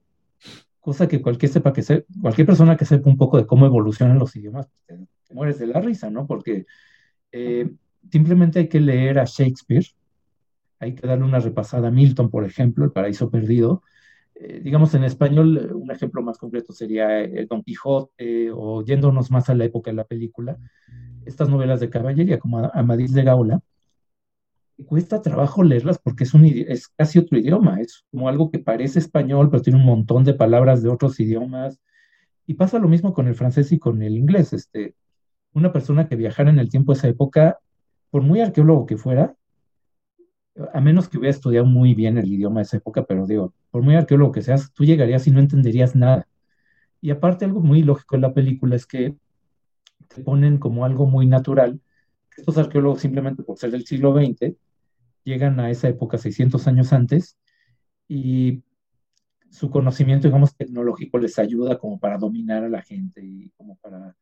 Cosa 0.79 1.07
que 1.09 1.21
cualquier, 1.21 1.51
cualquier 2.21 2.47
persona 2.47 2.77
que 2.77 2.85
sepa 2.85 3.09
un 3.09 3.17
poco 3.17 3.37
de 3.37 3.45
cómo 3.45 3.65
evolucionan 3.65 4.17
los 4.17 4.33
idiomas, 4.35 4.69
pues, 4.87 5.01
te, 5.27 5.33
mueres 5.33 5.59
de 5.59 5.67
la 5.67 5.81
risa, 5.81 6.09
¿no? 6.09 6.25
Porque 6.27 6.65
eh, 7.31 7.69
simplemente 8.11 8.59
hay 8.59 8.67
que 8.69 8.79
leer 8.79 9.19
a 9.19 9.25
Shakespeare 9.25 9.85
hay 10.79 10.95
que 10.95 11.07
darle 11.07 11.25
una 11.25 11.39
repasada 11.39 11.87
a 11.87 11.91
Milton, 11.91 12.29
por 12.29 12.45
ejemplo, 12.45 12.85
El 12.85 12.91
Paraíso 12.91 13.29
Perdido. 13.29 13.81
Eh, 14.35 14.61
digamos, 14.63 14.93
en 14.93 15.03
español, 15.03 15.71
un 15.73 15.89
ejemplo 15.91 16.21
más 16.21 16.37
concreto 16.37 16.71
sería 16.71 17.21
El 17.21 17.37
eh, 17.37 17.47
Don 17.49 17.63
Quijote, 17.63 18.51
o 18.53 18.83
yéndonos 18.83 19.31
más 19.31 19.49
a 19.49 19.55
la 19.55 19.65
época 19.65 19.91
de 19.91 19.95
la 19.95 20.03
película, 20.03 20.57
estas 21.25 21.49
novelas 21.49 21.79
de 21.79 21.89
caballería 21.89 22.39
como 22.39 22.59
Amadís 22.73 23.13
de 23.13 23.23
Gaula. 23.23 23.59
Cuesta 24.85 25.23
trabajo 25.23 25.63
leerlas 25.63 25.97
porque 25.97 26.23
es, 26.23 26.35
un, 26.35 26.45
es 26.45 26.87
casi 26.89 27.17
otro 27.17 27.39
idioma, 27.39 27.81
es 27.81 28.05
como 28.11 28.29
algo 28.29 28.51
que 28.51 28.59
parece 28.59 28.99
español, 28.99 29.49
pero 29.49 29.63
tiene 29.63 29.79
un 29.79 29.85
montón 29.85 30.23
de 30.23 30.35
palabras 30.35 30.83
de 30.83 30.89
otros 30.89 31.19
idiomas. 31.19 31.79
Y 32.45 32.53
pasa 32.53 32.77
lo 32.77 32.87
mismo 32.87 33.13
con 33.13 33.27
el 33.27 33.33
francés 33.33 33.71
y 33.71 33.79
con 33.79 34.03
el 34.03 34.15
inglés. 34.15 34.53
Este, 34.53 34.93
una 35.53 35.71
persona 35.71 36.07
que 36.07 36.15
viajara 36.15 36.49
en 36.49 36.59
el 36.59 36.69
tiempo 36.69 36.93
de 36.93 36.99
esa 36.99 37.07
época, 37.07 37.59
por 38.09 38.21
muy 38.21 38.41
arqueólogo 38.41 38.85
que 38.85 38.97
fuera, 38.97 39.35
a 40.73 40.81
menos 40.81 41.07
que 41.07 41.17
hubiera 41.17 41.35
estudiado 41.35 41.65
muy 41.65 41.93
bien 41.93 42.17
el 42.17 42.31
idioma 42.31 42.59
de 42.59 42.63
esa 42.63 42.77
época, 42.77 43.05
pero 43.05 43.27
digo, 43.27 43.53
por 43.69 43.83
muy 43.83 43.95
arqueólogo 43.95 44.31
que 44.31 44.41
seas, 44.41 44.71
tú 44.73 44.85
llegarías 44.85 45.27
y 45.27 45.31
no 45.31 45.39
entenderías 45.39 45.95
nada. 45.95 46.27
Y 47.01 47.11
aparte, 47.11 47.45
algo 47.45 47.61
muy 47.61 47.83
lógico 47.83 48.15
en 48.15 48.21
la 48.21 48.33
película 48.33 48.75
es 48.75 48.85
que 48.85 49.15
te 50.07 50.23
ponen 50.23 50.57
como 50.57 50.85
algo 50.85 51.05
muy 51.05 51.27
natural, 51.27 51.79
que 52.33 52.41
estos 52.41 52.57
arqueólogos 52.57 53.01
simplemente 53.01 53.43
por 53.43 53.57
ser 53.57 53.71
del 53.71 53.85
siglo 53.85 54.13
XX, 54.13 54.55
llegan 55.23 55.59
a 55.59 55.69
esa 55.69 55.89
época 55.89 56.17
600 56.17 56.67
años 56.67 56.93
antes 56.93 57.37
y 58.07 58.63
su 59.49 59.69
conocimiento, 59.69 60.27
digamos, 60.27 60.55
tecnológico 60.55 61.17
les 61.17 61.37
ayuda 61.39 61.77
como 61.77 61.99
para 61.99 62.17
dominar 62.17 62.63
a 62.63 62.69
la 62.69 62.81
gente 62.81 63.23
y 63.23 63.49
como 63.57 63.75
para 63.77 64.15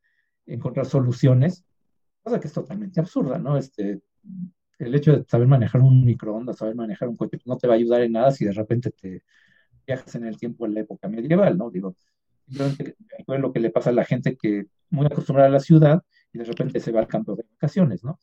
encontrar 0.45 0.85
soluciones, 0.85 1.65
cosa 2.23 2.39
que 2.39 2.47
es 2.47 2.53
totalmente 2.53 2.99
absurda, 2.99 3.37
¿no? 3.37 3.57
Este, 3.57 4.01
el 4.79 4.95
hecho 4.95 5.17
de 5.17 5.25
saber 5.25 5.47
manejar 5.47 5.81
un 5.81 6.03
microondas, 6.03 6.57
saber 6.57 6.75
manejar 6.75 7.07
un 7.07 7.15
coche, 7.15 7.37
pues, 7.37 7.47
no 7.47 7.57
te 7.57 7.67
va 7.67 7.73
a 7.73 7.77
ayudar 7.77 8.01
en 8.01 8.13
nada 8.13 8.31
si 8.31 8.45
de 8.45 8.51
repente 8.51 8.91
te 8.91 9.23
viajas 9.85 10.15
en 10.15 10.25
el 10.25 10.37
tiempo 10.37 10.65
en 10.65 10.73
la 10.73 10.81
época 10.81 11.07
medieval, 11.07 11.57
¿no? 11.57 11.69
Digo, 11.69 11.95
simplemente 12.47 12.95
lo 13.27 13.53
que 13.53 13.59
le 13.59 13.69
pasa 13.69 13.91
a 13.91 13.93
la 13.93 14.03
gente 14.03 14.35
que 14.35 14.65
muy 14.89 15.05
acostumbrada 15.05 15.49
a 15.49 15.51
la 15.51 15.59
ciudad 15.59 16.03
y 16.33 16.39
de 16.39 16.43
repente 16.43 16.79
se 16.79 16.91
va 16.91 16.99
al 16.99 17.07
campo 17.07 17.35
de 17.35 17.45
vacaciones, 17.51 18.03
¿no? 18.03 18.19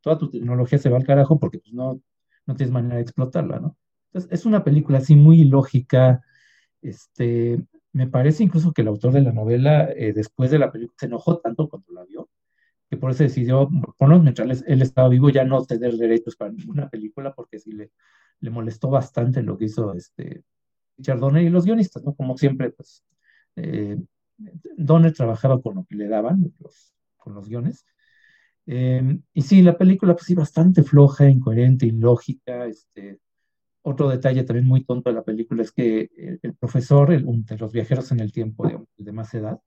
Toda 0.00 0.18
tu 0.18 0.30
tecnología 0.30 0.78
se 0.78 0.90
va 0.90 0.96
al 0.96 1.04
carajo 1.04 1.38
porque 1.38 1.58
pues, 1.58 1.72
no, 1.72 2.00
no 2.46 2.56
tienes 2.56 2.72
manera 2.72 2.96
de 2.96 3.02
explotarla, 3.02 3.60
¿no? 3.60 3.76
Entonces, 4.06 4.32
es 4.32 4.46
una 4.46 4.62
película 4.62 4.98
así 4.98 5.16
muy 5.16 5.44
lógica, 5.44 6.22
este, 6.82 7.64
me 7.94 8.06
parece 8.08 8.44
incluso 8.44 8.72
que 8.72 8.82
el 8.82 8.88
autor 8.88 9.12
de 9.12 9.22
la 9.22 9.32
novela, 9.32 9.90
eh, 9.96 10.12
después 10.12 10.50
de 10.50 10.58
la 10.58 10.70
película, 10.70 10.96
se 10.98 11.06
enojó 11.06 11.38
tanto 11.38 11.68
cuando 11.68 11.92
la 11.92 12.04
vio, 12.04 12.28
por 12.96 13.10
eso 13.10 13.24
decidió, 13.24 13.68
por 13.98 14.08
lo 14.08 14.18
mientras 14.18 14.64
él 14.66 14.82
estaba 14.82 15.08
vivo, 15.08 15.30
ya 15.30 15.44
no 15.44 15.64
tener 15.64 15.94
derechos 15.96 16.36
para 16.36 16.52
ninguna 16.52 16.88
película, 16.88 17.34
porque 17.34 17.58
sí 17.58 17.72
le, 17.72 17.92
le 18.40 18.50
molestó 18.50 18.90
bastante 18.90 19.42
lo 19.42 19.56
que 19.56 19.66
hizo 19.66 19.94
este 19.94 20.44
Richard 20.96 21.18
Donner 21.18 21.42
y 21.42 21.50
los 21.50 21.64
guionistas, 21.64 22.04
¿no? 22.04 22.14
Como 22.14 22.36
siempre, 22.36 22.70
pues, 22.70 23.04
eh, 23.56 23.98
Donner 24.76 25.12
trabajaba 25.12 25.60
con 25.60 25.76
lo 25.76 25.84
que 25.84 25.96
le 25.96 26.08
daban, 26.08 26.52
con 27.16 27.34
los 27.34 27.48
guiones. 27.48 27.84
Em, 28.66 29.22
y 29.32 29.42
sí, 29.42 29.62
la 29.62 29.76
película, 29.76 30.14
pues 30.14 30.26
sí, 30.26 30.34
bastante 30.34 30.82
floja, 30.82 31.28
incoherente, 31.28 31.86
ilógica. 31.86 32.66
Este, 32.66 33.18
otro 33.84 34.08
detalle 34.08 34.44
también 34.44 34.66
muy 34.66 34.82
tonto 34.82 35.10
de 35.10 35.16
la 35.16 35.22
película 35.22 35.62
es 35.62 35.70
que 35.70 36.10
el, 36.42 36.54
profesor, 36.54 37.12
el, 37.12 37.24
de 37.44 37.58
los 37.58 37.70
viajeros 37.70 38.10
en 38.12 38.20
el 38.20 38.32
tiempo, 38.32 38.88
de 38.96 39.12
más 39.12 39.32
edad, 39.34 39.60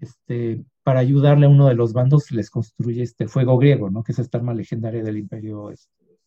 este, 0.00 0.64
para 0.82 1.00
ayudarle 1.00 1.46
a 1.46 1.48
uno 1.48 1.68
de 1.68 1.74
los 1.74 1.92
bandos, 1.92 2.32
les 2.32 2.50
construye 2.50 3.02
este 3.02 3.28
fuego 3.28 3.56
griego, 3.56 3.90
¿no? 3.90 4.02
Que 4.02 4.12
es 4.12 4.18
esta 4.18 4.38
arma 4.38 4.54
legendaria 4.54 5.04
del 5.04 5.18
imperio, 5.18 5.70
este, 5.70 6.18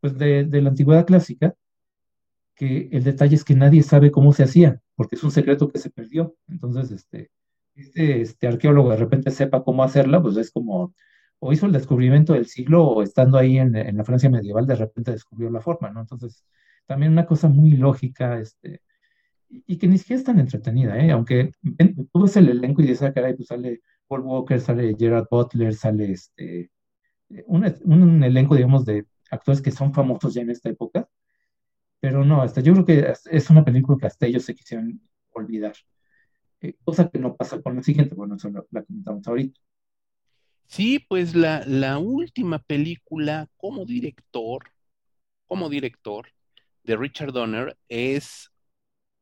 pues 0.00 0.16
de, 0.18 0.44
de, 0.44 0.60
la 0.60 0.68
antigüedad 0.68 1.06
clásica, 1.06 1.54
que 2.54 2.90
el 2.92 3.02
detalle 3.02 3.36
es 3.36 3.44
que 3.44 3.54
nadie 3.54 3.82
sabe 3.82 4.10
cómo 4.10 4.32
se 4.32 4.42
hacía, 4.44 4.80
porque 4.94 5.16
es 5.16 5.24
un 5.24 5.30
secreto 5.30 5.70
que 5.70 5.78
se 5.78 5.90
perdió. 5.90 6.36
Entonces, 6.48 6.90
este, 6.90 7.30
este, 7.76 8.20
este 8.20 8.46
arqueólogo 8.46 8.90
de 8.90 8.96
repente 8.96 9.30
sepa 9.30 9.64
cómo 9.64 9.84
hacerla, 9.84 10.20
pues 10.20 10.36
es 10.36 10.50
como, 10.50 10.94
o 11.40 11.52
hizo 11.52 11.66
el 11.66 11.72
descubrimiento 11.72 12.32
del 12.32 12.46
siglo, 12.46 12.84
o 12.84 13.02
estando 13.02 13.38
ahí 13.38 13.58
en, 13.58 13.96
la 13.96 14.04
Francia 14.04 14.30
medieval, 14.30 14.66
de 14.66 14.76
repente 14.76 15.12
descubrió 15.12 15.50
la 15.50 15.60
forma, 15.60 15.90
¿no? 15.90 16.00
Entonces, 16.00 16.44
también 16.86 17.12
una 17.12 17.26
cosa 17.26 17.48
muy 17.48 17.72
lógica, 17.72 18.38
este, 18.40 18.82
y 19.48 19.78
que 19.78 19.88
ni 19.88 19.98
siquiera 19.98 20.18
es 20.20 20.26
tan 20.26 20.40
entretenida, 20.40 20.98
¿eh? 20.98 21.10
Aunque 21.12 21.52
tú 22.12 22.22
ves 22.22 22.36
el 22.36 22.48
elenco 22.48 22.82
y 22.82 22.86
dices, 22.86 23.02
ah, 23.02 23.12
caray, 23.12 23.34
pues 23.34 23.48
sale 23.48 23.82
Paul 24.06 24.22
Walker, 24.22 24.60
sale 24.60 24.96
Gerard 24.98 25.26
Butler, 25.30 25.74
sale 25.74 26.12
este, 26.12 26.70
un, 27.46 27.64
un, 27.84 28.24
elenco, 28.24 28.54
digamos, 28.54 28.84
de 28.84 29.06
actores 29.30 29.60
que 29.62 29.70
son 29.70 29.94
famosos 29.94 30.34
ya 30.34 30.42
en 30.42 30.50
esta 30.50 30.68
época, 30.70 31.08
pero 32.00 32.24
no, 32.24 32.42
hasta 32.42 32.60
yo 32.60 32.72
creo 32.74 32.84
que 32.84 33.14
es 33.30 33.50
una 33.50 33.64
película 33.64 33.98
que 33.98 34.06
hasta 34.06 34.26
ellos 34.26 34.44
se 34.44 34.54
quisieron 34.54 35.00
olvidar, 35.32 35.74
eh, 36.60 36.74
cosa 36.84 37.08
que 37.08 37.18
no 37.18 37.36
pasa 37.36 37.60
con 37.62 37.76
la 37.76 37.82
siguiente, 37.82 38.14
bueno, 38.14 38.36
eso 38.36 38.50
la, 38.50 38.64
la 38.70 38.82
comentamos 38.82 39.26
ahorita. 39.26 39.60
Sí, 40.68 40.98
pues 41.00 41.34
la, 41.34 41.64
la 41.66 41.98
última 41.98 42.58
película 42.60 43.48
como 43.56 43.84
director, 43.86 44.70
como 45.46 45.68
director 45.70 46.28
de 46.84 46.96
Richard 46.96 47.32
Donner 47.32 47.78
es 47.88 48.50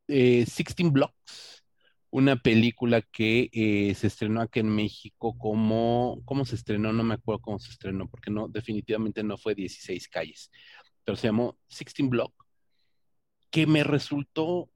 eh, 0.07 0.45
Sixteen 0.47 0.93
Blocks, 0.93 1.65
una 2.11 2.37
película 2.37 3.01
que 3.01 3.49
eh, 3.53 3.95
se 3.95 4.07
estrenó 4.07 4.41
aquí 4.41 4.59
en 4.61 4.69
México 4.75 5.37
como, 5.39 6.21
¿cómo 6.25 6.45
se 6.45 6.55
estrenó? 6.55 6.93
No 6.93 7.03
me 7.03 7.15
acuerdo 7.15 7.41
cómo 7.41 7.59
se 7.59 7.71
estrenó, 7.71 8.09
porque 8.09 8.31
no, 8.31 8.47
definitivamente 8.49 9.23
no 9.23 9.37
fue 9.37 9.55
16 9.55 10.07
calles, 10.09 10.51
pero 11.05 11.17
se 11.17 11.27
llamó 11.27 11.59
Sixteen 11.69 12.09
Block, 12.09 12.33
que 13.51 13.65
me 13.67 13.83
resultó 13.83 14.69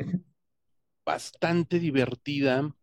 bastante 1.05 1.79
divertida. 1.79 2.73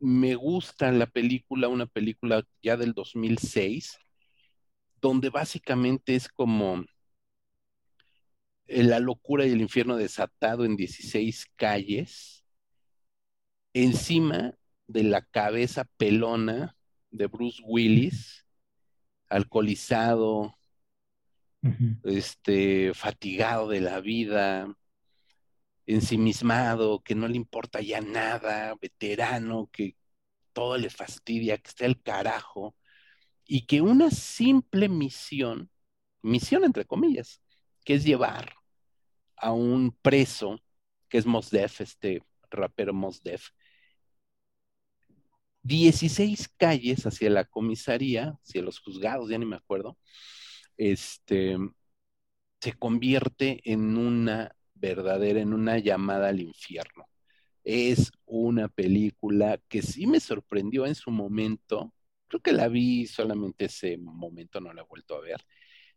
Me 0.00 0.34
gusta 0.34 0.92
la 0.92 1.06
película, 1.06 1.68
una 1.68 1.86
película 1.86 2.44
ya 2.62 2.76
del 2.76 2.92
2006, 2.94 3.98
donde 5.00 5.30
básicamente 5.30 6.14
es 6.14 6.28
como 6.28 6.84
la 8.66 9.00
locura 9.00 9.46
y 9.46 9.52
el 9.52 9.60
infierno 9.60 9.96
desatado 9.96 10.64
en 10.64 10.76
16 10.76 11.46
calles, 11.56 12.44
encima 13.72 14.54
de 14.86 15.02
la 15.04 15.22
cabeza 15.22 15.84
pelona 15.96 16.76
de 17.10 17.26
Bruce 17.26 17.62
Willis, 17.64 18.46
alcoholizado, 19.28 20.58
este, 22.04 22.94
fatigado 22.94 23.68
de 23.68 23.80
la 23.80 24.00
vida, 24.00 24.74
ensimismado, 25.88 27.02
que 27.02 27.14
no 27.14 27.28
le 27.28 27.36
importa 27.36 27.80
ya 27.80 28.00
nada, 28.00 28.74
veterano, 28.80 29.70
que 29.72 29.96
todo 30.52 30.76
le 30.78 30.90
fastidia, 30.90 31.58
que 31.58 31.68
está 31.68 31.86
el 31.86 32.00
carajo, 32.02 32.76
y 33.46 33.66
que 33.66 33.80
una 33.80 34.10
simple 34.10 34.88
misión, 34.88 35.70
misión 36.22 36.64
entre 36.64 36.84
comillas, 36.84 37.42
que 37.84 37.94
es 37.94 38.04
llevar 38.04 38.54
a 39.36 39.52
un 39.52 39.96
preso, 40.02 40.60
que 41.08 41.18
es 41.18 41.26
Mos 41.26 41.50
Def, 41.50 41.80
este 41.80 42.22
rapero 42.50 42.92
Mos 42.92 43.22
Def, 43.22 43.48
16 45.62 46.48
calles 46.58 47.06
hacia 47.06 47.30
la 47.30 47.44
comisaría, 47.44 48.38
hacia 48.42 48.62
los 48.62 48.78
juzgados, 48.80 49.30
ya 49.30 49.38
ni 49.38 49.46
me 49.46 49.56
acuerdo, 49.56 49.98
este, 50.76 51.56
se 52.60 52.72
convierte 52.74 53.60
en 53.64 53.96
una 53.96 54.54
verdadera, 54.78 55.40
en 55.40 55.52
una 55.54 55.78
llamada 55.78 56.28
al 56.28 56.40
infierno. 56.40 57.06
Es 57.64 58.10
una 58.26 58.68
película 58.68 59.60
que 59.68 59.82
sí 59.82 60.06
me 60.06 60.20
sorprendió 60.20 60.86
en 60.86 60.94
su 60.94 61.10
momento. 61.10 61.92
Creo 62.28 62.40
que 62.42 62.52
la 62.52 62.68
vi 62.68 63.06
solamente 63.06 63.66
ese 63.66 63.98
momento, 63.98 64.60
no 64.60 64.72
la 64.72 64.82
he 64.82 64.86
vuelto 64.86 65.16
a 65.16 65.20
ver. 65.20 65.44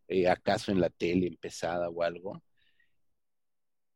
Eh, 0.08 0.28
acaso 0.28 0.72
en 0.72 0.82
la 0.82 0.90
tele 0.90 1.28
empezada 1.28 1.90
o 1.90 2.04
algo 2.04 2.44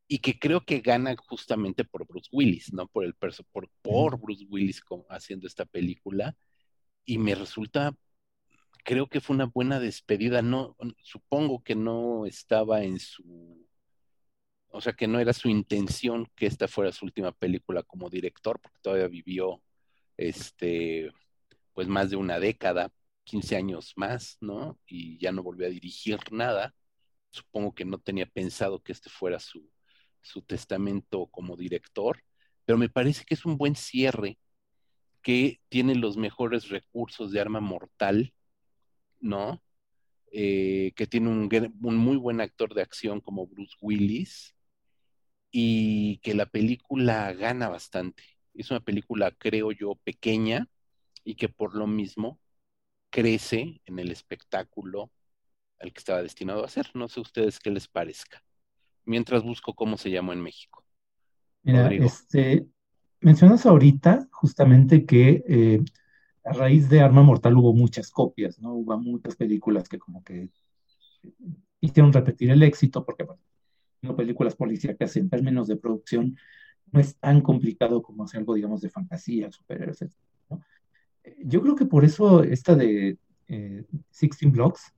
y 0.08 0.20
que 0.20 0.38
creo 0.40 0.62
que 0.66 0.80
gana 0.82 1.16
justamente 1.18 1.84
por 1.84 2.06
Bruce 2.08 2.30
Willis, 2.32 2.74
¿no? 2.74 2.88
Por 2.88 3.06
el 3.06 3.16
perso, 3.16 3.44
por, 3.52 3.70
por 3.82 4.20
Bruce 4.20 4.46
Willis 4.50 4.82
haciendo 5.10 5.48
esta 5.48 5.66
película. 5.66 6.38
Y 7.06 7.18
me 7.18 7.36
resulta, 7.36 7.96
creo 8.84 9.08
que 9.08 9.22
fue 9.22 9.36
una 9.36 9.46
buena 9.46 9.80
despedida. 9.80 10.42
No, 10.42 10.76
supongo 11.04 11.64
que 11.64 11.76
no 11.76 12.26
estaba 12.26 12.84
en 12.84 13.00
su, 13.00 13.65
o 14.76 14.82
sea, 14.82 14.92
que 14.92 15.08
no 15.08 15.20
era 15.20 15.32
su 15.32 15.48
intención 15.48 16.28
que 16.36 16.48
esta 16.48 16.68
fuera 16.68 16.92
su 16.92 17.06
última 17.06 17.32
película 17.32 17.82
como 17.84 18.10
director, 18.10 18.60
porque 18.60 18.80
todavía 18.82 19.08
vivió, 19.08 19.64
este, 20.18 21.14
pues 21.74 21.88
más 21.88 22.10
de 22.10 22.18
una 22.18 22.40
década, 22.40 22.92
15 23.24 23.56
años 23.56 23.94
más, 23.96 24.38
¿no? 24.42 24.78
Y 24.86 25.18
ya 25.18 25.32
no 25.32 25.44
volvió 25.44 25.66
a 25.68 25.70
dirigir 25.70 26.20
nada. 26.32 26.76
Supongo 27.32 27.74
que 27.74 27.86
no 27.86 28.00
tenía 28.00 28.26
pensado 28.26 28.84
que 28.84 28.92
este 28.92 29.10
fuera 29.10 29.40
su, 29.40 29.66
su 30.22 30.42
testamento 30.42 31.28
como 31.28 31.56
director, 31.56 32.22
pero 32.66 32.78
me 32.78 32.90
parece 32.90 33.24
que 33.24 33.36
es 33.36 33.46
un 33.46 33.58
buen 33.58 33.76
cierre, 33.76 34.38
que 35.22 35.62
tiene 35.70 35.96
los 35.96 36.18
mejores 36.18 36.68
recursos 36.68 37.32
de 37.32 37.40
arma 37.40 37.62
mortal, 37.62 38.34
¿no? 39.22 39.64
Eh, 40.34 40.92
que 40.98 41.08
tiene 41.08 41.30
un, 41.30 41.50
un, 41.82 41.96
muy 41.96 42.18
buen 42.18 42.42
actor 42.42 42.74
de 42.74 42.82
acción 42.82 43.22
como 43.22 43.48
Bruce 43.48 43.78
Willis 43.80 44.55
y 45.58 46.18
que 46.18 46.34
la 46.34 46.48
película 46.48 47.32
gana 47.32 47.70
bastante. 47.70 48.24
Es 48.54 48.72
una 48.72 48.82
película, 48.82 49.32
creo 49.32 49.72
yo, 49.72 49.96
pequeña 50.04 50.68
y 51.24 51.36
que 51.36 51.48
por 51.48 51.76
lo 51.76 51.88
mismo 51.88 52.42
crece 53.10 53.80
en 53.86 54.00
el 54.00 54.12
espectáculo 54.12 55.14
al 55.80 55.94
que 55.94 56.00
estaba 56.00 56.22
destinado 56.22 56.62
a 56.62 56.66
hacer. 56.66 56.92
No 56.94 57.08
sé 57.08 57.22
ustedes 57.22 57.60
qué 57.60 57.72
les 57.72 57.88
parezca 57.88 58.44
mientras 59.06 59.44
busco 59.44 59.74
cómo 59.74 59.96
se 59.96 60.12
llamó 60.12 60.34
en 60.34 60.42
México. 60.42 60.84
Mira, 61.64 61.88
este, 61.88 62.68
mencionas 63.22 63.66
ahorita 63.66 64.28
justamente 64.34 65.06
que 65.06 65.42
eh, 65.48 65.80
a 66.44 66.52
raíz 66.52 66.90
de 66.90 67.00
Arma 67.00 67.24
Mortal 67.24 67.56
hubo 67.56 67.74
muchas 67.74 68.12
copias, 68.12 68.60
¿no? 68.60 68.74
Hubo 68.74 68.98
muchas 68.98 69.38
películas 69.38 69.88
que 69.88 70.00
como 70.00 70.22
que 70.22 70.50
hicieron 71.80 72.12
repetir 72.12 72.52
el 72.52 72.62
éxito, 72.62 73.06
porque 73.06 73.24
bueno, 73.24 73.42
no 73.42 73.55
películas 74.14 74.56
policíacas 74.56 75.16
en 75.16 75.30
términos 75.30 75.68
de 75.68 75.78
producción 75.78 76.38
no 76.92 77.00
es 77.00 77.16
tan 77.16 77.40
complicado 77.40 78.02
como 78.02 78.26
hacer 78.26 78.40
algo, 78.40 78.56
digamos, 78.56 78.82
de 78.82 78.90
fantasía, 78.90 79.50
superhéroes, 79.52 80.02
etc. 80.02 80.14
Eh, 81.24 81.36
yo 81.46 81.62
creo 81.62 81.76
que 81.76 81.86
por 81.86 82.04
eso 82.04 82.44
esta 82.44 82.76
de 82.76 83.18
eh, 83.48 83.86
Sixteen 84.12 84.52
Blocks 84.52 84.94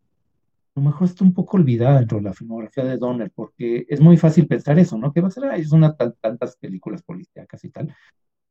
a 0.77 0.79
lo 0.79 0.85
mejor 0.85 1.07
está 1.07 1.23
un 1.23 1.33
poco 1.33 1.57
olvidada 1.57 1.97
dentro 1.97 2.19
de 2.19 2.25
la 2.25 2.33
filmografía 2.33 2.83
de 2.83 2.97
Donner, 2.97 3.31
porque 3.33 3.87
es 3.89 3.99
muy 3.99 4.15
fácil 4.15 4.45
pensar 4.47 4.77
eso, 4.77 4.95
¿no? 4.95 5.11
Que 5.11 5.21
va 5.21 5.29
a 5.29 5.31
ser, 5.31 5.45
es 5.55 5.71
una 5.71 5.95
tantas 5.95 6.55
películas 6.57 7.01
policíacas 7.01 7.63
y 7.63 7.69
tal. 7.71 7.95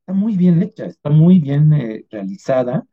Está 0.01 0.11
muy 0.11 0.35
bien 0.35 0.61
hecha, 0.61 0.85
está 0.87 1.09
muy 1.09 1.39
bien 1.39 1.71
eh, 1.71 2.05
realizada. 2.09 2.85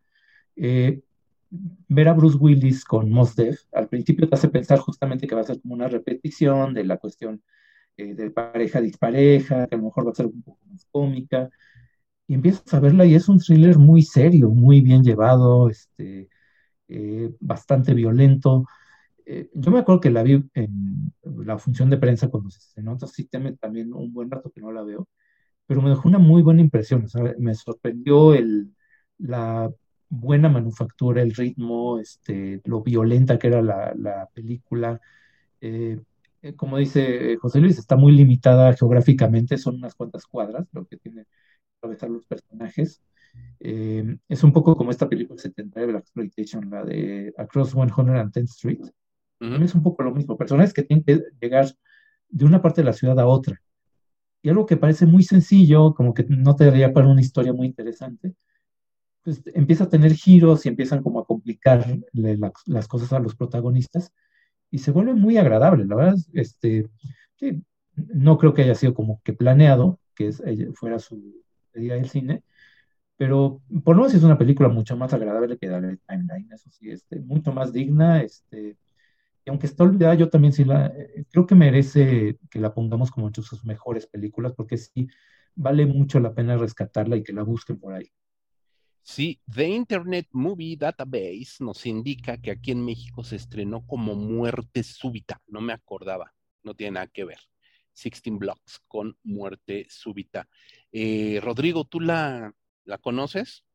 Eh, 0.55 1.03
ver 1.51 2.09
a 2.09 2.13
Bruce 2.13 2.39
Willis 2.39 2.85
con 2.85 3.11
Mos 3.11 3.35
Def 3.35 3.63
al 3.73 3.89
principio 3.89 4.29
te 4.29 4.37
hace 4.37 4.49
pensar 4.49 4.79
justamente 4.79 5.27
que 5.27 5.35
va 5.35 5.41
a 5.41 5.45
ser 5.45 5.61
como 5.61 5.75
una 5.75 5.89
repetición 5.89 6.73
de 6.73 6.85
la 6.85 6.99
cuestión 6.99 7.43
eh, 7.97 8.15
de 8.15 8.31
pareja 8.31 8.81
dispareja, 8.81 9.67
que 9.67 9.75
a 9.77 9.79
lo 9.79 9.85
mejor 9.87 10.07
va 10.07 10.11
a 10.13 10.15
ser 10.15 10.27
un 10.27 10.43
poco 10.43 10.61
más 10.71 10.87
cómica. 10.91 11.51
Y 12.29 12.35
empiezas 12.35 12.73
a 12.75 12.81
verla 12.81 13.07
y 13.07 13.15
es 13.15 13.29
un 13.29 13.39
thriller 13.41 13.79
muy 13.79 14.03
serio, 14.03 14.51
muy 14.51 14.81
bien 14.83 15.05
llevado, 15.05 15.69
este, 15.71 16.29
bastante 17.41 17.95
violento. 17.95 18.67
Eh, 19.27 19.51
yo 19.55 19.71
me 19.71 19.81
acuerdo 19.81 20.01
que 20.01 20.11
la 20.11 20.23
vi 20.23 20.45
en 20.55 21.13
la 21.23 21.59
función 21.59 21.91
de 21.91 21.99
prensa 21.99 22.29
cuando 22.29 22.51
se 22.51 22.61
estrenó, 22.61 22.93
entonces 22.93 23.17
sí 23.17 23.29
también 23.61 23.93
un 23.95 24.13
buen 24.13 24.31
rato 24.31 24.51
que 24.53 24.61
no 24.61 24.73
la 24.73 24.83
veo, 24.83 25.09
pero 25.67 25.83
me 25.83 25.91
dejó 25.91 26.09
una 26.09 26.19
muy 26.19 26.43
buena 26.43 26.63
impresión, 26.63 27.07
me 27.39 27.55
sorprendió 27.55 28.35
el, 28.35 28.73
la 29.19 29.71
buena 30.11 30.49
manufactura, 30.49 31.23
el 31.23 31.35
ritmo, 31.35 31.99
este, 32.01 32.63
lo 32.67 32.83
violenta 32.83 33.39
que 33.39 33.49
era 33.49 33.63
la, 33.63 33.95
la 33.97 34.29
película. 34.35 35.01
Eh, 35.61 36.01
eh, 36.45 36.55
como 36.55 36.77
dice 36.77 37.39
José 37.39 37.59
Luis, 37.59 37.79
está 37.79 37.97
muy 37.97 38.13
limitada 38.13 38.75
geográficamente, 38.75 39.57
son 39.57 39.77
unas 39.77 39.95
cuantas 39.95 40.27
cuadras 40.27 40.69
lo 40.73 40.87
que 40.87 40.99
tiene 40.99 41.25
que 41.25 41.31
atravesar 41.79 42.11
los 42.11 42.27
personajes. 42.27 43.01
Eh, 43.61 44.19
es 44.29 44.45
un 44.45 44.53
poco 44.53 44.77
como 44.77 44.91
esta 44.91 45.09
película 45.09 45.41
70 45.41 45.81
de 45.81 45.93
la 45.93 46.01
exploitation, 46.01 46.69
la 46.69 46.85
de 46.85 47.33
Across 47.39 47.75
110th 47.75 48.51
Street. 48.51 48.83
Es 49.41 49.75
un 49.75 49.83
poco 49.83 50.03
lo 50.03 50.15
mismo, 50.15 50.37
personajes 50.37 50.75
que 50.75 50.83
tienen 50.83 51.05
que 51.05 51.23
llegar 51.41 51.67
de 52.29 52.45
una 52.45 52.61
parte 52.61 52.83
de 52.83 52.87
la 52.87 52.93
ciudad 52.93 53.19
a 53.19 53.27
otra. 53.27 53.61
Y 54.43 54.51
algo 54.51 54.67
que 54.67 54.77
parece 54.77 55.07
muy 55.07 55.23
sencillo, 55.23 55.95
como 55.95 56.13
que 56.13 56.25
no 56.29 56.57
te 56.57 56.67
daría 56.67 56.93
para 56.93 57.09
una 57.09 57.23
historia 57.23 57.55
muy 57.55 57.67
interesante, 57.67 58.35
pues 59.23 59.43
empieza 59.55 59.85
a 59.85 59.89
tener 59.89 60.13
giros 60.13 60.67
y 60.67 60.69
empiezan 60.69 61.03
como 61.03 61.21
a 61.21 61.27
complicar 61.27 61.87
las 62.67 62.89
cosas 62.89 63.13
a 63.15 63.19
los 63.19 63.35
protagonistas 63.35 64.13
y 64.75 64.79
se 64.79 64.91
vuelve 64.91 65.15
muy 65.15 65.37
agradable, 65.39 65.85
la 65.87 65.95
verdad, 65.95 66.17
este, 66.33 66.91
no 67.95 68.39
creo 68.39 68.55
que 68.55 68.63
haya 68.63 68.75
sido 68.75 68.93
como 68.93 69.21
que 69.23 69.33
planeado 69.33 70.01
que 70.17 70.33
fuera 70.75 70.99
su 70.99 71.45
día 71.73 71.95
del 71.95 72.09
cine, 72.09 72.43
pero 73.17 73.63
por 73.85 73.95
lo 73.95 74.03
menos 74.03 74.15
es 74.17 74.25
una 74.25 74.37
película 74.37 74.69
mucho 74.69 74.97
más 74.97 75.15
agradable 75.15 75.59
que 75.59 75.69
Dark 75.69 76.01
Timeline, 76.09 76.53
eso 76.53 76.69
sí, 76.73 76.91
este, 76.91 77.21
mucho 77.21 77.53
más 77.53 77.73
digna, 77.73 78.21
este, 78.23 78.77
y 79.45 79.51
aunque 79.51 79.67
está 79.69 79.85
olvidada, 79.85 80.15
yo 80.15 80.29
también 80.29 80.53
sí 80.53 80.65
la, 80.65 80.87
eh, 80.89 81.25
creo 81.31 81.47
que 81.47 81.55
merece 81.55 82.37
que 82.51 82.59
la 82.59 82.75
pongamos 82.75 83.13
como 83.13 83.29
entre 83.29 83.45
sus 83.45 83.65
mejores 83.65 84.09
películas, 84.09 84.55
porque 84.57 84.77
sí, 84.77 85.07
vale 85.55 85.87
mucho 85.87 86.19
la 86.19 86.35
pena 86.35 86.57
rescatarla 86.57 87.17
y 87.17 87.23
que 87.23 87.33
la 87.33 87.45
busquen 87.45 87.79
por 87.79 87.95
ahí. 87.95 88.11
Sí, 89.07 89.39
The 89.55 89.69
Internet 89.69 90.29
Movie 90.33 90.79
Database 90.79 91.57
nos 91.61 91.85
indica 91.85 92.39
que 92.39 92.51
aquí 92.51 92.71
en 92.71 92.83
México 92.83 93.23
se 93.23 93.37
estrenó 93.37 93.87
como 93.87 94.15
Muerte 94.15 94.83
Súbita, 94.83 95.43
no 95.47 95.61
me 95.61 95.75
acordaba, 95.75 96.33
no 96.63 96.75
tiene 96.75 96.93
nada 96.93 97.07
que 97.09 97.25
ver. 97.25 97.39
16 97.95 98.39
Blocks 98.39 98.81
con 98.89 99.15
Muerte 99.23 99.87
Súbita. 99.91 100.49
Eh, 100.91 101.39
Rodrigo, 101.43 101.85
¿tú 101.85 102.01
la, 102.01 102.51
la 102.87 102.97
conoces? 102.97 103.67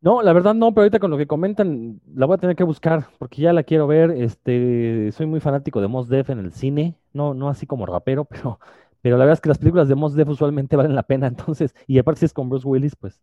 No, 0.00 0.20
la 0.20 0.32
verdad 0.32 0.52
no, 0.52 0.74
pero 0.74 0.82
ahorita 0.82 0.98
con 0.98 1.12
lo 1.12 1.16
que 1.16 1.28
comentan 1.28 2.00
la 2.12 2.26
voy 2.26 2.34
a 2.34 2.38
tener 2.38 2.56
que 2.56 2.64
buscar 2.64 3.06
porque 3.18 3.40
ya 3.40 3.52
la 3.52 3.62
quiero 3.62 3.86
ver. 3.86 4.10
Este, 4.10 5.12
soy 5.12 5.26
muy 5.26 5.38
fanático 5.38 5.80
de 5.80 5.86
Mos 5.86 6.08
Def 6.08 6.28
en 6.30 6.40
el 6.40 6.52
cine, 6.52 6.96
no, 7.12 7.34
no 7.34 7.48
así 7.48 7.66
como 7.66 7.86
rapero, 7.86 8.24
pero, 8.24 8.58
pero 9.00 9.16
la 9.16 9.24
verdad 9.26 9.34
es 9.34 9.40
que 9.40 9.48
las 9.48 9.58
películas 9.58 9.86
de 9.86 9.94
Mos 9.94 10.14
Def 10.14 10.28
usualmente 10.28 10.74
valen 10.74 10.96
la 10.96 11.04
pena. 11.04 11.26
Entonces, 11.28 11.72
y 11.86 11.98
aparte 11.98 12.18
si 12.18 12.26
es 12.26 12.32
con 12.34 12.50
Bruce 12.50 12.66
Willis, 12.66 12.96
pues 12.96 13.22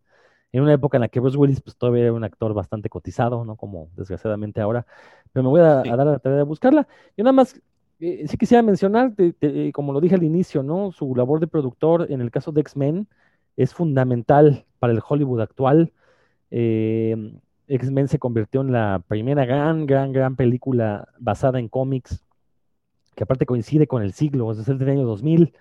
en 0.52 0.64
una 0.64 0.74
época 0.74 0.98
en 0.98 1.02
la 1.02 1.10
que 1.10 1.20
Bruce 1.20 1.38
Willis 1.38 1.62
pues 1.62 1.78
todavía 1.78 2.04
era 2.04 2.14
un 2.14 2.24
actor 2.24 2.54
bastante 2.54 2.90
cotizado, 2.90 3.46
no 3.46 3.56
como 3.56 3.90
desgraciadamente 3.96 4.62
ahora. 4.62 4.86
Pero 5.32 5.44
me 5.44 5.50
voy 5.50 5.62
a, 5.62 5.84
dar 5.84 6.06
la 6.06 6.20
tarea 6.20 6.40
de 6.40 6.44
buscarla. 6.44 6.88
Yo 7.18 7.24
nada 7.24 7.34
más 7.34 7.60
eh, 8.00 8.26
sí 8.28 8.38
quisiera 8.38 8.62
mencionar, 8.62 9.14
como 9.74 9.94
lo 9.94 10.02
dije 10.02 10.16
al 10.16 10.24
inicio, 10.24 10.64
¿no? 10.64 10.92
Su 10.92 11.16
labor 11.16 11.40
de 11.40 11.48
productor 11.48 12.08
en 12.10 12.22
el 12.22 12.32
caso 12.32 12.52
de 12.52 12.62
X-Men 12.62 13.08
es 13.58 13.74
fundamental 13.74 14.66
para 14.80 14.94
el 14.94 15.02
Hollywood 15.08 15.42
actual. 15.42 15.94
Eh, 16.50 17.16
X-Men 17.68 18.08
se 18.10 18.20
convirtió 18.20 18.62
en 18.62 18.72
la 18.72 19.04
primera 19.08 19.46
gran, 19.46 19.86
gran, 19.86 20.12
gran 20.12 20.36
película 20.36 21.08
basada 21.20 21.60
en 21.60 21.70
cómics, 21.70 22.24
que 23.16 23.24
aparte 23.24 23.46
coincide 23.46 23.88
con 23.88 24.04
el 24.04 24.14
siglo, 24.14 24.52
es 24.52 24.68
el 24.68 24.90
año 24.90 25.06
2000, 25.06 25.54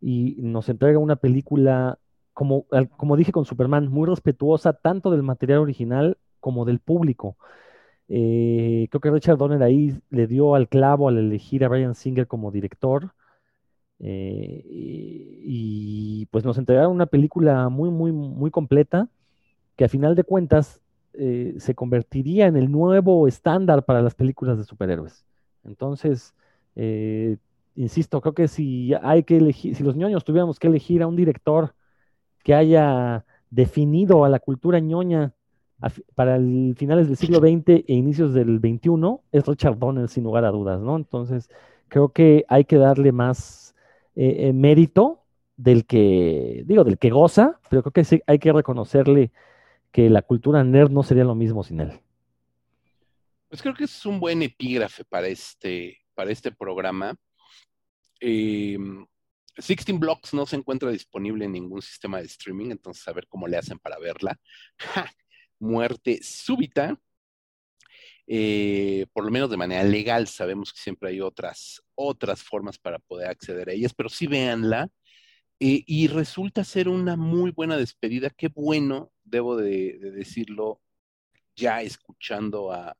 y 0.00 0.36
nos 0.40 0.68
entrega 0.68 0.98
una 0.98 1.16
película, 1.16 1.98
como, 2.38 2.66
como 2.96 3.16
dije 3.16 3.32
con 3.32 3.44
Superman, 3.44 3.88
muy 3.88 4.06
respetuosa 4.08 4.72
tanto 4.72 5.10
del 5.10 5.24
material 5.24 5.58
original 5.58 6.18
como 6.38 6.64
del 6.64 6.78
público. 6.78 7.36
Eh, 8.06 8.86
creo 8.90 9.00
que 9.00 9.10
Richard 9.10 9.38
Donner 9.38 9.60
ahí 9.60 10.00
le 10.10 10.28
dio 10.28 10.54
al 10.54 10.68
clavo 10.68 11.08
al 11.08 11.18
elegir 11.18 11.64
a 11.64 11.68
Brian 11.68 11.96
Singer 11.96 12.28
como 12.28 12.52
director. 12.52 13.12
Eh, 13.98 14.62
y, 14.68 16.26
pues 16.26 16.44
nos 16.44 16.58
entregaron 16.58 16.92
una 16.92 17.06
película 17.06 17.68
muy, 17.70 17.90
muy, 17.90 18.12
muy 18.12 18.52
completa 18.52 19.08
que 19.74 19.84
a 19.86 19.88
final 19.88 20.14
de 20.14 20.22
cuentas 20.22 20.80
eh, 21.14 21.56
se 21.58 21.74
convertiría 21.74 22.46
en 22.46 22.56
el 22.56 22.70
nuevo 22.70 23.26
estándar 23.26 23.84
para 23.84 24.00
las 24.00 24.14
películas 24.14 24.58
de 24.58 24.62
superhéroes. 24.62 25.26
Entonces, 25.64 26.36
insisto, 27.74 28.20
creo 28.20 28.34
que 28.34 28.46
si 28.46 28.94
hay 29.02 29.24
que 29.24 29.38
elegir, 29.38 29.74
si 29.74 29.82
los 29.82 29.96
ñoños 29.96 30.22
tuviéramos 30.22 30.60
que 30.60 30.68
elegir 30.68 31.02
a 31.02 31.08
un 31.08 31.16
director 31.16 31.74
que 32.48 32.54
haya 32.54 33.26
definido 33.50 34.24
a 34.24 34.30
la 34.30 34.38
cultura 34.38 34.80
ñoña 34.80 35.34
para 36.14 36.36
el 36.36 36.74
finales 36.78 37.06
del 37.06 37.18
siglo 37.18 37.40
XX 37.40 37.84
e 37.86 37.92
inicios 37.92 38.32
del 38.32 38.58
XXI, 38.58 39.18
es 39.32 39.46
Richard 39.46 39.78
Donner, 39.78 40.08
sin 40.08 40.24
lugar 40.24 40.46
a 40.46 40.50
dudas, 40.50 40.80
¿no? 40.80 40.96
Entonces, 40.96 41.50
creo 41.88 42.08
que 42.08 42.46
hay 42.48 42.64
que 42.64 42.76
darle 42.76 43.12
más 43.12 43.74
eh, 44.16 44.54
mérito 44.54 45.24
del 45.58 45.84
que, 45.84 46.62
digo, 46.64 46.84
del 46.84 46.96
que 46.96 47.10
goza, 47.10 47.60
pero 47.68 47.82
creo 47.82 47.92
que 47.92 48.04
sí 48.04 48.22
hay 48.26 48.38
que 48.38 48.50
reconocerle 48.50 49.30
que 49.92 50.08
la 50.08 50.22
cultura 50.22 50.64
nerd 50.64 50.90
no 50.90 51.02
sería 51.02 51.24
lo 51.24 51.34
mismo 51.34 51.62
sin 51.62 51.80
él. 51.80 52.00
Pues 53.50 53.60
creo 53.60 53.74
que 53.74 53.84
es 53.84 54.06
un 54.06 54.18
buen 54.18 54.40
epígrafe 54.40 55.04
para 55.04 55.26
este, 55.26 55.98
para 56.14 56.30
este 56.30 56.50
programa. 56.50 57.14
Eh, 58.20 58.72
em, 58.72 59.06
16 59.58 59.98
Blocks 59.98 60.34
no 60.34 60.46
se 60.46 60.56
encuentra 60.56 60.90
disponible 60.90 61.44
en 61.44 61.52
ningún 61.52 61.82
sistema 61.82 62.18
de 62.18 62.26
streaming, 62.26 62.70
entonces 62.70 63.06
a 63.08 63.12
ver 63.12 63.26
cómo 63.26 63.48
le 63.48 63.56
hacen 63.56 63.78
para 63.78 63.98
verla. 63.98 64.38
Muerte 65.58 66.20
súbita. 66.22 66.98
Eh, 68.26 69.06
por 69.12 69.24
lo 69.24 69.30
menos 69.30 69.50
de 69.50 69.56
manera 69.56 69.82
legal, 69.82 70.28
sabemos 70.28 70.72
que 70.72 70.80
siempre 70.80 71.10
hay 71.10 71.20
otras, 71.20 71.82
otras 71.94 72.42
formas 72.42 72.78
para 72.78 72.98
poder 72.98 73.28
acceder 73.28 73.68
a 73.68 73.72
ellas, 73.72 73.94
pero 73.94 74.08
sí 74.08 74.26
véanla. 74.26 74.90
Eh, 75.60 75.82
y 75.86 76.06
resulta 76.06 76.62
ser 76.62 76.88
una 76.88 77.16
muy 77.16 77.50
buena 77.50 77.76
despedida. 77.76 78.30
Qué 78.30 78.48
bueno, 78.48 79.12
debo 79.24 79.56
de, 79.56 79.98
decirlo, 80.14 80.80
ya 81.56 81.82
escuchando 81.82 82.72
a, 82.72 82.94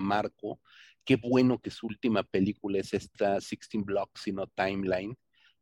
Marco, 0.00 0.60
qué 1.04 1.16
bueno 1.16 1.58
que 1.60 1.70
su 1.70 1.86
última 1.86 2.22
película 2.22 2.78
es 2.78 2.94
esta 2.94 3.32
16 3.32 3.84
Blocks 3.84 4.26
y 4.28 4.32
no 4.32 4.46
Timeline, 4.46 5.16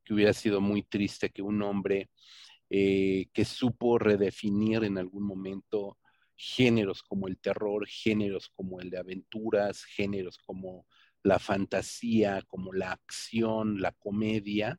que 0.06 0.14
hubiera 0.14 0.32
sido 0.32 0.60
muy 0.60 0.84
triste 0.84 1.30
que 1.30 1.42
un 1.42 1.60
hombre 1.62 2.08
eh, 2.70 3.26
que 3.32 3.44
supo 3.44 3.98
redefinir 3.98 4.84
en 4.84 4.98
algún 4.98 5.24
momento 5.24 5.98
géneros 6.36 7.02
como 7.02 7.28
el 7.28 7.38
terror, 7.38 7.86
géneros 7.88 8.48
como 8.54 8.80
el 8.80 8.90
de 8.90 8.98
aventuras, 8.98 9.84
géneros 9.84 10.38
como 10.38 10.86
la 11.22 11.38
fantasía, 11.38 12.42
como 12.46 12.72
la 12.72 12.92
acción, 12.92 13.80
la 13.80 13.92
comedia, 13.92 14.78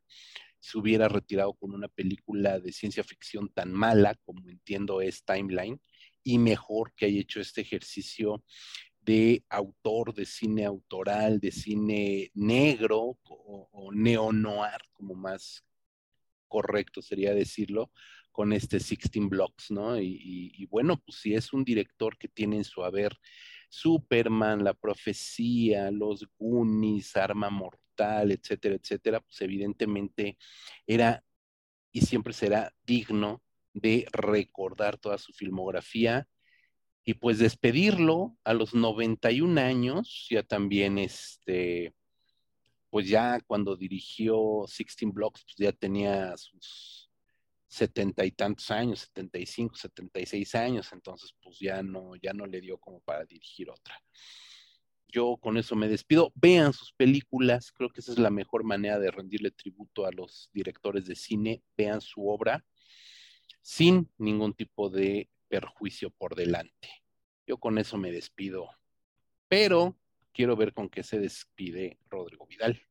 se 0.60 0.78
hubiera 0.78 1.08
retirado 1.08 1.54
con 1.54 1.74
una 1.74 1.88
película 1.88 2.60
de 2.60 2.72
ciencia 2.72 3.04
ficción 3.04 3.50
tan 3.50 3.72
mala 3.74 4.16
como 4.24 4.50
entiendo 4.50 5.02
es 5.02 5.24
Timeline 5.24 5.80
y 6.24 6.40
mejor 6.40 6.94
que 6.96 7.06
haya 7.06 7.22
hecho 7.22 7.40
este 7.40 7.62
ejercicio 7.62 8.44
de 9.08 9.46
autor 9.50 10.14
de 10.14 10.26
cine 10.26 10.66
autoral, 10.66 11.40
de 11.40 11.52
cine 11.52 12.30
negro 12.34 13.18
o, 13.24 13.90
neo-noir, 13.94 14.82
como 14.92 15.16
más 15.16 15.64
correcto 16.50 17.02
sería 17.02 17.34
decirlo, 17.34 17.90
con 18.34 18.52
este 18.52 18.80
16 18.80 19.30
Blocks, 19.30 19.72
¿no? 19.72 19.98
Y, 19.98 20.52
y, 20.54 20.66
bueno, 20.66 20.98
pues 20.98 21.20
si 21.20 21.34
es 21.34 21.54
un 21.54 21.64
director 21.64 22.18
que 22.18 22.28
tiene 22.28 22.58
en 22.58 22.64
su 22.66 22.84
haber 22.84 23.18
Superman, 23.70 24.66
La 24.66 24.74
Profecía, 24.74 25.90
Los 25.90 26.28
Goonies, 26.38 27.16
Arma 27.16 27.50
Mortal, 27.50 28.32
etcétera, 28.32 28.76
etcétera, 28.76 29.22
pues 29.22 29.42
evidentemente 29.42 30.38
era 30.86 31.24
y 31.94 32.02
siempre 32.02 32.34
será 32.34 32.74
digno 32.86 33.42
de 33.74 34.06
recordar 34.12 34.98
toda 34.98 35.18
su 35.18 35.32
filmografía 35.32 36.28
y 37.08 37.14
pues 37.14 37.40
despedirlo 37.40 38.36
a 38.44 38.54
los 38.54 38.74
91 38.74 39.62
años, 39.62 40.28
ya 40.30 40.44
también 40.44 40.98
este, 40.98 41.96
pues 42.90 43.08
ya 43.08 43.40
cuando 43.48 43.78
dirigió 43.78 44.66
16 44.68 45.14
Blocks, 45.14 45.46
pues 45.46 45.56
ya 45.56 45.72
tenía 45.72 46.36
sus 46.36 47.10
setenta 47.66 48.26
y 48.26 48.32
tantos 48.32 48.70
años, 48.72 49.10
75, 49.16 49.78
76 49.78 50.56
años, 50.56 50.92
entonces 50.92 51.34
pues 51.42 51.58
ya 51.60 51.82
no, 51.82 52.14
ya 52.22 52.34
no 52.34 52.46
le 52.46 52.60
dio 52.60 52.78
como 52.78 53.00
para 53.00 53.24
dirigir 53.24 53.70
otra 53.70 53.98
yo 55.08 55.38
con 55.38 55.56
eso 55.56 55.78
me 55.78 55.88
despido. 55.88 56.34
Vean 56.36 56.74
sus 56.74 56.92
películas, 56.92 57.72
creo 57.72 57.90
que 57.90 58.02
esa 58.02 58.12
es 58.12 58.20
la 58.20 58.30
mejor 58.30 58.66
manera 58.66 59.00
de 59.00 59.10
rendirle 59.10 59.52
tributo 59.52 60.06
a 60.06 60.12
los 60.12 60.50
directores 60.52 61.06
de 61.06 61.16
cine. 61.16 61.64
Vean 61.78 62.02
su 62.02 62.28
obra 62.28 62.66
sin 63.62 64.12
ningún 64.18 64.54
tipo 64.54 64.90
de 64.90 65.30
perjuicio 65.48 66.10
por 66.12 66.36
delante. 66.36 66.90
Yo 67.46 67.58
con 67.58 67.78
eso 67.78 67.98
me 67.98 68.12
despido, 68.12 68.70
pero 69.48 69.96
quiero 70.34 70.56
ver 70.56 70.74
con 70.74 70.90
qué 70.90 71.04
se 71.04 71.20
despide 71.20 71.98
Rodrigo 72.10 72.46
Vidal. 72.46 72.82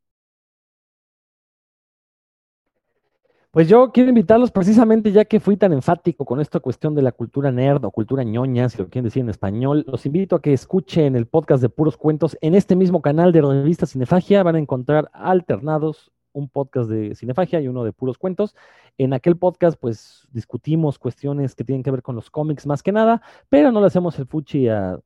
Pues 3.57 3.69
yo 3.69 3.91
quiero 3.91 4.11
invitarlos 4.11 4.51
precisamente 4.51 5.13
ya 5.13 5.25
que 5.25 5.41
fui 5.41 5.57
tan 5.57 5.73
enfático 5.73 6.27
con 6.27 6.43
esta 6.43 6.61
cuestión 6.61 6.95
de 6.95 7.01
la 7.01 7.13
cultura 7.13 7.51
nerd 7.51 7.83
o 7.87 7.91
cultura 7.91 8.23
ñoña, 8.23 8.69
si 8.69 8.77
lo 8.77 8.91
quieren 8.91 9.05
decir 9.05 9.23
en 9.23 9.31
español, 9.31 9.83
los 9.87 10.05
invito 10.05 10.37
a 10.37 10.43
que 10.43 10.53
escuchen 10.53 11.17
el 11.17 11.27
podcast 11.27 11.63
de 11.63 11.71
Puros 11.71 11.97
Cuentos 11.97 12.37
en 12.43 12.55
este 12.55 12.77
mismo 12.77 13.01
canal 13.01 13.33
de 13.33 13.41
revista 13.41 13.87
Cinefagia. 13.87 14.43
Van 14.43 14.57
a 14.57 14.59
encontrar 14.59 15.11
alternados 15.15 16.13
un 16.37 16.49
podcast 16.49 16.91
de 16.91 17.15
cinefagia 17.15 17.61
y 17.61 17.69
uno 17.69 17.83
de 17.83 17.93
puros 17.93 18.19
cuentos. 18.19 18.55
En 18.99 19.15
aquel 19.15 19.37
podcast, 19.37 19.79
pues 19.81 20.29
discutimos 20.33 20.99
cuestiones 20.99 21.55
que 21.55 21.65
tienen 21.65 21.83
que 21.83 21.91
ver 21.91 22.03
con 22.03 22.15
los 22.15 22.31
cómics 22.31 22.67
más 22.67 22.83
que 22.83 22.93
nada, 22.93 23.23
pero 23.49 23.73
no 23.73 23.81
le 23.81 23.87
hacemos 23.87 24.19
el 24.19 24.27
fuchi 24.27 24.69
a 24.69 24.99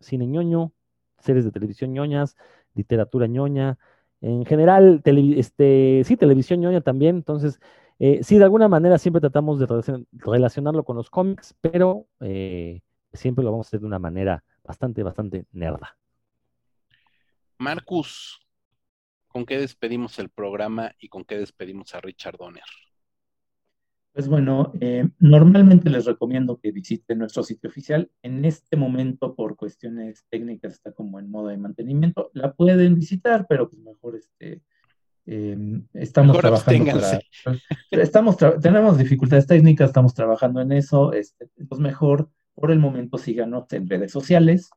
cine 0.00 0.26
ñoño, 0.26 0.72
series 1.18 1.44
de 1.44 1.50
televisión 1.50 1.92
ñoñas, 1.92 2.36
literatura 2.74 3.26
ñoña, 3.26 3.78
en 4.20 4.44
general, 4.44 5.02
este, 5.04 6.02
sí, 6.04 6.16
televisión 6.16 6.60
ñoña 6.60 6.80
también. 6.80 7.16
Entonces, 7.16 7.60
eh, 7.98 8.20
sí, 8.22 8.38
de 8.38 8.44
alguna 8.44 8.68
manera 8.68 8.98
siempre 8.98 9.20
tratamos 9.20 9.58
de 9.58 9.66
relacionarlo 10.12 10.84
con 10.84 10.96
los 10.96 11.10
cómics, 11.10 11.54
pero 11.60 12.06
eh, 12.20 12.80
siempre 13.12 13.44
lo 13.44 13.50
vamos 13.50 13.66
a 13.66 13.68
hacer 13.68 13.80
de 13.80 13.86
una 13.86 13.98
manera 13.98 14.44
bastante, 14.62 15.02
bastante 15.02 15.46
nerda. 15.52 15.96
Marcus, 17.58 18.45
¿con 19.36 19.44
qué 19.44 19.58
despedimos 19.58 20.18
el 20.18 20.30
programa 20.30 20.92
y 20.98 21.08
con 21.08 21.22
qué 21.22 21.36
despedimos 21.36 21.94
a 21.94 22.00
Richard 22.00 22.38
Donner? 22.38 22.62
Pues 24.14 24.28
bueno, 24.28 24.72
eh, 24.80 25.10
normalmente 25.18 25.90
les 25.90 26.06
recomiendo 26.06 26.58
que 26.58 26.72
visiten 26.72 27.18
nuestro 27.18 27.42
sitio 27.42 27.68
oficial. 27.68 28.10
En 28.22 28.46
este 28.46 28.78
momento, 28.78 29.34
por 29.34 29.54
cuestiones 29.56 30.24
técnicas, 30.30 30.72
está 30.72 30.92
como 30.92 31.18
en 31.18 31.30
modo 31.30 31.48
de 31.48 31.58
mantenimiento. 31.58 32.30
La 32.32 32.54
pueden 32.54 32.94
visitar, 32.94 33.44
pero 33.46 33.68
pues 33.68 33.82
mejor 33.82 34.16
este, 34.16 34.62
em, 35.26 35.86
estamos 35.92 36.38
trabajando 36.38 36.92
para, 36.92 37.20
estamos 37.90 38.38
tenemos 38.62 38.96
dificultades 38.96 39.46
técnicas, 39.46 39.90
estamos 39.90 40.14
trabajando 40.14 40.62
en 40.62 40.72
eso. 40.72 41.12
Este, 41.12 41.50
pues 41.68 41.78
mejor 41.78 42.30
por 42.54 42.70
el 42.70 42.78
momento 42.78 43.18
síganos 43.18 43.70
en 43.74 43.86
redes 43.86 44.12
sociales 44.12 44.70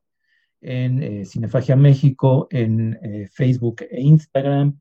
en 0.61 1.01
eh, 1.01 1.25
Cinefagia 1.25 1.75
México, 1.75 2.47
en 2.51 2.99
eh, 3.01 3.27
Facebook 3.31 3.83
e 3.89 4.01
Instagram. 4.01 4.79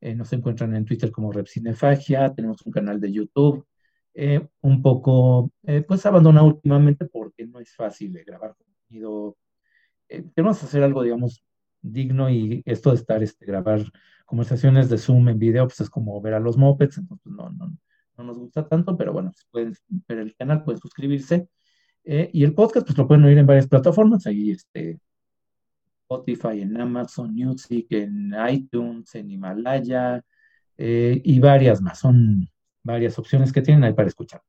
Eh, 0.00 0.14
nos 0.14 0.32
encuentran 0.32 0.74
en 0.74 0.84
Twitter 0.84 1.10
como 1.10 1.32
Rep 1.32 1.46
Cinefagia. 1.46 2.34
Tenemos 2.34 2.62
un 2.62 2.72
canal 2.72 3.00
de 3.00 3.12
YouTube. 3.12 3.66
un 4.62 4.82
poco, 4.82 5.52
pues 5.86 6.04
abandonado 6.04 6.46
últimamente 6.46 7.06
porque 7.06 7.46
no 7.46 7.60
es 7.60 7.74
fácil 7.74 8.12
grabar 8.26 8.54
contenido. 8.56 9.36
queremos 10.08 10.62
hacer 10.62 10.82
algo, 10.82 11.02
digamos, 11.02 11.44
digno 11.80 12.28
y 12.28 12.62
esto 12.66 12.90
de 12.90 12.96
estar, 12.96 13.22
este, 13.22 13.46
grabar 13.46 13.80
conversaciones 14.26 14.88
de 14.90 14.98
Zoom 14.98 15.28
en 15.28 15.38
video, 15.38 15.66
pues 15.66 15.80
es 15.80 15.90
como 15.90 16.20
ver 16.20 16.34
a 16.34 16.40
los 16.40 16.56
mopeds, 16.56 16.98
entonces 16.98 17.32
no, 17.32 17.50
no, 17.50 17.76
no 18.16 18.24
nos 18.24 18.38
gusta 18.38 18.68
tanto, 18.68 18.96
pero 18.96 19.12
bueno, 19.12 19.32
pueden 19.50 19.74
ver 20.08 20.18
el 20.18 20.34
canal, 20.36 20.64
pueden 20.64 20.80
suscribirse. 20.80 21.48
y 22.04 22.44
el 22.44 22.54
podcast, 22.54 22.86
pues 22.86 22.98
lo 22.98 23.06
pueden 23.06 23.24
oír 23.24 23.38
en 23.38 23.46
varias 23.46 23.68
plataformas, 23.68 24.26
ahí 24.26 24.50
este, 24.50 25.00
Spotify, 26.10 26.62
en 26.62 26.80
Amazon 26.80 27.32
Music, 27.32 27.86
en 27.90 28.34
iTunes, 28.50 29.14
en 29.14 29.30
Himalaya 29.30 30.20
eh, 30.76 31.20
y 31.24 31.38
varias 31.38 31.80
más. 31.80 32.00
Son 32.00 32.48
varias 32.82 33.16
opciones 33.18 33.52
que 33.52 33.62
tienen 33.62 33.84
ahí 33.84 33.92
para 33.92 34.08
escuchar. 34.08 34.42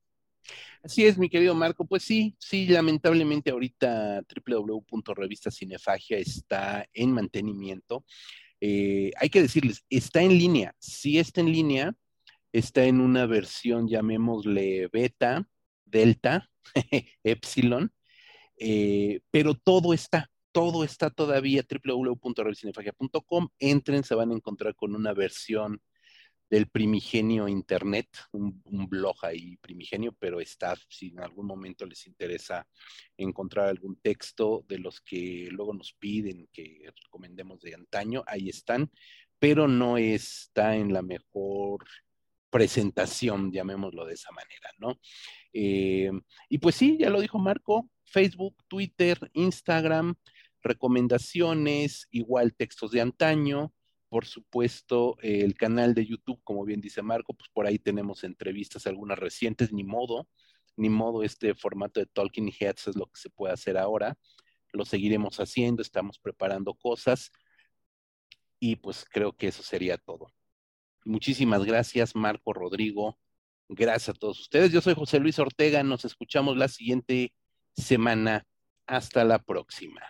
Así 0.84 1.06
es, 1.06 1.20
mi 1.20 1.30
querido 1.30 1.54
Marco. 1.54 1.86
Pues 1.86 2.02
sí, 2.02 2.36
sí, 2.40 2.66
lamentablemente 2.66 3.52
ahorita 3.52 4.24
www.revistacinefagia 4.48 6.18
está 6.18 6.84
en 6.94 7.12
mantenimiento. 7.12 8.06
Eh, 8.60 9.12
hay 9.18 9.30
que 9.30 9.44
decirles, 9.44 9.86
está 9.88 10.24
en 10.24 10.32
línea. 10.32 10.74
Sí 10.80 11.20
está 11.20 11.42
en 11.42 11.52
línea, 11.52 11.94
está 12.52 12.86
en 12.86 13.00
una 13.00 13.28
versión, 13.28 13.88
llamémosle 13.88 14.90
beta, 14.92 15.48
delta, 15.86 16.50
epsilon, 17.24 17.94
eh, 18.58 19.20
pero 19.30 19.54
todo 19.54 19.94
está 19.94 20.31
todo 20.52 20.84
está 20.84 21.10
todavía 21.10 21.64
www.revisinefagia.com. 21.64 23.50
Entren, 23.60 24.04
se 24.04 24.16
van 24.16 24.32
a 24.32 24.36
encontrar 24.36 24.76
con 24.76 24.96
una 24.96 25.14
versión 25.14 25.82
del 26.52 26.68
primigenio 26.68 27.48
Internet, 27.48 28.10
un, 28.34 28.62
blog 28.90 29.16
ahí 29.24 29.56
primigenio, 29.58 30.14
pero 30.20 30.42
está, 30.42 30.76
si 30.90 31.08
en 31.08 31.22
algún 31.22 31.48
momento 31.48 31.86
les 31.86 32.06
interesa 32.08 32.68
encontrar 33.16 33.70
algún 33.70 33.96
texto 34.02 34.66
de 34.68 34.78
los 34.78 35.00
que 35.00 35.48
luego 35.50 35.74
nos 35.74 35.94
piden 35.94 36.50
que 36.52 36.92
recomendemos 37.06 37.62
de 37.62 37.74
antaño, 37.74 38.24
ahí 38.28 38.50
están, 38.50 38.92
pero 39.40 39.70
no 39.70 39.98
está 39.98 40.76
en 40.76 40.92
la 40.92 41.02
mejor 41.02 41.86
presentación, 42.50 43.54
llamémoslo 43.54 44.06
de 44.06 44.16
esa 44.16 44.32
manera, 44.32 44.70
¿no? 44.78 45.00
Eh, 45.54 46.12
y 46.50 46.58
pues 46.58 46.76
sí, 46.76 46.98
ya 47.00 47.10
lo 47.10 47.22
dijo 47.22 47.40
Marco, 47.40 47.90
Facebook, 48.04 48.58
Twitter, 48.68 49.18
Instagram, 49.32 50.16
recomendaciones, 50.64 52.08
igual 52.12 52.54
textos 52.56 52.92
de 52.92 53.02
antaño, 53.02 53.74
por 54.10 54.26
supuesto, 54.26 55.18
el 55.22 55.56
canal 55.56 55.94
de 55.94 56.06
YouTube, 56.06 56.42
como 56.44 56.66
bien 56.66 56.82
dice 56.82 57.02
Marco, 57.02 57.34
pues 57.34 57.50
por 57.54 57.66
ahí 57.66 57.80
tenemos 57.80 58.26
entrevistas, 58.26 58.86
algunas 58.86 59.18
recientes, 59.18 59.72
ni 59.72 59.84
modo, 59.84 60.28
ni 60.76 60.90
modo, 60.90 61.24
este 61.24 61.56
formato 61.56 62.00
de 62.00 62.08
Talking 62.08 62.52
Heads 62.60 62.90
es 62.90 62.96
lo 62.96 63.06
que 63.06 63.20
se 63.20 63.30
puede 63.30 63.54
hacer 63.54 63.78
ahora, 63.78 64.18
lo 64.74 64.84
seguiremos 64.86 65.40
haciendo, 65.40 65.82
estamos 65.82 66.20
preparando 66.20 66.74
cosas 66.74 67.32
y 68.60 68.76
pues 68.76 69.06
creo 69.10 69.32
que 69.32 69.48
eso 69.48 69.64
sería 69.64 69.98
todo. 69.98 70.28
Muchísimas 71.06 71.64
gracias, 71.66 72.16
Marco, 72.16 72.54
Rodrigo, 72.54 73.18
gracias 73.70 74.16
a 74.16 74.20
todos 74.20 74.40
ustedes. 74.40 74.72
Yo 74.72 74.82
soy 74.82 74.94
José 74.94 75.20
Luis 75.20 75.40
Ortega, 75.40 75.84
nos 75.84 76.06
escuchamos 76.06 76.58
la 76.58 76.68
siguiente 76.68 77.34
semana. 77.76 78.46
Hasta 78.88 79.24
la 79.24 79.40
próxima. 79.40 80.02